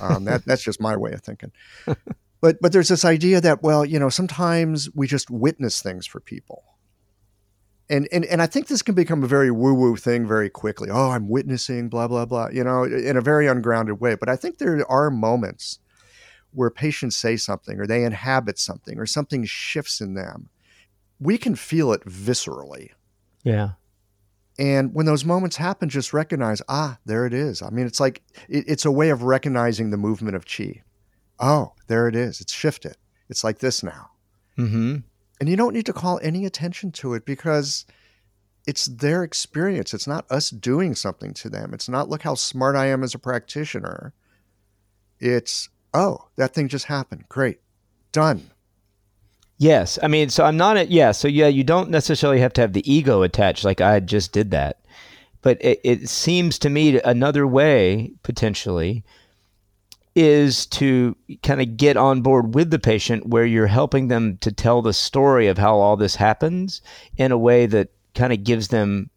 um, 0.03 0.25
that 0.25 0.43
that's 0.47 0.63
just 0.63 0.81
my 0.81 0.97
way 0.97 1.13
of 1.13 1.23
thinking. 1.23 1.53
But 2.41 2.57
but 2.61 2.73
there's 2.73 2.89
this 2.89 3.05
idea 3.05 3.41
that 3.41 3.63
well, 3.63 3.85
you 3.85 3.99
know, 3.99 4.09
sometimes 4.09 4.89
we 4.95 5.07
just 5.07 5.31
witness 5.31 5.83
things 5.83 6.07
for 6.07 6.21
people, 6.21 6.65
and 7.91 8.09
and 8.13 8.25
and 8.25 8.41
I 8.41 8.47
think 8.47 8.69
this 8.69 8.83
can 8.83 8.95
become 8.95 9.23
a 9.23 9.27
very 9.27 9.51
woo 9.51 9.75
woo 9.75 9.97
thing 9.97 10.27
very 10.27 10.49
quickly. 10.49 10.89
Oh, 10.91 11.11
I'm 11.11 11.29
witnessing 11.29 11.89
blah 11.89 12.09
blah 12.09 12.25
blah, 12.25 12.49
you 12.51 12.65
know, 12.65 12.85
in 12.85 13.17
a 13.17 13.21
very 13.21 13.49
ungrounded 13.49 14.01
way. 14.01 14.15
But 14.15 14.29
I 14.29 14.37
think 14.37 14.59
there 14.59 14.89
are 14.91 15.11
moments 15.11 15.81
where 16.53 16.71
patients 16.71 17.17
say 17.17 17.37
something 17.37 17.79
or 17.79 17.87
they 17.87 18.05
inhabit 18.05 18.59
something 18.59 18.99
or 18.99 19.07
something 19.07 19.45
shifts 19.45 20.01
in 20.01 20.15
them. 20.15 20.49
We 21.19 21.37
can 21.37 21.55
feel 21.55 21.93
it 21.93 22.05
viscerally. 22.05 22.91
Yeah. 23.45 23.73
And 24.59 24.95
when 24.95 25.07
those 25.07 25.25
moments 25.25 25.57
happen, 25.57 25.89
just 25.89 26.13
recognize, 26.13 26.61
ah, 26.69 26.99
there 27.07 27.25
it 27.25 27.33
is. 27.33 27.63
I 27.63 27.71
mean, 27.71 27.87
it's 27.87 28.01
like 28.01 28.23
it, 28.49 28.65
it's 28.69 28.85
a 28.85 28.91
way 28.91 29.11
of 29.11 29.23
recognizing 29.23 29.91
the 29.91 29.97
movement 29.97 30.37
of 30.37 30.47
chi. 30.47 30.83
Oh, 31.39 31.73
there 31.89 32.07
it 32.07 32.15
is. 32.15 32.41
It's 32.41 32.53
shifted. 32.53 32.97
It's 33.29 33.43
like 33.43 33.59
this 33.59 33.83
now. 33.83 34.11
Mm-hmm. 34.59 34.97
And 35.41 35.49
you 35.49 35.57
don't 35.57 35.73
need 35.73 35.87
to 35.87 35.93
call 35.95 36.21
any 36.23 36.45
attention 36.45 36.93
to 36.93 37.15
it 37.15 37.25
because 37.25 37.87
it's 38.67 38.85
their 38.85 39.25
experience. 39.25 39.95
It's 39.95 40.07
not 40.07 40.31
us 40.31 40.51
doing 40.51 40.95
something 40.95 41.33
to 41.35 41.49
them. 41.49 41.73
It's 41.73 41.89
not, 41.89 42.11
look 42.11 42.23
how 42.23 42.35
smart 42.35 42.77
I 42.77 42.87
am 42.87 43.03
as 43.03 43.15
a 43.15 43.19
practitioner. 43.19 44.13
It's, 45.19 45.71
oh, 45.95 46.29
that 46.37 46.55
thing 46.55 46.69
just 46.69 46.85
happened. 46.85 47.25
Great. 47.29 47.61
Done. 48.13 48.51
Yes, 49.61 49.99
I 50.03 50.09
mean, 50.09 50.31
so 50.31 50.45
I'm 50.47 50.57
not. 50.57 50.79
A, 50.79 50.87
yeah, 50.87 51.13
so 51.13 51.29
yeah, 51.29 51.47
you 51.47 51.65
don't 51.65 51.91
necessarily 51.91 52.41
have 52.41 52.55
to 52.55 52.63
have 52.63 52.73
the 52.73 52.91
ego 52.91 53.21
attached. 53.21 53.63
Like 53.63 53.83
I 53.83 54.01
just 54.01 54.33
did 54.33 54.53
that, 54.53 54.81
but 55.43 55.63
it, 55.63 55.81
it 55.85 56.09
seems 56.09 56.59
to 56.61 56.71
me 56.71 56.99
another 57.03 57.47
way 57.47 58.13
potentially 58.23 59.05
is 60.15 60.67
to 60.67 61.17
kind 61.43 61.61
of 61.61 61.77
get 61.77 61.97
on 61.97 62.21
board 62.21 62.55
with 62.55 62.71
the 62.71 62.79
patient 62.79 63.27
where 63.27 63.45
you're 63.45 63.67
helping 63.67 64.09
them 64.09 64.37
to 64.39 64.51
tell 64.51 64.83
the 64.83 64.93
story 64.93 65.47
of 65.47 65.59
how 65.59 65.77
all 65.77 65.97
this 65.97 66.17
happens 66.17 66.83
in 67.17 67.31
a 67.31 67.39
way 67.39 67.67
that 67.67 67.91
kind 68.15 68.33
of 68.33 68.43
gives 68.43 68.69
them 68.69 69.09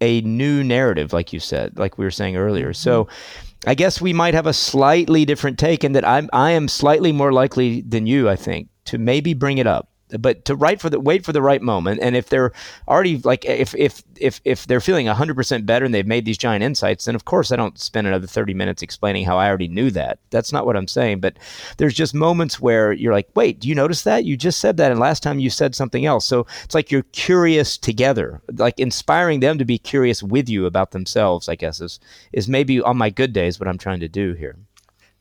a 0.00 0.20
new 0.20 0.62
narrative 0.62 1.12
like 1.12 1.32
you 1.32 1.40
said 1.40 1.76
like 1.78 1.98
we 1.98 2.04
were 2.04 2.10
saying 2.10 2.36
earlier 2.36 2.72
so 2.72 3.04
mm-hmm. 3.04 3.70
i 3.70 3.74
guess 3.74 4.00
we 4.00 4.12
might 4.12 4.34
have 4.34 4.46
a 4.46 4.52
slightly 4.52 5.24
different 5.24 5.58
take 5.58 5.82
in 5.82 5.92
that 5.92 6.06
i'm 6.06 6.28
i 6.32 6.50
am 6.50 6.68
slightly 6.68 7.10
more 7.10 7.32
likely 7.32 7.80
than 7.80 8.06
you 8.06 8.28
i 8.28 8.36
think 8.36 8.68
to 8.84 8.98
maybe 8.98 9.34
bring 9.34 9.58
it 9.58 9.66
up 9.66 9.90
but 10.18 10.44
to 10.44 10.54
write 10.54 10.80
for 10.80 10.88
the 10.88 10.98
wait 10.98 11.24
for 11.24 11.32
the 11.32 11.42
right 11.42 11.62
moment 11.62 12.00
and 12.02 12.16
if 12.16 12.28
they're 12.28 12.52
already 12.86 13.18
like 13.18 13.44
if 13.44 13.74
if 13.74 14.02
if 14.16 14.40
if 14.44 14.66
they're 14.66 14.80
feeling 14.80 15.06
100% 15.06 15.66
better 15.66 15.84
and 15.84 15.94
they've 15.94 16.06
made 16.06 16.24
these 16.24 16.38
giant 16.38 16.64
insights 16.64 17.04
then 17.04 17.14
of 17.14 17.24
course 17.24 17.52
i 17.52 17.56
don't 17.56 17.78
spend 17.78 18.06
another 18.06 18.26
30 18.26 18.54
minutes 18.54 18.82
explaining 18.82 19.24
how 19.24 19.36
i 19.38 19.48
already 19.48 19.68
knew 19.68 19.90
that. 19.90 20.18
That's 20.30 20.52
not 20.52 20.64
what 20.66 20.76
i'm 20.76 20.88
saying 20.88 21.20
but 21.20 21.38
there's 21.76 21.94
just 21.94 22.14
moments 22.14 22.60
where 22.60 22.92
you're 22.92 23.12
like 23.12 23.28
wait 23.34 23.58
do 23.60 23.68
you 23.68 23.74
notice 23.74 24.02
that? 24.02 24.24
You 24.24 24.36
just 24.36 24.58
said 24.58 24.76
that 24.76 24.90
and 24.90 25.00
last 25.00 25.22
time 25.22 25.38
you 25.38 25.50
said 25.50 25.74
something 25.74 26.06
else. 26.06 26.24
So 26.24 26.46
it's 26.64 26.74
like 26.74 26.90
you're 26.90 27.02
curious 27.12 27.76
together. 27.76 28.40
Like 28.54 28.78
inspiring 28.78 29.40
them 29.40 29.58
to 29.58 29.64
be 29.64 29.78
curious 29.78 30.22
with 30.22 30.48
you 30.48 30.66
about 30.66 30.92
themselves 30.92 31.48
i 31.48 31.54
guess 31.54 31.80
is 31.80 32.00
is 32.32 32.48
maybe 32.48 32.80
on 32.80 32.96
my 32.96 33.10
good 33.10 33.32
days 33.32 33.58
what 33.58 33.68
i'm 33.68 33.78
trying 33.78 34.00
to 34.00 34.08
do 34.08 34.34
here. 34.34 34.56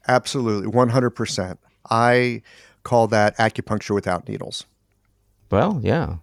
Absolutely. 0.07 0.71
100% 0.71 1.57
i 1.89 2.41
call 2.83 3.07
that 3.07 3.37
acupuncture 3.37 3.93
without 3.93 4.27
needles. 4.29 4.65
Well, 5.49 5.79
yeah. 5.83 6.17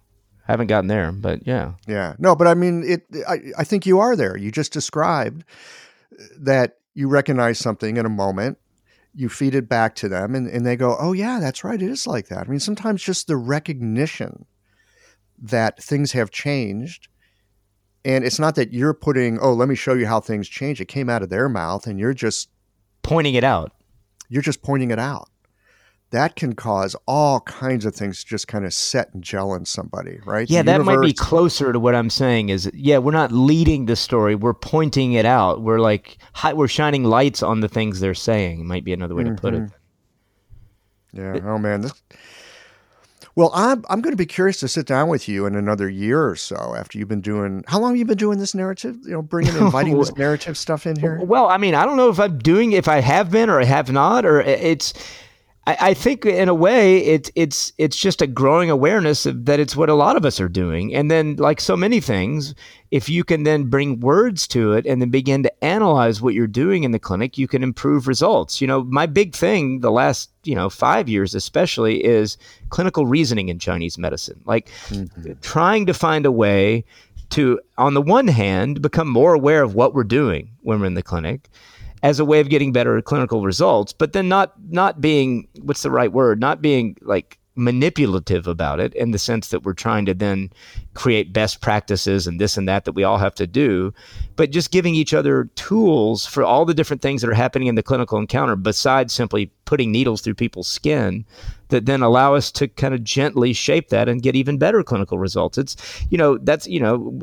Haven't 0.47 0.67
gotten 0.67 0.87
there, 0.87 1.11
but 1.11 1.45
yeah. 1.47 1.73
Yeah. 1.87 2.15
No, 2.19 2.35
but 2.35 2.47
I 2.47 2.53
mean 2.53 2.83
it 2.85 3.05
I, 3.27 3.39
I 3.57 3.63
think 3.63 3.85
you 3.85 3.99
are 3.99 4.15
there. 4.15 4.37
You 4.37 4.51
just 4.51 4.71
described 4.71 5.43
that 6.39 6.77
you 6.93 7.07
recognize 7.07 7.57
something 7.59 7.97
in 7.97 8.05
a 8.05 8.09
moment, 8.09 8.57
you 9.13 9.27
feed 9.27 9.55
it 9.55 9.67
back 9.67 9.95
to 9.95 10.09
them 10.09 10.35
and, 10.35 10.47
and 10.47 10.65
they 10.65 10.75
go, 10.75 10.95
Oh 10.99 11.13
yeah, 11.13 11.39
that's 11.39 11.63
right, 11.63 11.81
it 11.81 11.89
is 11.89 12.05
like 12.05 12.27
that. 12.27 12.47
I 12.47 12.49
mean, 12.49 12.59
sometimes 12.59 13.01
just 13.03 13.27
the 13.27 13.37
recognition 13.37 14.45
that 15.41 15.81
things 15.81 16.11
have 16.11 16.31
changed. 16.31 17.07
And 18.05 18.23
it's 18.23 18.39
not 18.39 18.53
that 18.55 18.71
you're 18.71 18.93
putting, 18.93 19.39
oh, 19.39 19.53
let 19.53 19.67
me 19.67 19.73
show 19.73 19.95
you 19.95 20.05
how 20.05 20.19
things 20.19 20.47
change. 20.47 20.79
It 20.79 20.87
came 20.87 21.09
out 21.09 21.23
of 21.23 21.29
their 21.29 21.49
mouth 21.49 21.87
and 21.87 21.99
you're 21.99 22.13
just 22.13 22.49
pointing 23.01 23.33
it 23.33 23.43
out. 23.43 23.71
You're 24.29 24.43
just 24.43 24.61
pointing 24.61 24.91
it 24.91 24.99
out 24.99 25.29
that 26.15 26.37
can 26.37 26.55
cause 26.55 26.95
all 27.07 27.41
kinds 27.41 27.85
of 27.85 27.93
things 27.93 28.23
to 28.23 28.29
just 28.29 28.47
kind 28.47 28.65
of 28.65 28.73
set 28.73 29.13
and 29.13 29.21
gel 29.21 29.53
in 29.53 29.65
somebody, 29.65 30.17
right? 30.25 30.49
Yeah, 30.49 30.61
the 30.61 30.67
that 30.67 30.77
universe... 30.79 30.95
might 30.97 31.05
be 31.05 31.13
closer 31.13 31.73
to 31.73 31.79
what 31.79 31.93
I'm 31.93 32.09
saying. 32.09 32.49
Is 32.49 32.71
yeah, 32.73 32.99
we're 32.99 33.11
not 33.11 33.33
leading 33.33 33.85
the 33.85 33.97
story; 33.97 34.33
we're 34.33 34.53
pointing 34.53 35.13
it 35.13 35.25
out. 35.25 35.61
We're 35.61 35.79
like 35.79 36.17
we're 36.53 36.69
shining 36.69 37.03
lights 37.03 37.43
on 37.43 37.59
the 37.59 37.67
things 37.67 37.99
they're 37.99 38.13
saying. 38.13 38.65
Might 38.65 38.85
be 38.85 38.93
another 38.93 39.13
way 39.13 39.23
mm-hmm. 39.23 39.35
to 39.35 39.41
put 39.41 39.53
it. 39.53 39.63
Mm-hmm. 39.63 41.19
Yeah. 41.19 41.33
But, 41.33 41.43
oh 41.43 41.57
man. 41.57 41.81
This... 41.81 41.93
Well, 43.35 43.51
I'm 43.53 43.83
I'm 43.89 43.99
going 43.99 44.13
to 44.13 44.17
be 44.17 44.25
curious 44.25 44.61
to 44.61 44.69
sit 44.69 44.85
down 44.85 45.09
with 45.09 45.27
you 45.27 45.45
in 45.45 45.55
another 45.55 45.89
year 45.89 46.25
or 46.25 46.37
so 46.37 46.73
after 46.77 46.97
you've 46.97 47.09
been 47.09 47.19
doing. 47.19 47.65
How 47.67 47.79
long 47.79 47.91
have 47.91 47.97
you 47.97 48.05
been 48.05 48.17
doing 48.17 48.39
this 48.39 48.55
narrative? 48.55 48.97
You 49.03 49.11
know, 49.11 49.21
bringing 49.21 49.53
inviting 49.57 49.97
this 49.99 50.15
narrative 50.15 50.57
stuff 50.57 50.87
in 50.87 50.97
here. 50.97 51.19
Well, 51.21 51.49
I 51.49 51.57
mean, 51.57 51.75
I 51.75 51.83
don't 51.83 51.97
know 51.97 52.09
if 52.09 52.21
I'm 52.21 52.37
doing 52.39 52.71
if 52.71 52.87
I 52.87 53.01
have 53.01 53.31
been 53.31 53.49
or 53.49 53.59
I 53.59 53.65
have 53.65 53.91
not, 53.91 54.25
or 54.25 54.39
it's 54.39 54.93
I, 55.67 55.77
I 55.79 55.93
think 55.93 56.25
in 56.25 56.49
a 56.49 56.53
way 56.53 56.97
it's 56.99 57.31
it's 57.35 57.73
it's 57.77 57.97
just 57.97 58.21
a 58.21 58.27
growing 58.27 58.69
awareness 58.69 59.25
of 59.25 59.45
that 59.45 59.59
it's 59.59 59.75
what 59.75 59.89
a 59.89 59.95
lot 59.95 60.15
of 60.15 60.25
us 60.25 60.39
are 60.39 60.49
doing. 60.49 60.93
And 60.93 61.09
then 61.09 61.35
like 61.37 61.59
so 61.59 61.75
many 61.75 61.99
things, 61.99 62.53
if 62.91 63.09
you 63.09 63.23
can 63.23 63.43
then 63.43 63.65
bring 63.65 63.99
words 63.99 64.47
to 64.49 64.73
it 64.73 64.85
and 64.85 65.01
then 65.01 65.09
begin 65.09 65.43
to 65.43 65.63
analyze 65.63 66.21
what 66.21 66.33
you're 66.33 66.47
doing 66.47 66.83
in 66.83 66.91
the 66.91 66.99
clinic, 66.99 67.37
you 67.37 67.47
can 67.47 67.63
improve 67.63 68.07
results. 68.07 68.61
You 68.61 68.67
know, 68.67 68.83
my 68.83 69.05
big 69.05 69.35
thing 69.35 69.79
the 69.79 69.91
last, 69.91 70.29
you 70.43 70.55
know, 70.55 70.69
five 70.69 71.09
years 71.09 71.33
especially 71.33 72.03
is 72.03 72.37
clinical 72.69 73.05
reasoning 73.05 73.49
in 73.49 73.59
Chinese 73.59 73.97
medicine. 73.97 74.41
Like 74.45 74.69
mm-hmm. 74.87 75.33
trying 75.41 75.85
to 75.87 75.93
find 75.93 76.25
a 76.25 76.31
way 76.31 76.85
to, 77.31 77.59
on 77.77 77.95
the 77.95 78.01
one 78.01 78.27
hand, 78.27 78.81
become 78.81 79.09
more 79.09 79.33
aware 79.33 79.63
of 79.63 79.73
what 79.73 79.95
we're 79.95 80.03
doing 80.03 80.51
when 80.61 80.79
we're 80.79 80.85
in 80.85 80.93
the 80.93 81.01
clinic 81.01 81.49
as 82.05 82.19
a 82.19 82.25
way 82.25 82.39
of 82.39 82.49
getting 82.49 82.71
better 82.71 83.01
clinical 83.01 83.41
results, 83.41 83.91
but 83.91 84.13
then 84.13 84.27
not 84.29 84.53
not 84.69 85.01
being 85.01 85.47
what's 85.63 85.81
the 85.81 85.89
right 85.89 86.13
word? 86.13 86.39
Not 86.39 86.61
being 86.61 86.95
like 87.01 87.39
manipulative 87.55 88.45
about 88.45 88.79
it 88.79 88.93
in 88.93 89.09
the 89.09 89.17
sense 89.17 89.47
that 89.47 89.63
we're 89.63 89.73
trying 89.73 90.05
to 90.05 90.13
then 90.13 90.51
create 90.93 91.33
best 91.33 91.61
practices 91.61 92.27
and 92.27 92.39
this 92.39 92.57
and 92.57 92.67
that 92.67 92.85
that 92.85 92.91
we 92.91 93.03
all 93.03 93.17
have 93.17 93.33
to 93.33 93.47
do, 93.47 93.91
but 94.35 94.51
just 94.51 94.69
giving 94.69 94.93
each 94.93 95.15
other 95.15 95.45
tools 95.55 96.27
for 96.27 96.43
all 96.43 96.63
the 96.63 96.75
different 96.75 97.01
things 97.01 97.21
that 97.21 97.29
are 97.29 97.33
happening 97.33 97.67
in 97.67 97.75
the 97.75 97.81
clinical 97.81 98.19
encounter 98.19 98.55
besides 98.55 99.11
simply 99.11 99.51
putting 99.63 99.91
needles 99.91 100.21
through 100.21 100.35
people's 100.35 100.67
skin 100.67 101.25
that 101.69 101.87
then 101.87 102.03
allow 102.03 102.35
us 102.35 102.51
to 102.51 102.67
kind 102.67 102.93
of 102.93 103.03
gently 103.03 103.51
shape 103.51 103.89
that 103.89 104.07
and 104.07 104.21
get 104.21 104.35
even 104.35 104.59
better 104.59 104.83
clinical 104.83 105.17
results. 105.17 105.57
It's, 105.57 105.75
you 106.11 106.19
know, 106.19 106.37
that's, 106.37 106.67
you 106.67 106.79
know, 106.79 107.19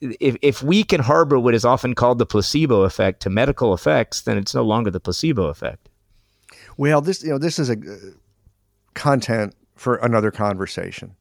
if, 0.00 0.36
if 0.42 0.62
we 0.62 0.84
can 0.84 1.00
harbor 1.00 1.38
what 1.38 1.54
is 1.54 1.64
often 1.64 1.94
called 1.94 2.18
the 2.18 2.26
placebo 2.26 2.82
effect 2.82 3.20
to 3.22 3.30
medical 3.30 3.72
effects, 3.72 4.22
then 4.22 4.36
it's 4.36 4.54
no 4.54 4.62
longer 4.62 4.90
the 4.90 5.00
placebo 5.00 5.46
effect. 5.46 5.88
Well, 6.76 7.00
this 7.00 7.22
you 7.22 7.30
know 7.30 7.38
this 7.38 7.58
is 7.58 7.70
a 7.70 7.74
uh, 7.74 8.12
content 8.94 9.54
for 9.74 9.96
another 9.96 10.30
conversation. 10.30 11.16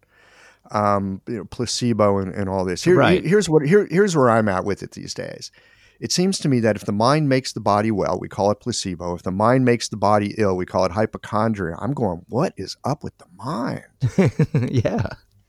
Um, 0.72 1.22
you 1.27 1.38
know, 1.38 1.45
placebo 1.45 2.18
and, 2.18 2.34
and 2.34 2.49
all 2.49 2.65
this. 2.65 2.84
Here, 2.84 2.95
right. 2.95 3.23
Here's 3.23 3.47
what 3.47 3.65
here 3.65 3.88
here's 3.89 4.15
where 4.15 4.30
I'm 4.30 4.49
at 4.49 4.65
with 4.65 4.84
it 4.84 4.91
these 4.91 5.14
days. 5.14 5.52
It 5.99 6.11
seems 6.11 6.39
to 6.39 6.49
me 6.49 6.60
that 6.60 6.76
if 6.76 6.85
the 6.85 6.91
mind 6.91 7.30
makes 7.30 7.53
the 7.53 7.61
body 7.61 7.89
well, 7.89 8.19
we 8.19 8.27
call 8.27 8.52
it 8.52 8.60
placebo. 8.60 9.14
If 9.15 9.23
the 9.23 9.31
mind 9.31 9.64
makes 9.64 9.88
the 9.88 9.95
body 9.95 10.35
ill, 10.38 10.57
we 10.57 10.65
call 10.65 10.84
it 10.85 10.91
hypochondria. 10.91 11.77
I'm 11.80 11.93
going, 11.93 12.26
what 12.27 12.53
is 12.57 12.76
up 12.84 13.02
with 13.02 13.14
the 13.18 13.27
mind? 13.38 13.85
yeah. 14.69 15.07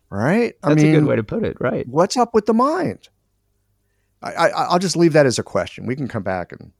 Right? 0.09 0.55
I 0.63 0.69
That's 0.69 0.83
mean, 0.83 0.95
a 0.95 1.01
good 1.01 1.09
way 1.09 1.17
to 1.17 1.25
put 1.25 1.45
it. 1.45 1.57
Right. 1.59 1.87
What's 1.89 2.17
up 2.17 2.33
with 2.33 2.47
the 2.47 2.55
mind? 2.55 3.09
I, 4.23 4.33
I, 4.33 4.49
I'll 4.49 4.79
just 4.79 4.97
leave 4.97 5.13
that 5.13 5.27
as 5.27 5.39
a 5.39 5.43
question. 5.43 5.87
We 5.87 5.97
can 5.97 6.09
come 6.09 6.23
back 6.23 6.53
and 6.53 6.73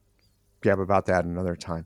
gab 0.61 0.79
about 0.79 1.05
that 1.05 1.25
another 1.25 1.55
time. 1.55 1.85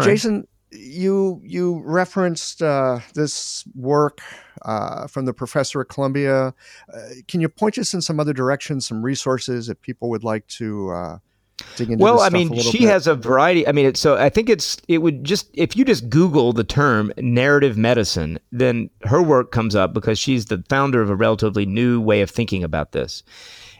Jason, 0.00 0.46
you 0.70 1.40
you 1.44 1.82
referenced 1.84 2.62
uh, 2.62 3.00
this 3.14 3.64
work 3.74 4.20
uh, 4.62 5.06
from 5.06 5.24
the 5.24 5.32
professor 5.32 5.80
at 5.80 5.88
Columbia. 5.88 6.54
Uh, 6.92 7.00
can 7.26 7.40
you 7.40 7.48
point 7.48 7.78
us 7.78 7.94
in 7.94 8.00
some 8.00 8.20
other 8.20 8.32
directions, 8.32 8.86
some 8.86 9.02
resources 9.02 9.68
if 9.68 9.80
people 9.80 10.08
would 10.10 10.24
like 10.24 10.46
to 10.48 10.90
uh. 10.90 11.18
Well, 11.80 12.20
I 12.20 12.28
mean, 12.28 12.56
she 12.56 12.78
bit? 12.78 12.88
has 12.88 13.08
a 13.08 13.16
variety. 13.16 13.66
I 13.66 13.72
mean, 13.72 13.86
it, 13.86 13.96
so 13.96 14.16
I 14.16 14.28
think 14.28 14.48
it's 14.48 14.76
it 14.86 14.98
would 14.98 15.24
just 15.24 15.50
if 15.54 15.76
you 15.76 15.84
just 15.84 16.08
Google 16.08 16.52
the 16.52 16.62
term 16.62 17.12
narrative 17.18 17.76
medicine, 17.76 18.38
then 18.52 18.90
her 19.02 19.20
work 19.20 19.50
comes 19.50 19.74
up 19.74 19.92
because 19.92 20.20
she's 20.20 20.46
the 20.46 20.62
founder 20.68 21.02
of 21.02 21.10
a 21.10 21.16
relatively 21.16 21.66
new 21.66 22.00
way 22.00 22.20
of 22.20 22.30
thinking 22.30 22.62
about 22.62 22.92
this. 22.92 23.24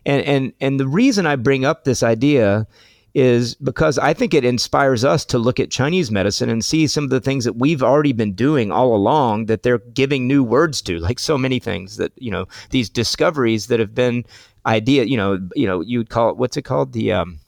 And 0.07 0.25
and 0.25 0.53
and 0.61 0.81
the 0.81 0.89
reason 0.89 1.27
I 1.27 1.37
bring 1.37 1.65
up 1.65 1.85
this 1.85 2.03
idea 2.03 2.67
is 3.15 3.55
because 3.57 3.99
I 3.99 4.13
think 4.13 4.35
it 4.35 4.45
inspires 4.45 5.05
us 5.05 5.25
to 5.27 5.39
look 5.39 5.59
at 5.59 5.71
Chinese 5.71 6.11
medicine 6.11 6.49
and 6.49 6.65
see 6.65 6.87
some 6.87 7.05
of 7.05 7.11
the 7.11 7.21
things 7.21 7.45
that 7.45 7.57
we've 7.57 7.83
already 7.83 8.13
been 8.13 8.35
doing 8.35 8.71
all 8.71 8.95
along 8.95 9.47
that 9.47 9.63
they're 9.63 9.79
giving 9.79 10.29
new 10.29 10.45
words 10.45 10.83
to, 10.83 10.99
like 10.99 11.19
so 11.19 11.39
many 11.39 11.59
things 11.59 11.97
that, 11.97 12.13
you 12.17 12.31
know, 12.31 12.47
these 12.71 12.89
discoveries 12.89 13.67
that 13.69 13.81
have 13.81 13.95
been 13.95 14.25
idea, 14.67 15.05
you 15.05 15.17
know, 15.17 15.39
you 15.57 15.67
know, 15.67 15.81
you'd 15.81 16.11
call 16.11 16.31
it, 16.31 16.37
what's 16.37 16.57
it 16.57 16.63
called? 16.63 16.93
The, 16.93 17.13
um, 17.13 17.41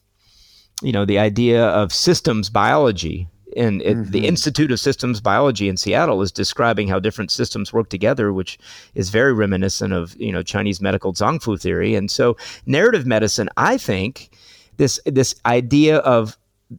you 0.81 0.91
know, 0.91 1.05
the 1.05 1.19
idea 1.19 1.63
of 1.63 1.93
systems 1.93 2.49
biology. 2.49 3.27
And 3.55 3.81
it, 3.81 3.97
mm-hmm. 3.97 4.11
the 4.11 4.27
Institute 4.27 4.71
of 4.71 4.79
Systems 4.79 5.21
Biology 5.21 5.69
in 5.69 5.77
Seattle 5.77 6.21
is 6.21 6.31
describing 6.31 6.87
how 6.87 6.99
different 6.99 7.31
systems 7.31 7.73
work 7.73 7.89
together, 7.89 8.33
which 8.33 8.59
is 8.95 9.09
very 9.09 9.33
reminiscent 9.33 9.93
of 9.93 10.15
you 10.19 10.31
know 10.31 10.43
Chinese 10.43 10.81
medical 10.81 11.13
zangfu 11.13 11.59
theory. 11.59 11.95
And 11.95 12.09
so, 12.09 12.37
narrative 12.65 13.05
medicine, 13.05 13.49
I 13.57 13.77
think, 13.77 14.35
this 14.77 14.99
this 15.05 15.35
idea 15.45 15.97
of 15.97 16.37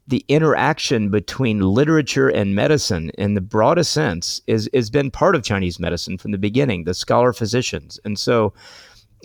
the 0.09 0.25
interaction 0.29 1.11
between 1.11 1.61
literature 1.61 2.29
and 2.29 2.55
medicine 2.55 3.11
in 3.19 3.35
the 3.35 3.41
broadest 3.41 3.93
sense 3.93 4.41
is 4.47 4.69
has 4.73 4.91
been 4.91 5.11
part 5.11 5.35
of 5.37 5.43
Chinese 5.43 5.79
medicine 5.79 6.19
from 6.19 6.33
the 6.33 6.39
beginning, 6.39 6.85
the 6.85 6.95
scholar 6.95 7.33
physicians. 7.33 8.01
And 8.05 8.19
so 8.19 8.55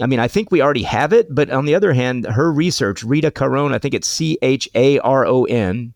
I 0.02 0.06
mean, 0.06 0.20
I 0.20 0.28
think 0.28 0.52
we 0.52 0.62
already 0.62 0.84
have 0.84 1.12
it, 1.12 1.34
but 1.34 1.50
on 1.50 1.66
the 1.66 1.74
other 1.74 1.94
hand, 1.94 2.26
her 2.26 2.52
research, 2.52 3.04
Rita 3.04 3.32
Charon, 3.32 3.74
I 3.74 3.80
think 3.80 3.94
it's 3.94 4.08
C 4.08 4.38
H 4.42 4.70
A 4.76 5.00
R 5.00 5.26
O 5.26 5.46
N, 5.46 5.96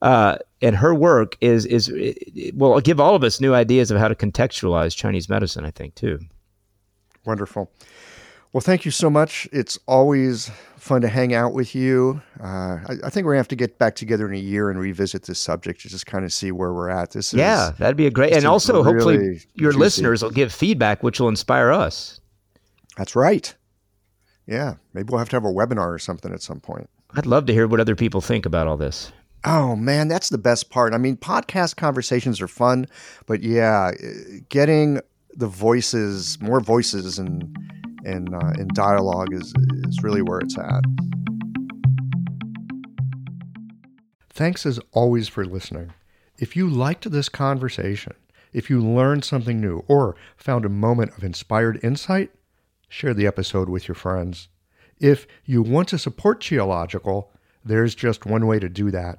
uh, 0.00 0.38
and 0.60 0.76
her 0.76 0.94
work 0.94 1.36
is 1.40 1.66
is 1.66 1.92
will 2.54 2.80
give 2.80 3.00
all 3.00 3.14
of 3.14 3.22
us 3.22 3.40
new 3.40 3.54
ideas 3.54 3.90
of 3.90 3.98
how 3.98 4.08
to 4.08 4.14
contextualize 4.14 4.96
Chinese 4.96 5.28
medicine. 5.28 5.64
I 5.64 5.70
think 5.70 5.94
too. 5.94 6.18
Wonderful. 7.24 7.70
Well, 8.52 8.62
thank 8.62 8.86
you 8.86 8.90
so 8.90 9.10
much. 9.10 9.46
It's 9.52 9.78
always 9.86 10.50
fun 10.78 11.02
to 11.02 11.08
hang 11.08 11.34
out 11.34 11.52
with 11.52 11.74
you. 11.74 12.22
Uh, 12.42 12.78
I, 12.88 12.94
I, 13.04 13.10
think 13.10 13.26
we're 13.26 13.32
gonna 13.32 13.40
have 13.40 13.48
to 13.48 13.56
get 13.56 13.78
back 13.78 13.94
together 13.94 14.26
in 14.26 14.34
a 14.34 14.40
year 14.40 14.70
and 14.70 14.80
revisit 14.80 15.24
this 15.24 15.38
subject 15.38 15.82
to 15.82 15.88
just 15.88 16.06
kind 16.06 16.24
of 16.24 16.32
see 16.32 16.50
where 16.50 16.72
we're 16.72 16.88
at. 16.88 17.10
This 17.10 17.34
is 17.34 17.38
yeah, 17.38 17.72
that'd 17.78 17.96
be 17.96 18.06
a 18.06 18.10
great. 18.10 18.32
And 18.32 18.46
also, 18.46 18.82
really 18.82 18.92
hopefully, 18.92 19.40
your 19.54 19.72
juicy. 19.72 19.78
listeners 19.78 20.22
will 20.22 20.30
give 20.30 20.52
feedback, 20.52 21.02
which 21.02 21.20
will 21.20 21.28
inspire 21.28 21.70
us. 21.70 22.20
That's 22.96 23.14
right. 23.14 23.54
Yeah, 24.46 24.76
maybe 24.94 25.10
we'll 25.10 25.18
have 25.18 25.28
to 25.28 25.36
have 25.36 25.44
a 25.44 25.52
webinar 25.52 25.88
or 25.88 25.98
something 25.98 26.32
at 26.32 26.40
some 26.40 26.60
point. 26.60 26.88
I'd 27.14 27.26
love 27.26 27.44
to 27.46 27.52
hear 27.52 27.66
what 27.66 27.80
other 27.80 27.94
people 27.94 28.22
think 28.22 28.46
about 28.46 28.66
all 28.66 28.78
this. 28.78 29.12
Oh 29.44 29.76
man, 29.76 30.08
that's 30.08 30.30
the 30.30 30.38
best 30.38 30.70
part. 30.70 30.92
I 30.92 30.98
mean, 30.98 31.16
podcast 31.16 31.76
conversations 31.76 32.40
are 32.40 32.48
fun, 32.48 32.86
but 33.26 33.42
yeah, 33.42 33.92
getting 34.48 35.00
the 35.34 35.46
voices, 35.46 36.40
more 36.40 36.60
voices, 36.60 37.18
and 37.18 37.56
and 38.04 38.34
uh, 38.34 38.52
and 38.58 38.68
dialogue 38.70 39.32
is 39.32 39.54
is 39.86 40.02
really 40.02 40.22
where 40.22 40.40
it's 40.40 40.58
at. 40.58 40.84
Thanks 44.30 44.66
as 44.66 44.78
always 44.92 45.28
for 45.28 45.44
listening. 45.44 45.92
If 46.38 46.56
you 46.56 46.68
liked 46.68 47.10
this 47.10 47.28
conversation, 47.28 48.14
if 48.52 48.70
you 48.70 48.80
learned 48.80 49.24
something 49.24 49.60
new 49.60 49.84
or 49.88 50.16
found 50.36 50.64
a 50.64 50.68
moment 50.68 51.16
of 51.16 51.24
inspired 51.24 51.80
insight, 51.82 52.30
share 52.88 53.14
the 53.14 53.26
episode 53.26 53.68
with 53.68 53.88
your 53.88 53.94
friends. 53.94 54.48
If 54.98 55.26
you 55.44 55.62
want 55.62 55.88
to 55.88 55.98
support 55.98 56.40
Qiological, 56.40 57.28
there's 57.64 57.94
just 57.94 58.26
one 58.26 58.46
way 58.46 58.58
to 58.58 58.68
do 58.68 58.90
that. 58.90 59.18